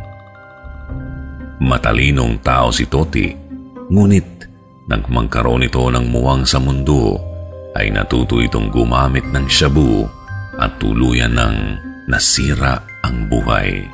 Matalinong 1.66 2.46
tao 2.46 2.70
si 2.70 2.86
Toti, 2.86 3.34
ngunit 3.90 4.46
nang 4.86 5.02
magkaroon 5.10 5.66
ito 5.66 5.82
ng 5.90 6.06
muwang 6.14 6.46
sa 6.46 6.62
mundo, 6.62 7.31
ay 7.76 7.94
natuto 7.94 8.44
itong 8.44 8.72
gumamit 8.72 9.24
ng 9.32 9.48
shabu 9.48 10.08
at 10.60 10.76
tuluyan 10.80 11.32
ng 11.32 11.56
nasira 12.12 12.84
ang 13.02 13.28
buhay. 13.32 13.88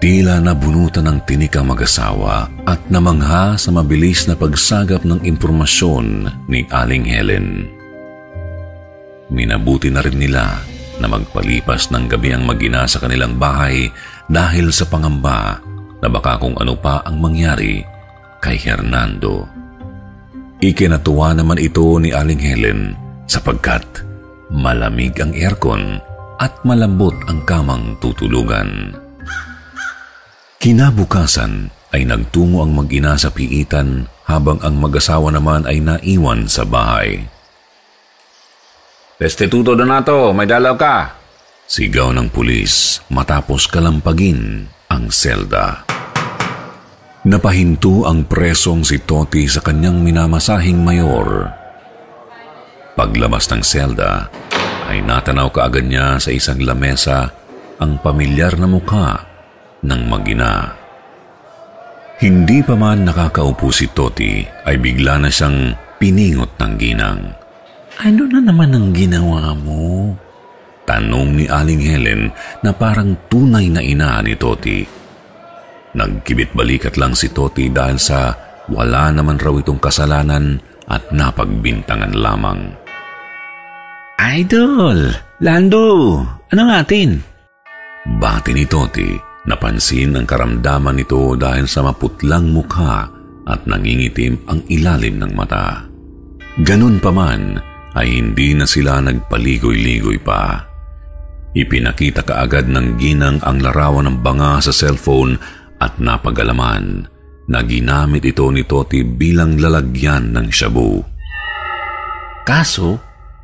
Tila 0.00 0.40
nabunutan 0.40 1.04
ng 1.12 1.18
tinik 1.28 1.60
ang 1.60 1.68
mag-asawa 1.68 2.48
at 2.64 2.80
namangha 2.88 3.60
sa 3.60 3.68
mabilis 3.68 4.24
na 4.24 4.32
pagsagap 4.32 5.04
ng 5.04 5.28
impormasyon 5.28 6.24
ni 6.48 6.64
Aling 6.72 7.04
Helen. 7.04 7.68
Minabuti 9.28 9.92
na 9.92 10.00
rin 10.00 10.16
nila 10.16 10.64
na 11.00 11.06
magpalipas 11.08 11.92
ng 11.92 12.08
gabi 12.08 12.32
ang 12.32 12.48
magina 12.48 12.88
sa 12.88 12.96
kanilang 12.96 13.36
bahay 13.36 13.92
dahil 14.24 14.72
sa 14.72 14.88
pangamba 14.88 15.60
na 16.00 16.08
baka 16.08 16.40
kung 16.40 16.56
ano 16.56 16.80
pa 16.80 17.04
ang 17.04 17.20
mangyari 17.20 17.84
kay 18.40 18.56
Hernando. 18.56 19.59
Ikinatuwa 20.60 21.32
naman 21.32 21.56
ito 21.56 21.96
ni 21.96 22.12
Aling 22.12 22.36
Helen 22.36 22.92
sapagkat 23.24 24.04
malamig 24.52 25.16
ang 25.16 25.32
aircon 25.32 25.96
at 26.36 26.52
malambot 26.68 27.16
ang 27.32 27.40
kamang 27.48 27.96
tutulugan. 27.96 28.92
Kinabukasan 30.60 31.72
ay 31.96 32.04
nagtungo 32.04 32.60
ang 32.60 32.76
mag-ina 32.76 33.16
sa 33.16 33.32
piitan 33.32 34.04
habang 34.28 34.60
ang 34.60 34.76
mag-asawa 34.76 35.32
naman 35.32 35.64
ay 35.64 35.80
naiwan 35.80 36.44
sa 36.44 36.68
bahay. 36.68 37.24
Restituto 39.16 39.72
Donato, 39.72 40.36
may 40.36 40.44
dalaw 40.44 40.76
ka. 40.76 40.96
Sigaw 41.64 42.12
ng 42.12 42.28
pulis 42.28 43.00
matapos 43.08 43.64
kalampagin 43.64 44.68
ang 44.92 45.08
selda. 45.08 45.88
Napahinto 47.20 48.08
ang 48.08 48.24
presong 48.24 48.80
si 48.80 48.96
Toti 48.96 49.44
sa 49.44 49.60
kanyang 49.60 50.00
minamasahing 50.00 50.80
mayor. 50.80 51.52
Paglabas 52.96 53.44
ng 53.52 53.60
selda, 53.60 54.32
ay 54.88 55.04
natanaw 55.04 55.52
kaagad 55.52 55.84
niya 55.84 56.16
sa 56.16 56.32
isang 56.32 56.64
lamesa 56.64 57.28
ang 57.76 58.00
pamilyar 58.00 58.56
na 58.56 58.64
mukha 58.64 59.20
ng 59.84 60.02
magina. 60.08 60.72
Hindi 62.24 62.64
pa 62.64 62.72
man 62.72 63.04
nakakaupo 63.04 63.68
si 63.68 63.92
Toti 63.92 64.40
ay 64.64 64.80
bigla 64.80 65.20
na 65.20 65.28
siyang 65.28 65.76
piningot 66.00 66.56
ng 66.56 66.72
ginang. 66.80 67.20
Ano 68.00 68.24
na 68.32 68.40
naman 68.40 68.72
ang 68.72 68.96
ginawa 68.96 69.52
mo? 69.52 70.16
Tanong 70.88 71.36
ni 71.36 71.44
Aling 71.44 71.84
Helen 71.84 72.32
na 72.64 72.72
parang 72.72 73.12
tunay 73.28 73.68
na 73.68 73.84
ina 73.84 74.24
ni 74.24 74.32
Toti. 74.40 74.99
Nagkibit 75.96 76.54
balikat 76.54 76.94
lang 77.00 77.18
si 77.18 77.30
Toti 77.30 77.66
dahil 77.70 77.98
sa 77.98 78.34
wala 78.70 79.10
naman 79.10 79.38
raw 79.38 79.54
itong 79.58 79.82
kasalanan 79.82 80.62
at 80.86 81.10
napagbintangan 81.10 82.14
lamang. 82.14 82.74
Idol! 84.20 85.10
Lando! 85.42 86.20
Ano 86.50 86.62
natin? 86.68 87.18
Bati 88.20 88.52
ni 88.54 88.64
Toti 88.68 89.30
Napansin 89.48 90.20
ang 90.20 90.28
karamdaman 90.28 91.00
nito 91.00 91.32
dahil 91.32 91.64
sa 91.64 91.80
maputlang 91.80 92.52
mukha 92.52 93.08
at 93.48 93.60
nangingitim 93.64 94.36
ang 94.44 94.60
ilalim 94.68 95.16
ng 95.16 95.32
mata. 95.32 95.88
Ganun 96.60 97.00
pa 97.00 97.08
man 97.08 97.56
ay 97.96 98.20
hindi 98.20 98.52
na 98.52 98.68
sila 98.68 99.00
nagpaligoy-ligoy 99.00 100.20
pa. 100.20 100.68
Ipinakita 101.56 102.22
kaagad 102.22 102.68
ng 102.68 103.00
ginang 103.00 103.40
ang 103.42 103.64
larawan 103.64 104.06
ng 104.06 104.16
banga 104.20 104.60
sa 104.60 104.70
cellphone 104.70 105.40
at 105.80 105.96
napagalaman 105.96 107.08
na 107.50 107.64
ginamit 107.64 108.22
ito 108.22 108.46
ni 108.52 108.62
Toti 108.62 109.02
bilang 109.02 109.58
lalagyan 109.58 110.30
ng 110.36 110.46
shabu. 110.52 111.02
Kaso, 112.46 113.00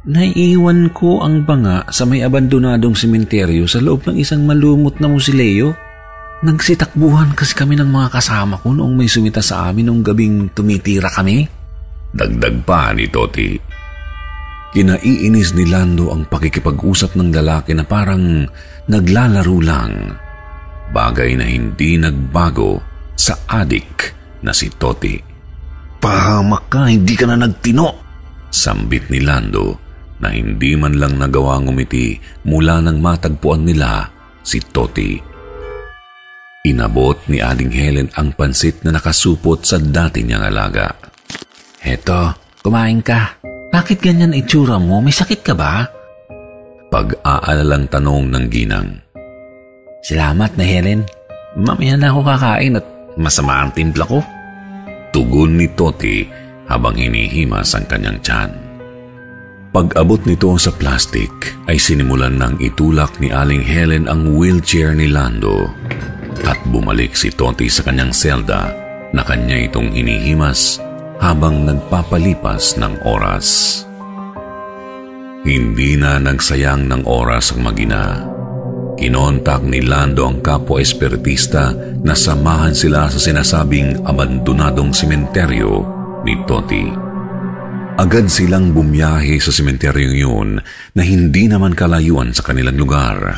naiiwan 0.07 0.95
ko 0.95 1.25
ang 1.25 1.43
banga 1.43 1.89
sa 1.91 2.07
may 2.07 2.23
abandonadong 2.23 2.95
sementeryo 2.95 3.67
sa 3.67 3.83
loob 3.83 4.07
ng 4.07 4.21
isang 4.21 4.47
malumot 4.47 5.01
na 5.03 5.11
musileo 5.11 5.75
Nagsitakbuhan 6.37 7.33
kasi 7.33 7.57
kami 7.57 7.81
ng 7.81 7.89
mga 7.89 8.13
kasama 8.13 8.61
ko 8.61 8.77
noong 8.77 8.93
may 8.93 9.09
sumita 9.09 9.41
sa 9.41 9.73
amin 9.73 9.89
noong 9.89 10.03
gabing 10.05 10.53
tumitira 10.53 11.09
kami. 11.09 11.49
Dagdag 12.13 12.61
pa 12.61 12.93
ni 12.93 13.09
Toti. 13.09 13.57
Kinaiinis 14.77 15.57
ni 15.57 15.65
Lando 15.65 16.13
ang 16.13 16.29
pakikipag-usap 16.29 17.17
ng 17.17 17.33
lalaki 17.33 17.73
na 17.73 17.89
parang 17.89 18.45
naglalaro 18.85 19.59
lang. 19.65 19.93
Bagay 20.91 21.39
na 21.39 21.47
hindi 21.47 21.99
nagbago 21.99 22.79
sa 23.17 23.35
adik 23.49 24.15
na 24.45 24.53
si 24.55 24.71
Toti. 24.71 25.19
Pahamak 25.99 26.71
ka, 26.71 26.87
hindi 26.87 27.17
ka 27.19 27.27
na 27.27 27.37
nagtino. 27.41 28.05
Sambit 28.53 29.11
ni 29.11 29.19
Lando 29.25 29.83
na 30.23 30.33
hindi 30.33 30.79
man 30.79 30.97
lang 30.97 31.19
nagawa 31.19 31.61
ngumiti 31.61 32.17
mula 32.49 32.81
nang 32.81 33.03
matagpuan 33.03 33.67
nila 33.67 34.09
si 34.41 34.63
Toti. 34.63 35.19
Inabot 36.67 37.15
ni 37.31 37.39
Aling 37.39 37.71
Helen 37.71 38.09
ang 38.19 38.35
pansit 38.35 38.83
na 38.83 38.91
nakasupot 38.91 39.63
sa 39.63 39.79
dati 39.79 40.27
niyang 40.27 40.51
alaga. 40.51 40.91
Heto, 41.79 42.35
kumain 42.59 42.99
ka. 43.07 43.39
Bakit 43.71 44.03
ganyan 44.03 44.35
itsura 44.35 44.81
mo? 44.83 44.99
May 44.99 45.15
sakit 45.15 45.47
ka 45.47 45.55
ba? 45.55 45.87
Pag-aalalang 46.91 47.87
tanong 47.87 48.27
ng 48.35 48.47
ginang. 48.51 49.06
Salamat 50.07 50.55
na 50.55 50.63
Helen. 50.63 51.03
Mamaya 51.59 51.99
na 51.99 52.15
ako 52.15 52.23
kakain 52.23 52.79
at 52.79 52.87
masama 53.19 53.59
ang 53.59 53.75
timpla 53.75 54.07
ko. 54.07 54.23
Tugon 55.11 55.59
ni 55.59 55.67
Toti 55.75 56.23
habang 56.71 56.95
hinihimas 56.95 57.75
ang 57.75 57.91
kanyang 57.91 58.23
tiyan. 58.23 58.55
Pag-abot 59.75 60.23
nito 60.23 60.55
sa 60.63 60.71
plastic 60.71 61.59
ay 61.67 61.75
sinimulan 61.75 62.39
ng 62.39 62.55
itulak 62.63 63.19
ni 63.19 63.35
Aling 63.35 63.67
Helen 63.67 64.07
ang 64.07 64.39
wheelchair 64.39 64.95
ni 64.95 65.11
Lando 65.11 65.67
at 66.47 66.63
bumalik 66.71 67.19
si 67.19 67.35
Toti 67.35 67.67
sa 67.67 67.83
kanyang 67.83 68.15
selda 68.15 68.71
na 69.11 69.27
kanya 69.27 69.59
itong 69.59 69.91
inihimas 69.91 70.79
habang 71.19 71.67
nagpapalipas 71.67 72.79
ng 72.79 73.03
oras. 73.03 73.83
Hindi 75.43 75.99
na 75.99 76.23
nagsayang 76.23 76.87
ng 76.87 77.03
oras 77.11 77.51
ang 77.51 77.67
magina. 77.67 78.36
Kinontak 78.97 79.61
ni 79.69 79.85
Lando 79.85 80.25
ang 80.25 80.41
kapwa 80.41 80.81
espiritista 80.81 81.77
na 82.01 82.17
samahan 82.17 82.73
sila 82.73 83.13
sa 83.13 83.21
sinasabing 83.21 84.01
abandonadong 84.09 84.97
sementeryo 84.97 85.85
ni 86.25 86.33
Toti. 86.49 86.85
Agad 87.97 88.29
silang 88.29 88.73
bumiyahe 88.73 89.41
sa 89.41 89.53
sementeryong 89.53 90.17
yun 90.17 90.51
na 90.97 91.03
hindi 91.05 91.49
naman 91.49 91.73
kalayuan 91.73 92.33
sa 92.33 92.45
kanilang 92.45 92.77
lugar. 92.77 93.37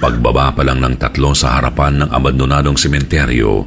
Pagbaba 0.00 0.52
pa 0.52 0.64
lang 0.64 0.80
ng 0.80 0.96
tatlo 1.00 1.32
sa 1.32 1.60
harapan 1.60 2.04
ng 2.04 2.10
abandonadong 2.12 2.76
sementeryo, 2.76 3.64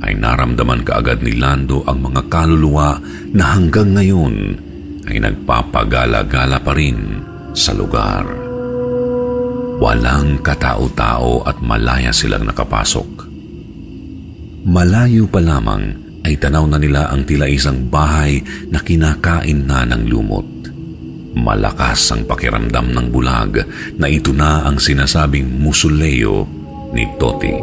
ay 0.00 0.16
naramdaman 0.16 0.82
kaagad 0.82 1.20
ni 1.22 1.36
Lando 1.36 1.84
ang 1.84 2.02
mga 2.02 2.26
kaluluwa 2.32 2.98
na 3.36 3.58
hanggang 3.58 3.94
ngayon 3.94 4.36
ay 5.06 5.18
nagpapagala-gala 5.18 6.58
pa 6.62 6.72
rin 6.72 7.20
sa 7.52 7.74
lugar. 7.76 8.49
Walang 9.80 10.44
katao-tao 10.44 11.40
at 11.48 11.56
malaya 11.64 12.12
silang 12.12 12.44
nakapasok. 12.44 13.32
Malayo 14.68 15.24
pa 15.24 15.40
lamang 15.40 15.96
ay 16.20 16.36
tanaw 16.36 16.68
na 16.68 16.76
nila 16.76 17.08
ang 17.08 17.24
tila 17.24 17.48
isang 17.48 17.88
bahay 17.88 18.44
na 18.68 18.84
kinakain 18.84 19.64
na 19.64 19.88
ng 19.88 20.04
lumot. 20.04 20.44
Malakas 21.32 22.12
ang 22.12 22.28
pakiramdam 22.28 22.92
ng 22.92 23.06
bulag 23.08 23.64
na 23.96 24.04
ito 24.04 24.36
na 24.36 24.68
ang 24.68 24.76
sinasabing 24.76 25.48
musuleo 25.48 26.44
ni 26.92 27.08
Toti. 27.16 27.56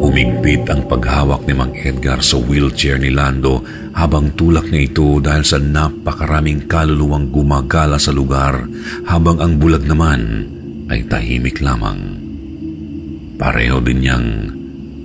Umigpit 0.00 0.64
ang 0.72 0.88
paghawak 0.88 1.44
ni 1.44 1.52
Mang 1.52 1.76
Edgar 1.76 2.24
sa 2.24 2.40
wheelchair 2.40 2.96
ni 2.96 3.12
Lando 3.12 3.60
habang 3.92 4.32
tulak 4.32 4.72
niya 4.72 4.88
ito 4.88 5.20
dahil 5.20 5.44
sa 5.44 5.60
napakaraming 5.60 6.64
kaluluwang 6.64 7.28
gumagala 7.28 8.00
sa 8.00 8.16
lugar 8.16 8.64
habang 9.04 9.44
ang 9.44 9.60
bulag 9.60 9.84
naman 9.84 10.55
ay 10.90 11.06
tahimik 11.06 11.62
lamang. 11.62 11.98
Pareho 13.36 13.82
din 13.82 14.00
niyang 14.00 14.28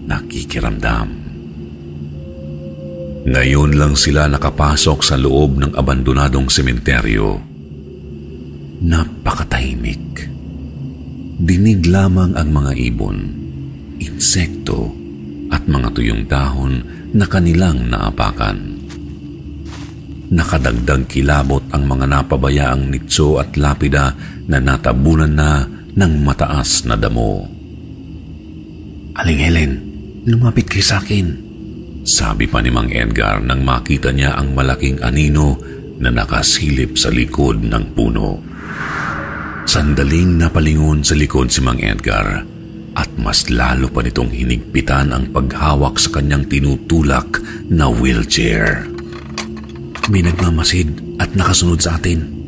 nakikiramdam. 0.07 1.09
Ngayon 3.21 3.77
lang 3.77 3.93
sila 3.93 4.25
nakapasok 4.25 4.99
sa 5.05 5.13
loob 5.19 5.61
ng 5.61 5.71
abandonadong 5.77 6.49
sementeryo. 6.49 7.37
Napakatahimik. 8.81 10.25
Dinig 11.41 11.85
lamang 11.85 12.33
ang 12.37 12.49
mga 12.49 12.71
ibon, 12.77 13.17
insekto 14.01 14.93
at 15.53 15.65
mga 15.69 15.89
tuyong 15.93 16.23
dahon 16.25 16.73
na 17.13 17.25
kanilang 17.29 17.89
naapakan. 17.89 18.70
Nakadagdag 20.31 21.11
kilabot 21.11 21.67
ang 21.75 21.83
mga 21.91 22.07
napabayaang 22.07 22.87
nitso 22.87 23.35
at 23.35 23.59
lapida 23.59 24.15
na 24.47 24.63
natabunan 24.63 25.27
na 25.27 25.67
ng 25.91 26.13
mataas 26.23 26.87
na 26.87 26.95
damo. 26.95 27.43
Aling 29.19 29.41
Helen, 29.43 29.73
lumapit 30.23 30.71
kayo 30.71 30.87
sa 30.87 31.03
akin. 31.03 31.51
Sabi 32.07 32.47
pa 32.47 32.63
ni 32.63 32.71
Mang 32.71 32.87
Edgar 32.87 33.43
nang 33.43 33.59
makita 33.67 34.15
niya 34.15 34.39
ang 34.39 34.55
malaking 34.55 35.03
anino 35.03 35.59
na 35.99 36.07
nakasilip 36.09 36.95
sa 36.95 37.11
likod 37.11 37.67
ng 37.67 37.83
puno. 37.91 38.39
Sandaling 39.67 40.39
napalingon 40.39 41.03
sa 41.03 41.13
likod 41.13 41.51
si 41.51 41.59
Mang 41.59 41.83
Edgar 41.83 42.47
at 42.95 43.11
mas 43.19 43.51
lalo 43.51 43.91
pa 43.91 43.99
nitong 43.99 44.31
hinigpitan 44.31 45.11
ang 45.11 45.27
paghawak 45.31 45.99
sa 45.99 46.07
kanyang 46.15 46.47
tinutulak 46.47 47.39
na 47.67 47.91
wheelchair. 47.91 48.87
May 50.09 50.25
nagmamasid 50.25 51.19
at 51.21 51.37
nakasunod 51.37 51.77
sa 51.77 52.01
atin. 52.01 52.47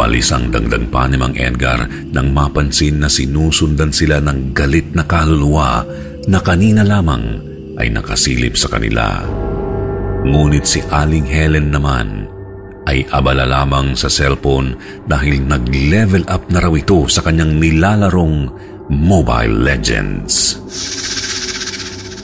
Balisang 0.00 0.48
dagdag 0.48 0.88
pa 0.88 1.04
ni 1.04 1.20
Mang 1.20 1.36
Edgar 1.36 1.84
nang 2.14 2.32
mapansin 2.32 3.02
na 3.02 3.12
sinusundan 3.12 3.92
sila 3.92 4.22
ng 4.24 4.56
galit 4.56 4.96
na 4.96 5.04
kaluluwa 5.04 5.84
na 6.24 6.40
kanina 6.40 6.80
lamang 6.80 7.44
ay 7.76 7.92
nakasilip 7.92 8.56
sa 8.56 8.72
kanila. 8.72 9.20
Ngunit 10.24 10.64
si 10.64 10.80
Aling 10.88 11.28
Helen 11.28 11.72
naman 11.72 12.28
ay 12.88 13.04
abala 13.12 13.44
lamang 13.44 13.92
sa 13.92 14.08
cellphone 14.08 14.76
dahil 15.04 15.44
nag-level 15.44 16.24
up 16.28 16.48
na 16.48 16.64
raw 16.64 16.72
ito 16.72 17.04
sa 17.08 17.20
kanyang 17.24 17.60
nilalarong 17.60 18.48
Mobile 18.88 19.56
Legends. 19.64 20.56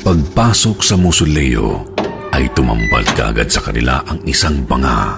Pagpasok 0.05 0.79
sa 0.81 0.95
musuleo 0.95 1.96
ay 2.37 2.53
tumambal 2.53 3.01
kaagad 3.17 3.49
sa 3.49 3.65
kanila 3.65 4.05
ang 4.05 4.21
isang 4.29 4.61
banga. 4.69 5.17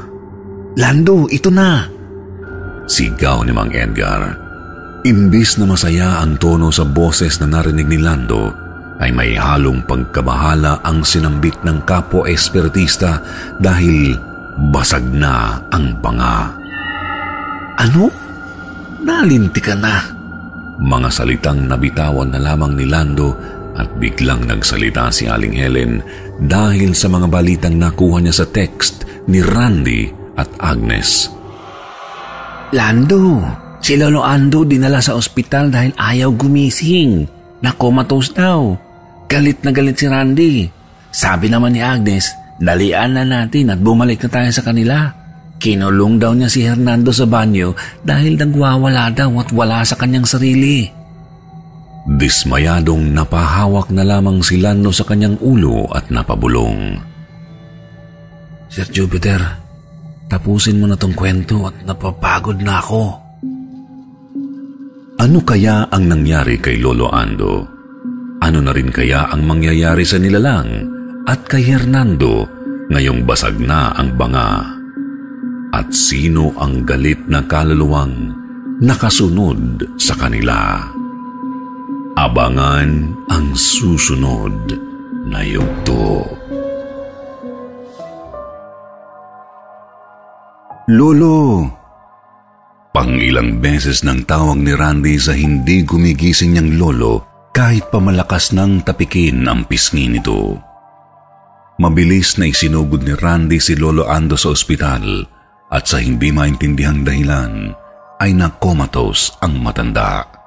Lando, 0.79 1.27
ito 1.27 1.51
na! 1.51 1.91
Sigaw 2.87 3.43
ni 3.43 3.51
Mang 3.51 3.75
Edgar. 3.75 4.39
Imbis 5.03 5.59
na 5.59 5.67
masaya 5.67 6.23
ang 6.23 6.39
tono 6.39 6.71
sa 6.71 6.87
boses 6.87 7.43
na 7.43 7.51
narinig 7.51 7.91
ni 7.91 7.99
Lando, 7.99 8.55
ay 9.03 9.11
may 9.11 9.35
halong 9.35 9.83
pagkabahala 9.87 10.79
ang 10.87 11.03
sinambit 11.03 11.59
ng 11.67 11.83
kapwa 11.83 12.27
espiritista 12.31 13.19
dahil 13.59 14.15
basag 14.71 15.03
na 15.11 15.59
ang 15.75 15.99
banga. 15.99 16.55
Ano? 17.79 18.11
Nalinti 19.03 19.63
ka 19.63 19.75
na. 19.75 20.03
Mga 20.79 21.09
salitang 21.11 21.67
nabitawan 21.67 22.31
na 22.31 22.39
lamang 22.39 22.79
ni 22.79 22.87
Lando 22.87 23.35
at 23.79 23.87
biglang 24.03 24.47
nagsalita 24.47 25.11
si 25.15 25.31
Aling 25.31 25.55
Helen 25.55 26.03
dahil 26.39 26.95
sa 26.95 27.11
mga 27.11 27.27
balitang 27.27 27.75
nakuha 27.75 28.23
niya 28.23 28.43
sa 28.43 28.47
text 28.47 29.03
ni 29.27 29.43
Randy 29.43 30.09
at 30.39 30.49
Agnes. 30.63 31.27
Lando, 32.73 33.43
si 33.83 33.99
Lolo 33.99 34.23
Ando 34.23 34.63
dinala 34.63 35.03
sa 35.03 35.19
ospital 35.19 35.73
dahil 35.73 35.93
ayaw 35.97 36.31
gumising. 36.37 37.27
Nakomatos 37.59 38.31
daw. 38.31 38.77
Galit 39.27 39.67
na 39.67 39.75
galit 39.75 39.99
si 39.99 40.07
Randy. 40.07 40.55
Sabi 41.11 41.51
naman 41.51 41.75
ni 41.75 41.83
Agnes, 41.83 42.31
dalian 42.63 43.19
na 43.19 43.25
natin 43.27 43.75
at 43.75 43.81
bumalik 43.83 44.23
na 44.23 44.31
tayo 44.31 44.51
sa 44.55 44.63
kanila. 44.63 45.11
Kinulong 45.59 46.23
daw 46.23 46.39
niya 46.39 46.47
si 46.47 46.63
Hernando 46.63 47.11
sa 47.11 47.27
banyo 47.27 47.75
dahil 48.07 48.39
nagwawala 48.39 49.11
daw 49.11 49.33
at 49.43 49.51
wala 49.51 49.83
sa 49.83 49.99
kanyang 49.99 50.23
sarili. 50.23 50.98
Dismayadong 52.09 53.13
napahawak 53.13 53.93
na 53.93 54.01
lamang 54.01 54.41
si 54.41 54.57
Lando 54.57 54.89
sa 54.89 55.05
kanyang 55.05 55.37
ulo 55.45 55.85
at 55.93 56.09
napabulong. 56.09 56.97
Sir 58.73 58.89
Jupiter, 58.89 59.37
tapusin 60.33 60.81
mo 60.81 60.89
na 60.89 60.97
tong 60.97 61.13
kwento 61.13 61.69
at 61.69 61.85
napapagod 61.85 62.65
na 62.65 62.81
ako. 62.81 63.05
Ano 65.21 65.39
kaya 65.45 65.85
ang 65.93 66.09
nangyari 66.09 66.57
kay 66.57 66.81
Lolo 66.81 67.13
Ando? 67.13 67.69
Ano 68.41 68.59
na 68.65 68.73
rin 68.73 68.89
kaya 68.89 69.29
ang 69.29 69.45
mangyayari 69.45 70.09
sa 70.09 70.17
nilalang 70.17 70.89
at 71.29 71.45
kay 71.45 71.61
Hernando 71.61 72.49
ngayong 72.89 73.29
basag 73.29 73.61
na 73.61 73.93
ang 73.93 74.17
banga? 74.17 74.65
At 75.77 75.93
sino 75.93 76.57
ang 76.57 76.89
galit 76.89 77.29
na 77.29 77.45
kaluluwang 77.45 78.33
nakasunod 78.81 80.01
sa 80.01 80.17
kanila? 80.17 80.98
Abangan 82.19 83.15
ang 83.31 83.55
susunod 83.55 84.75
na 85.31 85.39
yugto. 85.39 86.27
Lolo! 90.91 91.63
Pangilang 92.91 93.63
beses 93.63 94.03
ng 94.03 94.27
tawag 94.27 94.59
ni 94.59 94.75
Randy 94.75 95.15
sa 95.15 95.31
hindi 95.31 95.87
gumigising 95.87 96.59
niyang 96.59 96.75
lolo 96.75 97.23
kahit 97.55 97.87
pamalakas 97.95 98.51
ng 98.51 98.83
tapikin 98.83 99.47
ang 99.47 99.63
pisngi 99.71 100.11
nito. 100.11 100.59
Mabilis 101.79 102.35
na 102.35 102.51
isinugod 102.51 103.07
ni 103.07 103.15
Randy 103.15 103.63
si 103.63 103.79
Lolo 103.79 104.11
Ando 104.11 104.35
sa 104.35 104.51
ospital 104.51 105.23
at 105.71 105.87
sa 105.87 106.03
hindi 106.03 106.35
maintindihang 106.35 107.07
dahilan 107.07 107.71
ay 108.19 108.35
nakomatos 108.35 109.39
ang 109.39 109.63
matanda. 109.63 110.38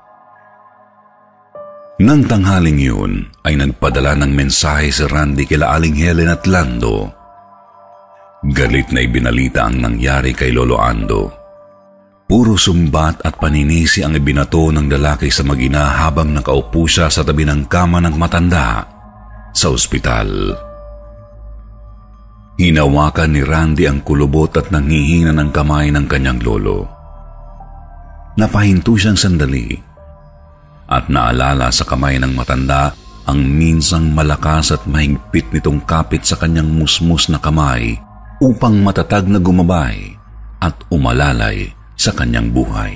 Nang 2.02 2.26
tanghaling 2.26 2.82
yun 2.82 3.30
ay 3.46 3.62
nagpadala 3.62 4.18
ng 4.18 4.34
mensahe 4.34 4.90
si 4.90 5.06
Randy 5.06 5.46
kila 5.46 5.78
Aling 5.78 5.94
Helen 5.94 6.34
at 6.34 6.50
Lando. 6.50 7.14
Galit 8.42 8.90
na 8.90 9.06
ibinalita 9.06 9.70
ang 9.70 9.86
nangyari 9.86 10.34
kay 10.34 10.50
Lolo 10.50 10.82
Ando. 10.82 11.30
Puro 12.26 12.58
sumbat 12.58 13.22
at 13.22 13.38
paninisi 13.38 14.02
ang 14.02 14.18
ibinato 14.18 14.74
ng 14.74 14.90
lalaki 14.90 15.30
sa 15.30 15.46
magina 15.46 15.94
habang 16.02 16.34
nakaupo 16.34 16.90
siya 16.90 17.06
sa 17.06 17.22
tabi 17.22 17.46
ng 17.46 17.70
kama 17.70 18.02
ng 18.02 18.18
matanda 18.18 18.82
sa 19.54 19.70
ospital. 19.70 20.58
Hinawakan 22.58 23.30
ni 23.30 23.46
Randy 23.46 23.86
ang 23.86 24.02
kulubot 24.02 24.50
at 24.58 24.74
nangihina 24.74 25.38
ng 25.38 25.54
kamay 25.54 25.94
ng 25.94 26.10
kanyang 26.10 26.42
lolo. 26.42 26.82
Napahinto 28.42 28.98
siyang 28.98 29.20
sandali 29.20 29.91
at 30.92 31.08
naalala 31.08 31.72
sa 31.72 31.88
kamay 31.88 32.20
ng 32.20 32.36
matanda 32.36 32.92
ang 33.24 33.40
minsang 33.40 34.12
malakas 34.12 34.76
at 34.76 34.84
mahigpit 34.84 35.48
nitong 35.56 35.80
kapit 35.88 36.28
sa 36.28 36.36
kanyang 36.36 36.68
musmus 36.68 37.32
na 37.32 37.40
kamay 37.40 37.96
upang 38.44 38.84
matatag 38.84 39.30
na 39.32 39.40
gumabay 39.40 40.20
at 40.60 40.76
umalalay 40.92 41.72
sa 41.96 42.12
kanyang 42.12 42.52
buhay. 42.52 42.94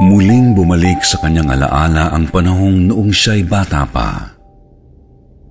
Muling 0.00 0.56
bumalik 0.56 1.00
sa 1.04 1.20
kanyang 1.20 1.52
alaala 1.52 2.12
ang 2.12 2.28
panahong 2.28 2.88
noong 2.88 3.12
siya'y 3.12 3.44
bata 3.44 3.84
pa. 3.84 4.32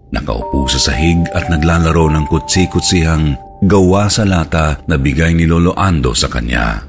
Nakaupo 0.10 0.66
sa 0.66 0.90
sahig 0.90 1.22
at 1.38 1.54
naglalaro 1.54 2.10
ng 2.10 2.26
kutsi-kutsihang 2.26 3.38
gawa 3.62 4.10
sa 4.10 4.26
lata 4.26 4.82
na 4.90 4.98
bigay 4.98 5.38
ni 5.38 5.46
Lolo 5.46 5.78
Ando 5.78 6.18
sa 6.18 6.26
kanya. 6.26 6.89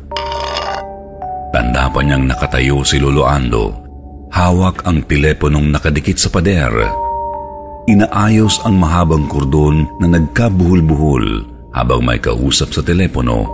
Tanda 1.51 1.91
pa 1.91 2.01
niyang 2.03 2.31
nakatayo 2.31 2.87
si 2.87 3.03
Lolo 3.03 3.27
Ando. 3.27 3.75
Hawak 4.31 4.87
ang 4.87 5.03
teleponong 5.11 5.75
nakadikit 5.75 6.15
sa 6.15 6.31
pader. 6.31 6.71
Inaayos 7.91 8.63
ang 8.63 8.79
mahabang 8.79 9.27
kordon 9.27 9.91
na 9.99 10.07
nagkabuhol-buhol 10.07 11.43
habang 11.75 12.07
may 12.07 12.23
kausap 12.23 12.71
sa 12.71 12.83
telepono 12.87 13.51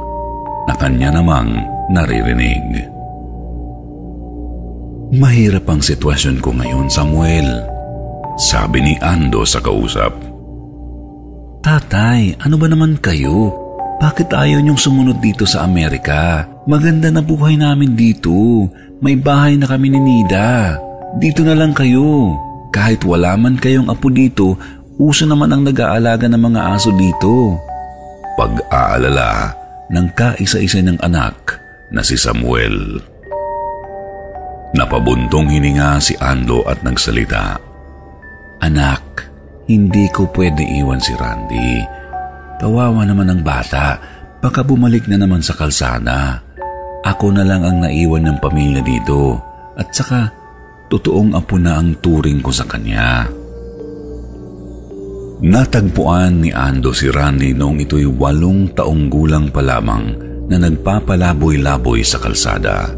na 0.69 0.77
kanya 0.77 1.17
namang 1.17 1.57
naririnig. 1.89 2.93
Mahirap 5.17 5.65
ang 5.71 5.81
sitwasyon 5.81 6.45
ko 6.45 6.53
ngayon, 6.53 6.93
Samuel. 6.93 7.49
Sabi 8.37 8.85
ni 8.85 8.95
Ando 9.01 9.49
sa 9.49 9.65
kausap. 9.65 10.13
Tatay, 11.65 12.37
ano 12.45 12.61
ba 12.61 12.69
naman 12.69 13.01
kayo? 13.01 13.66
Bakit 13.97 14.29
ayaw 14.29 14.61
niyong 14.61 14.77
sumunod 14.77 15.25
dito 15.25 15.49
sa 15.49 15.65
Amerika? 15.65 16.45
Maganda 16.69 17.09
na 17.09 17.25
buhay 17.25 17.57
namin 17.57 17.97
dito. 17.97 18.69
May 19.01 19.17
bahay 19.17 19.57
na 19.57 19.65
kami 19.65 19.89
ni 19.89 20.01
Nida. 20.01 20.77
Dito 21.17 21.41
na 21.41 21.57
lang 21.57 21.73
kayo. 21.73 22.37
Kahit 22.69 23.09
wala 23.09 23.33
man 23.41 23.57
kayong 23.57 23.89
apo 23.89 24.13
dito, 24.13 24.61
uso 25.01 25.25
naman 25.25 25.49
ang 25.49 25.65
nag-aalaga 25.65 26.29
ng 26.29 26.43
mga 26.43 26.61
aso 26.77 26.93
dito. 26.93 27.57
Pag-aalala 28.37 29.57
ng 29.89 30.07
kaisa-isa 30.13 30.85
ng 30.85 31.01
anak 31.01 31.57
na 31.89 32.05
si 32.05 32.21
Samuel. 32.21 33.01
Napabuntong 34.77 35.49
hininga 35.49 35.97
si 36.05 36.13
Ando 36.21 36.61
at 36.69 36.85
nagsalita. 36.85 37.57
Anak, 38.61 39.25
hindi 39.73 40.05
ko 40.13 40.29
pwede 40.37 40.61
iwan 40.61 41.01
si 41.01 41.17
Randy. 41.17 41.81
Kawawa 42.57 43.05
naman 43.05 43.29
ang 43.29 43.41
bata. 43.45 44.01
Baka 44.41 44.65
bumalik 44.65 45.09
na 45.09 45.21
naman 45.21 45.45
sa 45.45 45.53
kalsada. 45.57 46.41
Ako 47.05 47.31
na 47.33 47.45
lang 47.45 47.63
ang 47.63 47.85
naiwan 47.85 48.25
ng 48.27 48.39
pamilya 48.41 48.81
dito. 48.81 49.37
At 49.77 49.93
saka, 49.93 50.33
totoong 50.89 51.37
apo 51.37 51.61
na 51.61 51.77
ang 51.77 52.01
turing 52.01 52.41
ko 52.41 52.51
sa 52.51 52.65
kanya. 52.65 53.29
Natagpuan 55.37 56.41
ni 56.41 56.49
Ando 56.49 56.97
si 56.97 57.13
Randy 57.13 57.53
noong 57.53 57.85
ito'y 57.85 58.09
walong 58.09 58.73
taong 58.73 59.13
gulang 59.13 59.53
pa 59.53 59.61
lamang 59.61 60.17
na 60.49 60.57
nagpapalaboy-laboy 60.57 62.01
sa 62.01 62.17
kalsada. 62.17 62.89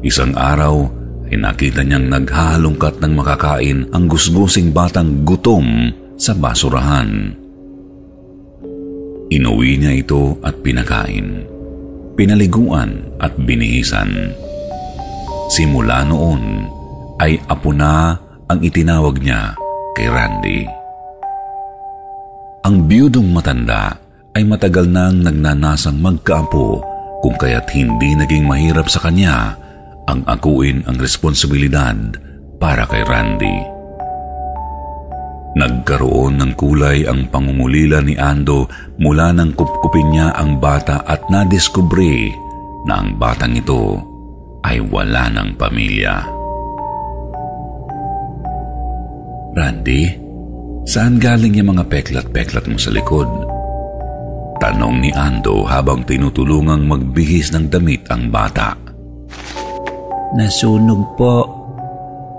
Isang 0.00 0.32
araw 0.32 0.88
ay 1.28 1.36
nakita 1.36 1.84
niyang 1.84 2.08
naghahalongkat 2.08 3.04
ng 3.04 3.12
makakain 3.12 3.78
ang 3.92 4.08
gusgusing 4.08 4.72
batang 4.72 5.28
gutom 5.28 5.92
sa 6.16 6.32
basurahan. 6.32 7.41
Inuwi 9.32 9.80
niya 9.80 9.96
ito 9.96 10.36
at 10.44 10.60
pinakain, 10.60 11.48
pinaliguan 12.20 13.00
at 13.16 13.32
binihisan. 13.40 14.36
Simula 15.48 16.04
noon 16.04 16.68
ay 17.16 17.40
apo 17.48 17.72
na 17.72 18.12
ang 18.44 18.60
itinawag 18.60 19.24
niya 19.24 19.56
kay 19.96 20.12
Randy. 20.12 20.68
Ang 22.68 22.84
biyudong 22.84 23.32
matanda 23.32 23.96
ay 24.36 24.44
matagal 24.44 24.84
nang 24.84 25.24
nagnanasang 25.24 25.96
magkaapo 25.96 26.84
kung 27.24 27.36
kaya't 27.40 27.72
hindi 27.72 28.12
naging 28.12 28.44
mahirap 28.44 28.92
sa 28.92 29.00
kanya 29.00 29.56
ang 30.12 30.20
akuin 30.28 30.84
ang 30.84 31.00
responsibilidad 31.00 31.96
para 32.60 32.84
kay 32.84 33.00
Randy. 33.08 33.71
Nagkaroon 35.52 36.40
ng 36.40 36.52
kulay 36.56 37.04
ang 37.04 37.28
pangungulila 37.28 38.00
ni 38.00 38.16
Ando 38.16 38.72
mula 38.96 39.36
nang 39.36 39.52
kupkupin 39.52 40.08
niya 40.08 40.32
ang 40.32 40.56
bata 40.56 41.04
at 41.04 41.28
nadiskubre 41.28 42.32
na 42.88 43.04
ang 43.04 43.20
batang 43.20 43.52
ito 43.52 44.00
ay 44.64 44.80
wala 44.80 45.28
ng 45.28 45.52
pamilya. 45.60 46.24
Randy, 49.52 50.08
saan 50.88 51.20
galing 51.20 51.60
yung 51.60 51.76
mga 51.76 51.84
peklat-peklat 51.84 52.64
mo 52.72 52.80
sa 52.80 52.88
likod? 52.88 53.28
Tanong 54.56 55.04
ni 55.04 55.12
Ando 55.12 55.68
habang 55.68 56.00
tinutulungang 56.08 56.88
magbihis 56.88 57.52
ng 57.52 57.68
damit 57.68 58.08
ang 58.08 58.32
bata. 58.32 58.72
Nasunog 60.32 61.12
po. 61.20 61.36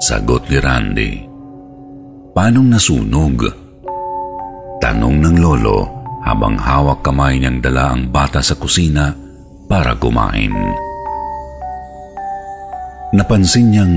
Sagot 0.02 0.50
ni 0.50 0.58
Randy. 0.58 1.33
Paanong 2.34 2.66
nasunog? 2.66 3.46
Tanong 4.82 5.22
ng 5.22 5.38
lolo 5.38 5.86
habang 6.26 6.58
hawak 6.58 7.06
kamay 7.06 7.38
niyang 7.38 7.62
dala 7.62 7.94
ang 7.94 8.10
bata 8.10 8.42
sa 8.42 8.58
kusina 8.58 9.14
para 9.70 9.94
kumain. 9.94 10.50
Napansin 13.14 13.70
niyang 13.70 13.96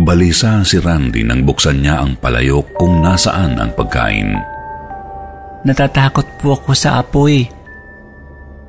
Balisa 0.00 0.64
si 0.64 0.80
Randy 0.80 1.28
nang 1.28 1.44
buksan 1.44 1.84
niya 1.84 2.00
ang 2.00 2.16
palayok 2.16 2.72
kung 2.80 3.04
nasaan 3.04 3.60
ang 3.60 3.70
pagkain. 3.76 4.32
Natatakot 5.68 6.40
po 6.40 6.56
ako 6.56 6.72
sa 6.72 7.04
apoy. 7.04 7.44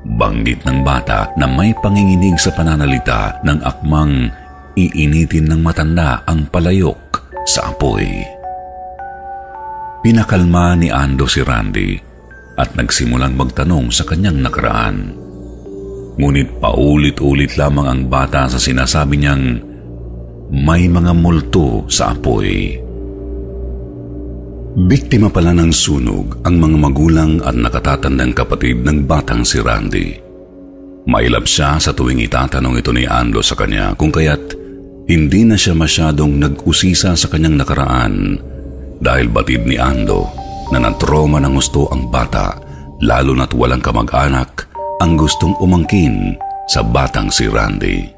Banggit 0.05 0.67
ng 0.67 0.83
bata 0.83 1.31
na 1.39 1.47
may 1.47 1.71
panginginig 1.79 2.35
sa 2.35 2.51
pananalita 2.51 3.39
ng 3.47 3.63
akmang 3.63 4.27
iinitin 4.75 5.49
ng 5.49 5.63
matanda 5.63 6.19
ang 6.27 6.45
palayok 6.51 6.99
sa 7.47 7.71
apoy. 7.71 8.34
Pinakalma 10.05 10.77
ni 10.77 10.93
Ando 10.93 11.25
si 11.25 11.41
Randy 11.41 11.97
at 12.61 12.77
nagsimulang 12.77 13.33
magtanong 13.33 13.89
sa 13.89 14.05
kanyang 14.05 14.37
nakaraan. 14.37 15.17
Ngunit 16.21 16.61
paulit-ulit 16.61 17.57
lamang 17.57 17.89
ang 17.89 18.01
bata 18.05 18.45
sa 18.45 18.61
sinasabi 18.61 19.17
niyang 19.17 19.57
may 20.53 20.85
mga 20.85 21.09
multo 21.09 21.89
sa 21.89 22.13
apoy. 22.13 22.77
Biktima 24.77 25.33
pala 25.33 25.57
ng 25.57 25.73
sunog 25.73 26.45
ang 26.45 26.53
mga 26.61 26.77
magulang 26.85 27.41
at 27.41 27.57
nakatatandang 27.57 28.37
kapatid 28.37 28.85
ng 28.85 29.09
batang 29.09 29.41
si 29.41 29.57
Randy. 29.57 30.21
Mailap 31.09 31.49
siya 31.49 31.81
sa 31.81 31.97
tuwing 31.97 32.21
itatanong 32.21 32.77
ito 32.77 32.93
ni 32.93 33.09
Ando 33.09 33.41
sa 33.41 33.57
kanya 33.57 33.97
kung 33.97 34.13
kaya't 34.13 34.53
hindi 35.09 35.41
na 35.49 35.57
siya 35.57 35.73
masyadong 35.73 36.37
nag-usisa 36.37 37.17
sa 37.17 37.25
kanyang 37.25 37.57
nakaraan 37.57 38.53
dahil 38.99 39.27
batid 39.31 39.67
ni 39.67 39.75
Ando 39.79 40.29
na 40.71 40.81
natroma 40.81 41.37
ng 41.41 41.53
gusto 41.55 41.87
ang 41.91 42.09
bata 42.09 42.57
lalo 43.03 43.35
na't 43.35 43.51
walang 43.53 43.83
kamag-anak 43.83 44.65
ang 45.03 45.19
gustong 45.19 45.53
umangkin 45.59 46.39
sa 46.71 46.81
batang 46.81 47.27
si 47.29 47.45
Randy. 47.45 48.15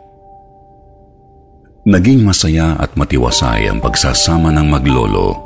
Naging 1.88 2.22
masaya 2.28 2.76
at 2.78 2.94
matiwasay 3.00 3.72
ang 3.72 3.80
pagsasama 3.80 4.52
ng 4.52 4.68
maglolo. 4.68 5.40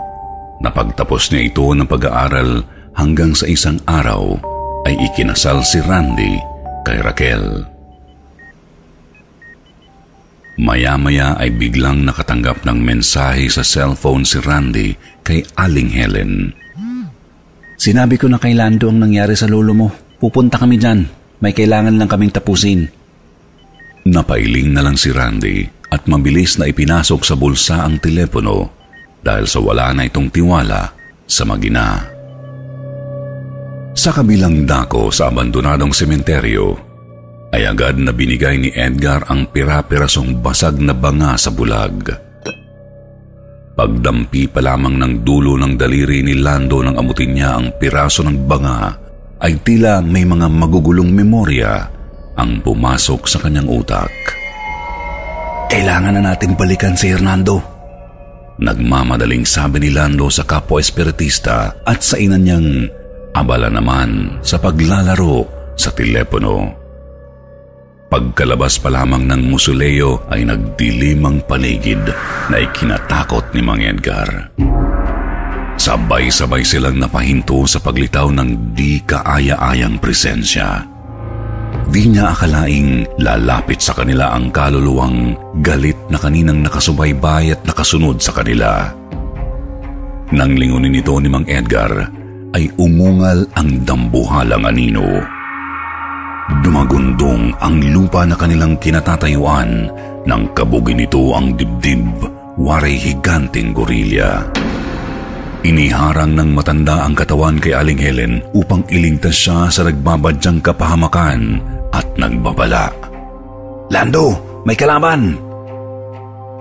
Napagtapos 0.62 1.30
niya 1.30 1.54
ito 1.54 1.66
ng 1.70 1.86
pag-aaral 1.86 2.66
hanggang 2.98 3.38
sa 3.38 3.46
isang 3.46 3.78
araw 3.86 4.38
ay 4.90 4.98
ikinasal 5.10 5.62
si 5.62 5.78
Randy 5.86 6.42
kay 6.82 6.98
Raquel. 7.02 7.72
Maya-maya 10.62 11.34
ay 11.42 11.54
biglang 11.58 12.06
nakatanggap 12.06 12.66
ng 12.66 12.78
mensahe 12.78 13.50
sa 13.50 13.66
cellphone 13.66 14.22
si 14.28 14.38
Randy 14.42 14.94
kay 15.22 15.46
Aling 15.58 15.92
Helen. 15.92 16.54
Sinabi 17.82 18.22
ko 18.22 18.30
na 18.30 18.38
kay 18.38 18.54
Lando 18.54 18.94
ang 18.94 19.02
nangyari 19.02 19.34
sa 19.34 19.50
lolo 19.50 19.74
mo. 19.74 19.90
Pupunta 20.22 20.62
kami 20.62 20.78
dyan. 20.78 21.02
May 21.42 21.50
kailangan 21.50 21.98
lang 21.98 22.06
kaming 22.06 22.30
tapusin. 22.30 22.86
Napailing 24.06 24.70
na 24.70 24.86
lang 24.86 24.94
si 24.94 25.10
Randy 25.10 25.66
at 25.90 26.06
mabilis 26.06 26.62
na 26.62 26.70
ipinasok 26.70 27.26
sa 27.26 27.34
bulsa 27.34 27.82
ang 27.82 27.98
telepono 27.98 28.70
dahil 29.22 29.50
sa 29.50 29.58
wala 29.62 29.94
na 29.98 30.06
itong 30.06 30.30
tiwala 30.30 30.94
sa 31.26 31.42
magina. 31.46 32.06
Sa 33.98 34.14
kabilang 34.14 34.70
dako 34.70 35.10
sa 35.10 35.34
abandonadong 35.34 35.92
sementeryo, 35.92 36.78
ay 37.52 37.68
agad 37.68 38.00
na 38.00 38.16
binigay 38.16 38.56
ni 38.62 38.70
Edgar 38.72 39.28
ang 39.28 39.50
pira-pirasong 39.52 40.40
basag 40.40 40.80
na 40.80 40.96
banga 40.96 41.36
sa 41.36 41.52
bulag. 41.52 42.31
Pagdampi 43.82 44.46
pa 44.46 44.62
lamang 44.62 44.94
ng 44.94 45.14
dulo 45.26 45.58
ng 45.58 45.74
daliri 45.74 46.22
ni 46.22 46.38
Lando 46.38 46.86
nang 46.86 47.02
amutin 47.02 47.34
niya 47.34 47.58
ang 47.58 47.74
piraso 47.82 48.22
ng 48.22 48.46
banga, 48.46 48.94
ay 49.42 49.58
tila 49.66 50.06
may 50.06 50.22
mga 50.22 50.46
magugulong 50.54 51.10
memorya 51.10 51.90
ang 52.38 52.62
pumasok 52.62 53.26
sa 53.26 53.42
kanyang 53.42 53.66
utak. 53.66 54.14
Kailangan 55.74 56.14
na 56.14 56.30
nating 56.30 56.54
balikan 56.54 56.94
si 56.94 57.10
Hernando. 57.10 57.58
Nagmamadaling 58.62 59.50
sabi 59.50 59.82
ni 59.82 59.90
Lando 59.90 60.30
sa 60.30 60.46
kapwa 60.46 60.78
espiritista 60.78 61.82
at 61.82 62.06
sa 62.06 62.22
ina 62.22 62.38
niyang 62.38 62.86
abala 63.34 63.66
naman 63.66 64.38
sa 64.46 64.62
paglalaro 64.62 65.74
sa 65.74 65.90
telepono. 65.90 66.81
Pagkalabas 68.12 68.76
pa 68.84 68.92
lamang 68.92 69.24
ng 69.24 69.48
musuleo 69.48 70.28
ay 70.28 70.44
nagdilim 70.44 71.24
ang 71.24 71.40
paligid 71.48 72.04
na 72.52 72.60
ikinatakot 72.60 73.56
ni 73.56 73.64
Mang 73.64 73.80
Edgar. 73.80 74.52
Sabay-sabay 75.80 76.60
silang 76.68 77.00
napahinto 77.00 77.64
sa 77.64 77.80
paglitaw 77.80 78.28
ng 78.36 78.76
di 78.76 79.00
kaaya-ayang 79.08 79.96
presensya. 79.96 80.84
Di 81.88 82.12
niya 82.12 82.36
akalaing 82.36 83.16
lalapit 83.16 83.80
sa 83.80 83.96
kanila 83.96 84.36
ang 84.36 84.52
kaluluwang 84.52 85.32
galit 85.64 85.96
na 86.12 86.20
kaninang 86.20 86.68
nakasubaybay 86.68 87.56
at 87.56 87.64
nakasunod 87.64 88.20
sa 88.20 88.36
kanila. 88.36 88.92
Nang 90.36 90.60
lingunin 90.60 91.00
ito 91.00 91.16
ni 91.16 91.32
Mang 91.32 91.48
Edgar, 91.48 92.12
ay 92.60 92.68
umungal 92.76 93.48
ang 93.56 93.88
dambuhalang 93.88 94.68
anino. 94.68 95.40
Dumagundong 96.60 97.56
ang 97.64 97.80
lupa 97.96 98.28
na 98.28 98.36
kanilang 98.36 98.76
kinatatayuan 98.76 99.88
nang 100.28 100.52
kabugin 100.52 101.00
nito 101.00 101.32
ang 101.32 101.56
dibdib, 101.56 102.04
waray 102.60 103.00
higanting 103.00 103.72
gorilya. 103.72 104.44
Iniharang 105.64 106.36
ng 106.36 106.52
matanda 106.52 107.08
ang 107.08 107.16
katawan 107.16 107.56
kay 107.62 107.72
Aling 107.72 108.02
Helen 108.02 108.34
upang 108.52 108.84
iligtas 108.92 109.38
siya 109.38 109.72
sa 109.72 109.88
nagbabadyang 109.88 110.60
kapahamakan 110.60 111.62
at 111.96 112.06
nagbabala. 112.20 112.92
Lando, 113.88 114.36
may 114.68 114.76
kalaban! 114.76 115.38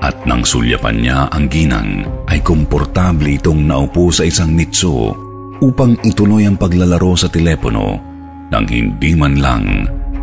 At 0.01 0.17
nang 0.25 0.45
sulyapan 0.45 0.97
niya 0.97 1.29
ang 1.29 1.49
ginang, 1.53 2.09
ay 2.29 2.41
komportable 2.41 3.37
itong 3.37 3.69
naupo 3.69 4.09
sa 4.09 4.25
isang 4.25 4.57
nitso 4.57 5.13
upang 5.61 5.93
ituloy 6.09 6.49
ang 6.49 6.57
paglalaro 6.57 7.13
sa 7.21 7.29
telepono 7.29 8.10
nang 8.51 8.67
hindi 8.67 9.15
man 9.15 9.39
lang 9.39 9.65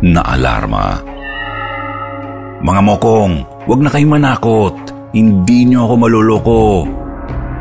naalarma. 0.04 1.00
Mga 2.58 2.80
mokong, 2.84 3.34
wag 3.66 3.80
na 3.82 3.90
kayong 3.90 4.14
manakot. 4.18 4.76
Hindi 5.14 5.64
niyo 5.64 5.88
ako 5.88 5.94
maluloko. 5.96 6.62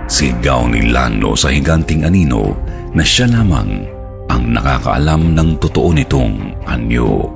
Sigaw 0.08 0.68
ni 0.68 0.92
Lando 0.92 1.36
sa 1.36 1.52
higanting 1.52 2.04
anino 2.04 2.56
na 2.92 3.04
siya 3.04 3.28
lamang 3.30 3.88
ang 4.28 4.44
nakakaalam 4.52 5.36
ng 5.36 5.50
totoo 5.64 5.96
nitong 5.96 6.36
anyo. 6.68 7.32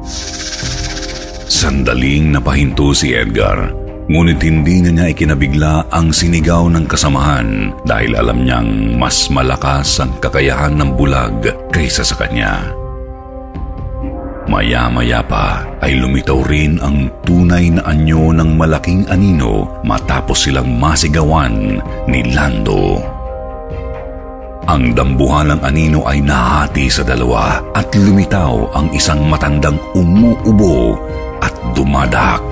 Sandaling 1.51 2.33
napahinto 2.33 2.91
si 2.95 3.13
Edgar, 3.13 3.71
ngunit 4.09 4.39
hindi 4.41 4.81
na 4.83 4.89
niya 4.91 5.05
ikinabigla 5.13 5.91
ang 5.93 6.09
sinigaw 6.09 6.67
ng 6.71 6.89
kasamahan 6.89 7.71
dahil 7.85 8.17
alam 8.17 8.43
niyang 8.43 8.97
mas 8.97 9.29
malakas 9.29 10.01
ang 10.01 10.11
kakayahan 10.19 10.75
ng 10.75 10.97
bulag 10.97 11.45
kaysa 11.69 12.01
sa 12.01 12.17
kanya. 12.17 12.80
Maya-maya 14.51 15.23
pa 15.23 15.63
ay 15.79 15.95
lumitaw 15.95 16.43
rin 16.43 16.75
ang 16.83 17.07
tunay 17.23 17.71
na 17.71 17.87
anyo 17.87 18.35
ng 18.35 18.59
malaking 18.59 19.07
anino 19.07 19.79
matapos 19.87 20.43
silang 20.43 20.75
masigawan 20.75 21.79
ni 22.11 22.19
Lando. 22.35 22.99
Ang 24.67 24.91
dambuhalang 24.91 25.63
anino 25.63 26.03
ay 26.03 26.19
nahati 26.19 26.91
sa 26.91 27.07
dalawa 27.07 27.63
at 27.71 27.95
lumitaw 27.95 28.75
ang 28.75 28.91
isang 28.91 29.23
matandang 29.31 29.79
umuubo 29.95 30.99
at 31.39 31.55
dumadak. 31.71 32.43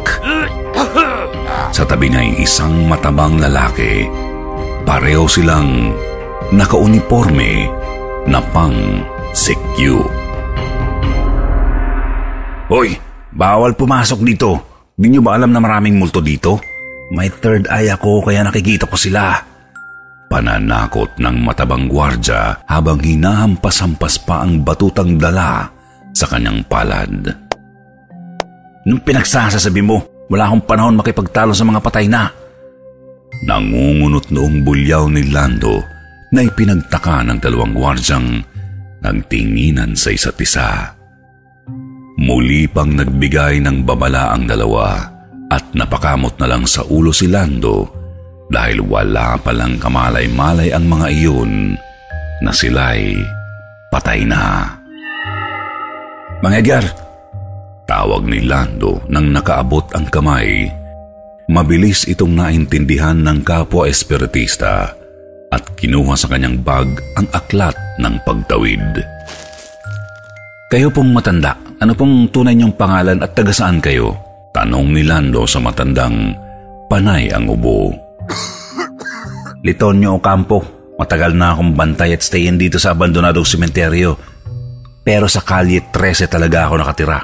Sa 1.76 1.84
tabi 1.84 2.08
niya 2.08 2.24
ay 2.24 2.48
isang 2.48 2.88
matabang 2.88 3.44
lalaki. 3.44 4.08
Pareho 4.88 5.28
silang 5.28 5.92
nakauniforme 6.56 7.68
na 8.24 8.40
pang 8.56 9.04
sekyu. 9.36 10.19
Hoy, 12.70 12.94
bawal 13.34 13.74
pumasok 13.74 14.22
dito. 14.22 14.52
Di 14.94 15.10
niyo 15.10 15.26
ba 15.26 15.34
alam 15.34 15.50
na 15.50 15.58
maraming 15.58 15.98
multo 15.98 16.22
dito? 16.22 16.62
May 17.10 17.34
third 17.34 17.66
eye 17.66 17.90
ako 17.90 18.30
kaya 18.30 18.46
nakikita 18.46 18.86
ko 18.86 18.94
sila. 18.94 19.42
Pananakot 20.30 21.18
ng 21.18 21.38
matabang 21.42 21.90
gwardya 21.90 22.62
habang 22.70 23.02
hinahampas-hampas 23.02 24.22
pa 24.22 24.46
ang 24.46 24.62
batutang 24.62 25.18
dala 25.18 25.66
sa 26.14 26.30
kanyang 26.30 26.62
palad. 26.70 27.34
Nung 28.86 29.02
pinagsasasabi 29.02 29.82
mo, 29.82 30.30
wala 30.30 30.46
akong 30.46 30.70
panahon 30.70 30.94
makipagtalo 30.94 31.58
sa 31.58 31.66
mga 31.66 31.82
patay 31.82 32.06
na. 32.06 32.30
Nangungunot 33.50 34.30
noong 34.30 34.62
bulyaw 34.62 35.10
ni 35.10 35.26
Lando 35.34 35.82
na 36.30 36.46
ipinagtaka 36.46 37.26
ng 37.26 37.42
dalawang 37.42 37.74
gwardyang 37.74 38.46
nagtinginan 39.02 39.98
sa 39.98 40.14
isa't 40.14 40.38
isa. 40.38 40.99
Muli 42.20 42.68
pang 42.68 42.92
nagbigay 42.92 43.64
ng 43.64 43.88
babala 43.88 44.36
ang 44.36 44.44
dalawa 44.44 45.08
at 45.50 45.72
napakamot 45.72 46.36
na 46.36 46.52
lang 46.52 46.68
sa 46.68 46.84
ulo 46.84 47.16
si 47.16 47.32
Lando 47.32 47.88
dahil 48.52 48.84
wala 48.84 49.40
palang 49.40 49.80
kamalay-malay 49.80 50.76
ang 50.76 50.86
mga 50.86 51.08
iyon 51.16 51.80
na 52.44 52.52
sila'y 52.52 53.16
patay 53.88 54.28
na. 54.28 54.68
Mang 56.44 56.56
Edgar, 56.56 56.84
Tawag 57.90 58.30
ni 58.30 58.46
Lando 58.46 59.02
nang 59.10 59.34
nakaabot 59.34 59.82
ang 59.98 60.06
kamay. 60.14 60.70
Mabilis 61.50 62.06
itong 62.06 62.38
naintindihan 62.38 63.18
ng 63.18 63.42
kapwa 63.42 63.90
espiritista 63.90 64.94
at 65.50 65.64
kinuha 65.74 66.14
sa 66.14 66.30
kanyang 66.30 66.62
bag 66.62 66.86
ang 67.18 67.26
aklat 67.34 67.74
ng 67.98 68.14
pagtawid. 68.22 68.94
kayo 70.70 70.94
pong 70.94 71.10
matanda. 71.10 71.69
Ano 71.80 71.96
pong 71.96 72.28
tunay 72.28 72.60
niyong 72.60 72.76
pangalan 72.76 73.24
at 73.24 73.32
taga 73.32 73.56
saan 73.56 73.80
kayo? 73.80 74.12
Tanong 74.52 74.92
ni 74.92 75.08
Lando 75.08 75.48
sa 75.48 75.64
matandang 75.64 76.36
panay 76.92 77.32
ang 77.32 77.48
ubo. 77.48 77.96
Litonyo 79.66 80.20
Ocampo. 80.20 80.60
Matagal 81.00 81.32
na 81.32 81.56
akong 81.56 81.80
bantay 81.80 82.12
at 82.12 82.20
stayin 82.20 82.60
dito 82.60 82.76
sa 82.76 82.92
abandonadong 82.92 83.48
sementeryo. 83.48 84.20
Pero 85.08 85.32
sa 85.32 85.40
kalye 85.40 85.88
13 85.88 86.28
talaga 86.28 86.68
ako 86.68 86.76
nakatira. 86.84 87.20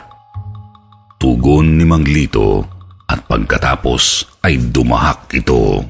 Tugon 1.19 1.75
ni 1.75 1.83
Manglito 1.83 2.63
at 3.11 3.27
pagkatapos 3.27 4.39
ay 4.47 4.71
dumahak 4.71 5.35
ito. 5.35 5.83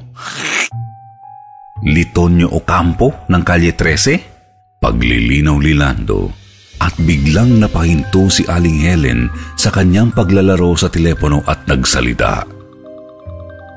Litonyo 1.86 2.50
Ocampo 2.50 3.30
ng 3.30 3.42
kalye 3.46 3.78
13? 3.78 4.82
Paglilinaw 4.82 5.54
ni 5.62 5.70
Lando 5.78 6.45
at 6.80 6.94
biglang 7.02 7.60
napahinto 7.60 8.28
si 8.28 8.44
Aling 8.46 8.84
Helen 8.84 9.28
sa 9.56 9.72
kanyang 9.72 10.12
paglalaro 10.12 10.76
sa 10.76 10.92
telepono 10.92 11.40
at 11.48 11.64
nagsalita. 11.64 12.44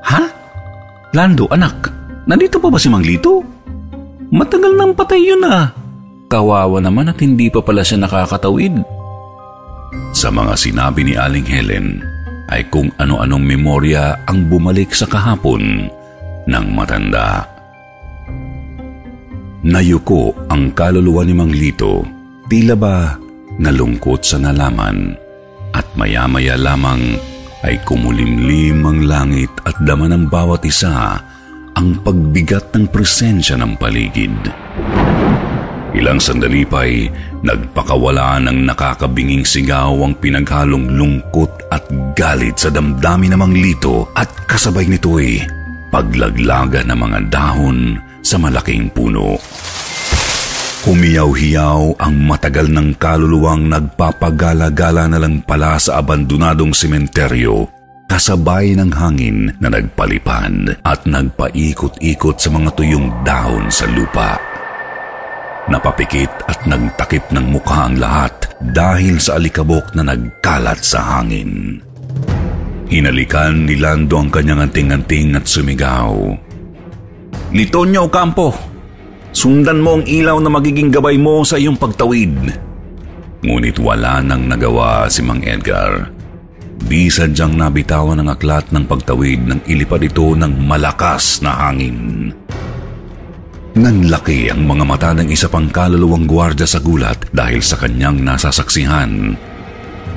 Ha? 0.04 0.22
Lando, 1.16 1.48
anak, 1.50 1.90
nandito 2.28 2.60
pa 2.60 2.68
ba 2.68 2.78
si 2.78 2.88
Manglito? 2.92 3.42
Matagal 4.30 4.78
nang 4.78 4.92
patay 4.94 5.20
yun 5.26 5.42
ah. 5.42 5.74
Kawawa 6.30 6.78
naman 6.78 7.10
at 7.10 7.18
hindi 7.18 7.50
pa 7.50 7.58
pala 7.58 7.82
siya 7.82 8.06
nakakatawid. 8.06 8.78
Sa 10.14 10.30
mga 10.30 10.54
sinabi 10.54 11.02
ni 11.02 11.14
Aling 11.18 11.48
Helen 11.48 11.98
ay 12.50 12.66
kung 12.70 12.90
ano-anong 12.98 13.42
memorya 13.42 14.14
ang 14.30 14.46
bumalik 14.46 14.94
sa 14.94 15.10
kahapon 15.10 15.90
ng 16.46 16.66
matanda. 16.70 17.46
Nayuko 19.66 20.32
ang 20.48 20.72
kaluluwa 20.72 21.26
ni 21.26 21.34
Manglito, 21.36 22.06
tila 22.50 22.74
ba 22.74 23.14
nalungkot 23.62 24.26
sa 24.26 24.42
nalaman 24.42 25.14
at 25.70 25.86
maya-maya 25.94 26.58
lamang 26.58 27.14
ay 27.62 27.78
kumulimlim 27.86 28.82
ang 28.82 29.06
langit 29.06 29.52
at 29.62 29.78
dama 29.86 30.10
ng 30.10 30.26
bawat 30.26 30.66
isa 30.66 31.22
ang 31.78 31.88
pagbigat 32.02 32.74
ng 32.74 32.90
presensya 32.90 33.54
ng 33.54 33.78
paligid. 33.78 34.34
Ilang 35.94 36.18
sandali 36.18 36.66
pa'y 36.66 37.06
nagpakawala 37.46 38.42
ng 38.42 38.66
nakakabinging 38.66 39.46
sigaw 39.46 39.94
ang 40.02 40.18
pinaghalong 40.18 40.90
lungkot 40.90 41.70
at 41.70 41.86
galit 42.18 42.58
sa 42.58 42.74
damdami 42.74 43.30
ng 43.30 43.38
Manglito 43.38 44.10
at 44.18 44.26
kasabay 44.50 44.90
nito'y 44.90 45.38
paglaglaga 45.94 46.82
ng 46.82 46.98
mga 46.98 47.18
dahon 47.30 47.98
sa 48.22 48.38
malaking 48.38 48.90
puno. 48.90 49.38
Humiyaw-hiyaw 50.80 52.00
ang 52.00 52.24
matagal 52.24 52.72
ng 52.72 52.96
kaluluwang 52.96 53.68
nagpapagala-gala 53.68 55.12
na 55.12 55.20
lang 55.20 55.44
pala 55.44 55.76
sa 55.76 56.00
abandonadong 56.00 56.72
sementeryo 56.72 57.68
kasabay 58.08 58.72
ng 58.72 58.88
hangin 58.88 59.52
na 59.60 59.68
nagpalipad 59.68 60.80
at 60.80 61.00
nagpaikot-ikot 61.04 62.36
sa 62.40 62.48
mga 62.48 62.72
tuyong 62.72 63.12
dahon 63.20 63.68
sa 63.68 63.84
lupa. 63.92 64.40
Napapikit 65.68 66.48
at 66.48 66.64
nagtakip 66.64 67.28
ng 67.28 67.46
mukha 67.52 67.84
ang 67.84 68.00
lahat 68.00 68.32
dahil 68.72 69.20
sa 69.20 69.36
alikabok 69.36 69.92
na 69.92 70.16
nagkalat 70.16 70.80
sa 70.80 71.20
hangin. 71.20 71.76
Hinalikan 72.88 73.68
ni 73.68 73.76
Lando 73.76 74.16
ang 74.16 74.32
kanyang 74.32 74.64
anting-anting 74.64 75.36
at 75.36 75.44
sumigaw. 75.44 76.10
Litonyo 77.52 78.08
Ocampo, 78.08 78.69
sundan 79.30 79.82
mo 79.82 79.98
ang 79.98 80.04
ilaw 80.06 80.38
na 80.42 80.50
magiging 80.50 80.90
gabay 80.90 81.16
mo 81.18 81.42
sa 81.46 81.58
iyong 81.58 81.78
pagtawid. 81.78 82.34
Ngunit 83.40 83.80
wala 83.80 84.20
nang 84.20 84.44
nagawa 84.46 85.08
si 85.08 85.24
Mang 85.24 85.40
Edgar. 85.40 86.12
Di 86.80 87.08
sadyang 87.12 87.56
nabitawan 87.56 88.20
ng 88.20 88.28
aklat 88.28 88.72
ng 88.72 88.84
pagtawid 88.84 89.40
nang 89.44 89.60
ilipad 89.68 90.00
ito 90.04 90.32
ng 90.36 90.64
malakas 90.64 91.40
na 91.44 91.68
hangin. 91.68 92.32
Nanlaki 93.70 94.50
ang 94.50 94.66
mga 94.66 94.84
mata 94.84 95.10
ng 95.14 95.30
isa 95.30 95.46
pang 95.46 95.70
kaluluwang 95.70 96.26
gwardya 96.26 96.66
sa 96.66 96.82
gulat 96.82 97.30
dahil 97.30 97.62
sa 97.62 97.78
kanyang 97.78 98.18
nasasaksihan. 98.18 99.38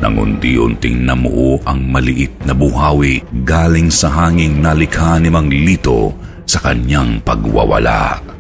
Nang 0.02 0.16
unti-unting 0.18 1.06
namuo 1.06 1.62
ang 1.64 1.86
maliit 1.86 2.34
na 2.44 2.52
buhawi 2.52 3.22
galing 3.46 3.94
sa 3.94 4.10
hanging 4.10 4.60
nalikha 4.60 5.22
ni 5.22 5.30
Mang 5.30 5.54
Lito 5.54 6.12
sa 6.44 6.60
kanyang 6.60 7.22
pagwawala. 7.22 8.33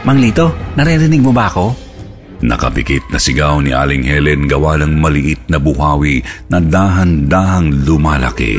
Mang 0.00 0.16
Lito, 0.16 0.56
naririnig 0.80 1.20
mo 1.20 1.28
ba 1.28 1.52
ako? 1.52 1.76
Nakapikit 2.40 3.12
na 3.12 3.20
sigaw 3.20 3.60
ni 3.60 3.68
Aling 3.68 4.00
Helen 4.00 4.48
gawa 4.48 4.80
ng 4.80 4.96
maliit 4.96 5.44
na 5.52 5.60
buhawi 5.60 6.24
na 6.48 6.56
dahan-dahang 6.56 7.84
lumalaki. 7.84 8.56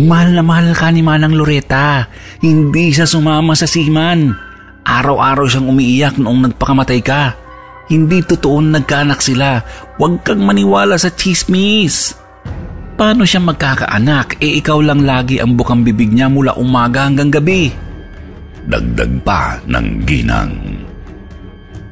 Mahal 0.00 0.32
na 0.32 0.42
mahal 0.42 0.72
ka 0.72 0.88
ni 0.88 1.04
Manang 1.04 1.36
Loreta. 1.36 2.08
Hindi 2.40 2.88
siya 2.88 3.04
sumama 3.04 3.52
sa 3.52 3.68
siman. 3.68 4.32
Araw-araw 4.80 5.44
siyang 5.44 5.68
umiiyak 5.68 6.16
noong 6.16 6.48
nagpakamatay 6.48 7.00
ka. 7.04 7.36
Hindi 7.92 8.24
totoo 8.24 8.64
na 8.64 8.80
nagkaanak 8.80 9.20
sila. 9.20 9.60
Huwag 10.00 10.24
kang 10.24 10.40
maniwala 10.40 10.96
sa 10.96 11.12
chismis. 11.12 12.16
Paano 12.96 13.28
siya 13.28 13.44
magkakaanak? 13.44 14.40
E 14.40 14.56
ikaw 14.56 14.80
lang 14.80 15.04
lagi 15.04 15.36
ang 15.36 15.52
bukang 15.52 15.84
bibig 15.84 16.08
niya 16.08 16.32
mula 16.32 16.56
umaga 16.56 17.04
hanggang 17.04 17.28
gabi. 17.28 17.83
Dagdag 18.64 19.20
pa 19.20 19.60
ng 19.68 20.08
ginang. 20.08 20.56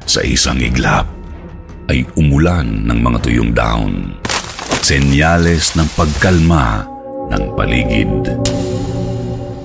Sa 0.09 0.25
isang 0.25 0.57
iglap 0.57 1.05
ay 1.85 2.01
umulan 2.17 2.89
ng 2.89 2.97
mga 2.97 3.17
tuyong 3.21 3.53
daon. 3.53 4.17
Senyales 4.81 5.77
ng 5.77 5.85
pagkalma 5.93 6.81
ng 7.29 7.43
paligid. 7.53 8.09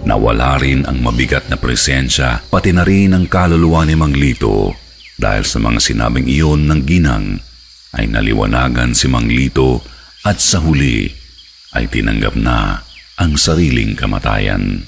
Nawala 0.05 0.60
rin 0.60 0.85
ang 0.85 1.01
mabigat 1.01 1.48
na 1.48 1.56
presensya 1.56 2.44
pati 2.44 2.76
na 2.76 2.85
rin 2.85 3.16
ang 3.16 3.24
kaluluwa 3.24 3.89
ni 3.89 3.97
Mang 3.97 4.12
Lito 4.12 4.76
dahil 5.16 5.48
sa 5.48 5.59
mga 5.64 5.80
sinabing 5.80 6.28
iyon 6.28 6.68
ng 6.68 6.80
ginang 6.85 7.40
ay 7.97 8.05
naliwanagan 8.05 8.93
si 8.93 9.09
Mang 9.09 9.32
Lito 9.32 9.80
at 10.28 10.44
sa 10.44 10.60
huli 10.60 11.09
ay 11.72 11.89
tinanggap 11.89 12.36
na 12.36 12.85
ang 13.16 13.32
sariling 13.40 13.97
kamatayan. 13.97 14.85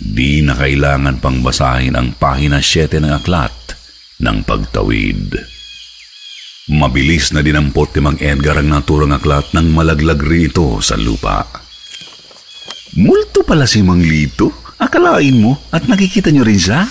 Di 0.00 0.40
na 0.40 0.56
kailangan 0.56 1.20
pang 1.20 1.44
basahin 1.44 1.92
ang 1.92 2.16
pahina 2.16 2.64
7 2.64 3.04
ng 3.04 3.12
aklat 3.12 3.52
ng 4.24 4.40
pagtawid. 4.48 5.36
Mabilis 6.72 7.36
na 7.36 7.44
dinampot 7.44 7.92
ni 7.92 8.00
Mang 8.00 8.16
Edgar 8.16 8.64
ang 8.64 8.72
naturang 8.72 9.12
aklat 9.12 9.52
ng 9.52 9.68
malaglag 9.74 10.22
rito 10.24 10.80
sa 10.80 10.96
lupa. 10.96 11.44
Multo 12.96 13.44
pala 13.44 13.68
si 13.68 13.84
Mang 13.84 14.00
Lito. 14.00 14.72
Akalain 14.80 15.36
mo 15.36 15.60
at 15.68 15.84
nakikita 15.84 16.32
niyo 16.32 16.48
rin 16.48 16.56
siya? 16.56 16.88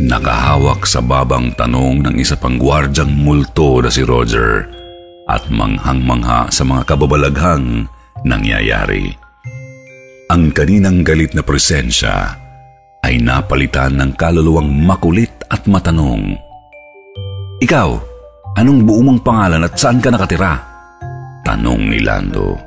Nakahawak 0.00 0.88
sa 0.88 1.04
babang 1.04 1.52
tanong 1.52 2.00
ng 2.04 2.16
isa 2.16 2.40
pang 2.40 2.56
gwardyang 2.56 3.12
multo 3.12 3.84
na 3.84 3.92
si 3.92 4.00
Roger 4.00 4.64
at 5.28 5.44
manghang-mangha 5.52 6.48
sa 6.48 6.64
mga 6.64 6.88
kababalaghang 6.88 7.90
nangyayari. 8.24 9.25
Ang 10.26 10.50
kaninang 10.50 11.06
galit 11.06 11.38
na 11.38 11.42
presensya 11.46 12.34
ay 13.06 13.22
napalitan 13.22 13.94
ng 13.94 14.18
kaluluwang 14.18 14.66
makulit 14.66 15.30
at 15.46 15.62
matanong. 15.70 16.34
Ikaw, 17.62 17.90
anong 18.58 18.82
buo 18.82 19.06
mong 19.06 19.22
pangalan 19.22 19.62
at 19.62 19.78
saan 19.78 20.02
ka 20.02 20.10
nakatira? 20.10 20.58
Tanong 21.46 21.78
ni 21.78 22.02
Lando. 22.02 22.58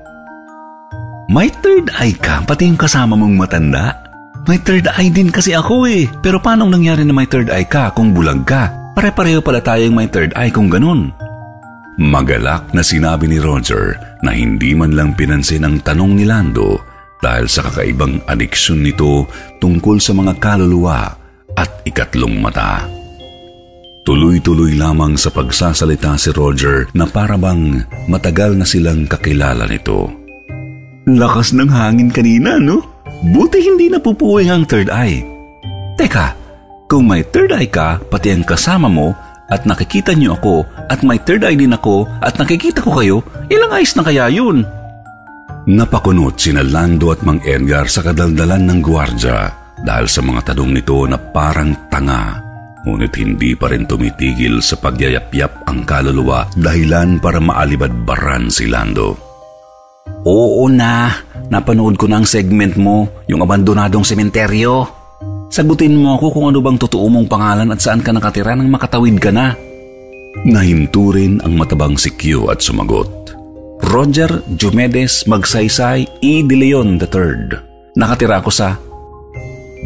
May 1.27 1.51
third 1.59 1.91
eye 1.99 2.15
ka, 2.15 2.47
pati 2.47 2.63
yung 2.63 2.79
kasama 2.79 3.19
mong 3.19 3.35
matanda. 3.35 4.07
May 4.47 4.63
third 4.63 4.87
eye 4.95 5.11
din 5.11 5.27
kasi 5.27 5.51
ako 5.51 5.83
eh. 5.83 6.07
Pero 6.23 6.39
paano 6.39 6.63
nangyari 6.63 7.03
na 7.03 7.11
may 7.11 7.27
third 7.27 7.51
eye 7.51 7.67
ka 7.67 7.91
kung 7.91 8.15
bulag 8.15 8.47
ka? 8.47 8.71
Pare-pareho 8.95 9.43
pala 9.43 9.59
tayong 9.59 9.99
may 9.99 10.07
third 10.07 10.31
eye 10.39 10.47
kung 10.47 10.71
ganun. 10.71 11.11
Magalak 11.99 12.71
na 12.71 12.79
sinabi 12.79 13.27
ni 13.27 13.35
Roger 13.35 13.99
na 14.23 14.31
hindi 14.31 14.71
man 14.71 14.95
lang 14.95 15.11
pinansin 15.11 15.67
ang 15.67 15.83
tanong 15.83 16.15
ni 16.15 16.23
Lando 16.23 16.88
dahil 17.19 17.45
sa 17.51 17.67
kakaibang 17.67 18.23
adiksyon 18.25 18.83
nito 18.83 19.27
tungkol 19.59 19.99
sa 19.99 20.15
mga 20.15 20.39
kaluluwa 20.39 21.15
at 21.55 21.83
ikatlong 21.83 22.39
mata. 22.39 22.87
Tuloy-tuloy 24.07 24.79
lamang 24.79 25.19
sa 25.19 25.29
pagsasalita 25.29 26.17
si 26.17 26.33
Roger 26.33 26.89
na 26.95 27.05
parabang 27.05 27.83
matagal 28.09 28.57
na 28.57 28.65
silang 28.65 29.05
kakilala 29.05 29.69
nito. 29.69 30.09
Lakas 31.05 31.53
ng 31.53 31.69
hangin 31.69 32.09
kanina, 32.09 32.57
no? 32.57 32.81
Buti 33.21 33.59
hindi 33.59 33.91
napupuwing 33.91 34.49
ang 34.49 34.63
third 34.65 34.87
eye. 34.89 35.21
Teka, 35.99 36.33
kung 36.87 37.05
may 37.05 37.21
third 37.21 37.51
eye 37.53 37.69
ka, 37.69 37.99
pati 38.09 38.33
ang 38.33 38.47
kasama 38.47 38.87
mo, 38.87 39.13
at 39.49 39.65
nakikita 39.65 40.13
niyo 40.13 40.37
ako 40.37 40.61
at 40.93 41.01
may 41.01 41.17
third 41.17 41.41
eye 41.41 41.57
din 41.57 41.73
ako 41.73 42.05
at 42.21 42.37
nakikita 42.37 42.85
ko 42.85 43.01
kayo, 43.01 43.17
ilang 43.49 43.73
eyes 43.73 43.97
na 43.97 44.05
kaya 44.05 44.29
yun? 44.29 44.61
Napakunot 45.69 46.33
sina 46.41 46.65
Lando 46.65 47.13
at 47.13 47.21
Mang 47.21 47.45
Edgar 47.45 47.85
sa 47.85 48.01
kadaldalan 48.01 48.65
ng 48.65 48.79
gwardya 48.81 49.53
dahil 49.85 50.09
sa 50.09 50.25
mga 50.25 50.49
tanong 50.49 50.73
nito 50.73 51.05
na 51.05 51.13
parang 51.13 51.77
tanga. 51.93 52.41
Ngunit 52.89 53.13
hindi 53.21 53.53
pa 53.53 53.69
rin 53.69 53.85
tumitigil 53.85 54.65
sa 54.65 54.81
pagyayapyap 54.81 55.69
ang 55.69 55.85
kaluluwa 55.85 56.49
dahilan 56.57 57.21
para 57.21 57.37
maalibadbaran 57.37 58.49
si 58.49 58.65
Lando. 58.65 59.13
Oo 60.25 60.65
na, 60.73 61.13
napanood 61.53 62.01
ko 62.01 62.09
na 62.09 62.17
ang 62.17 62.25
segment 62.25 62.73
mo, 62.73 63.05
yung 63.29 63.45
abandonadong 63.45 64.01
sementeryo. 64.01 64.89
Sagutin 65.53 66.01
mo 66.01 66.17
ako 66.17 66.33
kung 66.33 66.45
ano 66.49 66.65
bang 66.65 66.81
totoo 66.81 67.05
mong 67.13 67.29
pangalan 67.29 67.69
at 67.69 67.77
saan 67.77 68.01
ka 68.01 68.09
nakatira 68.09 68.57
nang 68.57 68.73
makatawid 68.73 69.21
ka 69.21 69.29
na. 69.29 69.53
Nahinto 70.49 71.13
rin 71.13 71.37
ang 71.45 71.53
matabang 71.53 71.93
si 71.93 72.09
Q 72.17 72.49
at 72.49 72.57
sumagot. 72.57 73.18
Roger 73.79 74.43
Jumedes 74.59 75.23
Magsaysay 75.23 76.03
E. 76.19 76.43
De 76.43 76.55
Leon 76.59 76.99
III. 76.99 77.95
Nakatira 77.95 78.43
ako 78.43 78.51
sa... 78.51 78.75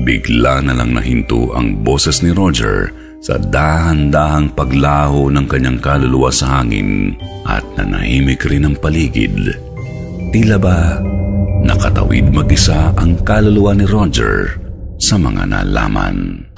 Bigla 0.01 0.65
na 0.65 0.73
lang 0.73 0.97
nahinto 0.97 1.53
ang 1.53 1.85
boses 1.85 2.25
ni 2.25 2.33
Roger 2.33 2.89
sa 3.21 3.37
dahan-dahang 3.37 4.49
paglaho 4.57 5.29
ng 5.29 5.45
kanyang 5.45 5.77
kaluluwa 5.77 6.33
sa 6.33 6.59
hangin 6.59 7.13
at 7.45 7.61
nanahimik 7.77 8.41
rin 8.49 8.65
ang 8.65 8.75
paligid. 8.81 9.53
Tila 10.33 10.57
ba 10.57 10.97
nakatawid 11.61 12.33
mag-isa 12.33 12.89
ang 12.97 13.21
kaluluwa 13.21 13.77
ni 13.77 13.85
Roger 13.85 14.57
sa 14.97 15.21
mga 15.21 15.45
nalaman. 15.45 16.49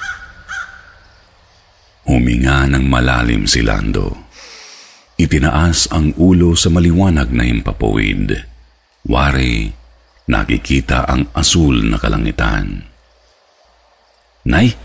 Huminga 2.07 2.71
ng 2.71 2.85
malalim 2.87 3.43
si 3.43 3.59
Lando. 3.59 4.24
Itinaas 5.15 5.87
ang 5.95 6.11
ulo 6.19 6.53
sa 6.59 6.67
maliwanag 6.67 7.31
na 7.31 7.47
himpapawid. 7.47 8.35
Wari, 9.07 9.71
nakikita 10.27 11.07
ang 11.07 11.31
asul 11.31 11.87
na 11.87 11.95
kalangitan. 11.95 12.83
Nay, 14.45 14.75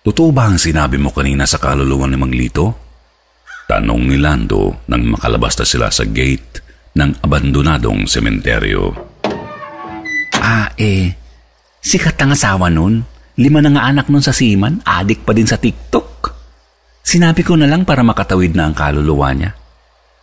totoo 0.00 0.30
ba 0.32 0.48
ang 0.48 0.56
sinabi 0.56 0.96
mo 0.96 1.12
kanina 1.12 1.44
sa 1.44 1.60
kaluluwa 1.60 2.08
ni 2.08 2.16
Manglito? 2.16 2.66
Tanong 3.68 4.02
ni 4.08 4.16
Lando 4.18 4.82
nang 4.90 5.06
makalabas 5.06 5.54
na 5.60 5.66
sila 5.68 5.88
sa 5.92 6.02
gate 6.08 6.64
ng 6.96 7.22
abandonadong 7.22 8.08
sementeryo. 8.08 8.90
Ah, 10.40 10.72
eh, 10.74 11.20
Sikat 11.80 12.20
ang 12.20 12.36
asawa 12.36 12.68
nun. 12.68 13.00
Lima 13.40 13.64
na 13.64 13.72
nga 13.72 13.88
anak 13.88 14.12
nun 14.12 14.20
sa 14.20 14.36
Siman, 14.36 14.84
adik 14.84 15.24
pa 15.24 15.32
din 15.32 15.48
sa 15.48 15.56
TikTok. 15.56 16.29
Sinabi 17.10 17.42
ko 17.42 17.58
na 17.58 17.66
lang 17.66 17.82
para 17.82 18.06
makatawid 18.06 18.54
na 18.54 18.70
ang 18.70 18.74
kaluluwa 18.78 19.34
niya. 19.34 19.50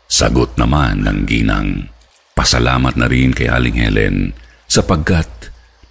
Sagot 0.08 0.56
naman 0.56 1.04
ng 1.04 1.28
ginang. 1.28 1.92
Pasalamat 2.32 2.96
na 2.96 3.12
rin 3.12 3.36
kay 3.36 3.52
Aling 3.52 3.76
Helen 3.76 4.32
sapagkat 4.72 5.28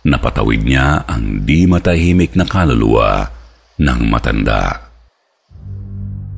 napatawid 0.08 0.64
niya 0.64 1.04
ang 1.04 1.44
di 1.44 1.68
matahimik 1.68 2.32
na 2.32 2.48
kaluluwa 2.48 3.28
ng 3.76 4.00
matanda. 4.08 4.88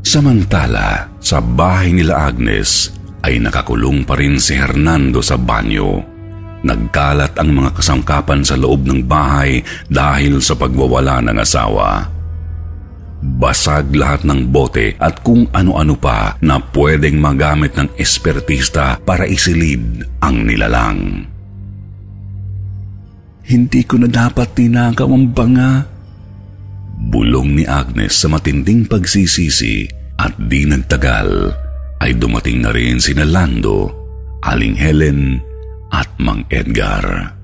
Samantala, 0.03 1.07
sa 1.23 1.39
bahay 1.39 1.95
nila 1.95 2.27
Agnes 2.27 2.91
ay 3.23 3.39
nakakulong 3.39 4.03
pa 4.03 4.19
rin 4.19 4.43
si 4.43 4.59
Hernando 4.59 5.23
sa 5.23 5.39
banyo. 5.39 6.03
Nagkalat 6.67 7.39
ang 7.39 7.55
mga 7.55 7.79
kasangkapan 7.79 8.43
sa 8.43 8.59
loob 8.59 8.91
ng 8.91 9.07
bahay 9.07 9.63
dahil 9.87 10.43
sa 10.43 10.59
pagwawala 10.59 11.23
ng 11.23 11.39
asawa. 11.39 12.18
Basag 13.19 13.91
lahat 13.99 14.23
ng 14.23 14.47
bote 14.55 14.95
at 15.03 15.27
kung 15.27 15.51
ano-ano 15.51 15.99
pa 15.99 16.39
na 16.39 16.63
pwedeng 16.71 17.19
magamit 17.19 17.75
ng 17.75 17.91
espertista 17.99 18.95
para 19.03 19.27
isilid 19.27 20.07
ang 20.23 20.47
nilalang. 20.47 21.27
Hindi 23.49 23.81
ko 23.83 23.99
na 23.99 24.07
dapat 24.07 24.55
tinakaw 24.55 25.09
ang 25.09 25.27
banga. 25.35 25.83
Bulong 26.99 27.59
ni 27.59 27.65
Agnes 27.67 28.15
sa 28.15 28.31
matinding 28.31 28.87
pagsisisi 28.87 29.89
at 30.21 30.37
di 30.37 30.69
nagtagal 30.69 31.31
ay 31.99 32.15
dumating 32.15 32.63
na 32.63 32.71
rin 32.71 33.03
si 33.03 33.17
Nalando, 33.17 33.91
Aling 34.47 34.79
Helen 34.79 35.43
at 35.91 36.07
Mang 36.21 36.47
Edgar. 36.53 37.35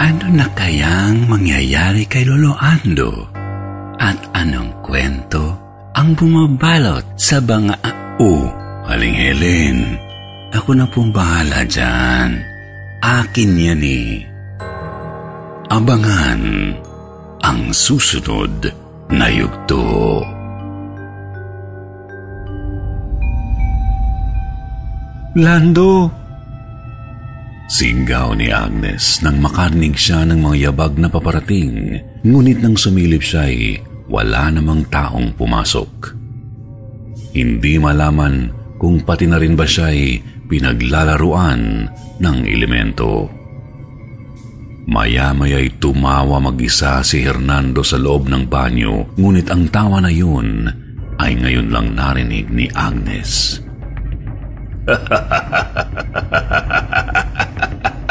Ano 0.00 0.26
na 0.32 0.48
kayang 0.56 1.28
mangyayari 1.28 2.08
kay 2.08 2.24
Lolo 2.24 2.56
Ando? 2.56 3.39
At 4.00 4.16
anong 4.32 4.80
kwento 4.80 5.44
ang 5.92 6.16
bumabalot 6.16 7.04
sa 7.20 7.36
banga... 7.36 7.76
Oh, 8.16 8.48
Aling 8.88 9.12
Helen. 9.12 10.00
Ako 10.56 10.72
na 10.72 10.88
pong 10.88 11.12
bahala 11.12 11.68
dyan. 11.68 12.40
Akin 13.04 13.52
yan 13.60 13.84
eh. 13.84 14.24
Abangan 15.68 16.74
ang 17.44 17.60
susunod 17.76 18.72
na 19.12 19.28
yugto. 19.28 20.24
Lando, 25.36 26.10
Sigaw 27.70 28.34
ni 28.34 28.50
Agnes 28.50 29.22
nang 29.22 29.38
makarinig 29.38 29.94
siya 29.94 30.26
ng 30.26 30.42
mga 30.42 30.56
yabag 30.68 30.98
na 30.98 31.06
paparating, 31.06 32.02
ngunit 32.26 32.58
nang 32.58 32.74
sumilip 32.74 33.22
siya 33.22 33.46
ay 33.46 33.78
wala 34.10 34.50
namang 34.50 34.90
taong 34.90 35.32
pumasok. 35.38 36.18
Hindi 37.30 37.78
malaman 37.78 38.50
kung 38.76 39.06
pati 39.06 39.30
na 39.30 39.38
rin 39.38 39.54
ba 39.54 39.62
siya'y 39.62 40.18
pinaglalaruan 40.50 41.86
ng 42.18 42.38
elemento. 42.42 43.30
Maya-maya'y 44.90 45.78
tumawa 45.78 46.42
mag-isa 46.42 46.98
si 47.06 47.22
Hernando 47.22 47.86
sa 47.86 47.94
loob 47.94 48.26
ng 48.26 48.50
banyo, 48.50 49.14
ngunit 49.14 49.46
ang 49.46 49.70
tawa 49.70 50.02
na 50.02 50.10
yun 50.10 50.66
ay 51.22 51.38
ngayon 51.38 51.70
lang 51.70 51.94
narinig 51.94 52.50
ni 52.50 52.66
Agnes. 52.74 53.62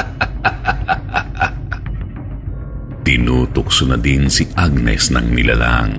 Tinutukso 3.10 3.90
na 3.90 3.98
din 3.98 4.30
si 4.30 4.45
Agnes 4.53 5.10
ng 5.10 5.34
nilalang. 5.34 5.98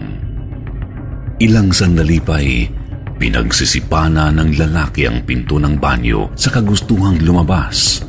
Ilang 1.43 1.75
sandali 1.75 2.23
pa'y 2.23 2.71
pinagsisipana 3.19 4.31
ng 4.31 4.55
lalaki 4.55 5.11
ang 5.11 5.27
pinto 5.27 5.59
ng 5.59 5.75
banyo 5.75 6.31
sa 6.39 6.55
kagustuhang 6.55 7.19
lumabas. 7.19 8.07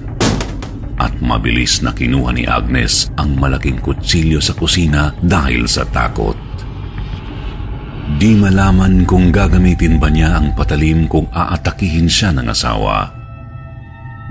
At 1.01 1.17
mabilis 1.17 1.81
na 1.81 1.97
kinuha 1.97 2.29
ni 2.29 2.45
Agnes 2.45 3.09
ang 3.17 3.41
malaking 3.41 3.81
kutsilyo 3.81 4.37
sa 4.37 4.53
kusina 4.53 5.17
dahil 5.17 5.65
sa 5.65 5.81
takot. 5.81 6.37
Di 8.21 8.37
malaman 8.37 9.09
kung 9.09 9.33
gagamitin 9.33 9.97
ba 9.97 10.13
niya 10.13 10.37
ang 10.37 10.53
patalim 10.53 11.09
kung 11.09 11.25
aatakihin 11.33 12.05
siya 12.05 12.37
ng 12.37 12.45
asawa. 12.53 13.09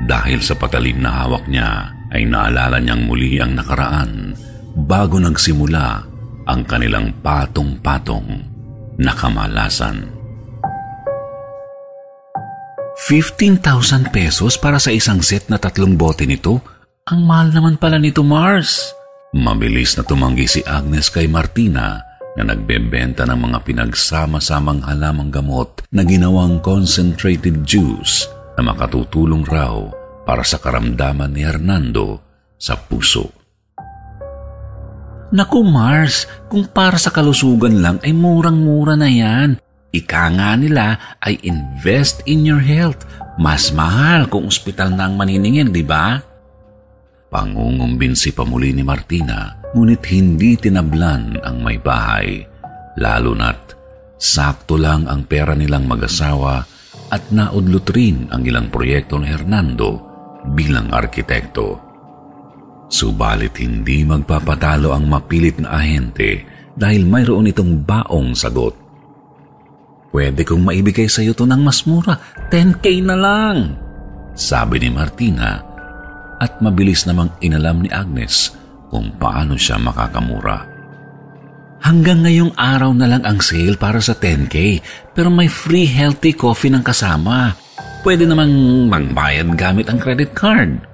Dahil 0.06 0.38
sa 0.38 0.54
patalim 0.54 1.02
na 1.02 1.26
hawak 1.26 1.50
niya, 1.50 1.90
ay 2.14 2.22
naalala 2.22 2.78
niyang 2.78 3.10
muli 3.10 3.42
ang 3.42 3.58
nakaraan 3.58 4.49
bago 4.74 5.18
nagsimula 5.18 6.06
ang 6.46 6.60
kanilang 6.66 7.14
patong-patong 7.22 8.42
na 8.98 9.12
kamalasan. 9.14 10.20
15,000 13.00 14.12
pesos 14.12 14.60
para 14.60 14.76
sa 14.76 14.92
isang 14.92 15.24
set 15.24 15.48
na 15.48 15.56
tatlong 15.56 15.96
bote 15.96 16.28
nito? 16.28 16.60
Ang 17.08 17.24
mahal 17.24 17.48
naman 17.50 17.80
pala 17.80 17.96
nito, 17.96 18.20
Mars. 18.20 18.92
Mabilis 19.32 19.96
na 19.96 20.04
tumanggi 20.04 20.44
si 20.44 20.60
Agnes 20.66 21.08
kay 21.08 21.24
Martina 21.30 22.02
na 22.36 22.42
nagbebenta 22.44 23.24
ng 23.24 23.40
mga 23.50 23.58
pinagsama-samang 23.64 24.84
halamang 24.84 25.32
gamot 25.32 25.82
na 25.90 26.04
ginawang 26.04 26.60
concentrated 26.60 27.64
juice 27.64 28.28
na 28.58 28.68
makatutulong 28.68 29.42
raw 29.48 29.80
para 30.28 30.44
sa 30.44 30.60
karamdaman 30.60 31.32
ni 31.32 31.42
Hernando 31.42 32.20
sa 32.60 32.76
puso. 32.76 33.39
Naku 35.30 35.62
Mars, 35.62 36.26
kung 36.50 36.66
para 36.66 36.98
sa 36.98 37.14
kalusugan 37.14 37.78
lang 37.78 38.02
ay 38.02 38.10
murang-mura 38.10 38.98
na 38.98 39.06
yan. 39.06 39.62
Ika 39.90 40.22
nga 40.34 40.58
nila 40.58 41.18
ay 41.22 41.38
invest 41.46 42.26
in 42.26 42.42
your 42.42 42.62
health. 42.62 43.06
Mas 43.38 43.70
mahal 43.70 44.26
kung 44.26 44.50
ospital 44.50 44.90
na 44.90 45.06
ang 45.06 45.14
maniningil, 45.14 45.70
di 45.70 45.86
ba? 45.86 46.18
Pangungumbinsi 47.30 48.34
pa 48.34 48.42
muli 48.42 48.74
ni 48.74 48.82
Martina, 48.82 49.54
ngunit 49.70 50.02
hindi 50.10 50.58
tinablan 50.58 51.38
ang 51.46 51.62
may 51.62 51.78
bahay. 51.78 52.42
Lalo 52.98 53.30
na't 53.38 53.78
sakto 54.20 54.76
lang 54.76 55.08
ang 55.08 55.24
pera 55.24 55.56
nilang 55.56 55.88
mag-asawa 55.88 56.60
at 57.08 57.32
naudlot 57.32 57.88
rin 57.96 58.28
ang 58.28 58.44
ilang 58.44 58.68
proyekto 58.68 59.16
ni 59.16 59.32
Hernando 59.32 59.96
bilang 60.52 60.92
arkitekto. 60.92 61.89
Subalit 62.90 63.54
hindi 63.62 64.02
magpapatalo 64.02 64.90
ang 64.90 65.06
mapilit 65.06 65.62
na 65.62 65.78
ahente 65.78 66.42
dahil 66.74 67.06
mayroon 67.06 67.46
itong 67.54 67.86
baong 67.86 68.34
sagot. 68.34 68.74
Pwede 70.10 70.42
kong 70.42 70.66
maibigay 70.66 71.06
sa 71.06 71.22
iyo 71.22 71.30
to 71.30 71.46
ng 71.46 71.62
mas 71.62 71.86
mura, 71.86 72.18
10k 72.50 72.98
na 73.06 73.14
lang. 73.14 73.78
Sabi 74.34 74.82
ni 74.82 74.90
Martina 74.90 75.62
at 76.42 76.58
mabilis 76.58 77.06
namang 77.06 77.30
inalam 77.38 77.86
ni 77.86 77.90
Agnes 77.94 78.58
kung 78.90 79.14
paano 79.14 79.54
siya 79.54 79.78
makakamura. 79.78 80.66
Hanggang 81.80 82.26
ngayong 82.26 82.58
araw 82.58 82.90
na 82.92 83.06
lang 83.06 83.22
ang 83.22 83.38
sale 83.38 83.78
para 83.78 84.02
sa 84.02 84.18
10k 84.18 84.82
pero 85.14 85.30
may 85.30 85.46
free 85.46 85.86
healthy 85.86 86.34
coffee 86.34 86.74
ng 86.74 86.82
kasama. 86.82 87.54
Pwede 88.02 88.26
namang 88.26 88.50
magbayad 88.90 89.54
gamit 89.54 89.86
ang 89.86 90.02
credit 90.02 90.34
card. 90.34 90.89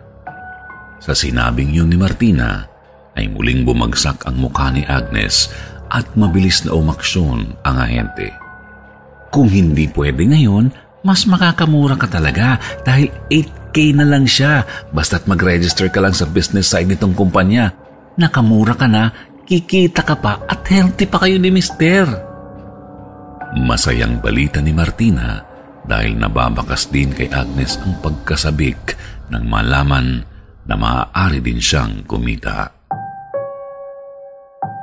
Sa 1.00 1.12
sinabing 1.12 1.72
yun 1.72 1.92
ni 1.92 1.98
Martina, 2.00 2.64
ay 3.16 3.28
muling 3.32 3.64
bumagsak 3.64 4.28
ang 4.28 4.36
mukha 4.40 4.68
ni 4.72 4.84
Agnes 4.84 5.48
at 5.88 6.04
mabilis 6.18 6.64
na 6.66 6.76
umaksyon 6.76 7.56
ang 7.64 7.76
ahente. 7.80 8.32
Kung 9.32 9.48
hindi 9.48 9.88
pwede 9.92 10.24
ngayon, 10.28 10.72
mas 11.06 11.24
makakamura 11.28 11.94
ka 11.94 12.08
talaga 12.10 12.58
dahil 12.82 13.08
8K 13.30 13.76
na 13.96 14.04
lang 14.04 14.26
siya 14.26 14.66
basta't 14.90 15.30
mag-register 15.30 15.86
ka 15.88 16.02
lang 16.02 16.12
sa 16.12 16.26
business 16.26 16.72
side 16.72 16.90
nitong 16.90 17.14
kumpanya. 17.14 17.72
Nakamura 18.16 18.74
ka 18.74 18.88
na, 18.88 19.12
kikita 19.46 20.02
ka 20.02 20.16
pa 20.18 20.42
at 20.48 20.66
healthy 20.66 21.06
pa 21.06 21.22
kayo 21.22 21.38
ni 21.38 21.52
Mister. 21.52 22.04
Masayang 23.56 24.18
balita 24.18 24.58
ni 24.58 24.74
Martina 24.74 25.40
dahil 25.86 26.18
nababakas 26.18 26.90
din 26.90 27.14
kay 27.14 27.30
Agnes 27.30 27.78
ang 27.78 28.02
pagkasabik 28.02 28.98
ng 29.30 29.44
malaman 29.46 30.35
na 30.66 30.74
maaari 30.74 31.38
din 31.42 31.62
siyang 31.62 32.02
kumita. 32.06 32.70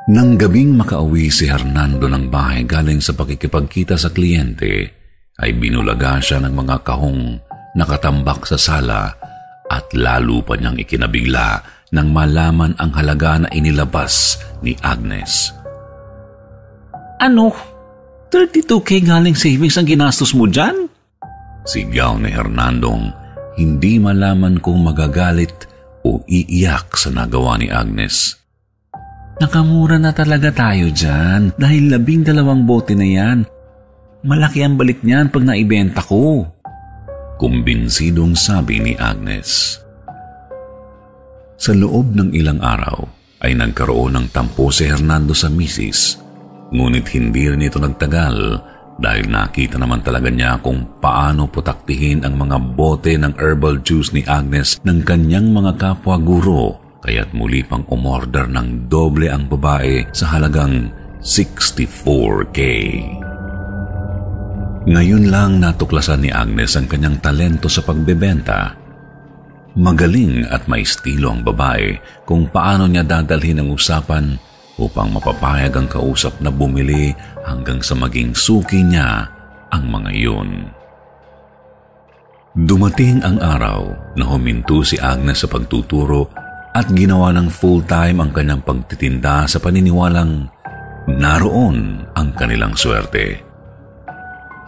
Nang 0.03 0.35
gabing 0.35 0.75
makauwi 0.75 1.31
si 1.31 1.47
Hernando 1.47 2.11
ng 2.11 2.27
bahay 2.27 2.67
galing 2.67 2.99
sa 2.99 3.15
pakikipagkita 3.15 3.95
sa 3.95 4.11
kliyente, 4.11 4.91
ay 5.39 5.55
binulaga 5.55 6.19
siya 6.19 6.43
ng 6.43 6.51
mga 6.51 6.83
kahong 6.83 7.39
nakatambak 7.79 8.43
sa 8.43 8.59
sala 8.59 9.15
at 9.71 9.85
lalo 9.95 10.43
pa 10.43 10.59
niyang 10.59 10.75
ikinabigla 10.75 11.63
nang 11.95 12.11
malaman 12.11 12.75
ang 12.77 12.91
halaga 12.99 13.45
na 13.45 13.49
inilabas 13.55 14.43
ni 14.59 14.75
Agnes. 14.83 15.55
Ano? 17.23 17.55
32k 18.27 19.05
galing 19.07 19.37
savings 19.37 19.77
ang 19.77 19.87
ginastos 19.87 20.35
mo 20.35 20.49
dyan? 20.49 20.89
Sigaw 21.63 22.19
ni 22.19 22.33
Hernandong 22.33 23.13
hindi 23.55 24.01
malaman 24.01 24.57
kung 24.57 24.81
magagalit 24.81 25.69
o 26.03 26.21
iiyak 26.27 26.93
sa 26.99 27.09
nagawa 27.09 27.57
ni 27.57 27.71
Agnes. 27.71 28.37
Nakamura 29.41 29.97
na 29.97 30.13
talaga 30.13 30.53
tayo 30.53 30.93
dyan 30.93 31.55
dahil 31.57 31.89
labing 31.89 32.21
dalawang 32.21 32.67
bote 32.69 32.93
na 32.93 33.07
yan. 33.07 33.39
Malaki 34.23 34.63
ang 34.63 34.77
balik 34.79 35.01
niyan 35.01 35.33
pag 35.33 35.43
naibenta 35.43 35.99
ko. 35.99 36.47
Kumbinsidong 37.41 38.37
sabi 38.37 38.79
ni 38.79 38.93
Agnes. 38.95 39.81
Sa 41.57 41.73
loob 41.73 42.13
ng 42.13 42.31
ilang 42.31 42.61
araw 42.61 43.03
ay 43.43 43.57
nagkaroon 43.57 44.15
ng 44.15 44.27
tampo 44.31 44.71
si 44.71 44.87
Hernando 44.87 45.35
sa 45.35 45.51
misis. 45.51 46.19
Ngunit 46.71 47.07
hindi 47.15 47.51
rin 47.51 47.67
ito 47.67 47.81
nagtagal 47.81 48.37
dahil 49.01 49.25
nakita 49.29 49.81
naman 49.81 50.05
talaga 50.05 50.29
niya 50.29 50.61
kung 50.61 50.85
paano 51.01 51.49
putaktihin 51.49 52.21
ang 52.21 52.37
mga 52.37 52.57
bote 52.77 53.13
ng 53.17 53.33
herbal 53.37 53.81
juice 53.81 54.13
ni 54.13 54.21
Agnes 54.29 54.77
ng 54.85 55.01
kanyang 55.01 55.49
mga 55.49 55.77
kapwa 55.81 56.15
guro 56.21 56.83
kaya't 57.03 57.35
muli 57.35 57.67
pang 57.67 57.83
umorder 57.91 58.47
ng 58.47 58.87
doble 58.87 59.27
ang 59.27 59.51
babae 59.51 60.07
sa 60.15 60.31
halagang 60.31 60.87
64K. 61.19 62.59
Ngayon 64.83 65.31
lang 65.31 65.59
natuklasan 65.59 66.23
ni 66.23 66.31
Agnes 66.31 66.75
ang 66.79 66.87
kanyang 66.87 67.19
talento 67.19 67.67
sa 67.67 67.83
pagbebenta. 67.83 68.75
Magaling 69.75 70.47
at 70.47 70.67
may 70.71 70.83
estilo 70.83 71.31
ang 71.31 71.43
babae 71.43 71.95
kung 72.23 72.47
paano 72.47 72.87
niya 72.87 73.03
dadalhin 73.03 73.63
ang 73.63 73.71
usapan 73.71 74.39
upang 74.77 75.13
mapapayag 75.13 75.73
ang 75.77 75.85
kausap 75.85 76.41
na 76.41 76.49
bumili 76.49 77.13
hanggang 77.45 77.81
sa 77.85 77.93
maging 77.93 78.33
suki 78.33 78.81
niya 78.81 79.29
ang 79.69 79.83
mga 79.89 80.09
iyon. 80.13 80.49
Dumating 82.53 83.25
ang 83.25 83.41
araw 83.41 84.13
na 84.13 84.25
huminto 84.29 84.85
si 84.85 84.97
Agnes 85.01 85.41
sa 85.41 85.49
pagtuturo 85.49 86.29
at 86.73 86.85
ginawa 86.89 87.33
ng 87.33 87.49
full-time 87.49 88.21
ang 88.21 88.29
kanyang 88.33 88.61
pagtitinda 88.61 89.45
sa 89.49 89.57
paniniwalang 89.57 90.49
naroon 91.09 92.05
ang 92.13 92.29
kanilang 92.37 92.77
swerte. 92.77 93.41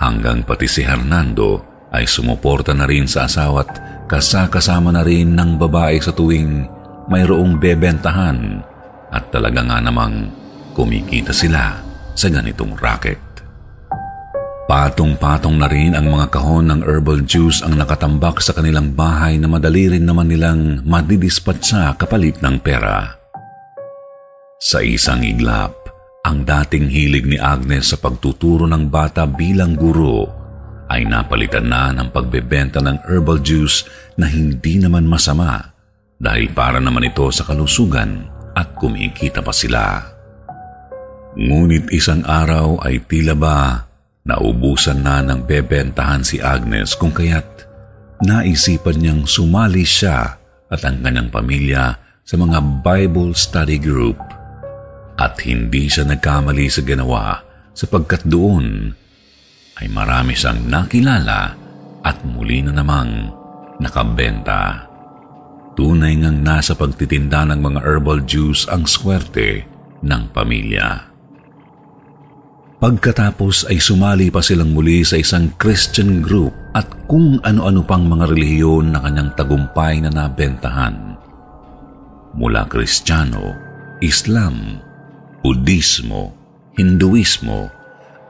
Hanggang 0.02 0.42
pati 0.46 0.66
si 0.66 0.82
Hernando 0.82 1.62
ay 1.94 2.10
sumuporta 2.10 2.74
na 2.74 2.90
rin 2.90 3.06
sa 3.06 3.30
asawa't 3.30 4.06
kasakasama 4.10 4.94
na 4.94 5.02
rin 5.06 5.34
ng 5.34 5.58
babae 5.58 5.98
sa 6.02 6.14
tuwing 6.14 6.66
mayroong 7.10 7.58
bebentahan 7.58 8.75
at 9.16 9.32
talaga 9.32 9.64
nga 9.64 9.80
namang 9.80 10.28
kumikita 10.76 11.32
sila 11.32 11.80
sa 12.12 12.28
ganitong 12.28 12.76
racket. 12.76 13.24
Patong-patong 14.66 15.62
na 15.62 15.70
rin 15.70 15.94
ang 15.94 16.10
mga 16.10 16.28
kahon 16.34 16.68
ng 16.68 16.82
herbal 16.84 17.22
juice 17.24 17.62
ang 17.62 17.78
nakatambak 17.78 18.42
sa 18.42 18.52
kanilang 18.52 18.92
bahay 18.92 19.38
na 19.38 19.46
madali 19.48 19.88
rin 19.88 20.04
naman 20.04 20.28
nilang 20.28 20.82
madidispatsa 20.84 21.96
kapalit 21.96 22.42
ng 22.42 22.60
pera. 22.60 23.14
Sa 24.58 24.82
isang 24.82 25.22
iglap, 25.22 25.86
ang 26.26 26.42
dating 26.42 26.90
hilig 26.90 27.30
ni 27.30 27.38
Agnes 27.38 27.94
sa 27.94 28.02
pagtuturo 28.02 28.66
ng 28.66 28.90
bata 28.90 29.30
bilang 29.30 29.78
guro 29.78 30.26
ay 30.90 31.06
napalitan 31.06 31.70
na 31.70 31.94
ng 31.94 32.10
pagbebenta 32.10 32.82
ng 32.82 33.06
herbal 33.06 33.46
juice 33.46 33.86
na 34.18 34.26
hindi 34.26 34.82
naman 34.82 35.06
masama 35.06 35.62
dahil 36.18 36.50
para 36.58 36.82
naman 36.82 37.06
ito 37.06 37.30
sa 37.30 37.46
kalusugan 37.46 38.35
at 38.56 38.74
kumikita 38.80 39.44
pa 39.44 39.52
sila. 39.52 40.02
Ngunit 41.36 41.92
isang 41.92 42.24
araw 42.24 42.80
ay 42.88 43.04
tila 43.04 43.36
ba 43.36 43.84
naubusan 44.26 45.04
na 45.04 45.22
ng 45.22 45.44
bebentahan 45.46 46.24
si 46.24 46.42
Agnes 46.42 46.98
kung 46.98 47.12
kaya't 47.14 47.68
naisipan 48.24 48.98
niyang 48.98 49.24
sumali 49.28 49.84
siya 49.84 50.40
at 50.72 50.82
ang 50.88 51.04
kanyang 51.04 51.30
pamilya 51.30 52.00
sa 52.26 52.36
mga 52.40 52.82
Bible 52.82 53.38
study 53.38 53.78
group 53.78 54.18
at 55.20 55.38
hindi 55.46 55.86
siya 55.86 56.08
nagkamali 56.10 56.66
sa 56.72 56.82
ginawa 56.82 57.44
sapagkat 57.76 58.26
doon 58.26 58.96
ay 59.78 59.88
marami 59.92 60.34
siyang 60.34 60.64
nakilala 60.66 61.54
at 62.02 62.18
muli 62.24 62.64
na 62.64 62.72
namang 62.72 63.30
nakabenta. 63.78 64.85
Tunay 65.76 66.16
ngang 66.24 66.40
nasa 66.40 66.72
pagtitinda 66.72 67.44
ng 67.52 67.60
mga 67.60 67.80
herbal 67.84 68.24
juice 68.24 68.64
ang 68.72 68.88
swerte 68.88 69.68
ng 70.00 70.24
pamilya. 70.32 71.12
Pagkatapos 72.80 73.68
ay 73.68 73.84
sumali 73.84 74.32
pa 74.32 74.40
silang 74.40 74.72
muli 74.72 75.04
sa 75.04 75.20
isang 75.20 75.52
Christian 75.60 76.24
group 76.24 76.56
at 76.72 76.88
kung 77.12 77.44
ano-ano 77.44 77.84
pang 77.84 78.08
mga 78.08 78.32
relihiyon 78.32 78.96
na 78.96 79.04
kanyang 79.04 79.32
tagumpay 79.36 80.00
na 80.00 80.12
nabentahan. 80.12 81.20
Mula 82.36 82.68
Kristiyano, 82.68 83.56
Islam, 84.00 84.80
Budismo, 85.44 86.36
Hinduismo, 86.76 87.68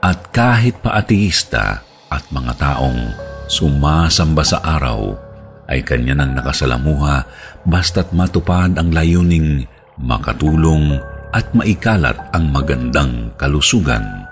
at 0.02 0.30
kahit 0.30 0.82
pa 0.82 1.02
ateista 1.02 1.82
at 2.10 2.24
mga 2.30 2.54
taong 2.58 3.02
sumasamba 3.50 4.46
sa 4.46 4.62
araw 4.62 5.25
ay 5.66 5.82
kanya 5.82 6.18
nang 6.18 6.38
nakasalamuha 6.38 7.26
basta't 7.66 8.14
matupad 8.14 8.74
ang 8.78 8.94
layuning 8.94 9.66
makatulong 9.98 11.00
at 11.36 11.52
maikalat 11.52 12.16
ang 12.32 12.52
magandang 12.54 13.34
kalusugan 13.36 14.26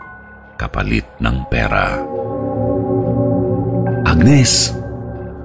kapalit 0.56 1.04
ng 1.20 1.38
pera. 1.52 2.00
Agnes! 4.08 4.72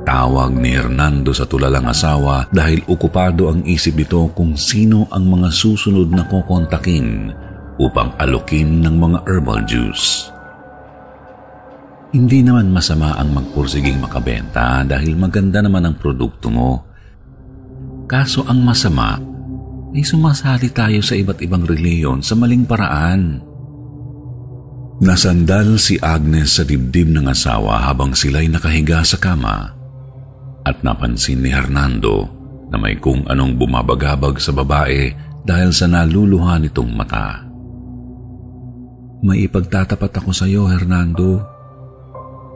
Tawag 0.09 0.56
ni 0.56 0.73
Hernando 0.73 1.36
sa 1.36 1.44
tulalang 1.44 1.85
asawa 1.85 2.48
dahil 2.48 2.81
okupado 2.89 3.52
ang 3.52 3.60
isip 3.69 3.93
nito 3.93 4.32
kung 4.32 4.56
sino 4.56 5.05
ang 5.12 5.28
mga 5.28 5.52
susunod 5.52 6.09
na 6.09 6.24
kukontakin 6.24 7.28
upang 7.77 8.16
alukin 8.16 8.81
ng 8.81 8.97
mga 8.97 9.19
herbal 9.28 9.60
juice. 9.69 10.32
Hindi 12.09 12.40
naman 12.40 12.72
masama 12.72 13.20
ang 13.20 13.36
magpursiging 13.36 14.01
makabenta 14.01 14.80
dahil 14.80 15.12
maganda 15.12 15.60
naman 15.60 15.85
ang 15.85 15.97
produkto 16.01 16.48
mo. 16.48 16.80
Kaso 18.09 18.48
ang 18.48 18.64
masama 18.64 19.20
ay 19.93 20.01
sumasali 20.01 20.72
tayo 20.72 21.05
sa 21.05 21.12
iba't 21.12 21.44
ibang 21.44 21.68
reliyon 21.68 22.24
sa 22.24 22.32
maling 22.32 22.64
paraan. 22.64 23.44
Nasandal 25.05 25.76
si 25.76 26.01
Agnes 26.01 26.56
sa 26.56 26.64
dibdib 26.64 27.12
ng 27.12 27.28
asawa 27.28 27.85
habang 27.93 28.16
sila'y 28.16 28.48
nakahiga 28.48 29.05
sa 29.05 29.20
kama 29.20 29.76
at 30.64 30.80
napansin 30.80 31.44
ni 31.44 31.52
Hernando 31.52 32.24
na 32.72 32.80
may 32.80 32.97
kung 32.97 33.24
anong 33.28 33.56
bumabagabag 33.60 34.40
sa 34.40 34.56
babae 34.56 35.12
dahil 35.44 35.70
sa 35.76 35.89
naluluha 35.89 36.56
nitong 36.60 36.93
mata. 36.93 37.44
May 39.24 39.44
ipagtatapat 39.44 40.12
ako 40.24 40.30
sa 40.32 40.48
iyo, 40.48 40.68
Hernando. 40.68 41.57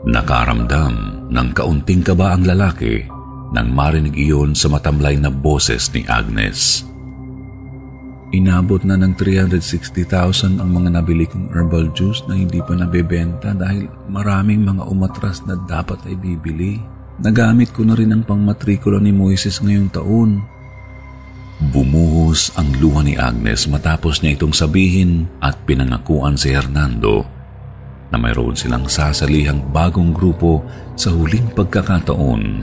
Nakaramdam 0.03 1.27
ng 1.31 1.49
kaunting 1.55 2.03
kaba 2.03 2.35
ang 2.35 2.43
lalaki 2.43 3.07
nang 3.55 3.71
marinig 3.71 4.17
iyon 4.17 4.51
sa 4.51 4.67
matamlay 4.67 5.15
na 5.15 5.31
boses 5.31 5.87
ni 5.95 6.03
Agnes. 6.09 6.83
Inabot 8.33 8.81
na 8.81 8.97
ng 8.97 9.13
360,000 9.15 10.57
ang 10.57 10.69
mga 10.73 10.89
nabili 10.99 11.29
kong 11.29 11.53
herbal 11.53 11.93
juice 11.93 12.25
na 12.25 12.33
hindi 12.33 12.59
pa 12.65 12.73
nabebenta 12.73 13.53
dahil 13.53 13.85
maraming 14.09 14.65
mga 14.65 14.89
umatras 14.89 15.45
na 15.45 15.53
dapat 15.53 16.01
ay 16.09 16.17
bibili. 16.17 16.81
Nagamit 17.21 17.69
ko 17.69 17.85
na 17.85 17.93
rin 17.93 18.09
ang 18.09 18.25
pangmatrikula 18.25 18.97
ni 18.97 19.13
Moises 19.13 19.61
ngayong 19.61 19.93
taon 19.93 20.41
Bumuhos 21.71 22.51
ang 22.59 22.75
luha 22.81 23.05
ni 23.05 23.15
Agnes 23.15 23.69
matapos 23.71 24.19
niya 24.19 24.35
itong 24.35 24.51
sabihin 24.51 25.31
at 25.39 25.55
pinangakuan 25.63 26.35
si 26.35 26.51
Hernando 26.51 27.23
na 28.13 28.21
mayroon 28.21 28.53
silang 28.53 28.85
sasalihang 28.85 29.73
bagong 29.73 30.13
grupo 30.13 30.61
sa 30.93 31.09
huling 31.09 31.49
pagkakataon 31.57 32.61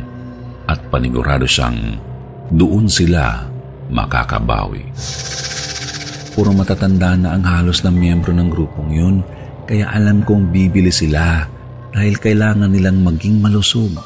at 0.70 0.78
panigurado 0.94 1.42
siyang 1.42 1.98
doon 2.54 2.86
sila 2.86 3.50
makakabawi. 3.90 4.86
Puro 6.30 6.54
matatanda 6.54 7.18
na 7.18 7.34
ang 7.34 7.42
halos 7.42 7.82
ng 7.82 7.90
miyembro 7.90 8.30
ng 8.30 8.46
grupong 8.46 8.90
yun 8.94 9.16
kaya 9.66 9.90
alam 9.90 10.22
kong 10.22 10.54
bibili 10.54 10.94
sila 10.94 11.42
dahil 11.90 12.14
kailangan 12.22 12.70
nilang 12.70 13.02
maging 13.02 13.42
malusog. 13.42 13.98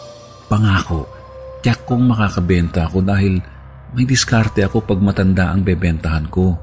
Pangako, 0.49 1.05
tiyak 1.61 1.85
kong 1.85 2.09
makakabenta 2.09 2.89
ako 2.89 3.05
dahil 3.05 3.37
may 3.93 4.09
diskarte 4.09 4.65
ako 4.65 4.81
pag 4.89 5.01
matanda 5.05 5.53
ang 5.53 5.61
bebentahan 5.61 6.25
ko. 6.33 6.57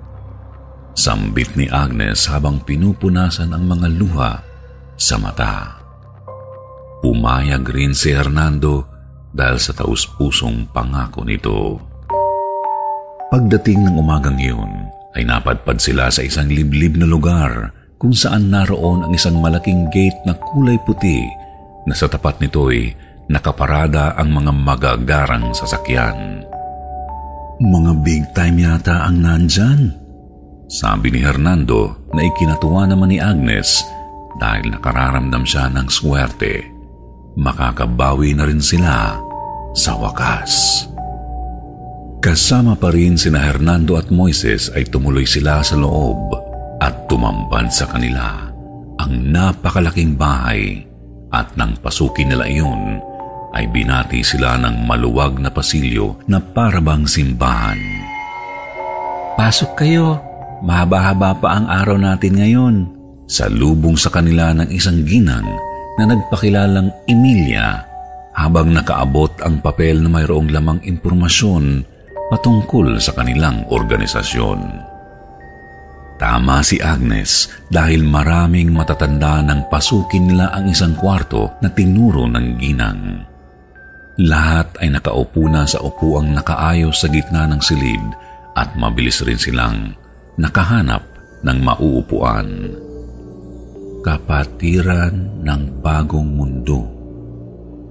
Sambit 0.98 1.54
ni 1.54 1.70
Agnes 1.70 2.26
habang 2.26 2.66
pinupunasan 2.66 3.54
ang 3.54 3.64
mga 3.70 3.88
luha 3.96 4.51
sa 5.02 5.18
mata. 5.18 5.82
Pumayag 7.02 7.66
rin 7.74 7.98
si 7.98 8.14
Hernando 8.14 8.86
dahil 9.34 9.58
sa 9.58 9.74
taus-pusong 9.74 10.70
pangako 10.70 11.26
nito. 11.26 11.82
Pagdating 13.34 13.82
ng 13.82 13.98
umagang 13.98 14.38
iyon, 14.38 14.94
ay 15.18 15.26
napadpad 15.26 15.82
sila 15.82 16.14
sa 16.14 16.22
isang 16.22 16.46
liblib 16.46 17.02
na 17.02 17.10
lugar 17.10 17.74
kung 17.98 18.14
saan 18.14 18.54
naroon 18.54 19.02
ang 19.02 19.12
isang 19.18 19.42
malaking 19.42 19.90
gate 19.90 20.22
na 20.30 20.38
kulay 20.38 20.78
puti 20.86 21.26
na 21.90 21.98
sa 21.98 22.06
tapat 22.06 22.38
nito'y 22.38 22.94
nakaparada 23.32 24.14
ang 24.14 24.30
mga 24.30 24.52
magagarang 24.54 25.50
sasakyan. 25.58 26.46
Mga 27.62 27.92
big 28.06 28.24
time 28.38 28.58
yata 28.62 29.10
ang 29.10 29.18
nandyan. 29.22 29.96
Sabi 30.72 31.12
ni 31.12 31.20
Hernando 31.24 32.08
na 32.14 32.24
ikinatuwa 32.24 32.88
naman 32.88 33.12
ni 33.12 33.18
Agnes 33.20 33.84
dahil 34.38 34.72
nakararamdam 34.72 35.44
siya 35.44 35.68
ng 35.74 35.88
swerte. 35.92 36.70
Makakabawi 37.36 38.36
na 38.36 38.48
rin 38.48 38.60
sila 38.60 39.16
sa 39.72 39.96
wakas. 39.96 40.84
Kasama 42.22 42.78
pa 42.78 42.94
rin 42.94 43.18
sina 43.18 43.42
Hernando 43.42 43.98
at 43.98 44.14
Moises 44.14 44.70
ay 44.78 44.86
tumuloy 44.86 45.26
sila 45.26 45.66
sa 45.66 45.74
loob 45.74 46.38
at 46.78 47.10
tumambad 47.10 47.74
sa 47.74 47.90
kanila 47.90 48.52
ang 49.02 49.34
napakalaking 49.34 50.14
bahay 50.14 50.86
at 51.34 51.50
nang 51.58 51.74
pasukin 51.82 52.30
nila 52.30 52.46
iyon 52.46 53.02
ay 53.58 53.66
binati 53.66 54.22
sila 54.22 54.56
ng 54.62 54.86
maluwag 54.86 55.42
na 55.42 55.50
pasilyo 55.50 56.22
na 56.30 56.38
parabang 56.38 57.10
simbahan. 57.10 57.82
Pasok 59.36 59.82
kayo, 59.82 60.22
mahaba-haba 60.62 61.34
pa 61.42 61.58
ang 61.58 61.66
araw 61.66 61.98
natin 61.98 62.38
ngayon. 62.38 62.76
Sa 63.32 63.48
lubong 63.48 63.96
sa 63.96 64.12
kanila 64.12 64.52
ng 64.52 64.76
isang 64.76 65.08
ginang 65.08 65.48
na 65.96 66.04
nagpakilalang 66.04 66.92
Emilia 67.08 67.80
habang 68.36 68.76
nakaabot 68.76 69.32
ang 69.40 69.64
papel 69.64 70.04
na 70.04 70.12
mayroong 70.12 70.52
lamang 70.52 70.84
impormasyon 70.84 71.80
patungkol 72.28 73.00
sa 73.00 73.16
kanilang 73.16 73.64
organisasyon. 73.72 74.60
Tama 76.20 76.60
si 76.60 76.84
Agnes 76.84 77.48
dahil 77.72 78.04
maraming 78.04 78.68
matatanda 78.68 79.40
nang 79.40 79.72
pasukin 79.72 80.28
nila 80.28 80.52
ang 80.52 80.68
isang 80.68 81.00
kwarto 81.00 81.56
na 81.64 81.72
tinuro 81.72 82.28
ng 82.28 82.48
ginang. 82.60 83.24
Lahat 84.28 84.76
ay 84.84 84.92
nakaupo 84.92 85.48
na 85.48 85.64
sa 85.64 85.80
upuang 85.80 86.36
nakaayos 86.36 87.00
sa 87.00 87.08
gitna 87.08 87.48
ng 87.48 87.64
silid 87.64 88.04
at 88.60 88.76
mabilis 88.76 89.24
rin 89.24 89.40
silang 89.40 89.96
nakahanap 90.36 91.08
ng 91.48 91.58
mauupuan. 91.64 92.76
Kapatiran 94.02 95.46
ng 95.46 95.62
bagong 95.86 96.26
mundo. 96.26 96.90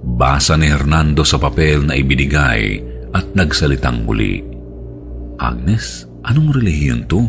Basa 0.03 0.59
ni 0.59 0.67
Hernando 0.67 1.23
sa 1.23 1.39
papel 1.39 1.87
na 1.87 1.95
ibinigay 1.95 2.83
at 3.15 3.31
nagsalitang 3.31 4.03
muli. 4.03 4.43
Agnes, 5.39 6.05
anong 6.27 6.51
relihiyon 6.51 7.07
to? 7.07 7.23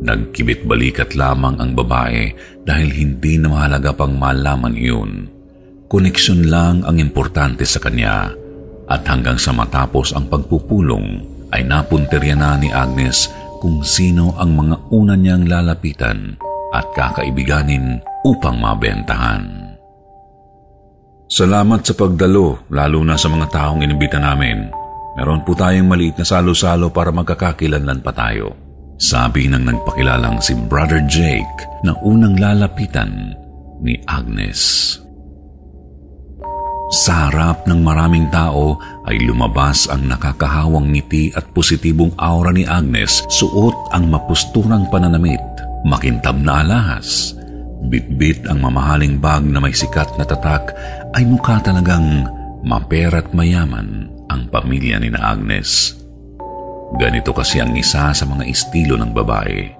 Nagkibit 0.00 0.64
balikat 0.64 1.18
lamang 1.18 1.58
ang 1.58 1.74
babae 1.76 2.32
dahil 2.64 2.88
hindi 2.94 3.36
na 3.36 3.52
mahalaga 3.52 3.92
pang 3.92 4.16
malaman 4.16 4.72
iyon 4.72 5.40
koneksyon 5.90 6.46
lang 6.46 6.86
ang 6.86 7.02
importante 7.02 7.66
sa 7.66 7.82
kanya 7.82 8.30
at 8.86 9.02
hanggang 9.10 9.34
sa 9.34 9.50
matapos 9.50 10.14
ang 10.14 10.30
pagpupulong 10.30 11.26
ay 11.50 11.66
napunterya 11.66 12.38
na 12.38 12.54
ni 12.54 12.70
Agnes 12.70 13.26
kung 13.58 13.82
sino 13.82 14.38
ang 14.38 14.54
mga 14.54 14.76
una 14.94 15.18
niyang 15.18 15.50
lalapitan 15.50 16.38
at 16.70 16.86
kakaibiganin 16.94 17.98
upang 18.26 18.58
mabentahan. 18.58 19.70
Salamat 21.30 21.86
sa 21.86 21.94
pagdalo, 21.94 22.66
lalo 22.74 23.06
na 23.06 23.14
sa 23.14 23.30
mga 23.30 23.46
taong 23.54 23.86
inibita 23.86 24.18
namin. 24.18 24.66
Meron 25.14 25.46
po 25.46 25.54
tayong 25.54 25.86
maliit 25.86 26.18
na 26.18 26.26
salo-salo 26.26 26.90
para 26.90 27.14
magkakakilanlan 27.14 28.02
pa 28.02 28.10
tayo. 28.10 28.54
Sabi 28.98 29.46
ng 29.46 29.62
nagpakilalang 29.62 30.42
si 30.42 30.58
Brother 30.66 31.00
Jake 31.06 31.54
na 31.86 31.94
unang 32.02 32.34
lalapitan 32.34 33.32
ni 33.80 33.94
Agnes. 34.10 34.92
Sa 36.90 37.30
harap 37.30 37.70
ng 37.70 37.78
maraming 37.86 38.26
tao 38.34 38.74
ay 39.06 39.22
lumabas 39.22 39.86
ang 39.86 40.10
nakakahawang 40.10 40.90
ngiti 40.90 41.30
at 41.38 41.46
positibong 41.54 42.10
aura 42.18 42.50
ni 42.50 42.66
Agnes 42.66 43.22
suot 43.30 43.94
ang 43.94 44.10
mapusturang 44.10 44.90
pananamit, 44.90 45.38
makintab 45.86 46.36
na 46.40 46.60
alahas, 46.64 47.32
bitbit 47.88 48.44
ang 48.48 48.60
mamahaling 48.60 49.16
bag 49.16 49.46
na 49.48 49.58
may 49.62 49.72
sikat 49.72 50.12
na 50.20 50.24
tatak 50.28 50.74
ay 51.16 51.24
mukha 51.24 51.58
talagang 51.64 52.28
mapera't 52.60 53.32
mayaman 53.32 54.12
ang 54.28 54.46
pamilya 54.52 55.00
ni 55.00 55.08
na 55.08 55.32
Agnes. 55.32 55.96
Ganito 57.00 57.30
kasi 57.30 57.62
ang 57.62 57.72
isa 57.78 58.10
sa 58.10 58.24
mga 58.26 58.44
estilo 58.50 58.98
ng 58.98 59.14
babae. 59.14 59.70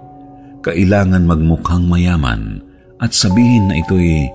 Kailangan 0.63 1.27
magmukhang 1.27 1.85
mayaman 1.89 2.63
at 3.01 3.11
sabihin 3.17 3.73
na 3.73 3.81
ito'y 3.81 4.29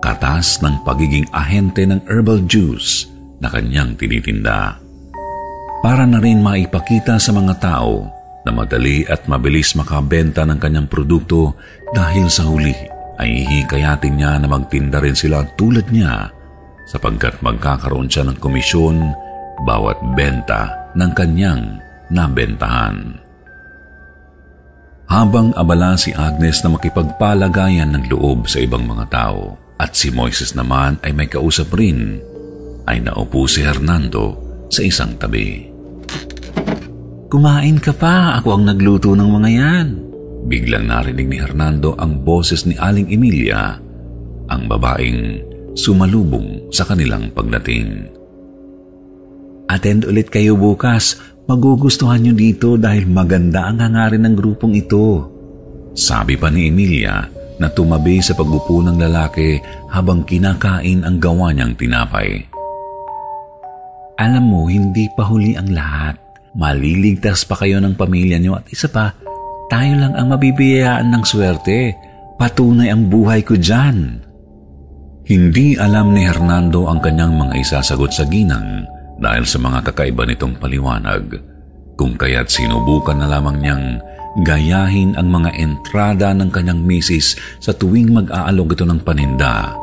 katas 0.00 0.60
ng 0.64 0.80
pagiging 0.84 1.28
ahente 1.32 1.84
ng 1.84 2.00
herbal 2.08 2.40
juice 2.48 3.08
na 3.40 3.48
kanyang 3.48 3.96
tinitinda. 3.96 4.76
Para 5.80 6.04
na 6.04 6.20
rin 6.20 6.44
maipakita 6.44 7.16
sa 7.16 7.32
mga 7.32 7.56
tao 7.56 8.19
na 8.44 8.50
madali 8.52 9.04
at 9.04 9.28
mabilis 9.28 9.76
makabenta 9.76 10.48
ng 10.48 10.56
kanyang 10.56 10.88
produkto 10.88 11.54
dahil 11.92 12.26
sa 12.32 12.48
huli 12.48 12.72
ay 13.20 13.44
hihikayatin 13.44 14.16
niya 14.16 14.40
na 14.40 14.48
magtinda 14.48 14.96
rin 14.96 15.12
sila 15.12 15.44
tulad 15.60 15.84
niya 15.92 16.32
sapagkat 16.88 17.38
magkakaroon 17.44 18.08
siya 18.08 18.26
ng 18.26 18.40
komisyon 18.40 19.12
bawat 19.62 20.00
benta 20.16 20.90
ng 20.96 21.12
kanyang 21.12 21.78
nabentahan. 22.10 23.20
Habang 25.10 25.50
abala 25.58 25.98
si 25.98 26.14
Agnes 26.14 26.62
na 26.62 26.74
makipagpalagayan 26.74 27.94
ng 27.94 28.04
loob 28.14 28.46
sa 28.46 28.62
ibang 28.62 28.86
mga 28.86 29.10
tao, 29.10 29.58
at 29.80 29.96
si 29.96 30.12
Moises 30.14 30.54
naman 30.54 31.02
ay 31.02 31.10
may 31.10 31.26
kausap 31.26 31.72
rin, 31.74 32.22
ay 32.86 33.02
naupo 33.02 33.48
si 33.50 33.64
Hernando 33.64 34.38
sa 34.70 34.86
isang 34.86 35.18
tabi. 35.18 35.69
Kumain 37.30 37.78
ka 37.78 37.94
pa, 37.94 38.42
ako 38.42 38.58
ang 38.58 38.64
nagluto 38.66 39.14
ng 39.14 39.30
mga 39.30 39.50
yan. 39.54 39.88
Biglang 40.50 40.90
narinig 40.90 41.30
ni 41.30 41.38
Hernando 41.38 41.94
ang 41.94 42.26
boses 42.26 42.66
ni 42.66 42.74
Aling 42.74 43.06
Emilia, 43.06 43.78
ang 44.50 44.62
babaeng 44.66 45.38
sumalubong 45.78 46.74
sa 46.74 46.82
kanilang 46.82 47.30
pagdating. 47.30 48.10
Attend 49.70 50.10
ulit 50.10 50.26
kayo 50.26 50.58
bukas. 50.58 51.22
Magugustuhan 51.46 52.22
nyo 52.22 52.34
dito 52.34 52.74
dahil 52.74 53.06
maganda 53.06 53.70
ang 53.70 53.78
hangarin 53.78 54.26
ng 54.26 54.34
grupong 54.34 54.74
ito. 54.74 55.26
Sabi 55.94 56.34
pa 56.34 56.50
ni 56.50 56.70
Emilia 56.70 57.26
na 57.58 57.70
tumabi 57.70 58.18
sa 58.22 58.34
pagupo 58.34 58.82
ng 58.82 58.98
lalaki 58.98 59.58
habang 59.90 60.26
kinakain 60.26 61.06
ang 61.06 61.22
gawa 61.22 61.54
niyang 61.54 61.74
tinapay. 61.78 62.42
Alam 64.18 64.44
mo, 64.46 64.66
hindi 64.66 65.06
pa 65.14 65.26
huli 65.26 65.54
ang 65.54 65.70
lahat. 65.70 66.29
Maliligtas 66.56 67.46
pa 67.46 67.54
kayo 67.54 67.78
ng 67.78 67.94
pamilya 67.94 68.38
niyo 68.42 68.58
at 68.58 68.66
isa 68.70 68.90
pa, 68.90 69.14
tayo 69.70 69.94
lang 69.94 70.18
ang 70.18 70.34
mabibiyayaan 70.34 71.06
ng 71.14 71.22
swerte. 71.22 71.94
Patunay 72.40 72.90
ang 72.90 73.06
buhay 73.06 73.46
ko 73.46 73.54
dyan. 73.54 74.18
Hindi 75.30 75.78
alam 75.78 76.10
ni 76.10 76.26
Hernando 76.26 76.90
ang 76.90 76.98
kanyang 76.98 77.38
mga 77.38 77.54
isasagot 77.62 78.10
sa 78.10 78.26
ginang 78.26 78.82
dahil 79.22 79.46
sa 79.46 79.62
mga 79.62 79.86
kakaiba 79.92 80.26
nitong 80.26 80.58
paliwanag. 80.58 81.38
Kung 81.94 82.18
kaya't 82.18 82.50
sinubukan 82.50 83.14
na 83.14 83.30
lamang 83.30 83.62
niyang 83.62 83.86
gayahin 84.42 85.14
ang 85.14 85.30
mga 85.30 85.54
entrada 85.54 86.34
ng 86.34 86.50
kanyang 86.50 86.82
misis 86.82 87.38
sa 87.62 87.70
tuwing 87.70 88.10
mag-aalog 88.10 88.74
ito 88.74 88.82
ng 88.88 89.04
paninda 89.06 89.76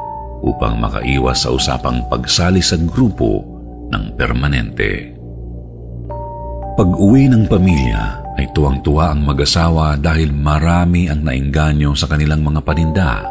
upang 0.43 0.81
makaiwas 0.81 1.47
sa 1.47 1.53
usapang 1.53 2.03
pagsali 2.11 2.59
sa 2.59 2.75
grupo 2.75 3.45
ng 3.93 4.17
permanente. 4.19 5.16
Pag-uwi 6.77 7.25
ng 7.25 7.49
pamilya 7.49 8.21
ay 8.37 8.53
tuwang-tuwa 8.53 9.09
ang 9.09 9.25
mag-asawa 9.25 9.97
dahil 9.97 10.29
marami 10.29 11.09
ang 11.09 11.25
nainganyo 11.25 11.97
sa 11.97 12.05
kanilang 12.05 12.45
mga 12.45 12.61
paninda. 12.61 13.25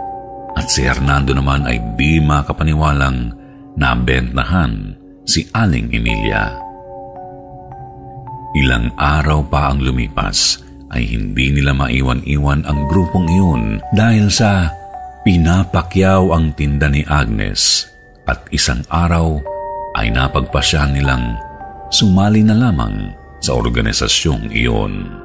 At 0.59 0.67
si 0.67 0.83
Hernando 0.83 1.31
naman 1.31 1.63
ay 1.63 1.79
di 1.95 2.19
makapaniwalang 2.19 3.31
nabentahan 3.79 4.99
si 5.23 5.47
Aling 5.55 5.95
Emilia. 5.95 6.59
Ilang 8.59 8.91
araw 8.99 9.47
pa 9.47 9.71
ang 9.71 9.79
lumipas 9.79 10.67
ay 10.91 11.07
hindi 11.07 11.55
nila 11.55 11.71
maiwan-iwan 11.71 12.67
ang 12.67 12.91
grupong 12.91 13.31
iyon 13.31 13.79
dahil 13.95 14.27
sa 14.27 14.75
pinapakyaw 15.23 16.35
ang 16.35 16.51
tinda 16.59 16.91
ni 16.91 17.07
Agnes. 17.07 17.87
At 18.27 18.43
isang 18.51 18.83
araw 18.91 19.39
ay 19.95 20.11
napagpasyahan 20.11 20.99
nilang 20.99 21.39
sumali 21.95 22.43
na 22.43 22.59
lamang 22.59 23.15
sa 23.47 23.55
organisasyong 23.55 24.51
iyon. 24.51 25.23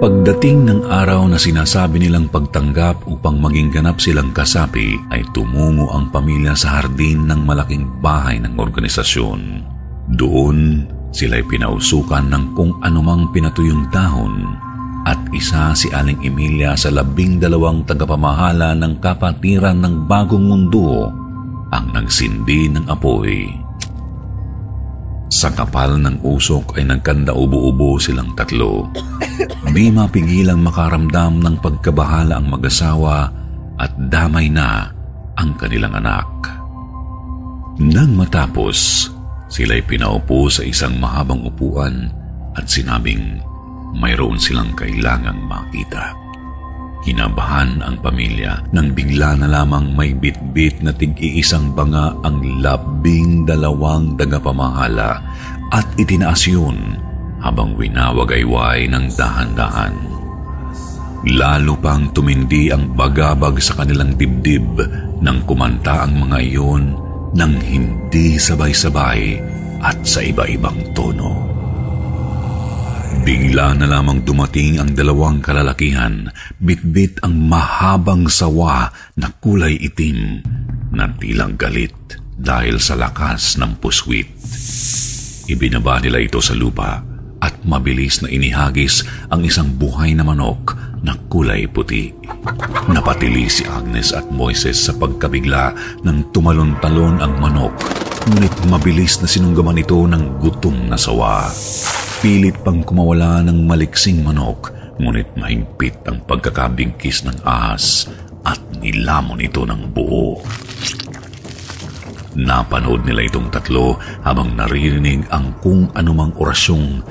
Pagdating 0.00 0.66
ng 0.66 0.80
araw 0.88 1.28
na 1.28 1.38
sinasabi 1.38 2.02
nilang 2.02 2.32
pagtanggap 2.32 3.06
upang 3.06 3.38
maging 3.38 3.70
ganap 3.70 4.00
silang 4.00 4.32
kasapi, 4.32 4.98
ay 5.12 5.22
tumungo 5.30 5.92
ang 5.92 6.10
pamilya 6.10 6.56
sa 6.56 6.80
hardin 6.80 7.28
ng 7.28 7.44
malaking 7.44 7.86
bahay 8.00 8.40
ng 8.40 8.56
organisasyon. 8.58 9.68
Doon 10.16 10.90
Sila'y 11.12 11.44
pinausukan 11.44 12.24
ng 12.32 12.56
kung 12.56 12.72
anumang 12.80 13.28
pinatuyong 13.36 13.92
dahon 13.92 14.56
at 15.04 15.20
isa 15.36 15.76
si 15.76 15.92
Aling 15.92 16.24
Emilia 16.24 16.72
sa 16.72 16.88
labing 16.88 17.36
dalawang 17.36 17.84
tagapamahala 17.84 18.72
ng 18.72 18.96
kapatiran 18.96 19.76
ng 19.76 20.08
bagong 20.08 20.40
mundo 20.40 21.12
ang 21.68 21.92
nagsindi 21.92 22.72
ng 22.72 22.88
apoy. 22.88 23.61
Sa 25.32 25.48
kapal 25.48 25.96
ng 25.96 26.20
usok 26.20 26.76
ay 26.76 26.84
nagkanda 26.84 27.32
ubo-ubo 27.32 27.96
silang 27.96 28.36
tatlo. 28.36 28.92
Di 29.72 29.88
mapigilang 29.88 30.60
makaramdam 30.60 31.40
ng 31.40 31.56
pagkabahala 31.64 32.36
ang 32.36 32.52
mag-asawa 32.52 33.32
at 33.80 33.96
damay 34.12 34.52
na 34.52 34.92
ang 35.40 35.56
kanilang 35.56 35.96
anak. 35.96 36.28
Nang 37.80 38.12
matapos, 38.12 39.08
Sila'y 39.52 39.84
pinaupo 39.84 40.48
sa 40.48 40.64
isang 40.64 40.96
mahabang 40.96 41.44
upuan 41.44 42.08
at 42.56 42.64
sinabing 42.64 43.36
mayroon 43.92 44.40
silang 44.40 44.72
kailangang 44.72 45.44
makita. 45.44 46.16
Kinabahan 47.02 47.82
ang 47.82 47.98
pamilya 47.98 48.62
nang 48.70 48.94
bigla 48.94 49.34
na 49.34 49.50
lamang 49.50 49.90
may 49.90 50.14
bitbit 50.14 50.86
na 50.86 50.94
tig-iisang 50.94 51.74
banga 51.74 52.14
ang 52.22 52.62
labing 52.62 53.42
dalawang 53.42 54.14
dagapamahala 54.14 55.18
at 55.74 55.86
itinaas 55.98 56.46
yun 56.46 56.94
habang 57.42 57.74
winawagayway 57.74 58.86
ng 58.86 59.10
dahan-dahan. 59.18 59.98
Lalo 61.26 61.74
pang 61.78 62.06
tumindi 62.14 62.70
ang 62.70 62.94
bagabag 62.94 63.58
sa 63.58 63.82
kanilang 63.82 64.14
dibdib 64.14 64.78
nang 65.18 65.42
kumanta 65.42 66.06
ang 66.06 66.22
mga 66.22 66.38
iyon 66.38 66.94
ng 67.34 67.52
hindi 67.62 68.38
sabay-sabay 68.38 69.38
at 69.82 69.98
sa 70.06 70.22
iba-ibang 70.22 70.94
tono. 70.94 71.61
Bigla 73.20 73.76
na 73.76 73.84
lamang 73.84 74.24
dumating 74.24 74.80
ang 74.80 74.96
dalawang 74.96 75.44
kalalakihan, 75.44 76.32
bitbit 76.56 77.20
ang 77.20 77.36
mahabang 77.36 78.24
sawa 78.32 78.88
na 79.20 79.28
kulay 79.44 79.76
itim 79.76 80.40
na 80.96 81.12
tilang 81.20 81.60
galit 81.60 81.92
dahil 82.40 82.80
sa 82.80 82.96
lakas 82.96 83.60
ng 83.60 83.76
puswit. 83.76 84.32
Ibinaba 85.52 86.00
nila 86.00 86.24
ito 86.24 86.40
sa 86.40 86.56
lupa 86.56 87.04
at 87.44 87.60
mabilis 87.68 88.24
na 88.24 88.32
inihagis 88.32 89.04
ang 89.28 89.44
isang 89.44 89.68
buhay 89.76 90.16
na 90.16 90.24
manok 90.24 90.72
na 91.02 91.12
kulay 91.28 91.66
puti. 91.66 92.14
Napatili 92.88 93.50
si 93.50 93.66
Agnes 93.66 94.14
at 94.14 94.30
Moises 94.30 94.78
sa 94.78 94.94
pagkabigla 94.94 95.74
nang 96.06 96.30
tumalon-talon 96.30 97.18
ang 97.18 97.34
manok, 97.42 97.74
ngunit 98.30 98.54
mabilis 98.70 99.18
na 99.18 99.26
sinunggaman 99.26 99.82
ito 99.82 99.98
ng 100.06 100.38
gutom 100.38 100.86
na 100.86 100.94
sawa. 100.94 101.50
Pilit 102.22 102.54
pang 102.62 102.78
kumawala 102.86 103.42
ng 103.42 103.66
maliksing 103.66 104.22
manok, 104.22 104.70
ngunit 105.02 105.26
mahigpit 105.34 106.06
ang 106.06 106.22
pagkakabingkis 106.22 107.26
ng 107.26 107.42
ahas 107.42 108.06
at 108.46 108.62
nilamon 108.78 109.42
ito 109.42 109.66
ng 109.66 109.90
buo. 109.90 110.38
Napanood 112.38 113.04
nila 113.04 113.28
itong 113.28 113.52
tatlo 113.52 113.98
habang 114.24 114.56
naririnig 114.56 115.26
ang 115.28 115.52
kung 115.60 115.90
anumang 115.92 116.32
orasyong 116.38 117.02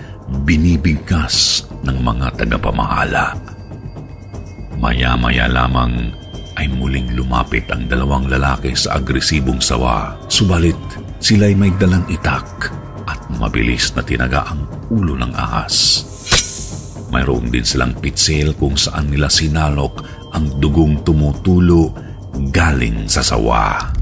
binibigkas 0.47 1.67
ng 1.83 1.97
mga 2.01 2.39
tagapamahala. 2.39 3.37
Maya-maya 4.81 5.45
lamang 5.45 6.21
ay 6.57 6.67
muling 6.67 7.13
lumapit 7.15 7.65
ang 7.69 7.85
dalawang 7.85 8.27
lalaki 8.27 8.73
sa 8.73 8.97
agresibong 8.97 9.61
sawa. 9.61 10.17
Subalit, 10.27 10.77
sila'y 11.21 11.53
may 11.53 11.69
dalang 11.77 12.03
itak 12.09 12.73
at 13.05 13.21
mabilis 13.37 13.93
na 13.93 14.01
tinaga 14.01 14.41
ang 14.49 14.65
ulo 14.89 15.13
ng 15.13 15.31
ahas. 15.37 16.01
Mayroon 17.13 17.53
din 17.53 17.63
silang 17.63 17.93
pitsil 17.93 18.57
kung 18.57 18.73
saan 18.73 19.13
nila 19.13 19.29
sinalok 19.29 20.01
ang 20.33 20.49
dugong 20.57 21.05
tumutulo 21.05 21.93
galing 22.49 23.05
sa 23.05 23.21
sawa. 23.21 23.93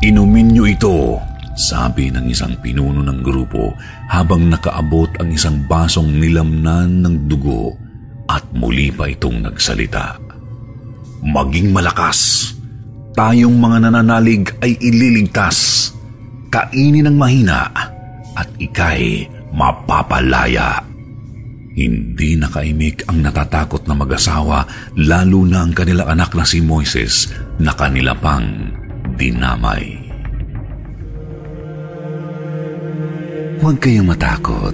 Inumin 0.00 0.54
niyo 0.54 0.64
ito, 0.64 1.18
sabi 1.58 2.08
ng 2.08 2.30
isang 2.30 2.56
pinuno 2.62 3.04
ng 3.04 3.20
grupo 3.20 3.74
habang 4.08 4.48
nakaabot 4.48 5.10
ang 5.20 5.28
isang 5.34 5.60
basong 5.68 6.08
nilamnan 6.08 7.04
ng 7.04 7.28
dugo 7.28 7.76
at 8.30 8.46
muli 8.54 8.88
pa 8.94 9.10
itong 9.10 9.44
nagsalita. 9.44 10.16
Maging 11.20 11.74
malakas. 11.74 12.52
Tayong 13.20 13.52
mga 13.52 13.84
nananalig 13.84 14.48
ay 14.64 14.80
ililigtas. 14.80 15.92
Kainin 16.48 17.04
ang 17.04 17.20
mahina 17.20 17.68
at 18.32 18.48
ikay 18.56 19.28
mapapalaya. 19.52 20.80
Hindi 21.76 22.40
nakaimik 22.40 23.04
ang 23.12 23.20
natatakot 23.20 23.84
na 23.84 23.92
mag-asawa 23.92 24.64
lalo 24.96 25.44
na 25.44 25.60
ang 25.60 25.76
kanilang 25.76 26.08
anak 26.16 26.32
na 26.32 26.48
si 26.48 26.64
Moises 26.64 27.28
na 27.60 27.76
kanila 27.76 28.16
pang 28.16 28.72
dinamay. 29.20 30.00
Huwag 33.60 33.76
kayong 33.84 34.08
matakot. 34.08 34.72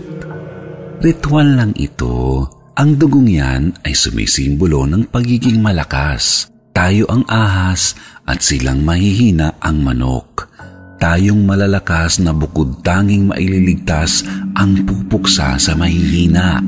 Ritual 1.02 1.50
lang 1.50 1.74
ito. 1.74 2.46
Ang 2.78 2.94
dugong 2.94 3.26
yan 3.26 3.74
ay 3.82 3.90
sumisimbolo 3.90 4.86
ng 4.86 5.10
pagiging 5.10 5.58
malakas. 5.58 6.46
Tayo 6.76 7.08
ang 7.08 7.24
ahas 7.24 7.96
at 8.26 8.42
silang 8.42 8.82
mahihina 8.82 9.56
ang 9.62 9.80
manok. 9.80 10.50
Tayong 10.96 11.46
malalakas 11.46 12.18
na 12.18 12.34
bukod 12.34 12.82
tanging 12.82 13.30
maililigtas 13.30 14.26
ang 14.58 14.82
pupuksa 14.82 15.54
sa 15.60 15.72
mahihina. 15.78 16.60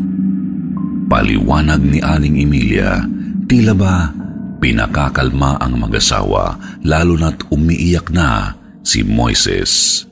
Paliwanag 1.08 1.80
ni 1.80 1.98
Aling 2.04 2.36
Emilia, 2.36 3.02
tila 3.48 3.72
ba 3.72 4.12
pinakakalma 4.60 5.56
ang 5.62 5.80
mag-asawa 5.80 6.58
lalo 6.84 7.14
na't 7.16 7.48
umiiyak 7.48 8.12
na 8.12 8.52
si 8.84 9.00
Moises. 9.00 10.04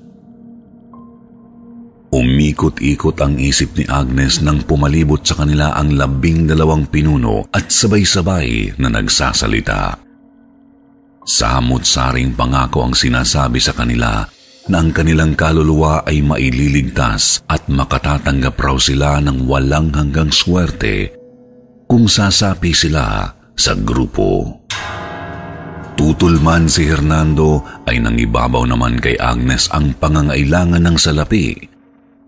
Umikot-ikot 2.16 3.20
ang 3.20 3.36
isip 3.36 3.76
ni 3.76 3.84
Agnes 3.84 4.40
nang 4.40 4.64
pumalibot 4.64 5.20
sa 5.20 5.36
kanila 5.36 5.76
ang 5.76 5.92
labing 5.92 6.48
dalawang 6.48 6.88
pinuno 6.88 7.44
at 7.52 7.68
sabay-sabay 7.68 8.78
na 8.80 8.88
nagsasalita. 8.88 10.05
Samot-saring 11.26 12.38
pangako 12.38 12.86
ang 12.86 12.94
sinasabi 12.94 13.58
sa 13.58 13.74
kanila 13.74 14.22
na 14.70 14.78
ang 14.78 14.94
kanilang 14.94 15.34
kaluluwa 15.34 16.06
ay 16.06 16.22
maililigtas 16.22 17.42
at 17.50 17.66
makatatanggap 17.66 18.54
raw 18.54 18.78
sila 18.78 19.18
ng 19.18 19.42
walang 19.42 19.90
hanggang 19.90 20.30
swerte 20.30 21.10
kung 21.90 22.06
sasapi 22.06 22.70
sila 22.70 23.34
sa 23.58 23.74
grupo. 23.74 24.62
Tutulman 25.98 26.70
si 26.70 26.86
Hernando 26.86 27.64
ay 27.90 27.98
nangibabaw 27.98 28.62
naman 28.62 29.02
kay 29.02 29.18
Agnes 29.18 29.66
ang 29.74 29.98
pangangailangan 29.98 30.82
ng 30.82 30.94
salapi 30.94 31.58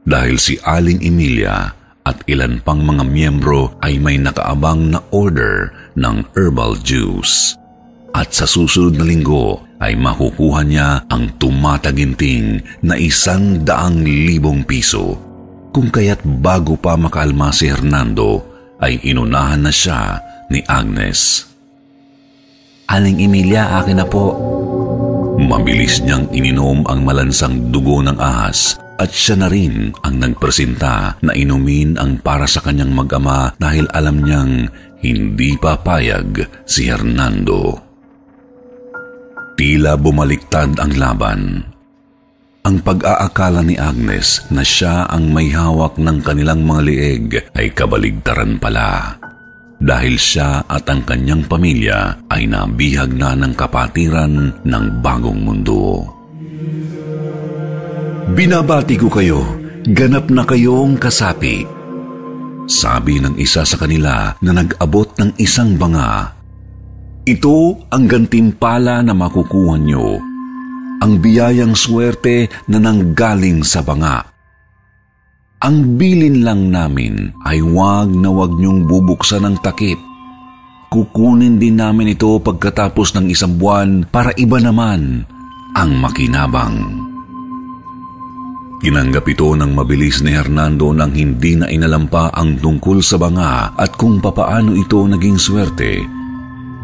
dahil 0.02 0.42
si 0.42 0.58
Aling 0.66 1.06
Emilia 1.06 1.70
at 2.02 2.18
ilan 2.26 2.58
pang 2.66 2.82
mga 2.82 3.04
miyembro 3.06 3.76
ay 3.84 4.00
may 4.00 4.16
nakaabang 4.18 4.90
na 4.90 5.04
order 5.14 5.70
ng 5.94 6.24
herbal 6.32 6.80
juice. 6.80 7.54
At 8.16 8.32
sa 8.34 8.48
susunod 8.48 8.96
na 8.96 9.04
linggo 9.04 9.62
ay 9.78 9.94
makukuha 9.94 10.60
niya 10.66 11.06
ang 11.06 11.38
tumataginting 11.38 12.60
na 12.82 12.98
isang 12.98 13.62
daang 13.62 14.02
libong 14.02 14.66
piso. 14.66 15.14
Kung 15.70 15.92
kaya't 15.92 16.24
bago 16.42 16.74
pa 16.74 16.98
makalma 16.98 17.54
si 17.54 17.70
Hernando 17.70 18.42
ay 18.82 18.98
inunahan 19.06 19.62
na 19.62 19.72
siya 19.72 20.18
ni 20.50 20.64
Agnes. 20.66 21.46
Aling 22.88 23.20
Emilia, 23.20 23.78
akin 23.78 24.00
na 24.00 24.06
po. 24.08 24.32
Mabilis 25.38 26.00
niyang 26.02 26.26
ininom 26.32 26.88
ang 26.88 27.04
malansang 27.04 27.68
dugo 27.70 28.00
ng 28.02 28.16
ahas 28.16 28.80
at 28.98 29.14
siya 29.14 29.38
na 29.38 29.46
rin 29.46 29.94
ang 30.02 30.18
nagpresenta 30.18 31.14
na 31.22 31.32
inumin 31.36 31.94
ang 31.94 32.18
para 32.18 32.48
sa 32.50 32.58
kanyang 32.58 32.90
mag-ama 32.90 33.54
dahil 33.60 33.86
alam 33.94 34.24
niyang 34.24 34.66
hindi 34.98 35.54
papayag 35.54 36.66
si 36.66 36.90
Hernando. 36.90 37.88
Tila 39.58 39.98
bumaliktad 39.98 40.78
ang 40.78 40.94
laban. 40.94 41.66
Ang 42.62 42.78
pag-aakala 42.78 43.66
ni 43.66 43.74
Agnes 43.74 44.46
na 44.54 44.62
siya 44.62 45.10
ang 45.10 45.34
may 45.34 45.50
hawak 45.50 45.98
ng 45.98 46.22
kanilang 46.22 46.62
mga 46.62 46.82
lieg 46.86 47.26
ay 47.58 47.74
kabaligtaran 47.74 48.62
pala. 48.62 49.18
Dahil 49.82 50.14
siya 50.14 50.62
at 50.62 50.86
ang 50.86 51.02
kanyang 51.02 51.42
pamilya 51.50 52.30
ay 52.30 52.46
nabihag 52.46 53.10
na 53.18 53.34
ng 53.34 53.58
kapatiran 53.58 54.62
ng 54.62 54.84
bagong 55.02 55.42
mundo. 55.42 56.06
Binabati 58.38 58.94
ko 58.94 59.10
kayo, 59.10 59.42
ganap 59.90 60.30
na 60.30 60.46
kayong 60.46 61.02
kasapi. 61.02 61.66
Sabi 62.70 63.18
ng 63.18 63.34
isa 63.34 63.66
sa 63.66 63.74
kanila 63.74 64.38
na 64.38 64.54
nag-abot 64.54 65.18
ng 65.18 65.34
isang 65.42 65.74
banga. 65.74 66.38
Ito 67.28 67.76
ang 67.92 68.08
gantimpala 68.08 69.05
na 69.05 69.12
makukuha 69.12 69.76
nyo. 69.76 70.16
Ang 71.05 71.20
biyayang 71.20 71.76
swerte 71.76 72.48
na 72.73 72.81
nanggaling 72.81 73.60
sa 73.68 73.84
banga. 73.84 74.24
Ang 75.60 76.00
bilin 76.00 76.40
lang 76.40 76.73
namin 76.73 77.28
ay 77.44 77.60
wag 77.60 78.08
na 78.16 78.32
wag 78.32 78.57
niyong 78.57 78.89
bubuksan 78.89 79.44
ang 79.44 79.60
takip. 79.60 80.00
Kukunin 80.89 81.60
din 81.60 81.76
namin 81.76 82.16
ito 82.16 82.32
pagkatapos 82.40 83.12
ng 83.20 83.28
isang 83.28 83.60
buwan 83.60 84.08
para 84.08 84.32
iba 84.40 84.57
naman 84.57 85.28
ang 85.76 85.90
makinabang. 86.00 86.81
Tinanggap 88.81 89.28
ito 89.28 89.52
ng 89.52 89.76
mabilis 89.76 90.24
ni 90.24 90.32
Hernando 90.32 90.97
nang 90.97 91.12
hindi 91.12 91.60
na 91.60 91.68
inalampa 91.68 92.32
ang 92.32 92.57
tungkol 92.57 93.05
sa 93.05 93.20
banga 93.20 93.76
at 93.76 94.00
kung 94.00 94.16
papaano 94.16 94.73
ito 94.73 95.05
naging 95.05 95.36
swerte 95.36 96.17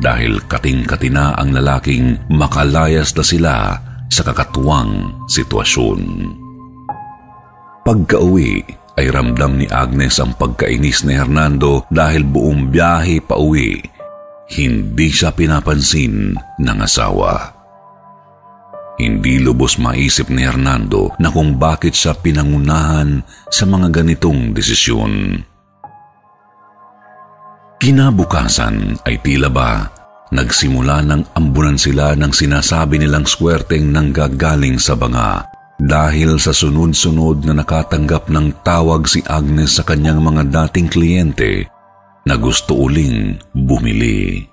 dahil 0.03 0.43
kating-katina 0.47 1.39
ang 1.39 1.55
lalaking 1.55 2.19
makalayas 2.33 3.15
na 3.15 3.25
sila 3.25 3.55
sa 4.11 4.23
kakatuwang 4.27 5.15
sitwasyon. 5.31 6.01
Pagka-uwi 7.85 8.65
ay 8.97 9.07
ramdam 9.11 9.59
ni 9.61 9.67
Agnes 9.69 10.23
ang 10.23 10.33
pagkainis 10.39 11.05
ni 11.05 11.19
Hernando 11.19 11.85
dahil 11.91 12.23
buong 12.25 12.71
biyahe 12.71 13.21
pa 13.21 13.37
uwi, 13.37 13.83
hindi 14.55 15.09
siya 15.11 15.35
pinapansin 15.35 16.39
ng 16.39 16.79
asawa. 16.81 17.53
Hindi 18.95 19.43
lubos 19.43 19.75
maisip 19.83 20.31
ni 20.31 20.47
Hernando 20.47 21.11
na 21.19 21.27
kung 21.27 21.59
bakit 21.59 21.99
siya 21.99 22.15
pinangunahan 22.15 23.27
sa 23.51 23.67
mga 23.67 23.91
ganitong 23.91 24.55
desisyon. 24.55 25.43
Kinabukasan 27.85 28.97
ay 29.05 29.21
tila 29.21 29.53
ba 29.53 29.93
nagsimula 30.33 31.05
ng 31.05 31.37
ambunan 31.37 31.77
sila 31.77 32.17
ng 32.17 32.33
sinasabi 32.33 32.97
nilang 32.97 33.29
swerteng 33.29 33.93
nanggagaling 33.93 34.81
sa 34.81 34.97
banga 34.97 35.45
dahil 35.77 36.41
sa 36.41 36.57
sunod-sunod 36.57 37.45
na 37.45 37.61
nakatanggap 37.61 38.33
ng 38.33 38.65
tawag 38.65 39.05
si 39.05 39.21
Agnes 39.29 39.77
sa 39.77 39.85
kanyang 39.85 40.25
mga 40.25 40.49
dating 40.49 40.89
kliyente 40.89 41.69
na 42.25 42.41
gusto 42.41 42.73
uling 42.73 43.37
bumili. 43.53 44.49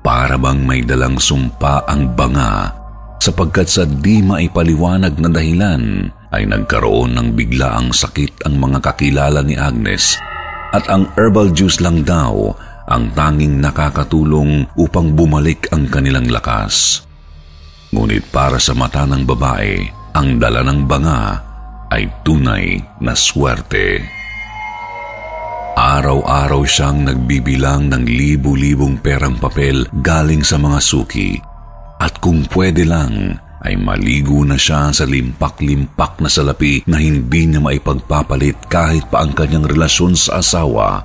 Para 0.00 0.40
bang 0.40 0.64
may 0.64 0.80
dalang 0.80 1.20
sumpa 1.20 1.84
ang 1.84 2.16
banga 2.16 2.72
sapagkat 3.20 3.68
sa 3.68 3.84
di 3.84 4.24
maipaliwanag 4.24 5.20
na 5.20 5.28
dahilan 5.28 6.08
ay 6.32 6.48
nagkaroon 6.48 7.12
ng 7.12 7.28
biglaang 7.36 7.92
sakit 7.92 8.48
ang 8.48 8.56
mga 8.56 8.80
kakilala 8.80 9.44
ni 9.44 9.52
Agnes 9.52 10.16
at 10.72 10.84
ang 10.92 11.08
herbal 11.16 11.48
juice 11.52 11.80
lang 11.80 12.04
daw 12.04 12.52
ang 12.88 13.12
tanging 13.12 13.60
nakakatulong 13.60 14.64
upang 14.80 15.12
bumalik 15.12 15.68
ang 15.72 15.88
kanilang 15.88 16.28
lakas. 16.28 17.04
Ngunit 17.92 18.28
para 18.32 18.60
sa 18.60 18.76
mata 18.76 19.04
ng 19.04 19.24
babae, 19.24 19.88
ang 20.16 20.40
dala 20.40 20.64
ng 20.64 20.88
banga 20.88 21.40
ay 21.88 22.08
tunay 22.24 22.80
na 23.00 23.12
swerte. 23.16 24.04
Araw-araw 25.78 26.66
siyang 26.66 27.06
nagbibilang 27.06 27.86
ng 27.88 28.02
libu-libong 28.02 28.98
perang 28.98 29.38
papel 29.38 29.86
galing 30.02 30.42
sa 30.42 30.58
mga 30.58 30.82
suki 30.82 31.38
at 32.02 32.18
kung 32.18 32.44
pwede 32.50 32.82
lang 32.82 33.38
ay 33.66 33.74
maligo 33.74 34.46
na 34.46 34.54
siya 34.54 34.94
sa 34.94 35.02
limpak-limpak 35.02 36.22
na 36.22 36.30
salapi 36.30 36.86
na 36.86 37.02
hindi 37.02 37.50
niya 37.50 37.58
maipagpapalit 37.58 38.70
kahit 38.70 39.10
pa 39.10 39.26
ang 39.26 39.34
kanyang 39.34 39.66
relasyon 39.66 40.14
sa 40.14 40.38
asawa 40.38 41.02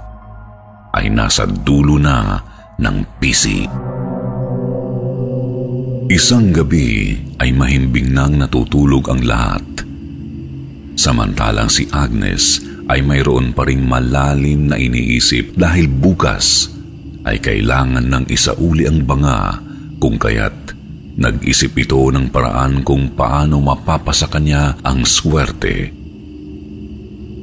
ay 0.94 1.10
nasa 1.10 1.50
dulo 1.50 1.98
na 1.98 2.38
ng 2.78 2.98
pisi. 3.18 3.66
Isang 6.14 6.54
gabi 6.54 7.18
ay 7.42 7.50
mahimbing 7.56 8.14
nang 8.14 8.38
natutulog 8.38 9.10
ang 9.10 9.26
lahat. 9.26 9.66
Samantalang 10.94 11.74
si 11.74 11.90
Agnes 11.90 12.62
ay 12.86 13.02
mayroon 13.02 13.56
pa 13.56 13.66
ring 13.66 13.82
malalim 13.82 14.70
na 14.70 14.78
iniisip 14.78 15.58
dahil 15.58 15.90
bukas 15.90 16.70
ay 17.26 17.42
kailangan 17.42 18.04
ng 18.04 18.26
isauli 18.30 18.86
ang 18.86 19.02
banga 19.08 19.58
kung 19.98 20.20
kaya't 20.20 20.54
nag-isip 21.14 21.78
ito 21.78 22.02
ng 22.10 22.34
paraan 22.34 22.82
kung 22.82 23.14
paano 23.14 23.62
mapapasa 23.62 24.26
kanya 24.26 24.78
ang 24.82 25.06
swerte. 25.06 25.94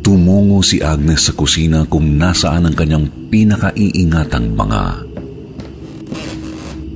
Tumungo 0.00 0.64
si 0.64 0.80
Agnes 0.80 1.28
sa 1.28 1.32
kusina 1.36 1.86
kung 1.86 2.18
nasaan 2.18 2.66
ang 2.66 2.74
kanyang 2.74 3.06
pinakaiingatang 3.30 4.56
banga. 4.56 4.98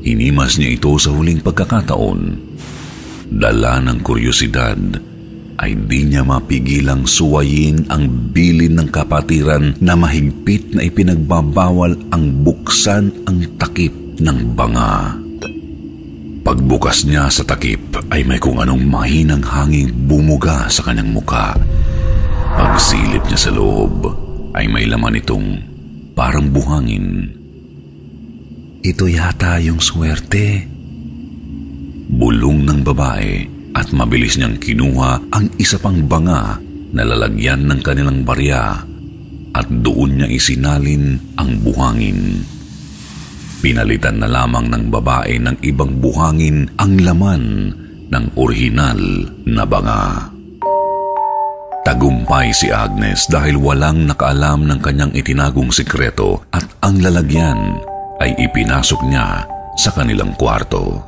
Hinimas 0.04 0.60
niya 0.60 0.74
ito 0.74 0.92
sa 1.00 1.14
huling 1.14 1.40
pagkakataon. 1.40 2.20
Dala 3.34 3.80
ng 3.80 3.98
kuryosidad 4.04 4.80
ay 5.54 5.72
di 5.86 6.00
niya 6.04 6.26
mapigilang 6.26 7.06
suwayin 7.06 7.86
ang 7.88 8.34
bilin 8.34 8.76
ng 8.76 8.88
kapatiran 8.90 9.78
na 9.78 9.94
mahigpit 9.94 10.74
na 10.74 10.82
ipinagbabawal 10.84 11.94
ang 12.10 12.24
buksan 12.42 13.14
ang 13.24 13.38
takip 13.56 13.94
ng 14.18 14.52
banga. 14.58 15.23
Pagbukas 16.54 17.02
niya 17.02 17.26
sa 17.34 17.42
takip 17.42 17.98
ay 18.14 18.22
may 18.22 18.38
kung 18.38 18.62
anong 18.62 18.86
mahinang 18.86 19.42
hanging 19.42 19.90
bumuga 20.06 20.70
sa 20.70 20.86
kanyang 20.86 21.10
muka. 21.10 21.58
Pagsilip 22.54 23.26
niya 23.26 23.34
sa 23.34 23.50
loob 23.50 24.06
ay 24.54 24.70
may 24.70 24.86
laman 24.86 25.18
itong 25.18 25.58
parang 26.14 26.54
buhangin. 26.54 27.26
Ito 28.86 29.10
yata 29.10 29.58
yung 29.66 29.82
swerte. 29.82 30.62
Bulong 32.14 32.62
ng 32.62 32.86
babae 32.86 33.50
at 33.74 33.90
mabilis 33.90 34.38
niyang 34.38 34.54
kinuha 34.54 35.34
ang 35.34 35.50
isa 35.58 35.82
pang 35.82 36.06
banga 36.06 36.62
na 36.94 37.02
lalagyan 37.02 37.66
ng 37.66 37.82
kanilang 37.82 38.22
barya 38.22 38.78
at 39.50 39.66
doon 39.82 40.22
niya 40.22 40.30
isinalin 40.30 41.18
ang 41.34 41.58
buhangin. 41.66 42.53
Pinalitan 43.64 44.20
na 44.20 44.28
lamang 44.28 44.68
ng 44.68 44.92
babae 44.92 45.40
ng 45.40 45.56
ibang 45.64 45.96
buhangin 45.96 46.68
ang 46.76 47.00
laman 47.00 47.72
ng 48.12 48.24
orihinal 48.36 49.00
na 49.48 49.64
banga. 49.64 50.28
Tagumpay 51.80 52.52
si 52.52 52.68
Agnes 52.68 53.24
dahil 53.24 53.56
walang 53.56 54.04
nakaalam 54.04 54.68
ng 54.68 54.84
kanyang 54.84 55.16
itinagong 55.16 55.72
sikreto 55.72 56.44
at 56.52 56.68
ang 56.84 57.00
lalagyan 57.00 57.80
ay 58.20 58.36
ipinasok 58.36 59.00
niya 59.08 59.48
sa 59.80 59.88
kanilang 59.96 60.36
kwarto. 60.36 61.00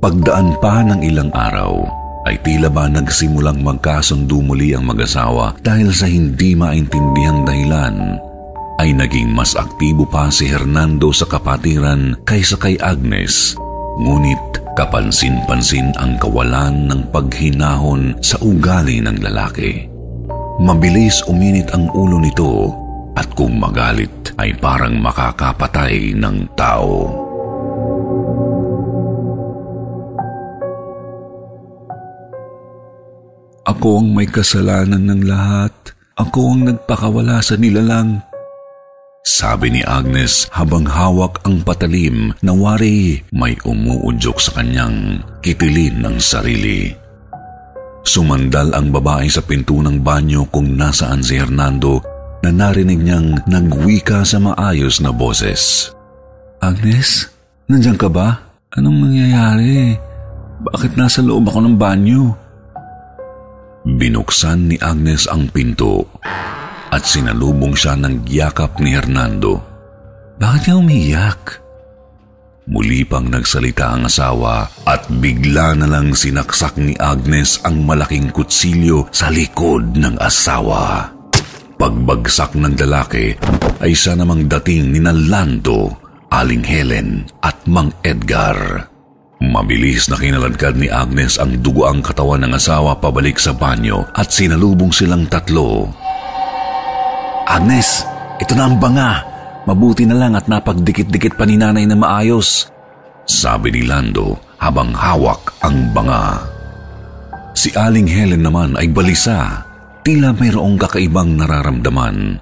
Pagdaan 0.00 0.56
pa 0.56 0.80
ng 0.88 1.04
ilang 1.04 1.28
araw, 1.36 1.84
ay 2.24 2.40
tila 2.40 2.72
ba 2.72 2.88
nagsimulang 2.88 3.60
magkasundo 3.60 4.40
muli 4.40 4.72
ang 4.72 4.88
mag-asawa 4.88 5.52
dahil 5.60 5.92
sa 5.92 6.08
hindi 6.08 6.56
maintindihan 6.56 7.44
dahilan 7.44 8.31
ay 8.82 8.90
naging 8.90 9.30
mas 9.30 9.54
aktibo 9.54 10.02
pa 10.02 10.26
si 10.26 10.50
Hernando 10.50 11.14
sa 11.14 11.22
kapatiran 11.30 12.18
kaysa 12.26 12.58
kay 12.58 12.74
Agnes. 12.82 13.54
Ngunit 14.02 14.58
kapansin-pansin 14.74 15.94
ang 16.02 16.18
kawalan 16.18 16.90
ng 16.90 17.14
paghinahon 17.14 18.18
sa 18.18 18.42
ugali 18.42 18.98
ng 18.98 19.22
lalaki. 19.22 19.86
Mabilis 20.58 21.22
uminit 21.30 21.70
ang 21.70 21.86
ulo 21.94 22.18
nito 22.18 22.74
at 23.14 23.30
kung 23.38 23.54
magalit 23.62 24.34
ay 24.42 24.50
parang 24.58 24.98
makakapatay 24.98 26.18
ng 26.18 26.36
tao. 26.58 27.06
Ako 33.62 34.02
ang 34.02 34.10
may 34.10 34.26
kasalanan 34.26 35.06
ng 35.06 35.22
lahat. 35.22 35.70
Ako 36.18 36.58
ang 36.58 36.66
nagpakawala 36.66 37.38
sa 37.38 37.54
nilalang. 37.54 38.31
Sabi 39.22 39.70
ni 39.70 39.82
Agnes 39.86 40.50
habang 40.50 40.82
hawak 40.82 41.46
ang 41.46 41.62
patalim 41.62 42.34
na 42.42 42.50
wari 42.50 43.22
may 43.30 43.54
umuudyok 43.62 44.42
sa 44.42 44.50
kanyang 44.58 45.22
kitilin 45.38 46.02
ng 46.02 46.18
sarili. 46.18 46.90
Sumandal 48.02 48.74
ang 48.74 48.90
babae 48.90 49.30
sa 49.30 49.38
pinto 49.46 49.78
ng 49.78 50.02
banyo 50.02 50.50
kung 50.50 50.74
nasaan 50.74 51.22
si 51.22 51.38
Hernando 51.38 52.02
na 52.42 52.50
narinig 52.50 52.98
niyang 52.98 53.46
nagwika 53.46 54.26
sa 54.26 54.42
maayos 54.42 54.98
na 54.98 55.14
boses. 55.14 55.94
Agnes, 56.58 57.30
nandiyan 57.70 57.94
ka 57.94 58.10
ba? 58.10 58.42
Anong 58.74 59.06
nangyayari? 59.06 59.94
Bakit 60.66 60.98
nasa 60.98 61.22
loob 61.22 61.46
ako 61.46 61.62
ng 61.62 61.78
banyo? 61.78 62.34
Binuksan 63.86 64.66
ni 64.66 64.82
Agnes 64.82 65.30
ang 65.30 65.46
pinto 65.46 66.10
at 66.92 67.08
sinalubong 67.08 67.72
siya 67.72 67.96
ng 67.96 68.28
yakap 68.28 68.76
ni 68.76 68.92
Hernando. 68.92 69.64
Bakit 70.36 70.62
ka 70.68 70.72
umiyak? 70.76 71.42
Muli 72.68 73.02
pang 73.02 73.26
nagsalita 73.26 73.96
ang 73.96 74.06
asawa 74.06 74.70
at 74.86 75.10
bigla 75.18 75.74
na 75.74 75.88
lang 75.88 76.14
sinaksak 76.14 76.78
ni 76.78 76.94
Agnes 76.94 77.58
ang 77.66 77.82
malaking 77.82 78.30
kutsilyo 78.30 79.10
sa 79.10 79.32
likod 79.34 79.98
ng 79.98 80.14
asawa. 80.22 81.10
Pagbagsak 81.74 82.54
ng 82.54 82.78
lalaki 82.86 83.34
ay 83.82 83.98
isa 83.98 84.14
namang 84.14 84.46
dating 84.46 84.94
ni 84.94 85.02
Nalando, 85.02 85.90
Aling 86.30 86.62
Helen 86.62 87.26
at 87.42 87.58
Mang 87.66 87.90
Edgar. 88.06 88.86
Mabilis 89.42 90.06
na 90.06 90.14
kinaladkad 90.14 90.78
ni 90.78 90.86
Agnes 90.86 91.42
ang 91.42 91.58
dugoang 91.58 91.98
katawan 91.98 92.46
ng 92.46 92.54
asawa 92.54 92.94
pabalik 92.94 93.42
sa 93.42 93.50
banyo 93.50 94.06
at 94.14 94.30
sinalubong 94.30 94.94
silang 94.94 95.26
tatlo. 95.26 95.90
Agnes, 97.52 98.08
ito 98.40 98.56
na 98.56 98.64
ang 98.64 98.80
banga. 98.80 99.28
Mabuti 99.68 100.08
na 100.08 100.16
lang 100.16 100.32
at 100.32 100.48
napagdikit-dikit 100.48 101.36
pa 101.36 101.44
ni 101.44 101.60
nanay 101.60 101.84
na 101.84 101.92
maayos. 101.92 102.72
Sabi 103.28 103.68
ni 103.68 103.84
Lando 103.84 104.40
habang 104.56 104.96
hawak 104.96 105.52
ang 105.60 105.92
banga. 105.92 106.48
Si 107.52 107.68
Aling 107.76 108.08
Helen 108.08 108.40
naman 108.40 108.72
ay 108.80 108.88
balisa 108.88 109.68
tila 110.00 110.32
mayroong 110.32 110.80
kakaibang 110.80 111.36
nararamdaman. 111.36 112.40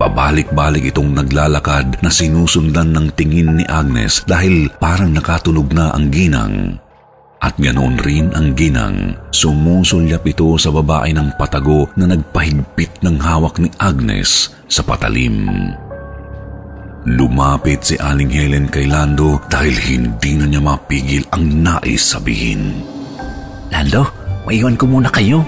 Pabalik-balik 0.00 0.88
itong 0.88 1.12
naglalakad 1.12 2.00
na 2.00 2.08
sinusundan 2.08 2.96
ng 2.96 3.12
tingin 3.12 3.60
ni 3.60 3.64
Agnes 3.68 4.24
dahil 4.24 4.72
parang 4.80 5.12
nakatulog 5.12 5.68
na 5.70 5.92
ang 5.92 6.08
ginang. 6.08 6.80
At 7.44 7.60
ganoon 7.60 8.00
rin 8.00 8.32
ang 8.32 8.56
ginang, 8.56 9.20
sumusulyap 9.28 10.24
ito 10.24 10.56
sa 10.56 10.72
babae 10.72 11.12
ng 11.12 11.36
patago 11.36 11.92
na 11.92 12.08
nagpahigpit 12.08 13.04
ng 13.04 13.20
hawak 13.20 13.60
ni 13.60 13.68
Agnes 13.76 14.48
sa 14.64 14.80
patalim. 14.80 15.44
Lumapit 17.04 17.84
si 17.84 18.00
Aling 18.00 18.32
Helen 18.32 18.64
kay 18.72 18.88
Lando 18.88 19.36
dahil 19.52 19.76
hindi 19.76 20.40
na 20.40 20.48
niya 20.48 20.64
mapigil 20.64 21.28
ang 21.36 21.44
nais 21.60 22.16
sabihin. 22.16 22.80
Lando, 23.68 24.08
maiwan 24.48 24.80
ko 24.80 24.88
muna 24.88 25.12
kayo. 25.12 25.44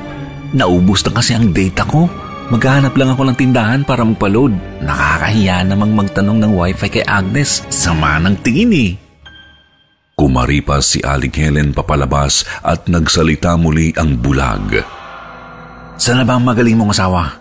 Naubos 0.52 1.00
na 1.08 1.16
kasi 1.16 1.32
ang 1.32 1.48
data 1.48 1.88
ko. 1.88 2.12
Maghahanap 2.52 2.92
lang 2.92 3.16
ako 3.16 3.24
ng 3.24 3.40
tindahan 3.40 3.82
para 3.88 4.04
magpa-load. 4.04 4.52
Nakakahiya 4.84 5.64
namang 5.64 5.96
magtanong 5.96 6.44
ng 6.44 6.52
wifi 6.52 7.00
kay 7.00 7.04
Agnes. 7.08 7.64
Sama 7.72 8.20
ng 8.20 8.36
tingin 8.44 8.76
eh. 8.76 9.05
Kumaripas 10.16 10.96
si 10.96 11.04
Aling 11.04 11.36
Helen 11.36 11.76
papalabas 11.76 12.48
at 12.64 12.88
nagsalita 12.88 13.52
muli 13.60 13.92
ang 14.00 14.16
bulag. 14.16 14.80
Sana 16.00 16.24
ba 16.24 16.40
ang 16.40 16.44
magaling 16.48 16.72
mong 16.72 16.96
asawa? 16.96 17.36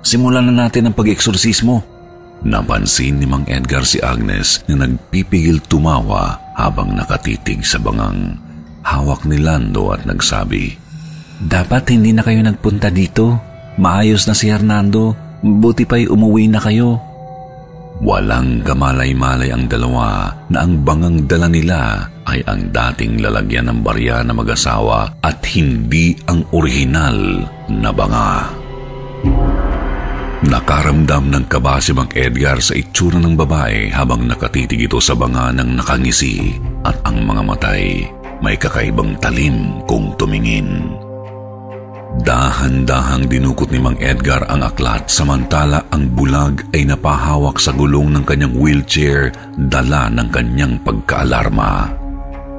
Simulan 0.00 0.48
na 0.48 0.64
natin 0.64 0.88
ang 0.88 0.96
pag-eksorsismo. 0.96 1.84
Napansin 2.48 3.20
ni 3.20 3.28
Mang 3.28 3.44
Edgar 3.44 3.84
si 3.84 4.00
Agnes 4.00 4.64
na 4.72 4.88
nagpipigil 4.88 5.60
tumawa 5.68 6.40
habang 6.56 6.96
nakatitig 6.96 7.60
sa 7.60 7.76
bangang. 7.76 8.40
Hawak 8.88 9.28
ni 9.28 9.36
Lando 9.36 9.92
at 9.92 10.08
nagsabi, 10.08 10.80
dapat 11.44 11.92
hindi 11.92 12.16
na 12.16 12.24
kayo 12.24 12.40
nagpunta 12.40 12.88
dito. 12.88 13.36
Maayos 13.76 14.24
na 14.24 14.32
si 14.32 14.48
Hernando. 14.48 15.12
Buti 15.44 15.84
pa'y 15.84 16.08
umuwi 16.08 16.48
na 16.48 16.56
kayo. 16.56 17.04
Walang 17.98 18.62
kamalay-malay 18.62 19.50
ang 19.50 19.66
dalawa 19.66 20.30
na 20.54 20.62
ang 20.62 20.86
bangang 20.86 21.26
dala 21.26 21.50
nila 21.50 22.06
ay 22.30 22.46
ang 22.46 22.70
dating 22.70 23.18
lalagyan 23.18 23.66
ng 23.66 23.82
barya 23.82 24.22
na 24.22 24.30
mag-asawa 24.30 25.18
at 25.18 25.42
hindi 25.50 26.14
ang 26.30 26.46
orihinal 26.54 27.42
na 27.66 27.90
banga. 27.90 28.54
Nakaramdam 30.46 31.34
ng 31.34 31.44
kaba 31.50 31.82
si 31.82 31.90
Mang 31.90 32.14
Edgar 32.14 32.62
sa 32.62 32.78
itsura 32.78 33.18
ng 33.18 33.34
babae 33.34 33.90
habang 33.90 34.22
nakatitig 34.22 34.86
ito 34.86 35.02
sa 35.02 35.18
banga 35.18 35.50
ng 35.50 35.82
nakangisi 35.82 36.54
at 36.86 36.94
ang 37.02 37.26
mga 37.26 37.42
matay 37.42 38.06
may 38.38 38.54
kakaibang 38.54 39.18
talim 39.18 39.82
kung 39.90 40.14
tumingin. 40.14 40.94
Dahan-dahang 42.18 43.30
dinukot 43.30 43.70
ni 43.70 43.78
Mang 43.78 43.94
Edgar 44.02 44.42
ang 44.50 44.66
aklat 44.66 45.06
samantala 45.06 45.86
ang 45.94 46.10
bulag 46.10 46.66
ay 46.74 46.82
napahawak 46.82 47.62
sa 47.62 47.70
gulong 47.70 48.10
ng 48.10 48.24
kanyang 48.26 48.54
wheelchair 48.58 49.30
dala 49.54 50.10
ng 50.10 50.26
kanyang 50.26 50.82
pagkaalarma. 50.82 51.94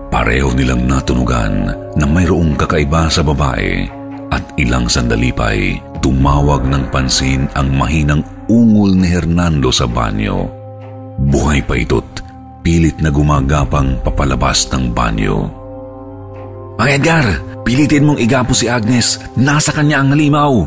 Pareho 0.09 0.55
nilang 0.55 0.87
natunugan 0.87 1.75
na 1.93 2.05
mayroong 2.07 2.55
kakaiba 2.55 3.11
sa 3.11 3.19
babae 3.19 3.85
at 4.31 4.41
ilang 4.55 4.87
sandali 4.87 5.29
pa'y 5.29 5.77
tumawag 5.99 6.63
ng 6.65 6.87
pansin 6.89 7.45
ang 7.53 7.69
mahinang 7.75 8.23
ungol 8.47 8.95
ni 8.95 9.11
Hernando 9.11 9.75
sa 9.75 9.85
banyo. 9.85 10.47
Buhay 11.19 11.61
pa 11.67 11.75
ito't 11.75 12.23
pilit 12.63 12.95
na 13.03 13.11
gumagapang 13.11 13.99
papalabas 14.07 14.71
ng 14.71 14.95
banyo. 14.95 15.58
Mang 16.79 16.95
Edgar, 16.95 17.43
pilitin 17.67 18.07
mong 18.07 18.23
igapo 18.23 18.55
si 18.55 18.71
Agnes. 18.71 19.19
Nasa 19.35 19.75
kanya 19.75 19.99
ang 19.99 20.15
halimaw. 20.15 20.63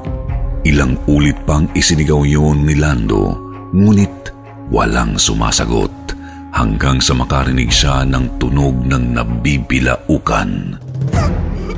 Ilang 0.61 1.01
ulit 1.09 1.41
pang 1.49 1.65
isinigaw 1.73 2.29
yun 2.29 2.69
ni 2.69 2.77
Lando, 2.77 3.33
ngunit 3.73 4.29
walang 4.69 5.17
sumasagot 5.17 6.13
hanggang 6.53 7.01
sa 7.01 7.17
makarinig 7.17 7.73
siya 7.73 8.05
ng 8.05 8.37
tunog 8.37 8.77
ng 8.85 9.17
nabibilaukan. 9.17 10.77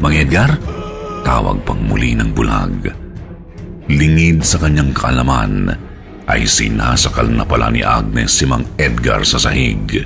Mang 0.02 0.14
Edgar, 0.18 0.58
tawag 1.22 1.62
pang 1.62 1.78
muli 1.86 2.18
ng 2.18 2.34
bulag. 2.34 2.90
Lingid 3.86 4.42
sa 4.42 4.58
kanyang 4.58 4.90
kaalaman, 4.90 5.70
ay 6.26 6.42
sinasakal 6.42 7.30
na 7.30 7.46
pala 7.46 7.70
ni 7.70 7.86
Agnes 7.86 8.34
si 8.34 8.50
Mang 8.50 8.66
Edgar 8.82 9.22
sa 9.22 9.38
sahig. 9.38 10.02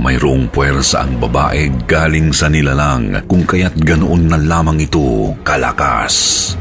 Mayroong 0.00 0.48
puwersa 0.48 1.04
ang 1.04 1.20
babae 1.20 1.68
galing 1.84 2.32
sa 2.32 2.48
nilalang 2.48 3.20
kung 3.28 3.44
kaya't 3.44 3.76
ganoon 3.84 4.32
na 4.32 4.40
lamang 4.40 4.80
ito 4.80 5.36
kalakas. 5.44 6.56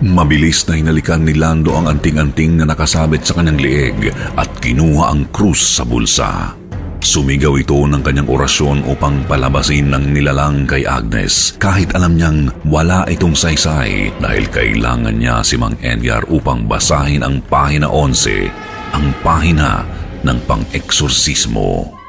Mabilis 0.00 0.64
na 0.64 0.80
hinalikan 0.80 1.28
ni 1.28 1.36
Lando 1.36 1.76
ang 1.76 1.92
anting-anting 1.92 2.56
na 2.56 2.64
nakasabit 2.64 3.20
sa 3.20 3.36
kanyang 3.36 3.60
lieg 3.60 3.98
at 4.40 4.48
kinuha 4.64 5.12
ang 5.12 5.28
krus 5.28 5.76
sa 5.76 5.84
bulsa. 5.84 6.56
Sumigaw 7.04 7.60
ito 7.60 7.76
ng 7.84 8.00
kanyang 8.00 8.32
orasyon 8.32 8.88
upang 8.88 9.28
palabasin 9.28 9.92
ng 9.92 10.16
nilalang 10.16 10.64
kay 10.64 10.88
Agnes 10.88 11.60
kahit 11.60 11.92
alam 11.92 12.16
niyang 12.16 12.48
wala 12.64 13.04
itong 13.12 13.36
saysay 13.36 14.08
dahil 14.24 14.48
kailangan 14.48 15.12
niya 15.12 15.44
si 15.44 15.60
Mang 15.60 15.76
Edgar 15.84 16.24
upang 16.32 16.64
basahin 16.64 17.20
ang 17.20 17.44
pahina 17.44 17.92
11, 17.92 18.48
ang 18.96 19.12
pahina 19.20 19.84
ng 20.24 20.38
pang-eksorsismo. 20.48 22.03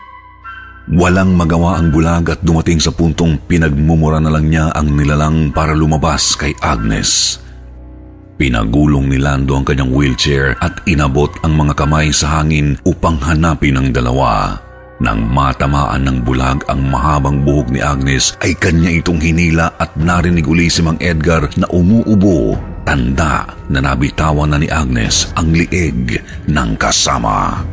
Walang 0.85 1.33
magawa 1.33 1.81
ang 1.81 1.89
bulag 1.89 2.29
at 2.29 2.45
dumating 2.45 2.77
sa 2.77 2.93
puntong 2.93 3.41
pinagmumura 3.49 4.21
na 4.21 4.29
lang 4.29 4.53
niya 4.53 4.69
ang 4.69 4.93
nilalang 4.93 5.49
para 5.49 5.73
lumabas 5.73 6.37
kay 6.37 6.53
Agnes. 6.61 7.41
Pinagulong 8.37 9.09
ni 9.09 9.17
Lando 9.17 9.57
ang 9.57 9.65
kanyang 9.65 9.89
wheelchair 9.89 10.53
at 10.61 10.85
inabot 10.85 11.33
ang 11.41 11.57
mga 11.57 11.73
kamay 11.73 12.13
sa 12.13 12.37
hangin 12.37 12.77
upang 12.85 13.17
hanapin 13.17 13.81
ang 13.81 13.89
dalawa. 13.89 14.61
Nang 15.01 15.25
matamaan 15.25 16.05
ng 16.05 16.17
bulag 16.21 16.61
ang 16.69 16.85
mahabang 16.85 17.41
buhok 17.41 17.73
ni 17.73 17.81
Agnes 17.81 18.37
ay 18.45 18.53
kanya 18.53 18.93
itong 18.93 19.17
hinila 19.17 19.73
at 19.81 19.89
narinig 19.97 20.45
uli 20.45 20.69
si 20.69 20.85
Mang 20.85 21.01
Edgar 21.01 21.49
na 21.57 21.65
umuubo, 21.73 22.53
tanda 22.85 23.49
na 23.73 23.81
nabitawan 23.81 24.53
na 24.53 24.61
ni 24.61 24.69
Agnes 24.69 25.33
ang 25.33 25.49
lieg 25.49 26.21
ng 26.45 26.69
kasama. 26.77 27.65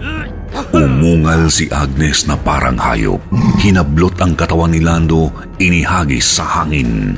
Umungal 0.72 1.48
si 1.48 1.68
Agnes 1.72 2.28
na 2.28 2.36
parang 2.36 2.76
hayop. 2.76 3.20
Hinablot 3.60 4.20
ang 4.20 4.36
katawan 4.36 4.72
ni 4.72 4.80
Lando, 4.80 5.32
inihagis 5.56 6.40
sa 6.40 6.44
hangin. 6.60 7.16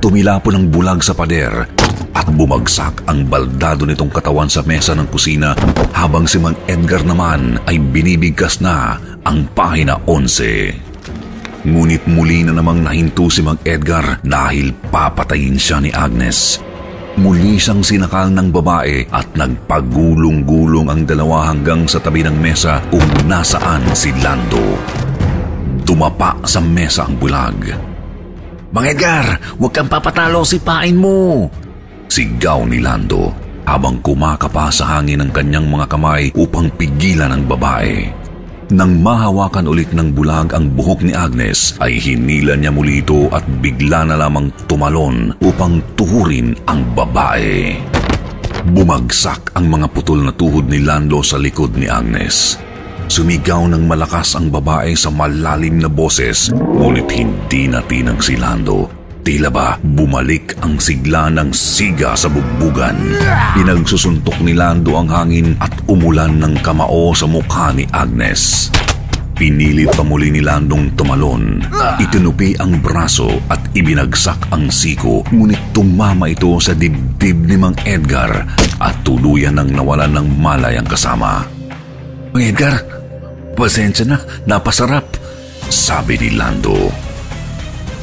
Tumilapon 0.00 0.56
ang 0.56 0.66
bulag 0.72 1.04
sa 1.04 1.12
pader 1.12 1.68
at 2.16 2.26
bumagsak 2.32 3.04
ang 3.04 3.28
baldado 3.28 3.84
nitong 3.84 4.08
katawan 4.08 4.48
sa 4.48 4.64
mesa 4.64 4.96
ng 4.96 5.08
kusina 5.12 5.52
habang 5.92 6.24
si 6.24 6.40
Mang 6.40 6.56
Edgar 6.64 7.04
naman 7.04 7.60
ay 7.68 7.76
binibigkas 7.76 8.64
na 8.64 8.96
ang 9.28 9.44
pahina 9.52 10.00
11. 10.08 11.68
Ngunit 11.68 12.08
muli 12.08 12.40
na 12.48 12.56
namang 12.56 12.80
nahinto 12.80 13.28
si 13.28 13.44
Mang 13.44 13.60
Edgar 13.68 14.24
dahil 14.24 14.72
papatayin 14.88 15.60
siya 15.60 15.84
ni 15.84 15.92
Agnes. 15.92 16.69
Muli 17.18 17.58
siyang 17.58 17.82
sinakal 17.82 18.30
ng 18.30 18.54
babae 18.54 19.10
at 19.10 19.26
nagpagulong-gulong 19.34 20.86
ang 20.86 21.02
dalawa 21.02 21.50
hanggang 21.50 21.82
sa 21.90 21.98
tabi 21.98 22.22
ng 22.22 22.36
mesa 22.38 22.78
kung 22.86 23.02
nasaan 23.26 23.82
si 23.98 24.14
Lando. 24.22 24.78
Tumapa 25.82 26.38
sa 26.46 26.62
mesa 26.62 27.10
ang 27.10 27.18
bulag. 27.18 27.58
Mang 28.70 28.86
Edgar, 28.86 29.58
huwag 29.58 29.74
kang 29.74 29.90
papatalo, 29.90 30.46
sipain 30.46 30.94
mo! 30.94 31.50
Sigaw 32.06 32.62
ni 32.70 32.78
Lando 32.78 33.34
habang 33.66 33.98
kumakapa 33.98 34.70
sa 34.70 34.98
hangin 34.98 35.22
ang 35.22 35.30
kanyang 35.34 35.66
mga 35.66 35.86
kamay 35.90 36.30
upang 36.38 36.70
pigilan 36.78 37.30
ang 37.34 37.42
babae. 37.46 38.19
Nang 38.70 39.02
mahawakan 39.02 39.66
ulit 39.66 39.90
ng 39.90 40.14
bulag 40.14 40.54
ang 40.54 40.70
buhok 40.70 41.02
ni 41.02 41.10
Agnes, 41.10 41.74
ay 41.82 41.98
hinila 41.98 42.54
niya 42.54 42.70
muli 42.70 43.02
ito 43.02 43.26
at 43.34 43.42
bigla 43.58 44.06
na 44.06 44.14
lamang 44.14 44.46
tumalon 44.70 45.34
upang 45.42 45.82
tuhurin 45.98 46.54
ang 46.70 46.86
babae. 46.94 47.74
Bumagsak 48.70 49.58
ang 49.58 49.66
mga 49.66 49.90
putol 49.90 50.22
na 50.22 50.30
tuhod 50.30 50.70
ni 50.70 50.86
Lando 50.86 51.18
sa 51.18 51.34
likod 51.34 51.74
ni 51.74 51.90
Agnes. 51.90 52.62
Sumigaw 53.10 53.66
ng 53.66 53.90
malakas 53.90 54.38
ang 54.38 54.54
babae 54.54 54.94
sa 54.94 55.10
malalim 55.10 55.82
na 55.82 55.90
boses, 55.90 56.54
ngunit 56.54 57.10
hindi 57.10 57.66
natinag 57.66 58.22
si 58.22 58.38
Lando 58.38 58.99
Tila 59.20 59.52
ba 59.52 59.76
bumalik 59.76 60.56
ang 60.64 60.80
sigla 60.80 61.28
ng 61.28 61.52
siga 61.52 62.16
sa 62.16 62.32
bugbugan. 62.32 62.96
Pinagsusuntok 63.52 64.40
ni 64.40 64.56
Lando 64.56 64.96
ang 64.96 65.12
hangin 65.12 65.60
at 65.60 65.72
umulan 65.92 66.40
ng 66.40 66.56
kamao 66.64 67.12
sa 67.12 67.28
mukha 67.28 67.68
ni 67.76 67.84
Agnes. 67.92 68.72
Pinilit 69.36 69.92
pa 69.96 70.04
muli 70.04 70.28
ni 70.28 70.44
Landong 70.44 70.92
tumalon. 70.96 71.64
Itinupi 71.96 72.56
ang 72.60 72.76
braso 72.80 73.40
at 73.48 73.60
ibinagsak 73.72 74.52
ang 74.52 74.68
siko, 74.68 75.24
ngunit 75.32 75.72
tumama 75.72 76.28
ito 76.28 76.60
sa 76.60 76.76
dibdib 76.76 77.48
ni 77.48 77.56
Mang 77.56 77.76
Edgar 77.88 78.44
at 78.80 78.94
tuluyan 79.00 79.56
ng 79.56 79.80
nawalan 79.80 80.12
ng 80.12 80.28
malay 80.36 80.76
ang 80.76 80.84
kasama. 80.84 81.44
Mang 82.36 82.44
Edgar, 82.44 82.84
pasensya 83.56 84.12
na, 84.12 84.20
napasarap, 84.44 85.08
sabi 85.72 86.20
ni 86.20 86.36
Lando. 86.36 86.92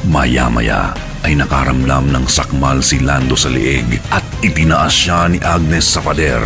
Maya-maya, 0.10 0.90
ay 1.26 1.34
nakaramdam 1.38 2.12
ng 2.14 2.26
sakmal 2.30 2.84
si 2.84 3.02
Lando 3.02 3.34
sa 3.34 3.50
liig 3.50 3.98
at 4.14 4.26
itinaas 4.44 4.94
siya 4.94 5.32
ni 5.32 5.40
Agnes 5.42 5.88
sa 5.88 6.04
pader. 6.04 6.44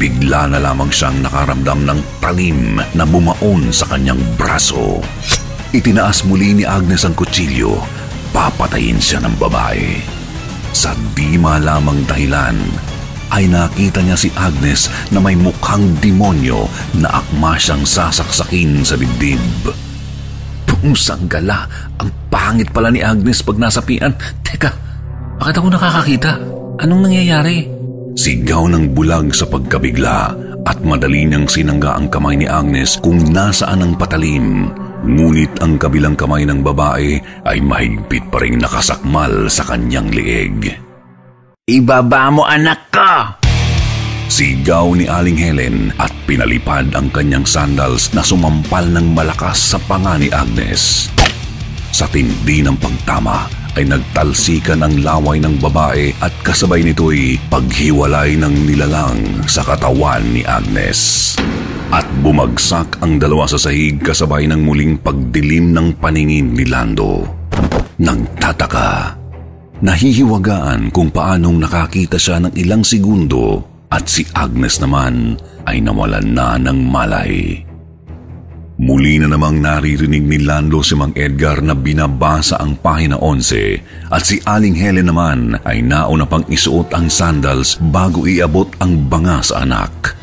Bigla 0.00 0.48
na 0.48 0.58
lamang 0.58 0.88
siyang 0.88 1.20
nakaramdam 1.20 1.84
ng 1.86 2.00
talim 2.18 2.80
na 2.96 3.04
bumaon 3.04 3.70
sa 3.70 3.86
kanyang 3.92 4.18
braso. 4.34 4.98
Itinaas 5.70 6.24
muli 6.24 6.56
ni 6.56 6.64
Agnes 6.64 7.04
ang 7.04 7.12
kutsilyo. 7.12 7.76
Papatayin 8.32 8.98
siya 8.98 9.20
ng 9.22 9.36
babae. 9.36 10.00
Sa 10.72 10.96
di 11.12 11.36
malamang 11.36 12.00
dahilan, 12.08 12.56
ay 13.32 13.48
nakita 13.48 14.04
niya 14.04 14.16
si 14.16 14.28
Agnes 14.36 14.92
na 15.08 15.20
may 15.20 15.36
mukhang 15.36 15.96
demonyo 16.00 16.68
na 16.96 17.24
akma 17.24 17.56
siyang 17.56 17.84
sasaksakin 17.84 18.84
sa 18.84 18.96
dibdib. 18.96 19.81
Pusang 20.82 21.30
gala. 21.30 21.62
Ang 22.02 22.10
pangit 22.26 22.66
pala 22.74 22.90
ni 22.90 22.98
Agnes 22.98 23.38
pag 23.46 23.54
nasapian. 23.54 24.10
Teka, 24.42 24.70
bakit 25.38 25.54
ako 25.62 25.70
nakakakita? 25.70 26.32
Anong 26.82 27.06
nangyayari? 27.06 27.70
Sigaw 28.18 28.66
ng 28.66 28.90
bulag 28.90 29.30
sa 29.30 29.46
pagkabigla 29.46 30.34
at 30.66 30.78
madali 30.82 31.26
niyang 31.26 31.46
sinangga 31.46 31.94
ang 31.94 32.10
kamay 32.10 32.34
ni 32.34 32.50
Agnes 32.50 32.98
kung 32.98 33.18
nasaan 33.30 33.86
ang 33.86 33.94
patalim. 33.94 34.68
Ngunit 35.02 35.58
ang 35.62 35.78
kabilang 35.78 36.14
kamay 36.14 36.46
ng 36.46 36.62
babae 36.62 37.18
ay 37.46 37.58
mahigpit 37.62 38.30
pa 38.30 38.38
rin 38.42 38.58
nakasakmal 38.58 39.50
sa 39.50 39.66
kanyang 39.66 40.10
lieg. 40.10 40.70
Ibaba 41.66 42.30
mo 42.30 42.42
anak 42.42 42.90
ka! 42.90 43.41
Sigaw 44.32 44.96
ni 44.96 45.04
Aling 45.04 45.36
Helen 45.36 45.92
at 46.00 46.08
pinalipad 46.24 46.88
ang 46.96 47.12
kanyang 47.12 47.44
sandals 47.44 48.08
na 48.16 48.24
sumampal 48.24 48.80
ng 48.88 49.12
malakas 49.12 49.76
sa 49.76 49.78
panga 49.84 50.16
ni 50.16 50.32
Agnes. 50.32 51.12
Sa 51.92 52.08
tindi 52.08 52.64
ng 52.64 52.72
pagtama 52.80 53.44
ay 53.76 53.84
nagtalsikan 53.84 54.80
ang 54.80 55.04
laway 55.04 55.36
ng 55.36 55.60
babae 55.60 56.16
at 56.24 56.32
kasabay 56.40 56.80
nito'y 56.80 57.36
paghiwalay 57.52 58.40
ng 58.40 58.72
nilalang 58.72 59.20
sa 59.44 59.60
katawan 59.68 60.24
ni 60.32 60.40
Agnes. 60.48 61.36
At 61.92 62.08
bumagsak 62.24 63.04
ang 63.04 63.20
dalawa 63.20 63.44
sa 63.44 63.60
sahig 63.60 64.00
kasabay 64.00 64.48
ng 64.48 64.64
muling 64.64 64.96
pagdilim 64.96 65.76
ng 65.76 66.00
paningin 66.00 66.56
ni 66.56 66.64
Lando. 66.64 67.28
Nagtataka. 68.00 69.12
Nahihiwagaan 69.84 70.88
kung 70.88 71.12
paanong 71.12 71.60
nakakita 71.60 72.16
siya 72.16 72.40
ng 72.40 72.56
ilang 72.56 72.80
segundo 72.80 73.71
at 73.92 74.08
si 74.08 74.24
Agnes 74.32 74.80
naman 74.80 75.36
ay 75.68 75.84
nawalan 75.84 76.32
na 76.32 76.56
ng 76.56 76.78
malay. 76.88 77.60
Muli 78.82 79.20
na 79.20 79.30
namang 79.30 79.62
naririnig 79.62 80.24
ni 80.26 80.42
Lando 80.42 80.80
si 80.82 80.96
Mang 80.96 81.14
Edgar 81.14 81.62
na 81.62 81.76
binabasa 81.76 82.58
ang 82.58 82.74
pahina 82.80 83.20
11 83.20 84.10
at 84.10 84.22
si 84.24 84.42
Aling 84.42 84.74
Helen 84.74 85.06
naman 85.06 85.54
ay 85.68 85.84
nauna 85.84 86.26
pang 86.26 86.42
isuot 86.48 86.90
ang 86.96 87.06
sandals 87.06 87.78
bago 87.92 88.26
iabot 88.26 88.66
ang 88.82 89.06
banga 89.06 89.38
sa 89.44 89.62
anak. 89.62 90.18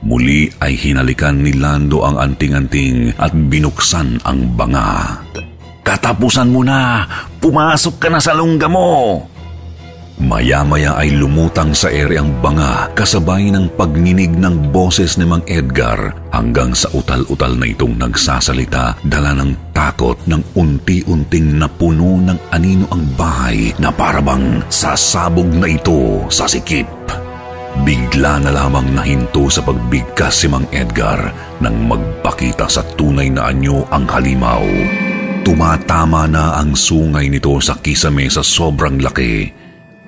Muli 0.00 0.48
ay 0.64 0.72
hinalikan 0.72 1.44
ni 1.44 1.52
Lando 1.52 2.00
ang 2.00 2.16
anting-anting 2.16 3.12
at 3.20 3.36
binuksan 3.36 4.16
ang 4.24 4.56
banga. 4.56 5.20
Katapusan 5.84 6.48
mo 6.48 6.64
na! 6.64 7.04
Pumasok 7.36 8.00
ka 8.00 8.08
na 8.08 8.22
sa 8.22 8.32
lungga 8.32 8.72
mo! 8.72 8.88
Maya-maya 10.20 11.00
ay 11.00 11.16
lumutang 11.16 11.72
sa 11.72 11.88
ere 11.88 12.20
ang 12.20 12.28
banga 12.44 12.92
kasabay 12.92 13.48
ng 13.48 13.72
pagninig 13.72 14.28
ng 14.36 14.68
boses 14.68 15.16
ni 15.16 15.24
Mang 15.24 15.40
Edgar 15.48 16.12
hanggang 16.28 16.76
sa 16.76 16.92
utal-utal 16.92 17.56
na 17.56 17.64
itong 17.64 17.96
nagsasalita 17.96 19.00
dala 19.00 19.32
ng 19.40 19.72
takot 19.72 20.20
ng 20.28 20.44
unti-unting 20.52 21.56
napuno 21.56 22.20
ng 22.20 22.36
anino 22.52 22.84
ang 22.92 23.08
bahay 23.16 23.72
na 23.80 23.88
parabang 23.88 24.60
sasabog 24.68 25.48
na 25.56 25.72
ito 25.72 26.28
sa 26.28 26.44
sikip. 26.44 26.84
Bigla 27.80 28.44
na 28.44 28.52
lamang 28.52 28.92
nahinto 28.92 29.48
sa 29.48 29.64
pagbigkas 29.64 30.44
si 30.44 30.52
Mang 30.52 30.68
Edgar 30.68 31.32
nang 31.64 31.88
magpakita 31.88 32.68
sa 32.68 32.84
tunay 32.92 33.32
na 33.32 33.48
anyo 33.48 33.88
ang 33.88 34.04
halimaw. 34.04 34.68
Tumatama 35.48 36.28
na 36.28 36.60
ang 36.60 36.76
sungay 36.76 37.32
nito 37.32 37.56
sa 37.64 37.80
kisame 37.80 38.28
sa 38.28 38.44
sobrang 38.44 39.00
laki 39.00 39.59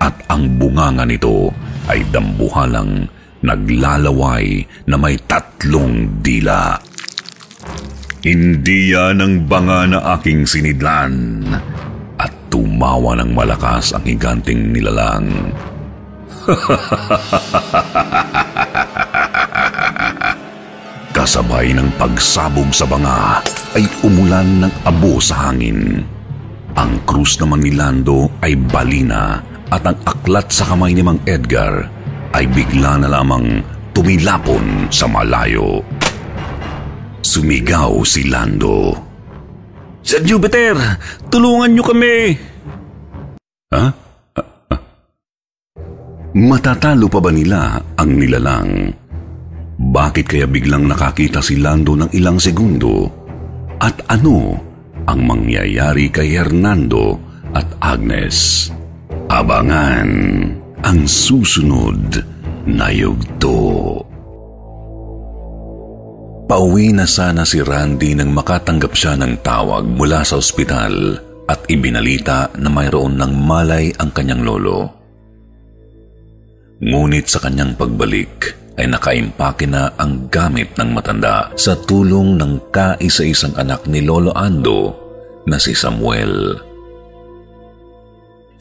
at 0.02 0.26
ang 0.26 0.58
bunganga 0.58 1.06
nito 1.06 1.54
ay 1.86 2.02
dambuhalang 2.10 3.06
naglalaway 3.46 4.66
na 4.90 4.98
may 4.98 5.14
tatlong 5.30 6.18
dila. 6.18 6.74
Hindi 8.22 8.90
yan 8.94 9.22
ang 9.22 9.46
banga 9.46 9.86
na 9.86 9.98
aking 10.18 10.42
sinidlan 10.46 11.42
at 12.18 12.34
tumawa 12.50 13.14
ng 13.18 13.30
malakas 13.30 13.94
ang 13.94 14.02
higanting 14.06 14.74
nilalang. 14.74 15.54
Kasabay 21.14 21.70
ng 21.78 21.86
pagsabog 21.98 22.74
sa 22.74 22.82
banga 22.90 23.38
ay 23.78 23.86
umulan 24.02 24.66
ng 24.66 24.72
abo 24.82 25.22
sa 25.22 25.50
hangin. 25.50 26.02
Ang 26.74 26.92
krus 27.06 27.38
naman 27.38 27.62
ni 27.62 27.70
Lando 27.76 28.32
ay 28.42 28.56
balina 28.58 29.51
at 29.72 29.82
ang 29.88 29.96
aklat 30.04 30.52
sa 30.52 30.68
kamay 30.68 30.92
ni 30.92 31.00
Mang 31.00 31.24
Edgar 31.24 31.88
ay 32.36 32.44
bigla 32.52 33.00
na 33.00 33.08
lamang 33.08 33.64
tumilapon 33.96 34.92
sa 34.92 35.08
malayo. 35.08 35.80
Sumigaw 37.24 38.04
si 38.04 38.28
Lando. 38.28 38.92
Sir 40.04 40.20
Jupiter, 40.28 40.76
tulungan 41.32 41.72
niyo 41.72 41.84
kami! 41.88 42.36
Ha? 43.72 43.86
Ah, 43.88 44.44
ah. 44.76 44.80
Matatalo 46.36 47.08
pa 47.08 47.20
ba 47.22 47.30
nila 47.32 47.80
ang 47.96 48.10
nilalang? 48.12 48.92
Bakit 49.78 50.26
kaya 50.28 50.46
biglang 50.50 50.84
nakakita 50.84 51.40
si 51.40 51.56
Lando 51.56 51.96
ng 51.96 52.10
ilang 52.12 52.36
segundo? 52.36 53.08
At 53.80 54.04
ano 54.10 54.58
ang 55.08 55.20
mangyayari 55.24 56.12
kay 56.12 56.36
Hernando 56.36 57.16
at 57.56 57.66
Agnes? 57.80 58.68
Abangan 59.32 60.10
ang 60.84 61.08
susunod 61.08 62.20
na 62.68 62.92
yugto. 62.92 63.96
Pauwi 66.44 66.92
na 66.92 67.08
sana 67.08 67.48
si 67.48 67.64
Randy 67.64 68.12
nang 68.12 68.28
makatanggap 68.36 68.92
siya 68.92 69.16
ng 69.16 69.40
tawag 69.40 69.88
mula 69.88 70.20
sa 70.20 70.36
ospital 70.36 71.16
at 71.48 71.64
ibinalita 71.72 72.52
na 72.60 72.68
mayroon 72.68 73.16
ng 73.16 73.32
malay 73.32 73.88
ang 73.96 74.12
kanyang 74.12 74.44
lolo. 74.44 75.00
Ngunit 76.84 77.24
sa 77.24 77.40
kanyang 77.40 77.72
pagbalik 77.72 78.52
ay 78.76 78.84
nakaimpake 78.84 79.64
na 79.64 79.96
ang 79.96 80.28
gamit 80.28 80.76
ng 80.76 80.92
matanda 80.92 81.48
sa 81.56 81.72
tulong 81.72 82.36
ng 82.36 82.68
kaisa-isang 82.68 83.56
anak 83.56 83.88
ni 83.88 84.04
Lolo 84.04 84.36
Ando 84.36 84.92
na 85.48 85.56
si 85.56 85.72
Samuel. 85.72 86.71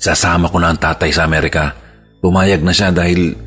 Sasama 0.01 0.49
ko 0.49 0.57
na 0.57 0.73
ang 0.73 0.81
tatay 0.81 1.13
sa 1.13 1.29
Amerika. 1.29 1.77
Pumayag 2.25 2.65
na 2.65 2.73
siya 2.73 2.89
dahil 2.89 3.37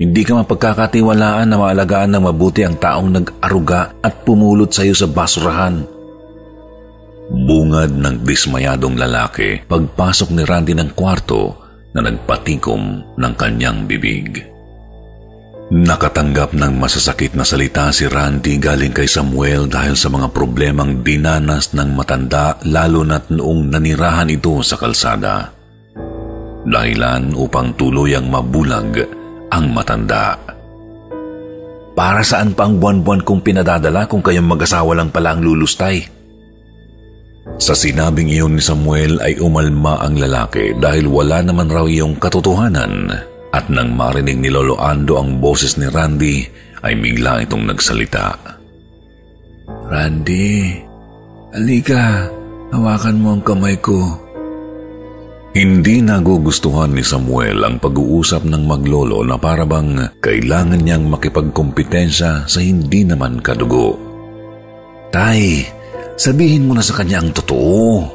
hindi 0.00 0.24
ka 0.24 0.40
mapagkakatiwalaan 0.40 1.52
na 1.52 1.60
maalagaan 1.60 2.16
ng 2.16 2.24
mabuti 2.24 2.64
ang 2.64 2.80
taong 2.80 3.12
nag-aruga 3.12 4.00
at 4.00 4.24
pumulot 4.24 4.72
sa 4.72 4.88
iyo 4.88 4.96
sa 4.96 5.04
basurahan. 5.04 5.84
Bungad 7.28 7.92
ng 7.92 8.24
dismayadong 8.24 8.96
lalaki 8.96 9.60
pagpasok 9.68 10.32
ni 10.32 10.48
Randy 10.48 10.72
ng 10.72 10.96
kwarto 10.96 11.60
na 11.92 12.00
nagpatikom 12.00 13.12
ng 13.20 13.32
kanyang 13.36 13.84
bibig. 13.84 14.48
Nakatanggap 15.68 16.56
ng 16.56 16.72
masasakit 16.80 17.36
na 17.36 17.44
salita 17.44 17.92
si 17.92 18.08
Randy 18.08 18.56
galing 18.56 18.96
kay 18.96 19.04
Samuel 19.04 19.68
dahil 19.68 19.92
sa 19.92 20.08
mga 20.08 20.32
problemang 20.32 21.04
dinanas 21.04 21.76
ng 21.76 21.92
matanda 21.92 22.56
lalo 22.64 23.04
na't 23.04 23.28
noong 23.28 23.68
nanirahan 23.68 24.32
ito 24.32 24.56
sa 24.64 24.80
kalsada 24.80 25.57
dahilan 26.68 27.34
upang 27.34 27.74
tuluyang 27.74 28.28
mabulag 28.28 29.04
ang 29.48 29.72
matanda. 29.72 30.36
Para 31.98 32.22
saan 32.22 32.54
pa 32.54 32.70
ang 32.70 32.78
buwan-buwan 32.78 33.26
kong 33.26 33.42
pinadadala 33.42 34.06
kung 34.06 34.22
kayong 34.22 34.46
mag-asawa 34.46 34.94
lang 34.94 35.10
pala 35.10 35.34
ang 35.34 35.42
lulustay? 35.42 35.98
Sa 37.58 37.74
sinabing 37.74 38.30
iyon 38.30 38.54
ni 38.54 38.62
Samuel 38.62 39.18
ay 39.18 39.42
umalma 39.42 39.98
ang 39.98 40.14
lalaki 40.14 40.78
dahil 40.78 41.10
wala 41.10 41.42
naman 41.42 41.66
raw 41.66 41.88
iyong 41.88 42.14
katotohanan 42.22 43.10
at 43.50 43.66
nang 43.72 43.96
marinig 43.98 44.38
ni 44.38 44.52
Lolo 44.52 44.78
Ando 44.78 45.18
ang 45.18 45.42
boses 45.42 45.74
ni 45.74 45.90
Randy 45.90 46.46
ay 46.86 46.94
bigla 46.94 47.42
itong 47.42 47.66
nagsalita. 47.66 48.36
Randy, 49.88 50.78
alika, 51.56 52.28
hawakan 52.70 53.16
mo 53.18 53.28
ang 53.34 53.42
kamay 53.42 53.74
ko. 53.80 54.27
Hindi 55.58 55.98
nagugustuhan 55.98 56.94
ni 56.94 57.02
Samuel 57.02 57.66
ang 57.66 57.82
pag-uusap 57.82 58.46
ng 58.46 58.62
maglolo 58.62 59.26
na 59.26 59.34
parabang 59.34 59.98
kailangan 60.22 60.78
niyang 60.78 61.10
makipagkompetensya 61.10 62.46
sa 62.46 62.60
hindi 62.62 63.02
naman 63.02 63.42
kadugo. 63.42 63.98
Tay, 65.10 65.66
sabihin 66.14 66.70
mo 66.70 66.78
na 66.78 66.82
sa 66.86 66.94
kanya 66.94 67.18
ang 67.18 67.34
totoo. 67.34 68.06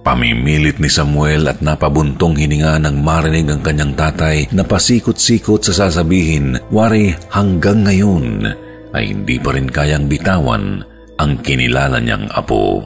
Pamimilit 0.00 0.80
ni 0.80 0.88
Samuel 0.88 1.52
at 1.52 1.60
napabuntong 1.60 2.40
hininga 2.40 2.80
ng 2.80 2.96
marinig 3.04 3.52
ang 3.52 3.60
kanyang 3.60 3.92
tatay 3.92 4.48
na 4.56 4.64
pasikot-sikot 4.64 5.60
sa 5.68 5.84
sasabihin, 5.84 6.56
wari 6.72 7.12
hanggang 7.28 7.84
ngayon 7.84 8.48
ay 8.96 9.12
hindi 9.12 9.36
pa 9.36 9.52
rin 9.52 9.68
kayang 9.68 10.08
bitawan 10.08 10.80
ang 11.20 11.32
kinilala 11.44 12.00
niyang 12.00 12.24
apo. 12.32 12.80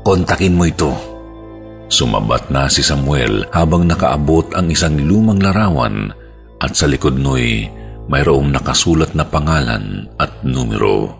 Kontakin 0.00 0.56
mo 0.56 0.64
ito 0.64 1.11
Sumabat 1.92 2.48
na 2.48 2.72
si 2.72 2.80
Samuel 2.80 3.44
habang 3.52 3.84
nakaabot 3.84 4.48
ang 4.56 4.72
isang 4.72 4.96
lumang 4.96 5.44
larawan 5.44 6.08
at 6.64 6.72
sa 6.72 6.88
likod 6.88 7.20
no'y 7.20 7.68
mayroong 8.08 8.48
nakasulat 8.48 9.12
na 9.12 9.28
pangalan 9.28 10.08
at 10.16 10.32
numero. 10.40 11.12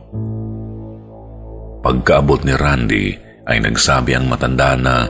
Pagkaabot 1.84 2.49
ni 2.49 2.57
Randy 2.57 3.07
ay 3.44 3.60
nagsabi 3.60 4.17
ang 4.17 4.33
matanda 4.33 4.73
na 4.73 5.05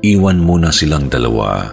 iwan 0.00 0.40
muna 0.40 0.72
silang 0.72 1.12
dalawa 1.12 1.68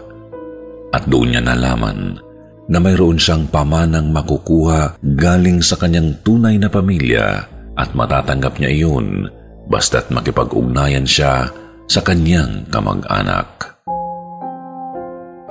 at 0.91 1.07
doon 1.07 1.31
niya 1.31 1.39
nalaman 1.39 2.19
na 2.67 2.83
mayroon 2.83 3.15
siyang 3.15 3.47
pamanang 3.47 4.11
makukuha 4.11 4.99
galing 5.15 5.63
sa 5.63 5.79
kanyang 5.79 6.19
tunay 6.19 6.59
na 6.59 6.67
pamilya 6.67 7.47
at 7.79 7.95
matatanggap 7.95 8.59
niya 8.59 8.75
iyon 8.83 9.31
basta't 9.71 10.11
makipag-ugnayan 10.11 11.07
siya 11.07 11.47
sa 11.91 11.99
kanyang 11.99 12.71
kamag-anak. 12.71 13.75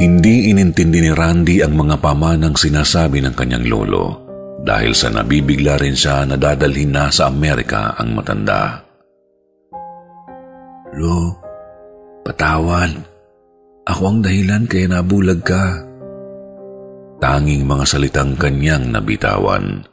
Hindi 0.01 0.49
inintindi 0.49 1.05
ni 1.05 1.13
Randy 1.13 1.61
ang 1.61 1.77
mga 1.77 2.01
pamanang 2.01 2.57
sinasabi 2.57 3.21
ng 3.21 3.37
kanyang 3.37 3.69
lolo 3.69 4.25
dahil 4.65 4.97
sa 4.97 5.13
nabibigla 5.13 5.77
rin 5.77 5.93
siya 5.93 6.25
na 6.25 6.41
dadalhin 6.41 6.97
na 6.97 7.13
sa 7.13 7.29
Amerika 7.29 7.93
ang 8.01 8.17
matanda. 8.17 8.81
Lo, 10.97 11.37
patawan. 12.25 12.97
Ako 13.85 14.03
ang 14.09 14.19
dahilan 14.25 14.65
kaya 14.65 14.89
nabulag 14.89 15.45
ka. 15.45 15.85
Tanging 17.21 17.69
mga 17.69 17.85
salitang 17.85 18.33
kanyang 18.41 18.89
nabitawan. 18.89 19.85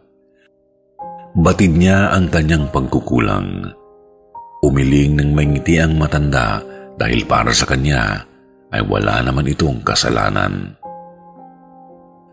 Batid 1.35 1.75
niya 1.75 2.15
ang 2.15 2.31
kanyang 2.31 2.71
pagkukulang 2.71 3.67
Umiling 4.67 5.15
ng 5.15 5.31
may 5.31 5.47
ngiti 5.47 5.79
ang 5.79 5.95
matanda 5.95 6.59
dahil 6.99 7.23
para 7.23 7.55
sa 7.55 7.63
kanya 7.63 8.27
ay 8.75 8.83
wala 8.83 9.23
naman 9.23 9.47
itong 9.47 9.79
kasalanan. 9.79 10.75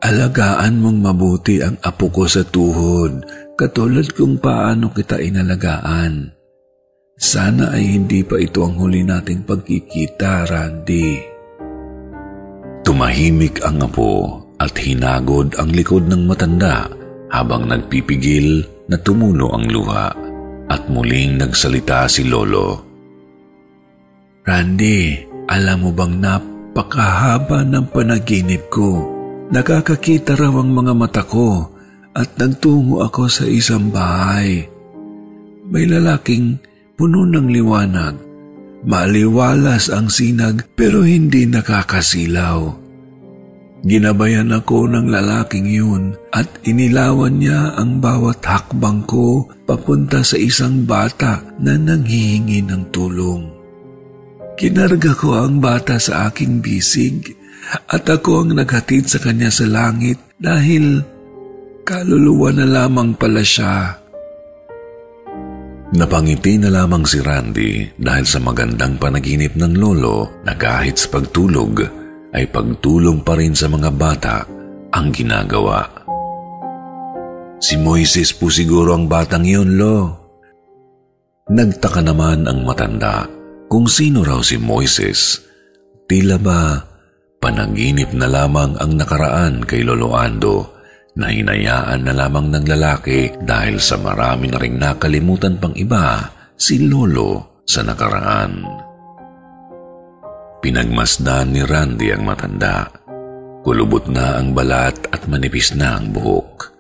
Alagaan 0.02 0.82
mong 0.82 0.98
mabuti 0.98 1.62
ang 1.62 1.78
apo 1.78 2.10
ko 2.10 2.26
sa 2.26 2.42
tuhod, 2.42 3.22
katulad 3.54 4.10
kung 4.18 4.42
paano 4.42 4.90
kita 4.90 5.22
inalagaan. 5.22 6.34
Sana 7.14 7.70
ay 7.70 8.02
hindi 8.02 8.26
pa 8.26 8.42
ito 8.42 8.66
ang 8.66 8.82
huli 8.82 9.06
nating 9.06 9.46
pagkikita, 9.46 10.50
Randy. 10.50 11.22
Tumahimik 12.82 13.62
ang 13.62 13.78
apo 13.78 14.42
at 14.58 14.74
hinagod 14.74 15.54
ang 15.54 15.70
likod 15.70 16.10
ng 16.10 16.26
matanda 16.26 16.90
habang 17.30 17.70
nagpipigil 17.70 18.66
na 18.90 18.98
tumulo 18.98 19.54
ang 19.54 19.70
luha 19.70 20.23
at 20.68 20.88
muling 20.88 21.40
nagsalita 21.40 22.08
si 22.08 22.24
Lolo. 22.24 22.80
Randy, 24.44 25.24
alam 25.48 25.84
mo 25.84 25.90
bang 25.92 26.20
napakahaba 26.20 27.64
ng 27.64 27.88
panaginip 27.88 28.68
ko? 28.68 29.08
Nakakakita 29.48 30.36
raw 30.36 30.52
ang 30.52 30.72
mga 30.72 30.92
mata 30.96 31.24
ko 31.24 31.68
at 32.12 32.36
nagtungo 32.36 33.00
ako 33.04 33.28
sa 33.28 33.44
isang 33.48 33.88
bahay. 33.88 34.68
May 35.64 35.88
lalaking 35.88 36.60
puno 36.94 37.24
ng 37.24 37.48
liwanag. 37.48 38.14
Maliwalas 38.84 39.88
ang 39.88 40.12
sinag 40.12 40.68
pero 40.76 41.00
hindi 41.00 41.48
nakakasilaw. 41.48 42.83
Ginabayan 43.84 44.48
ako 44.48 44.88
ng 44.88 45.12
lalaking 45.12 45.68
yun 45.68 46.16
at 46.32 46.48
inilawan 46.64 47.36
niya 47.36 47.76
ang 47.76 48.00
bawat 48.00 48.40
hakbang 48.40 49.04
ko 49.04 49.44
papunta 49.68 50.24
sa 50.24 50.40
isang 50.40 50.88
bata 50.88 51.44
na 51.60 51.76
nanghihingi 51.76 52.64
ng 52.64 52.88
tulong. 52.88 53.44
Kinarga 54.56 55.12
ko 55.12 55.36
ang 55.36 55.60
bata 55.60 56.00
sa 56.00 56.32
aking 56.32 56.64
bisig 56.64 57.36
at 57.92 58.08
ako 58.08 58.48
ang 58.48 58.56
naghatid 58.56 59.04
sa 59.04 59.20
kanya 59.20 59.52
sa 59.52 59.68
langit 59.68 60.16
dahil 60.40 61.04
kaluluwa 61.84 62.56
na 62.56 62.64
lamang 62.64 63.12
pala 63.20 63.44
siya. 63.44 64.00
Napangiti 65.92 66.56
na 66.56 66.72
lamang 66.72 67.04
si 67.04 67.20
Randy 67.20 68.00
dahil 68.00 68.24
sa 68.24 68.40
magandang 68.40 68.96
panaginip 68.96 69.52
ng 69.60 69.76
lolo 69.76 70.40
na 70.40 70.56
kahit 70.56 70.96
sa 70.96 71.12
pagtulog 71.12 72.03
ay 72.34 72.50
pagtulong 72.50 73.22
pa 73.22 73.38
rin 73.38 73.54
sa 73.54 73.70
mga 73.70 73.90
bata 73.94 74.36
ang 74.90 75.14
ginagawa. 75.14 75.86
Si 77.62 77.78
Moises 77.80 78.34
po 78.34 78.50
siguro 78.52 78.92
ang 78.92 79.08
batang 79.08 79.46
yun, 79.46 79.78
Lo. 79.78 79.96
Nagtaka 81.48 82.02
naman 82.02 82.44
ang 82.44 82.66
matanda 82.66 83.24
kung 83.70 83.88
sino 83.88 84.26
raw 84.26 84.42
si 84.42 84.60
Moises. 84.60 85.40
Tila 86.04 86.36
ba 86.36 86.94
Panaginip 87.44 88.16
na 88.16 88.24
lamang 88.24 88.80
ang 88.80 88.96
nakaraan 88.96 89.68
kay 89.68 89.84
Lolo 89.84 90.16
Ando 90.16 90.80
na 91.12 91.28
hinayaan 91.28 92.08
na 92.08 92.16
lamang 92.16 92.48
ng 92.48 92.64
lalaki 92.72 93.36
dahil 93.36 93.76
sa 93.84 94.00
marami 94.00 94.48
na 94.48 94.56
ring 94.56 94.80
nakalimutan 94.80 95.60
pang 95.60 95.76
iba 95.76 96.24
si 96.56 96.88
Lolo 96.88 97.60
sa 97.68 97.84
nakaraan. 97.84 98.83
Pinagmasdan 100.64 101.52
ni 101.52 101.60
Randy 101.60 102.08
ang 102.16 102.24
matanda. 102.24 102.88
Kulubot 103.60 104.08
na 104.08 104.40
ang 104.40 104.56
balat 104.56 104.96
at 105.12 105.28
manipis 105.28 105.76
na 105.76 106.00
ang 106.00 106.08
buhok. 106.08 106.72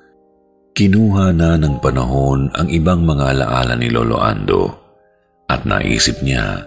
Kinuha 0.72 1.36
na 1.36 1.60
ng 1.60 1.84
panahon 1.84 2.48
ang 2.56 2.72
ibang 2.72 3.04
mga 3.04 3.36
alaala 3.36 3.76
ni 3.76 3.92
Lolo 3.92 4.24
Ando 4.24 4.72
at 5.52 5.68
naisip 5.68 6.24
niya 6.24 6.64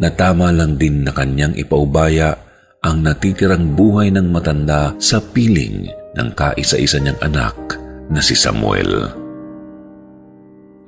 na 0.00 0.08
tama 0.08 0.48
lang 0.56 0.80
din 0.80 1.04
na 1.04 1.12
kanyang 1.12 1.52
ipaubaya 1.52 2.32
ang 2.80 3.04
natitirang 3.04 3.76
buhay 3.76 4.08
ng 4.08 4.32
matanda 4.32 4.96
sa 4.96 5.20
piling 5.20 5.84
ng 6.16 6.28
kaisa-isa 6.32 6.96
niyang 6.96 7.20
anak 7.20 7.76
na 8.08 8.24
si 8.24 8.32
Samuel. 8.32 9.12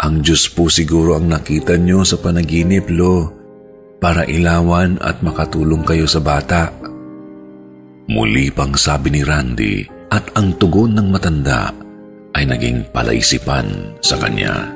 Ang 0.00 0.24
Diyos 0.24 0.48
po 0.48 0.72
siguro 0.72 1.20
ang 1.20 1.28
nakita 1.28 1.76
niyo 1.76 2.00
sa 2.00 2.16
panaginip, 2.16 2.88
Lo, 2.88 3.44
para 4.00 4.28
ilawan 4.28 5.00
at 5.00 5.20
makatulong 5.24 5.82
kayo 5.82 6.04
sa 6.04 6.20
bata. 6.20 6.72
Muli 8.06 8.52
pang 8.54 8.76
sabi 8.76 9.10
ni 9.10 9.22
Randy 9.26 9.82
at 10.12 10.30
ang 10.38 10.54
tugon 10.60 10.94
ng 10.94 11.08
matanda 11.10 11.74
ay 12.36 12.46
naging 12.46 12.86
palaisipan 12.94 13.96
sa 14.04 14.20
kanya. 14.20 14.70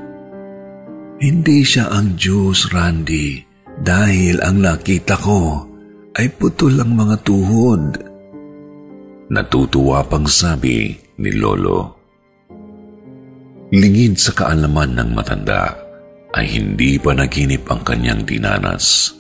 Hindi 1.21 1.61
siya 1.61 1.93
ang 1.93 2.17
Diyos, 2.17 2.73
Randy, 2.73 3.45
dahil 3.85 4.41
ang 4.41 4.65
nakita 4.65 5.21
ko 5.21 5.69
ay 6.17 6.27
putol 6.33 6.81
ang 6.81 6.97
mga 6.97 7.17
tuhod. 7.23 7.85
Natutuwa 9.31 10.03
pang 10.09 10.27
sabi 10.27 10.97
ni 11.21 11.31
Lolo. 11.37 12.01
Lingid 13.71 14.19
sa 14.19 14.35
kaalaman 14.35 14.99
ng 14.99 15.11
matanda 15.15 15.90
ay 16.35 16.47
hindi 16.47 16.99
pa 16.99 17.15
naginip 17.17 17.67
ang 17.71 17.83
kanyang 17.83 18.23
dinanas. 18.23 19.15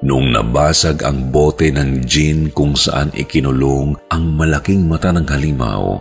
Noong 0.00 0.32
nabasag 0.32 1.04
ang 1.04 1.28
bote 1.28 1.68
ng 1.68 2.08
gin 2.08 2.48
kung 2.56 2.72
saan 2.72 3.12
ikinulong 3.12 4.00
ang 4.08 4.24
malaking 4.32 4.88
mata 4.88 5.12
ng 5.12 5.28
halimaw, 5.28 6.00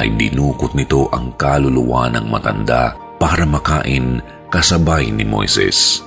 ay 0.00 0.08
dinukot 0.16 0.72
nito 0.72 1.12
ang 1.12 1.36
kaluluwa 1.36 2.08
ng 2.16 2.26
matanda 2.32 2.96
para 3.20 3.44
makain 3.44 4.24
kasabay 4.48 5.12
ni 5.12 5.24
Moises. 5.24 6.00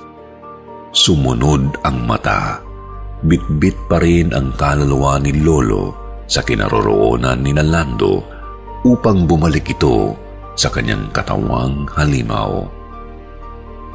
Sumunod 0.90 1.86
ang 1.86 2.02
mata 2.10 2.66
bitbit 3.24 3.76
pa 3.92 4.00
rin 4.00 4.32
ang 4.32 4.56
kaluluwa 4.56 5.20
ni 5.20 5.36
Lolo 5.36 5.96
sa 6.30 6.40
kinaroroonan 6.46 7.44
ni 7.44 7.52
Nalando 7.52 8.24
upang 8.86 9.28
bumalik 9.28 9.76
ito 9.76 10.16
sa 10.56 10.72
kanyang 10.72 11.12
katawang 11.12 11.84
halimaw. 11.92 12.79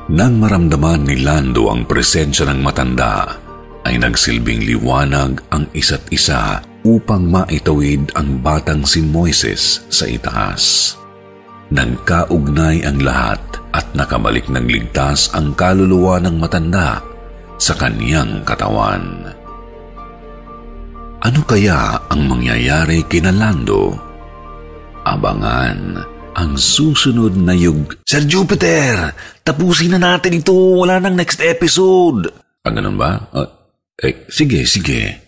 Nang 0.05 0.37
maramdaman 0.37 1.09
ni 1.09 1.25
Lando 1.25 1.73
ang 1.73 1.89
presensya 1.89 2.45
ng 2.53 2.61
matanda, 2.61 3.41
ay 3.89 3.97
nagsilbing 3.97 4.61
liwanag 4.69 5.41
ang 5.49 5.65
isa't 5.73 6.13
isa 6.13 6.61
upang 6.85 7.25
maitawid 7.25 8.13
ang 8.13 8.45
batang 8.45 8.85
si 8.85 9.01
Moises 9.01 9.81
sa 9.89 10.05
itaas. 10.05 10.97
Nagkaugnay 11.73 12.85
ang 12.85 13.01
lahat 13.01 13.41
at 13.73 13.97
nakabalik 13.97 14.45
ng 14.53 14.69
ligtas 14.69 15.33
ang 15.33 15.57
kaluluwa 15.57 16.21
ng 16.21 16.37
matanda 16.37 17.01
sa 17.57 17.73
kaniyang 17.73 18.45
katawan. 18.45 19.33
Ano 21.25 21.41
kaya 21.49 21.97
ang 22.13 22.29
mangyayari 22.29 23.09
kina 23.09 23.33
Lando? 23.33 23.97
Abangan 25.09 26.14
ang 26.35 26.59
susunod 26.59 27.39
na 27.39 27.55
yug... 27.55 27.95
Sir 28.03 28.27
Jupiter, 28.27 29.15
tapusin 29.47 29.95
na 29.97 30.01
natin 30.03 30.43
ito. 30.43 30.55
Wala 30.55 30.99
nang 30.99 31.15
next 31.15 31.39
episode. 31.41 32.29
Ah, 32.67 32.75
ganun 32.75 32.99
ba? 32.99 33.31
Uh, 33.31 33.47
eh, 34.03 34.27
sige, 34.27 34.67
sige. 34.67 35.23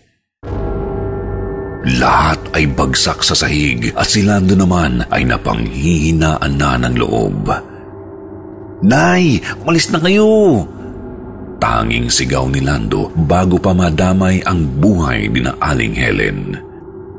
Lahat 1.95 2.39
ay 2.51 2.67
bagsak 2.67 3.23
sa 3.23 3.31
sahig 3.31 3.95
at 3.95 4.07
si 4.11 4.27
Lando 4.27 4.59
naman 4.59 5.07
ay 5.07 5.23
napanghihinaan 5.23 6.59
na 6.59 6.75
ng 6.75 6.95
loob. 6.99 7.47
Nay, 8.83 9.39
umalis 9.63 9.87
na 9.95 10.03
kayo! 10.03 10.27
Tanging 11.57 12.11
sigaw 12.11 12.45
ni 12.51 12.61
Lando 12.61 13.09
bago 13.15 13.57
pa 13.57 13.73
madamay 13.73 14.43
ang 14.45 14.67
buhay 14.77 15.31
ni 15.31 15.41
na 15.41 15.55
Aling 15.57 15.95
Helen. 15.95 16.66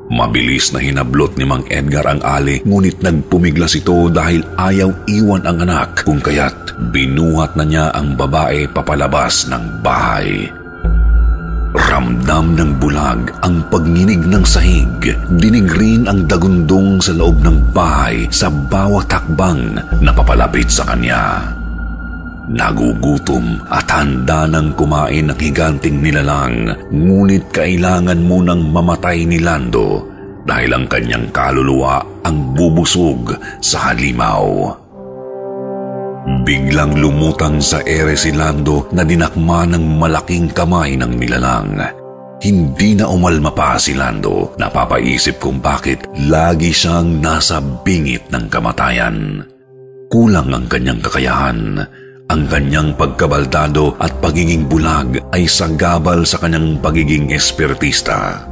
Mabilis 0.08 0.72
na 0.72 0.80
hinablot 0.80 1.36
ni 1.36 1.44
Mang 1.44 1.68
Edgar 1.68 2.08
ang 2.08 2.24
ali 2.24 2.64
ngunit 2.64 3.04
nagpumiglas 3.04 3.76
ito 3.76 4.08
dahil 4.08 4.40
ayaw 4.56 5.04
iwan 5.04 5.44
ang 5.44 5.60
anak 5.68 6.00
kung 6.08 6.16
kaya't 6.16 6.80
binuhat 6.88 7.52
na 7.60 7.64
niya 7.68 7.86
ang 7.92 8.16
babae 8.16 8.64
papalabas 8.72 9.52
ng 9.52 9.84
bahay. 9.84 10.48
Ramdam 11.76 12.56
ng 12.56 12.80
bulag 12.80 13.36
ang 13.44 13.60
pagninig 13.68 14.24
ng 14.24 14.44
sahig. 14.48 14.88
Dinig 15.28 15.68
rin 15.76 16.08
ang 16.08 16.24
dagundong 16.24 17.04
sa 17.04 17.12
loob 17.12 17.44
ng 17.44 17.76
bahay 17.76 18.24
sa 18.32 18.48
bawat 18.48 19.12
takbang 19.12 19.76
na 20.00 20.10
papalapit 20.16 20.72
sa 20.72 20.88
kanya. 20.88 21.57
Nagugutom 22.48 23.60
at 23.68 23.92
handa 23.92 24.48
ng 24.48 24.72
kumain 24.72 25.28
ng 25.28 25.36
higanting 25.36 26.00
nilalang, 26.00 26.72
ngunit 26.88 27.52
kailangan 27.52 28.24
munang 28.24 28.64
mamatay 28.72 29.28
ni 29.28 29.36
Lando 29.36 30.08
dahil 30.48 30.72
ang 30.72 30.88
kanyang 30.88 31.28
kaluluwa 31.28 32.00
ang 32.24 32.56
bubusog 32.56 33.36
sa 33.60 33.92
halimaw. 33.92 34.72
Biglang 36.48 36.96
lumutang 36.96 37.60
sa 37.60 37.84
ere 37.84 38.16
si 38.16 38.32
Lando 38.32 38.88
na 38.96 39.04
dinakma 39.04 39.68
ng 39.68 39.84
malaking 40.00 40.48
kamay 40.48 40.96
ng 40.96 41.20
nilalang. 41.20 41.76
Hindi 42.40 42.96
na 42.96 43.12
umalma 43.12 43.52
pa 43.52 43.76
si 43.76 43.92
Lando, 43.92 44.56
napapaisip 44.56 45.36
kung 45.36 45.60
bakit 45.60 46.08
lagi 46.32 46.72
siyang 46.72 47.20
nasa 47.20 47.60
bingit 47.60 48.32
ng 48.32 48.48
kamatayan. 48.48 49.44
Kulang 50.08 50.48
ang 50.48 50.64
kanyang 50.70 51.04
kakayahan, 51.04 51.84
ang 52.28 52.44
kanyang 52.44 52.92
pagkabaldado 52.92 53.96
at 53.96 54.12
pagiging 54.20 54.68
bulag 54.68 55.16
ay 55.32 55.48
sagabal 55.48 56.28
sa 56.28 56.36
kanyang 56.36 56.76
pagiging 56.76 57.32
espiritista. 57.32 58.44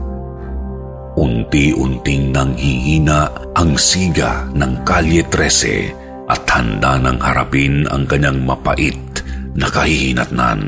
Unti-unting 1.16 2.32
nang 2.32 2.56
hihina 2.56 3.28
ang 3.56 3.76
siga 3.76 4.48
ng 4.52 4.80
Kalye 4.84 5.24
13 5.28 6.28
at 6.28 6.42
handa 6.48 6.96
nang 7.00 7.20
harapin 7.20 7.84
ang 7.92 8.08
kanyang 8.08 8.44
mapait 8.44 8.96
na 9.56 9.68
kahihinatnan. 9.68 10.60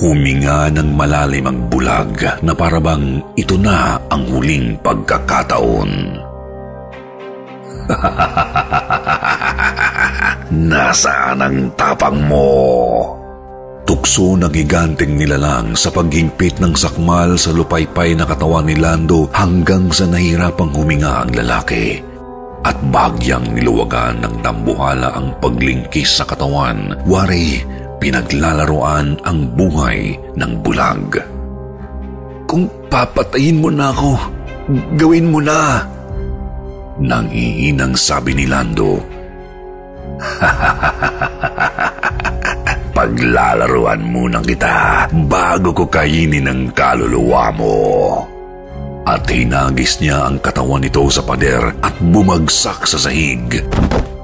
Huminga 0.00 0.70
ng 0.70 0.90
malalim 0.94 1.50
ang 1.50 1.66
bulag 1.66 2.40
na 2.46 2.54
parabang 2.54 3.26
ito 3.34 3.58
na 3.58 3.98
ang 4.06 4.22
huling 4.30 4.78
pagkakataon. 4.80 5.90
Nasaan 10.50 11.46
ang 11.46 11.58
tapang 11.78 12.26
mo? 12.26 12.50
Tukso 13.86 14.34
ng 14.34 14.50
higanteng 14.50 15.14
nilalang 15.14 15.78
sa 15.78 15.94
paghingpit 15.94 16.58
ng 16.58 16.74
sakmal 16.74 17.38
sa 17.38 17.54
lupaypay 17.54 18.18
na 18.18 18.26
katawan 18.26 18.66
ni 18.66 18.74
Lando 18.74 19.30
hanggang 19.30 19.94
sa 19.94 20.10
nahirapang 20.10 20.74
huminga 20.74 21.22
ang 21.22 21.30
lalaki. 21.38 22.02
At 22.66 22.74
bagyang 22.90 23.54
niluwagan 23.54 24.26
ng 24.26 24.34
dambuhala 24.42 25.14
ang 25.14 25.38
paglingkis 25.38 26.18
sa 26.18 26.26
katawan, 26.26 26.98
wari 27.06 27.62
pinaglalaroan 28.02 29.22
ang 29.22 29.54
buhay 29.54 30.18
ng 30.34 30.52
bulag. 30.66 31.14
Kung 32.50 32.66
papatayin 32.90 33.62
mo 33.62 33.70
na 33.70 33.94
ako, 33.94 34.12
gawin 34.98 35.30
mo 35.30 35.38
na! 35.38 35.86
Nang 36.98 37.30
iinang 37.30 37.94
sabi 37.94 38.34
ni 38.34 38.50
Lando. 38.50 39.19
Paglalaruan 42.96 44.04
muna 44.04 44.44
kita 44.44 45.08
bago 45.24 45.72
ko 45.72 45.88
kainin 45.88 46.48
ang 46.48 46.68
kaluluwa 46.76 47.48
mo. 47.56 47.76
At 49.08 49.24
hinagis 49.26 49.98
niya 50.04 50.28
ang 50.28 50.38
katawan 50.44 50.84
nito 50.84 51.08
sa 51.08 51.24
pader 51.24 51.72
at 51.80 51.96
bumagsak 51.98 52.84
sa 52.84 53.00
sahig. 53.00 53.64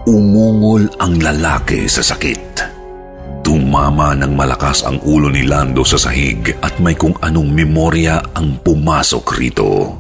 Umungol 0.07 0.87
ang 1.01 1.19
lalaki 1.19 1.89
sa 1.89 2.05
sakit. 2.05 2.45
Tumama 3.43 4.15
ng 4.15 4.37
malakas 4.37 4.85
ang 4.85 5.01
ulo 5.03 5.33
ni 5.33 5.49
Lando 5.49 5.83
sa 5.83 5.99
sahig 5.99 6.55
at 6.61 6.79
may 6.79 6.95
kung 6.95 7.17
anong 7.23 7.51
memorya 7.51 8.21
ang 8.37 8.61
pumasok 8.61 9.25
rito. 9.39 9.99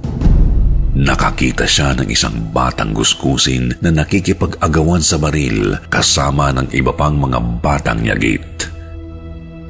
Nakakita 0.97 1.68
siya 1.68 1.92
ng 1.92 2.08
isang 2.08 2.33
batang 2.57 2.97
guskusin 2.97 3.76
na 3.84 3.92
nakikipag-agawan 3.92 5.05
sa 5.05 5.20
baril 5.20 5.76
kasama 5.92 6.49
ng 6.57 6.73
iba 6.73 6.89
pang 6.89 7.20
mga 7.20 7.60
batang 7.60 8.00
yagit. 8.00 8.65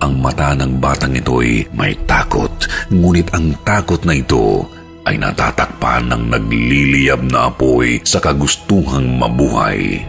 Ang 0.07 0.23
mata 0.23 0.55
ng 0.55 0.79
batang 0.79 1.19
ito'y 1.19 1.67
may 1.75 1.99
takot, 2.07 2.53
ngunit 2.95 3.27
ang 3.35 3.59
takot 3.67 3.99
na 4.07 4.15
ito 4.15 4.71
ay 5.03 5.19
natatakpan 5.19 6.15
ng 6.15 6.23
nagliliyab 6.31 7.27
na 7.27 7.51
apoy 7.51 7.99
sa 8.07 8.23
kagustuhang 8.23 9.19
mabuhay. 9.19 10.07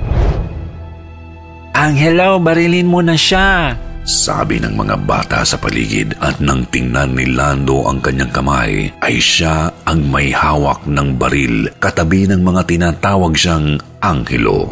Angelo, 1.74 2.38
barilin 2.38 2.86
mo 2.86 3.02
na 3.02 3.18
siya. 3.18 3.74
Sabi 4.08 4.56
ng 4.64 4.72
mga 4.72 5.04
bata 5.04 5.44
sa 5.44 5.60
paligid 5.60 6.16
at 6.24 6.40
nang 6.40 6.64
tingnan 6.72 7.12
ni 7.12 7.28
Lando 7.28 7.92
ang 7.92 8.00
kanyang 8.00 8.32
kamay, 8.32 8.88
ay 9.04 9.20
siya 9.20 9.68
ang 9.84 10.08
may 10.08 10.32
hawak 10.32 10.88
ng 10.88 11.20
baril 11.20 11.68
katabi 11.76 12.24
ng 12.24 12.40
mga 12.40 12.72
tinatawag 12.72 13.36
siyang 13.36 13.76
Angelo. 14.00 14.72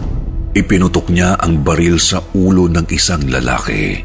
Ipinutok 0.55 1.11
niya 1.11 1.35
ang 1.35 1.67
baril 1.67 1.99
sa 1.99 2.23
ulo 2.31 2.71
ng 2.71 2.87
isang 2.95 3.27
lalaki. 3.27 3.99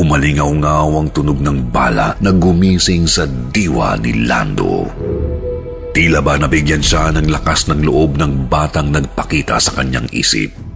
Umalingaw-ngaw 0.00 0.88
ang 1.04 1.12
tunog 1.12 1.44
ng 1.44 1.68
bala 1.68 2.16
na 2.24 2.32
gumising 2.32 3.04
sa 3.04 3.28
diwa 3.28 4.00
ni 4.00 4.24
Lando. 4.24 4.88
Tila 5.92 6.24
ba 6.24 6.40
nabigyan 6.40 6.80
siya 6.80 7.12
ng 7.12 7.28
lakas 7.28 7.68
ng 7.68 7.84
loob 7.84 8.16
ng 8.16 8.48
batang 8.48 8.88
nagpakita 8.88 9.60
sa 9.60 9.76
kanyang 9.76 10.08
isip. 10.16 10.71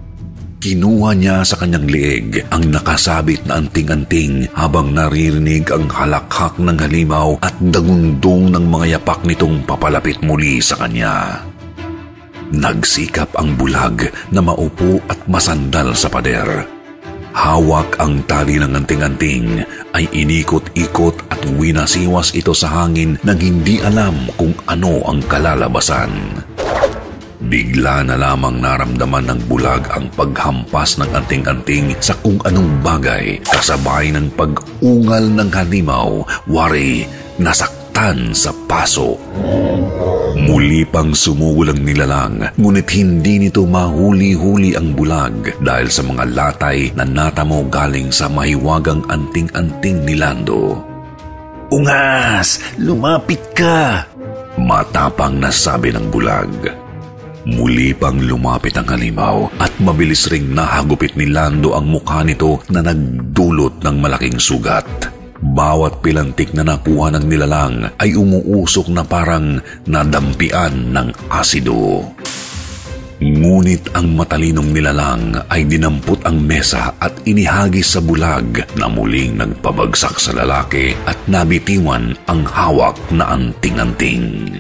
Kinuha 0.57 1.13
niya 1.13 1.45
sa 1.45 1.61
kanyang 1.61 1.85
lieg 1.85 2.41
ang 2.49 2.73
nakasabit 2.73 3.45
na 3.45 3.61
anting-anting 3.61 4.49
habang 4.57 4.97
naririnig 4.97 5.69
ang 5.69 5.85
halakhak 5.93 6.57
ng 6.57 6.81
halimaw 6.81 7.37
at 7.45 7.53
dagundong 7.61 8.57
ng 8.57 8.65
mga 8.65 8.97
yapak 8.97 9.21
nitong 9.29 9.61
papalapit 9.69 10.17
muli 10.25 10.57
sa 10.65 10.81
kanya. 10.81 11.45
Nagsikap 12.57 13.37
ang 13.37 13.53
bulag 13.53 14.09
na 14.33 14.41
maupo 14.41 14.97
at 15.13 15.21
masandal 15.29 15.93
sa 15.93 16.09
pader. 16.09 16.65
Hawak 17.37 18.01
ang 18.01 18.25
tali 18.25 18.57
ng 18.57 18.73
anting-anting 18.73 19.61
ay 19.93 20.09
inikot-ikot 20.09 21.21
at 21.29 21.41
winasiwas 21.61 22.33
ito 22.33 22.57
sa 22.57 22.73
hangin 22.73 23.21
nang 23.29 23.37
hindi 23.37 23.85
alam 23.85 24.17
kung 24.41 24.57
ano 24.65 25.05
ang 25.05 25.21
kalalabasan. 25.29 26.41
Bigla 27.47 28.03
na 28.03 28.19
lamang 28.19 28.59
naramdaman 28.59 29.31
ng 29.31 29.41
bulag 29.47 29.87
ang 29.95 30.11
paghampas 30.19 30.99
ng 30.99 31.07
anting-anting 31.15 31.95
sa 32.03 32.19
kung 32.19 32.43
anong 32.43 32.83
bagay 32.83 33.39
kasabay 33.47 34.11
ng 34.11 34.35
pag-ungal 34.35 35.23
ng 35.23 35.47
halimaw, 35.55 36.27
wari, 36.51 37.07
nasaktan 37.39 38.35
sa 38.35 38.51
paso. 38.67 39.15
Muli 40.35 40.83
pang 40.91 41.15
sumugol 41.15 41.71
ang 41.71 41.87
nilalang, 41.87 42.51
ngunit 42.59 42.91
hindi 42.99 43.39
nito 43.39 43.63
mahuli-huli 43.63 44.75
ang 44.75 44.99
bulag 44.99 45.63
dahil 45.63 45.87
sa 45.87 46.03
mga 46.03 46.27
latay 46.27 46.91
na 46.99 47.07
natamo 47.07 47.63
galing 47.71 48.11
sa 48.11 48.27
mahiwagang 48.27 49.07
anting-anting 49.07 50.03
ni 50.03 50.19
Lando. 50.19 50.83
Ungas! 51.71 52.59
Lumapit 52.83 53.55
ka! 53.55 54.03
Matapang 54.59 55.39
na 55.39 55.55
sabi 55.55 55.95
ng 55.95 56.11
bulag. 56.11 56.86
Muli 57.47 57.95
pang 57.95 58.19
lumapit 58.19 58.75
ang 58.75 58.91
halimaw 58.91 59.63
at 59.63 59.71
mabilis 59.79 60.27
ring 60.27 60.51
nahagupit 60.51 61.15
ni 61.15 61.31
Lando 61.31 61.79
ang 61.79 61.87
mukha 61.87 62.27
nito 62.27 62.59
na 62.75 62.83
nagdulot 62.83 63.87
ng 63.87 63.97
malaking 64.03 64.43
sugat. 64.43 64.83
Bawat 65.39 66.03
pilantik 66.03 66.51
na 66.59 66.67
nakuha 66.67 67.15
ng 67.15 67.23
nilalang 67.31 67.87
ay 68.03 68.19
umuusok 68.19 68.91
na 68.91 69.07
parang 69.07 69.63
nadampian 69.87 70.91
ng 70.91 71.31
asido. 71.31 72.03
Ngunit 73.23 73.95
ang 73.95 74.19
matalinong 74.19 74.75
nilalang 74.75 75.39
ay 75.47 75.71
dinampot 75.71 76.27
ang 76.27 76.43
mesa 76.43 76.99
at 76.99 77.15
inihagis 77.31 77.95
sa 77.95 78.03
bulag 78.03 78.67
na 78.75 78.91
muling 78.91 79.39
nagpabagsak 79.39 80.19
sa 80.19 80.35
lalaki 80.35 80.99
at 81.07 81.17
nabitiwan 81.31 82.19
ang 82.27 82.43
hawak 82.43 82.99
na 83.15 83.39
anting-anting. 83.39 84.51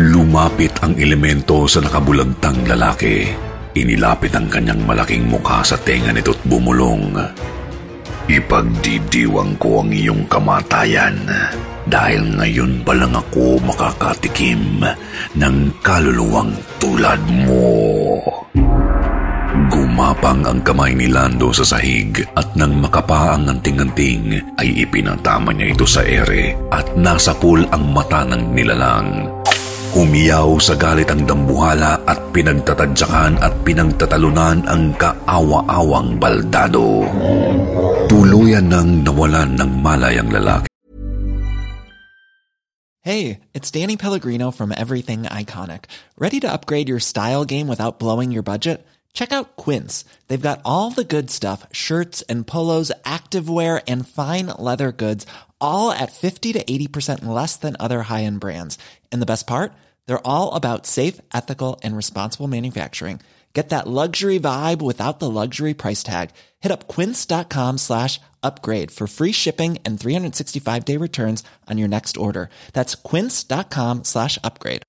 Lumapit 0.00 0.72
ang 0.80 0.96
elemento 0.96 1.68
sa 1.68 1.84
nakabulagtang 1.84 2.64
lalaki. 2.64 3.28
Inilapit 3.76 4.32
ang 4.32 4.48
kanyang 4.48 4.80
malaking 4.88 5.28
mukha 5.28 5.60
sa 5.60 5.76
tenga 5.76 6.16
nito't 6.16 6.40
bumulong. 6.48 7.12
Ipagdidiwang 8.24 9.60
ko 9.60 9.84
ang 9.84 9.92
iyong 9.92 10.24
kamatayan 10.32 11.28
dahil 11.84 12.24
ngayon 12.40 12.80
pa 12.88 12.96
lang 12.96 13.12
ako 13.12 13.60
makakatikim 13.60 14.80
ng 15.36 15.56
kaluluwang 15.84 16.56
tulad 16.80 17.20
mo. 17.44 18.16
Gumapang 19.68 20.48
ang 20.48 20.64
kamay 20.64 20.96
ni 20.96 21.12
Lando 21.12 21.52
sa 21.52 21.68
sahig 21.68 22.24
at 22.32 22.48
nang 22.56 22.80
makapa 22.80 23.36
ang 23.36 23.44
anting-anting 23.52 24.40
ay 24.56 24.88
ipinatama 24.88 25.52
niya 25.52 25.76
ito 25.76 25.84
sa 25.84 26.00
ere 26.00 26.56
at 26.72 26.96
nasapul 26.96 27.60
ang 27.68 27.92
mata 27.92 28.24
ng 28.24 28.56
nilalang. 28.56 29.41
Umiyaw 29.92 30.56
sa 30.56 30.72
galit 30.72 31.04
ang 31.12 31.28
dambuhala 31.28 32.00
at 32.08 32.16
pinagtatadyakan 32.32 33.36
at 33.44 33.52
pinagtatalunan 33.60 34.64
ang 34.64 34.96
kaawa-awang 34.96 36.16
baldado. 36.16 37.04
Tuluyan 38.08 38.72
nang 38.72 39.04
nawalan 39.04 39.52
ng 39.52 39.84
malay 39.84 40.16
ang 40.16 40.32
lalaki. 40.32 40.72
Hey, 43.04 43.44
it's 43.52 43.68
Danny 43.68 44.00
Pellegrino 44.00 44.48
from 44.48 44.72
Everything 44.72 45.28
Iconic. 45.28 45.92
Ready 46.16 46.40
to 46.40 46.48
upgrade 46.48 46.88
your 46.88 47.02
style 47.02 47.44
game 47.44 47.68
without 47.68 48.00
blowing 48.00 48.32
your 48.32 48.46
budget? 48.46 48.88
Check 49.12 49.28
out 49.28 49.60
Quince. 49.60 50.08
They've 50.28 50.40
got 50.40 50.64
all 50.64 50.88
the 50.88 51.04
good 51.04 51.28
stuff 51.28 51.68
shirts 51.68 52.24
and 52.32 52.46
polos, 52.46 52.88
activewear, 53.04 53.84
and 53.84 54.08
fine 54.08 54.48
leather 54.56 54.88
goods, 54.88 55.28
all 55.62 55.92
at 55.92 56.12
50 56.12 56.52
to 56.52 56.62
80% 56.64 57.24
less 57.24 57.56
than 57.56 57.76
other 57.78 58.02
high 58.02 58.24
end 58.24 58.40
brands. 58.40 58.76
And 59.10 59.22
the 59.22 59.26
best 59.32 59.46
part? 59.46 59.72
They're 60.06 60.26
all 60.26 60.54
about 60.54 60.84
safe, 60.84 61.20
ethical, 61.32 61.80
and 61.82 61.96
responsible 61.96 62.48
manufacturing. 62.48 63.20
Get 63.54 63.68
that 63.68 63.86
luxury 63.86 64.40
vibe 64.40 64.82
without 64.82 65.20
the 65.20 65.28
luxury 65.28 65.74
price 65.74 66.02
tag. 66.02 66.30
Hit 66.60 66.72
up 66.72 66.88
quince.com 66.88 67.78
slash 67.78 68.18
upgrade 68.42 68.90
for 68.90 69.06
free 69.06 69.32
shipping 69.32 69.78
and 69.84 70.00
365 70.00 70.84
day 70.84 70.96
returns 70.96 71.44
on 71.68 71.78
your 71.78 71.88
next 71.88 72.16
order. 72.16 72.48
That's 72.72 72.94
quince.com 72.94 74.04
slash 74.04 74.38
upgrade. 74.42 74.82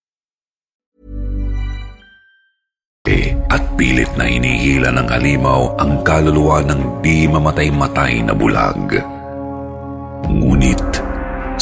At 3.53 3.77
pilit 3.77 4.09
na 4.17 4.25
hinihila 4.25 4.89
ng 4.97 5.07
halimaw 5.13 5.77
ang 5.77 6.01
kaluluwa 6.01 6.65
ng 6.65 7.05
di 7.05 7.29
mamatay-matay 7.29 8.25
na 8.25 8.33
bulag. 8.33 8.97
Ngunit 10.27 10.83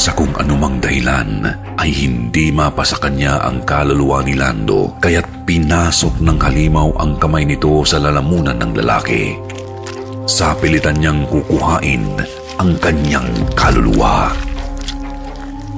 sa 0.02 0.10
kung 0.18 0.34
anumang 0.34 0.82
dahilan 0.82 1.46
ay 1.78 1.90
hindi 1.94 2.50
mapasa 2.50 2.98
kanya 2.98 3.38
ang 3.44 3.62
kaluluwa 3.62 4.24
ni 4.26 4.34
Lando 4.34 4.98
kaya't 4.98 5.46
pinasok 5.46 6.18
ng 6.18 6.38
halimaw 6.42 6.90
ang 6.98 7.20
kamay 7.22 7.46
nito 7.46 7.86
sa 7.86 8.02
lalamunan 8.02 8.58
ng 8.58 8.72
lalaki. 8.82 9.38
Sa 10.26 10.54
pilitan 10.58 10.98
niyang 10.98 11.22
kukuhain 11.30 12.18
ang 12.58 12.78
kanyang 12.82 13.30
kaluluwa. 13.54 14.30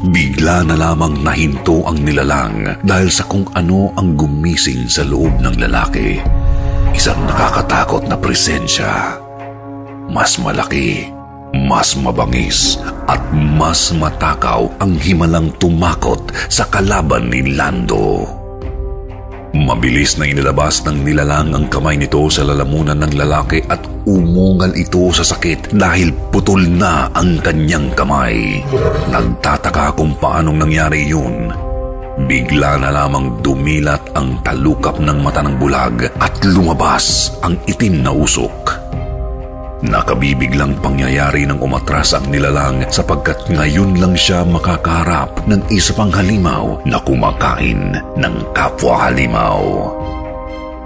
Bigla 0.04 0.68
na 0.68 0.76
lamang 0.76 1.24
nahinto 1.24 1.80
ang 1.88 1.96
nilalang 2.04 2.76
dahil 2.84 3.08
sa 3.08 3.24
kung 3.24 3.48
ano 3.56 3.88
ang 3.96 4.16
gumising 4.20 4.84
sa 4.84 5.00
loob 5.00 5.40
ng 5.40 5.56
lalaki. 5.64 6.20
Isang 6.92 7.24
nakakatakot 7.24 8.04
na 8.04 8.16
presensya. 8.16 9.16
Mas 10.12 10.36
malaki, 10.36 11.08
mas 11.55 11.94
mabangis 11.94 12.83
at 13.07 13.23
mas 13.31 13.94
matakaw 13.94 14.66
ang 14.83 14.99
himalang 14.99 15.55
tumakot 15.62 16.34
sa 16.50 16.66
kalaban 16.66 17.31
ni 17.31 17.55
Lando. 17.55 18.26
Mabilis 19.55 20.18
na 20.18 20.26
inilabas 20.26 20.83
ng 20.83 21.07
nilalang 21.07 21.55
ang 21.55 21.70
kamay 21.70 21.94
nito 21.94 22.26
sa 22.26 22.42
lalamunan 22.42 22.99
ng 22.99 23.15
lalaki 23.15 23.62
at 23.70 23.78
umungal 24.02 24.74
ito 24.74 25.15
sa 25.15 25.23
sakit 25.23 25.78
dahil 25.78 26.10
putol 26.34 26.66
na 26.66 27.07
ang 27.15 27.39
kanyang 27.39 27.86
kamay. 27.94 28.66
Nagtataka 29.15 29.94
kung 29.94 30.18
paanong 30.18 30.58
nangyari 30.58 31.07
yun. 31.07 31.55
Bigla 32.26 32.83
na 32.83 32.91
lamang 32.91 33.39
dumilat 33.47 34.02
ang 34.18 34.42
talukap 34.42 34.99
ng 34.99 35.23
mata 35.23 35.47
ng 35.47 35.55
bulag 35.55 36.10
at 36.18 36.34
lumabas 36.42 37.31
ang 37.47 37.55
itim 37.70 38.02
na 38.02 38.10
usok. 38.10 38.83
Nakabibiglang 39.84 40.80
pangyayari 40.80 41.44
ng 41.44 41.60
umatras 41.60 42.16
ang 42.16 42.32
nilalang 42.32 42.88
sapagkat 42.88 43.36
ngayon 43.52 44.00
lang 44.00 44.16
siya 44.16 44.40
makakaharap 44.40 45.44
ng 45.44 45.60
isa 45.68 45.92
pang 45.92 46.08
halimaw 46.08 46.80
na 46.88 46.96
kumakain 47.04 47.92
ng 48.16 48.34
kapwa 48.56 49.04
halimaw. 49.04 49.60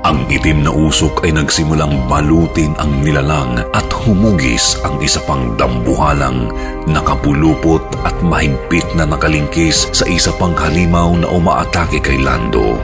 Ang 0.03 0.27
itim 0.27 0.67
na 0.67 0.75
usok 0.75 1.23
ay 1.23 1.31
nagsimulang 1.31 2.11
balutin 2.11 2.75
ang 2.83 2.91
nilalang 3.07 3.63
at 3.71 3.87
humugis 4.03 4.75
ang 4.83 4.99
isa 4.99 5.23
pang 5.23 5.55
dambuhalang 5.55 6.51
nakapulupot 6.91 7.83
at 8.03 8.19
mahigpit 8.19 8.87
na 8.99 9.07
nakalingkis 9.07 9.95
sa 9.95 10.11
isa 10.11 10.35
pang 10.43 10.59
halimaw 10.59 11.15
na 11.15 11.31
umaatake 11.31 12.03
kay 12.03 12.19
Lando. 12.19 12.83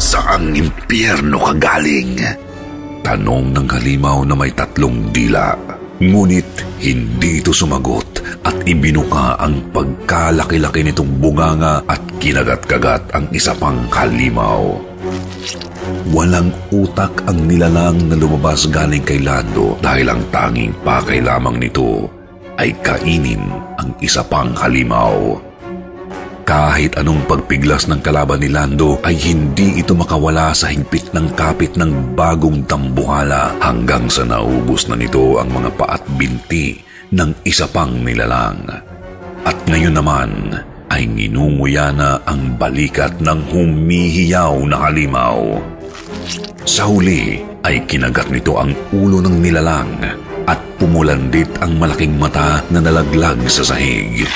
Saang 0.00 0.56
impyerno 0.56 1.44
ka 1.44 1.52
galing? 1.60 2.24
Tanong 3.04 3.52
ng 3.52 3.68
halimaw 3.68 4.24
na 4.24 4.32
may 4.32 4.48
tatlong 4.56 5.12
dila. 5.12 5.52
Ngunit 6.00 6.80
hindi 6.80 7.44
ito 7.44 7.52
sumagot 7.52 8.40
at 8.40 8.56
ibinuka 8.64 9.36
ang 9.36 9.60
pagkalaki-laki 9.76 10.88
nitong 10.88 11.20
bunganga 11.20 11.84
at 11.84 12.00
kinagat-kagat 12.16 13.12
ang 13.12 13.28
isa 13.30 13.52
pang 13.60 13.84
halimaw. 13.92 14.80
Walang 16.16 16.48
utak 16.72 17.12
ang 17.28 17.44
nilalang 17.44 18.08
na 18.08 18.16
lumabas 18.16 18.64
galing 18.72 19.04
kay 19.04 19.20
Lando 19.20 19.76
dahil 19.84 20.08
ang 20.08 20.24
tanging 20.32 20.72
pakay 20.80 21.20
lamang 21.20 21.60
nito 21.60 22.08
ay 22.56 22.72
kainin 22.80 23.44
ang 23.76 23.92
isa 24.00 24.24
pang 24.24 24.56
halimaw. 24.56 25.36
Kahit 26.44 27.00
anong 27.00 27.24
pagpiglas 27.24 27.88
ng 27.88 28.04
kalaban 28.04 28.44
ni 28.44 28.52
Lando 28.52 29.00
ay 29.00 29.16
hindi 29.16 29.80
ito 29.80 29.96
makawala 29.96 30.52
sa 30.52 30.68
higpit 30.68 31.16
ng 31.16 31.32
kapit 31.32 31.72
ng 31.80 32.12
bagong 32.12 32.68
tambuhala 32.68 33.56
hanggang 33.64 34.12
sa 34.12 34.28
naubos 34.28 34.84
na 34.84 35.00
nito 35.00 35.40
ang 35.40 35.48
mga 35.48 35.72
paat 35.72 36.04
binti 36.20 36.76
ng 37.16 37.32
isa 37.48 37.64
pang 37.64 37.96
nilalang. 37.96 38.60
At 39.40 39.56
ngayon 39.64 39.96
naman 39.96 40.52
ay 40.92 41.08
ninunguya 41.08 41.96
na 41.96 42.20
ang 42.28 42.60
balikat 42.60 43.24
ng 43.24 43.48
humihiyaw 43.48 44.52
na 44.68 44.76
halimaw. 44.84 45.40
Sa 46.68 46.92
huli 46.92 47.40
ay 47.64 47.88
kinagat 47.88 48.28
nito 48.28 48.60
ang 48.60 48.76
ulo 48.92 49.24
ng 49.24 49.40
nilalang 49.40 49.96
at 50.44 50.60
pumulandit 50.76 51.48
ang 51.64 51.80
malaking 51.80 52.20
mata 52.20 52.60
na 52.68 52.84
nalaglag 52.84 53.40
sa 53.48 53.64
sahig. 53.64 54.28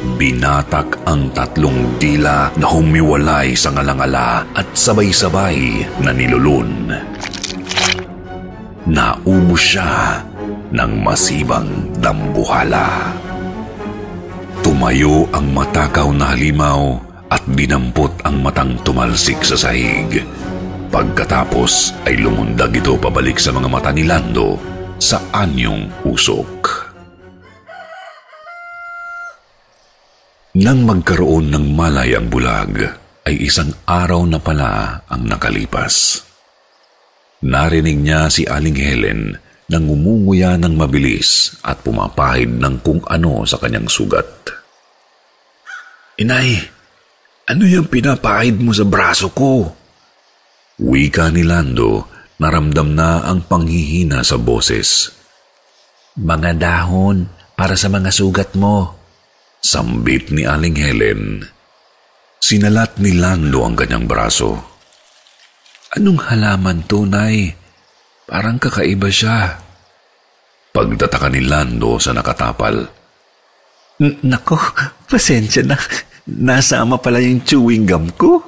Binatak 0.00 1.04
ang 1.04 1.28
tatlong 1.36 2.00
dila 2.00 2.48
na 2.56 2.64
humiwalay 2.64 3.52
sa 3.52 3.68
ngalangala 3.68 4.48
at 4.56 4.64
sabay-sabay 4.72 5.84
na 6.00 6.16
nilulun. 6.16 6.88
Naubos 8.88 9.60
siya 9.60 10.24
ng 10.72 10.92
masibang 11.04 11.68
dambuhala. 12.00 13.12
Tumayo 14.64 15.28
ang 15.36 15.52
matakaw 15.52 16.08
na 16.16 16.32
halimaw 16.32 16.96
at 17.28 17.44
dinampot 17.52 18.24
ang 18.24 18.40
matang 18.40 18.80
tumalsik 18.80 19.44
sa 19.44 19.68
sahig. 19.68 20.24
Pagkatapos 20.88 21.92
ay 22.08 22.16
lumundag 22.24 22.72
ito 22.72 22.96
pabalik 22.96 23.36
sa 23.36 23.52
mga 23.52 23.68
mata 23.68 23.92
ni 23.92 24.08
Lando 24.08 24.56
sa 24.96 25.20
anyong 25.36 25.92
usok. 26.08 26.79
Nang 30.58 30.82
magkaroon 30.82 31.54
ng 31.54 31.78
malay 31.78 32.18
ang 32.18 32.26
bulag, 32.26 32.82
ay 33.22 33.46
isang 33.46 33.70
araw 33.86 34.26
na 34.26 34.42
pala 34.42 34.98
ang 35.06 35.22
nakalipas. 35.22 36.26
Narinig 37.46 38.02
niya 38.02 38.26
si 38.26 38.42
Aling 38.42 38.74
Helen 38.74 39.38
nang 39.70 39.86
umunguya 39.86 40.58
ng 40.58 40.74
mabilis 40.74 41.54
at 41.62 41.86
pumapahid 41.86 42.58
ng 42.58 42.82
kung 42.82 42.98
ano 43.06 43.46
sa 43.46 43.62
kanyang 43.62 43.86
sugat. 43.86 44.26
Inay, 46.18 46.58
ano 47.46 47.62
yung 47.64 47.86
pinapahid 47.86 48.58
mo 48.58 48.74
sa 48.74 48.82
braso 48.82 49.30
ko? 49.30 49.70
Wika 50.82 51.30
ni 51.30 51.46
Lando, 51.46 52.10
naramdam 52.42 52.90
na 52.90 53.22
ang 53.22 53.46
panghihina 53.46 54.26
sa 54.26 54.34
boses. 54.34 55.14
Mga 56.18 56.58
dahon 56.58 57.30
para 57.54 57.78
sa 57.78 57.86
mga 57.86 58.10
sugat 58.10 58.58
mo. 58.58 58.99
Sambit 59.60 60.32
ni 60.32 60.48
Aling 60.48 60.76
Helen. 60.76 61.44
Sinalat 62.40 62.96
ni 62.96 63.20
Lando 63.20 63.60
ang 63.68 63.76
kanyang 63.76 64.08
braso. 64.08 64.56
Anong 65.92 66.20
halaman 66.32 66.80
tunay? 66.88 67.52
Parang 68.24 68.56
kakaiba 68.56 69.12
siya. 69.12 69.60
Pagtataka 70.72 71.28
ni 71.28 71.44
Lando 71.44 72.00
sa 72.00 72.16
nakatapal. 72.16 72.88
Nako, 74.00 74.56
pasensya 75.04 75.66
na. 75.66 75.76
Nasama 76.30 76.96
pala 76.96 77.20
yung 77.20 77.44
chewing 77.44 77.84
gum 77.84 78.06
ko. 78.16 78.40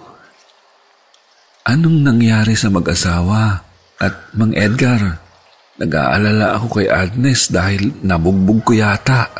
Anong 1.68 2.00
nangyari 2.07 2.57
sa 2.57 2.73
mag-asawa? 2.73 3.60
At 4.02 4.34
Mang 4.34 4.57
Edgar, 4.57 5.18
nag-aalala 5.78 6.57
ako 6.58 6.81
kay 6.81 6.89
Agnes 6.91 7.52
dahil 7.52 8.02
nabugbog 8.02 8.66
ko 8.66 8.73
yata. 8.74 9.31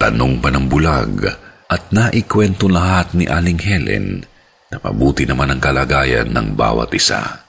Tanong 0.00 0.40
pa 0.40 0.48
ng 0.48 0.64
bulag 0.64 1.28
at 1.68 1.92
naikwento 1.92 2.72
lahat 2.72 3.12
ni 3.12 3.28
Aling 3.28 3.60
Helen 3.60 4.24
na 4.72 4.80
pabuti 4.80 5.28
naman 5.28 5.52
ang 5.52 5.60
kalagayan 5.60 6.32
ng 6.32 6.56
bawat 6.56 6.88
isa. 6.96 7.44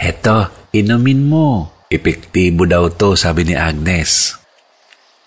Heto, 0.00 0.70
inumin 0.72 1.28
mo. 1.28 1.76
Epektibo 1.92 2.64
daw 2.64 2.88
to, 2.88 3.12
sabi 3.12 3.44
ni 3.44 3.54
Agnes. 3.54 4.40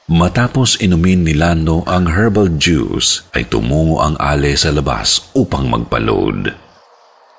Matapos 0.10 0.82
inumin 0.82 1.22
ni 1.22 1.38
Lando 1.38 1.86
ang 1.86 2.10
herbal 2.10 2.58
juice 2.58 3.30
ay 3.38 3.46
tumungo 3.46 4.02
ang 4.02 4.18
ale 4.18 4.58
sa 4.58 4.74
labas 4.74 5.30
upang 5.38 5.70
magpaload. 5.70 6.50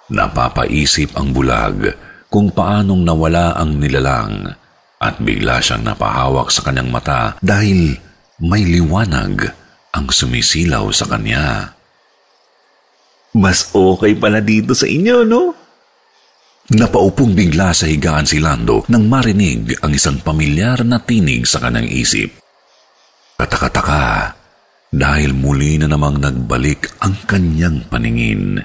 Napapaisip 0.07 1.18
ang 1.18 1.34
bulag 1.34 1.99
kung 2.31 2.55
paanong 2.55 3.02
nawala 3.02 3.59
ang 3.59 3.75
nilalang 3.75 4.55
at 5.02 5.18
bigla 5.18 5.59
siyang 5.59 5.83
napahawak 5.83 6.55
sa 6.55 6.62
kanyang 6.62 6.94
mata 6.94 7.34
dahil 7.42 7.99
may 8.40 8.64
liwanag 8.64 9.52
ang 9.92 10.06
sumisilaw 10.08 10.88
sa 10.90 11.04
kanya. 11.04 11.76
Mas 13.36 13.70
okay 13.70 14.16
pala 14.16 14.42
dito 14.42 14.74
sa 14.74 14.88
inyo, 14.88 15.22
no? 15.22 15.54
Napaupong 16.70 17.34
bigla 17.34 17.74
sa 17.74 17.90
higaan 17.90 18.26
si 18.26 18.38
Lando 18.38 18.86
nang 18.90 19.10
marinig 19.10 19.74
ang 19.82 19.90
isang 19.90 20.22
pamilyar 20.22 20.86
na 20.86 21.02
tinig 21.02 21.46
sa 21.46 21.58
kanyang 21.58 21.90
isip. 21.90 22.30
Kataka-taka 23.34 24.34
dahil 24.90 25.34
muli 25.34 25.78
na 25.78 25.90
namang 25.90 26.18
nagbalik 26.18 26.90
ang 27.02 27.14
kanyang 27.26 27.86
paningin. 27.90 28.62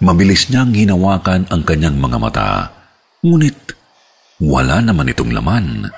Mabilis 0.00 0.48
niyang 0.48 0.72
hinawakan 0.72 1.48
ang 1.52 1.62
kanyang 1.64 1.96
mga 2.00 2.18
mata, 2.20 2.50
ngunit 3.20 3.76
wala 4.40 4.80
naman 4.80 5.12
itong 5.12 5.32
laman. 5.36 5.92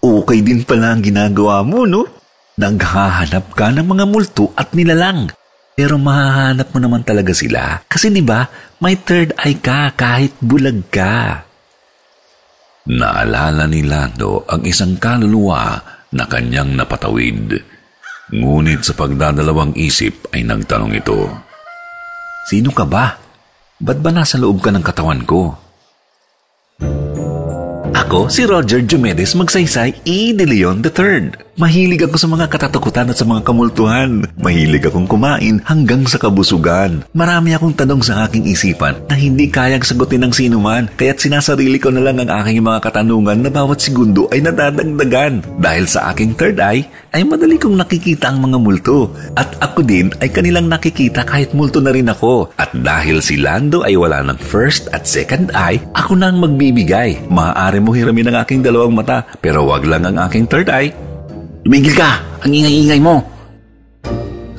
Okay 0.00 0.40
din 0.40 0.64
pala 0.64 0.96
ang 0.96 1.04
ginagawa 1.04 1.60
mo, 1.60 1.84
no? 1.84 2.08
Naghahanap 2.56 3.52
ka 3.52 3.68
ng 3.68 3.84
mga 3.84 4.04
multo 4.08 4.48
at 4.56 4.72
nilalang. 4.72 5.28
Pero 5.76 6.00
mahahanap 6.00 6.72
mo 6.72 6.78
naman 6.80 7.04
talaga 7.04 7.32
sila. 7.36 7.84
Kasi 7.84 8.08
di 8.08 8.24
ba, 8.24 8.48
may 8.80 8.96
third 8.96 9.36
eye 9.40 9.60
ka 9.60 9.92
kahit 9.96 10.36
bulag 10.40 10.88
ka. 10.88 11.44
Naalala 12.88 13.68
ni 13.68 13.84
Lando 13.84 14.48
ang 14.48 14.64
isang 14.64 14.96
kaluluwa 14.96 15.76
na 16.16 16.24
kanyang 16.24 16.74
napatawid. 16.74 17.60
Ngunit 18.32 18.80
sa 18.84 18.96
pagdadalawang 18.96 19.76
isip 19.76 20.32
ay 20.32 20.48
nagtanong 20.48 20.96
ito. 20.96 21.28
Sino 22.48 22.72
ka 22.72 22.88
ba? 22.88 23.20
Ba't 23.80 24.00
ba 24.00 24.10
nasa 24.12 24.40
loob 24.40 24.64
ka 24.64 24.72
ng 24.72 24.84
katawan 24.84 25.24
ko? 25.28 25.69
Ako, 27.90 28.30
si 28.30 28.46
Roger 28.46 28.78
Diomedes 28.86 29.34
Magsaysay 29.34 30.06
E. 30.06 30.30
De 30.30 30.46
Leon 30.46 30.78
III. 30.78 31.49
Mahilig 31.60 32.08
ako 32.08 32.16
sa 32.16 32.24
mga 32.24 32.48
katatakutan 32.48 33.12
at 33.12 33.20
sa 33.20 33.28
mga 33.28 33.44
kamultuhan. 33.44 34.24
Mahilig 34.40 34.80
akong 34.88 35.04
kumain 35.04 35.60
hanggang 35.68 36.08
sa 36.08 36.16
kabusugan. 36.16 37.04
Marami 37.12 37.52
akong 37.52 37.76
tanong 37.76 38.00
sa 38.00 38.24
aking 38.24 38.48
isipan 38.48 38.96
na 39.04 39.12
hindi 39.12 39.52
kayang 39.52 39.84
sagutin 39.84 40.24
ng 40.24 40.32
sino 40.32 40.56
man, 40.56 40.88
kaya't 40.96 41.20
sinasarili 41.20 41.76
ko 41.76 41.92
na 41.92 42.00
lang 42.00 42.16
ang 42.16 42.32
aking 42.32 42.64
mga 42.64 42.80
katanungan 42.80 43.44
na 43.44 43.52
bawat 43.52 43.76
segundo 43.76 44.24
ay 44.32 44.40
nadadagdagan. 44.40 45.44
Dahil 45.60 45.84
sa 45.84 46.08
aking 46.16 46.32
third 46.32 46.56
eye, 46.64 46.88
ay 47.12 47.28
madali 47.28 47.60
kong 47.60 47.76
nakikita 47.76 48.32
ang 48.32 48.40
mga 48.40 48.56
multo. 48.56 49.12
At 49.36 49.60
ako 49.60 49.84
din 49.84 50.08
ay 50.24 50.32
kanilang 50.32 50.64
nakikita 50.64 51.28
kahit 51.28 51.52
multo 51.52 51.84
na 51.84 51.92
rin 51.92 52.08
ako. 52.08 52.56
At 52.56 52.72
dahil 52.72 53.20
si 53.20 53.36
Lando 53.36 53.84
ay 53.84 54.00
wala 54.00 54.24
ng 54.24 54.40
first 54.40 54.88
at 54.96 55.04
second 55.04 55.52
eye, 55.52 55.76
ako 55.92 56.16
na 56.16 56.32
ang 56.32 56.40
magbibigay. 56.40 57.28
Maaari 57.28 57.84
mo 57.84 57.92
hiramin 57.92 58.32
ang 58.32 58.48
aking 58.48 58.64
dalawang 58.64 58.96
mata, 58.96 59.28
pero 59.44 59.68
wag 59.68 59.84
lang 59.84 60.08
ang 60.08 60.16
aking 60.24 60.48
third 60.48 60.72
eye. 60.72 61.09
Tumigil 61.60 61.92
ka! 61.92 62.20
Ang 62.40 62.56
ingay-ingay 62.56 63.00
mo! 63.04 63.20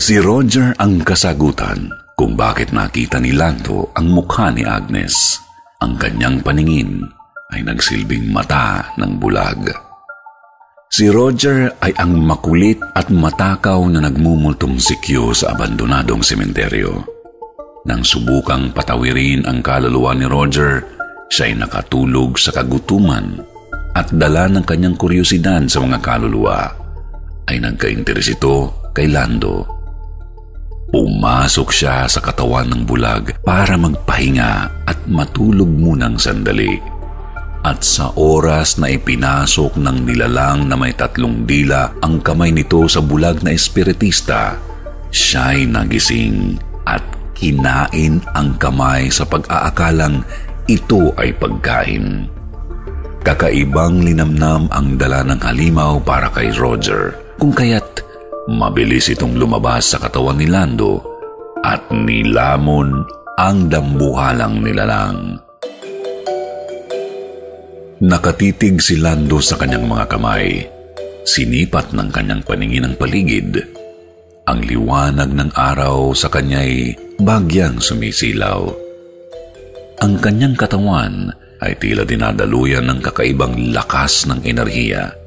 Si 0.02 0.18
Roger 0.18 0.74
ang 0.82 1.02
kasagutan 1.06 1.90
kung 2.18 2.34
bakit 2.34 2.74
nakita 2.74 3.22
ni 3.22 3.34
Lando 3.34 3.94
ang 3.94 4.10
mukha 4.10 4.50
ni 4.50 4.66
Agnes. 4.66 5.38
Ang 5.82 5.98
kanyang 5.98 6.42
paningin 6.42 7.06
ay 7.54 7.62
nagsilbing 7.66 8.30
mata 8.30 8.94
ng 8.98 9.18
bulag. 9.22 9.70
Si 10.90 11.06
Roger 11.06 11.70
ay 11.86 11.94
ang 12.02 12.18
makulit 12.18 12.82
at 12.98 13.14
matakaw 13.14 13.82
na 13.94 14.02
nagmumultong 14.02 14.78
sikyo 14.82 15.38
sa 15.38 15.54
abandonadong 15.54 16.22
sementeryo. 16.22 17.02
Nang 17.86 18.02
subukang 18.02 18.74
patawirin 18.74 19.46
ang 19.46 19.62
kaluluwa 19.66 20.18
ni 20.18 20.26
Roger, 20.26 20.82
siya 21.30 21.50
ay 21.50 21.62
nakatulog 21.62 22.42
sa 22.42 22.54
kagutuman 22.54 23.38
at 23.94 24.10
dala 24.14 24.50
ng 24.50 24.66
kanyang 24.66 24.98
kuryosidad 24.98 25.66
sa 25.70 25.78
mga 25.82 25.98
kaluluwa 26.02 26.81
ay 27.52 27.60
nagka-interes 27.60 28.32
ito 28.32 28.72
kay 28.96 29.12
Lando. 29.12 29.68
Pumasok 30.92 31.70
siya 31.72 32.08
sa 32.08 32.20
katawan 32.24 32.68
ng 32.72 32.84
bulag 32.88 33.44
para 33.44 33.76
magpahinga 33.76 34.84
at 34.88 35.00
matulog 35.08 35.68
munang 35.68 36.16
sandali. 36.20 36.80
At 37.62 37.86
sa 37.86 38.12
oras 38.18 38.82
na 38.82 38.90
ipinasok 38.90 39.78
ng 39.78 39.98
nilalang 40.04 40.66
na 40.66 40.76
may 40.76 40.92
tatlong 40.98 41.46
dila 41.46 41.94
ang 42.02 42.20
kamay 42.20 42.50
nito 42.50 42.90
sa 42.90 43.00
bulag 43.00 43.46
na 43.46 43.54
espiritista, 43.54 44.58
siya'y 45.14 45.70
nagising 45.70 46.58
at 46.90 47.06
kinain 47.38 48.18
ang 48.34 48.58
kamay 48.58 49.14
sa 49.14 49.24
pag-aakalang 49.24 50.26
ito 50.66 51.14
ay 51.22 51.38
pagkain. 51.38 52.26
Kakaibang 53.22 54.02
linamnam 54.02 54.66
ang 54.74 54.98
dala 54.98 55.22
ng 55.22 55.40
halimaw 55.46 56.02
para 56.02 56.34
kay 56.34 56.50
Roger, 56.58 57.21
kung 57.42 57.58
kaya't 57.58 58.06
mabilis 58.54 59.10
itong 59.10 59.34
lumabas 59.34 59.90
sa 59.90 59.98
katawan 59.98 60.38
ni 60.38 60.46
Lando 60.46 61.02
at 61.66 61.90
nilamon 61.90 63.02
ang 63.42 63.66
dambuhalang 63.66 64.62
nilalang. 64.62 65.42
Nakatitig 68.02 68.78
si 68.78 69.02
Lando 69.02 69.42
sa 69.42 69.58
kanyang 69.58 69.90
mga 69.90 70.06
kamay. 70.06 70.62
Sinipat 71.26 71.94
ng 71.98 72.10
kanyang 72.14 72.42
paningin 72.46 72.86
ang 72.86 72.96
paligid. 72.98 73.62
Ang 74.46 74.66
liwanag 74.66 75.30
ng 75.34 75.54
araw 75.54 76.14
sa 76.18 76.30
kanya'y 76.30 76.98
bagyang 77.22 77.78
sumisilaw. 77.78 78.70
Ang 80.02 80.18
kanyang 80.18 80.58
katawan 80.58 81.30
ay 81.62 81.78
tila 81.78 82.06
dinadaluyan 82.06 82.90
ng 82.90 83.06
kakaibang 83.06 83.70
lakas 83.70 84.26
ng 84.26 84.42
enerhiya. 84.42 85.21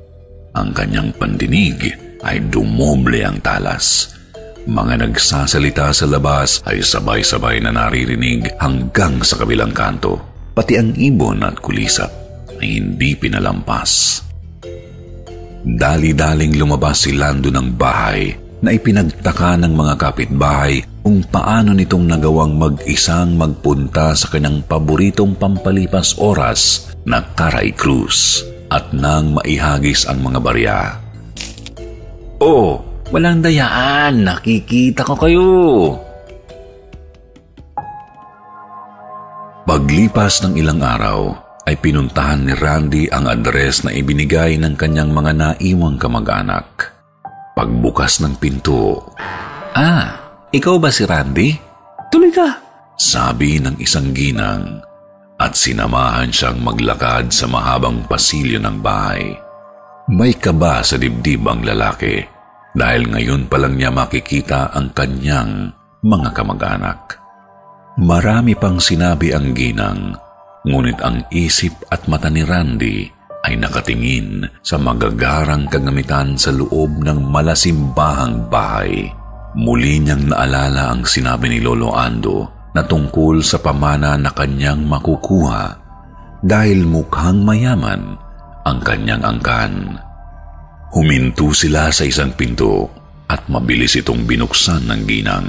Ang 0.55 0.71
kanyang 0.71 1.11
pandinig 1.19 1.83
ay 2.23 2.39
dumoble 2.47 3.27
ang 3.27 3.43
talas. 3.43 4.15
Mga 4.71 5.03
nagsasalita 5.03 5.91
sa 5.91 6.07
labas 6.07 6.63
ay 6.71 6.79
sabay-sabay 6.79 7.59
na 7.59 7.75
naririnig 7.75 8.55
hanggang 8.63 9.19
sa 9.27 9.43
kabilang 9.43 9.75
kanto. 9.75 10.15
Pati 10.55 10.79
ang 10.79 10.95
ibon 10.95 11.43
at 11.43 11.59
kulisap 11.59 12.07
ay 12.63 12.79
hindi 12.79 13.19
pinalampas. 13.19 14.23
Dali-daling 15.67 16.55
lumabas 16.55 17.03
si 17.03 17.19
Lando 17.19 17.51
ng 17.51 17.75
bahay 17.75 18.39
na 18.63 18.71
ipinagtaka 18.71 19.59
ng 19.59 19.75
mga 19.75 19.95
kapitbahay 19.99 20.87
kung 21.03 21.27
paano 21.27 21.75
nitong 21.75 22.07
nagawang 22.15 22.55
mag-isang 22.55 23.35
magpunta 23.35 24.15
sa 24.15 24.31
kanyang 24.31 24.63
paboritong 24.63 25.35
pampalipas 25.35 26.15
oras 26.23 26.95
na 27.03 27.21
Caray 27.35 27.75
Cruz 27.75 28.54
at 28.69 28.93
nang 28.93 29.37
maihagis 29.37 30.05
ang 30.09 30.21
mga 30.25 30.39
barya. 30.41 30.79
Oh, 32.41 32.81
walang 33.09 33.41
dayaan. 33.41 34.25
Nakikita 34.25 35.05
ko 35.07 35.15
kayo. 35.17 35.49
Paglipas 39.65 40.45
ng 40.45 40.61
ilang 40.61 40.85
araw, 40.85 41.33
ay 41.65 41.81
pinuntahan 41.81 42.45
ni 42.45 42.53
Randy 42.53 43.05
ang 43.09 43.25
address 43.25 43.89
na 43.89 43.97
ibinigay 43.97 44.61
ng 44.61 44.77
kanyang 44.77 45.09
mga 45.09 45.33
naiwang 45.33 45.97
kamag-anak. 45.97 46.93
Pagbukas 47.57 48.21
ng 48.21 48.37
pinto, 48.37 49.09
Ah, 49.75 50.21
ikaw 50.55 50.79
ba 50.79 50.93
si 50.93 51.03
Randy? 51.03 51.57
Tuloy 52.13 52.31
ka! 52.31 52.65
sabi 52.95 53.59
ng 53.59 53.75
isang 53.83 54.15
ginang 54.15 54.79
at 55.39 55.59
sinamahan 55.59 56.31
siyang 56.31 56.63
maglakad 56.63 57.35
sa 57.35 57.51
mahabang 57.51 58.07
pasilyo 58.07 58.63
ng 58.63 58.79
bahay. 58.79 59.35
May 60.13 60.37
kaba 60.37 60.85
sa 60.85 61.01
dibdib 61.01 61.43
ang 61.49 61.65
lalaki 61.65 62.23
dahil 62.77 63.09
ngayon 63.09 63.49
pa 63.49 63.57
lang 63.57 63.79
niya 63.79 63.91
makikita 63.91 64.75
ang 64.75 64.93
kanyang 64.93 65.73
mga 66.05 66.31
kamag-anak. 66.37 67.01
Marami 68.03 68.59
pang 68.59 68.83
sinabi 68.83 69.31
ang 69.31 69.55
ginang, 69.55 70.19
ngunit 70.67 70.99
ang 71.01 71.23
isip 71.31 71.73
at 71.89 72.05
mata 72.11 72.29
ni 72.29 72.43
Randy 72.43 73.07
ay 73.45 73.55
nakatingin 73.61 74.45
sa 74.65 74.81
magagarang 74.81 75.71
kagamitan 75.71 76.35
sa 76.35 76.51
loob 76.51 77.05
ng 77.05 77.31
malasimbahang 77.31 78.51
bahay. 78.51 79.09
Muli 79.55 80.03
niyang 80.03 80.35
naalala 80.35 80.91
ang 80.91 81.07
sinabi 81.07 81.47
ni 81.47 81.59
Lolo 81.63 81.95
Ando 81.95 82.54
na 82.75 82.83
tungkol 82.83 83.41
sa 83.41 83.63
pamana 83.63 84.19
na 84.19 84.35
kanyang 84.35 84.83
makukuha 84.83 85.79
dahil 86.43 86.85
mukhang 86.85 87.41
mayaman 87.41 88.19
ang 88.67 88.79
kanyang 88.83 89.23
angkan. 89.23 89.97
Huminto 90.93 91.55
sila 91.55 91.91
sa 91.95 92.05
isang 92.07 92.35
pinto 92.35 92.91
at 93.31 93.47
mabilis 93.51 93.95
itong 93.99 94.27
binuksan 94.27 94.91
ng 94.91 95.03
ginang. 95.07 95.49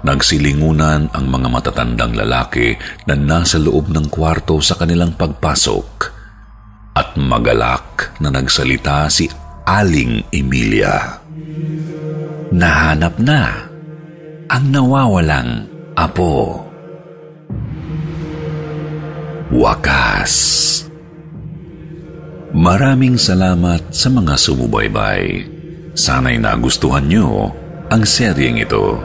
Nagsilingunan 0.00 1.12
ang 1.12 1.26
mga 1.28 1.48
matatandang 1.52 2.16
lalaki 2.16 2.72
na 3.04 3.12
nasa 3.12 3.60
loob 3.60 3.92
ng 3.92 4.08
kwarto 4.08 4.56
sa 4.64 4.80
kanilang 4.80 5.12
pagpasok 5.12 5.88
at 6.96 7.12
magalak 7.20 8.16
na 8.16 8.32
nagsalita 8.32 9.12
si 9.12 9.28
Aling 9.68 10.24
Emilia. 10.32 11.20
Nahanap 12.50 13.20
na 13.20 13.70
ang 14.50 14.64
nawawalang 14.72 15.69
apo. 16.00 16.64
Wakas. 19.52 20.34
Maraming 22.56 23.20
salamat 23.20 23.92
sa 23.92 24.08
mga 24.08 24.34
sumubaybay. 24.40 25.44
Sana'y 25.92 26.40
nagustuhan 26.40 27.04
nyo 27.04 27.52
ang 27.92 28.02
seryeng 28.08 28.56
ito. 28.56 28.96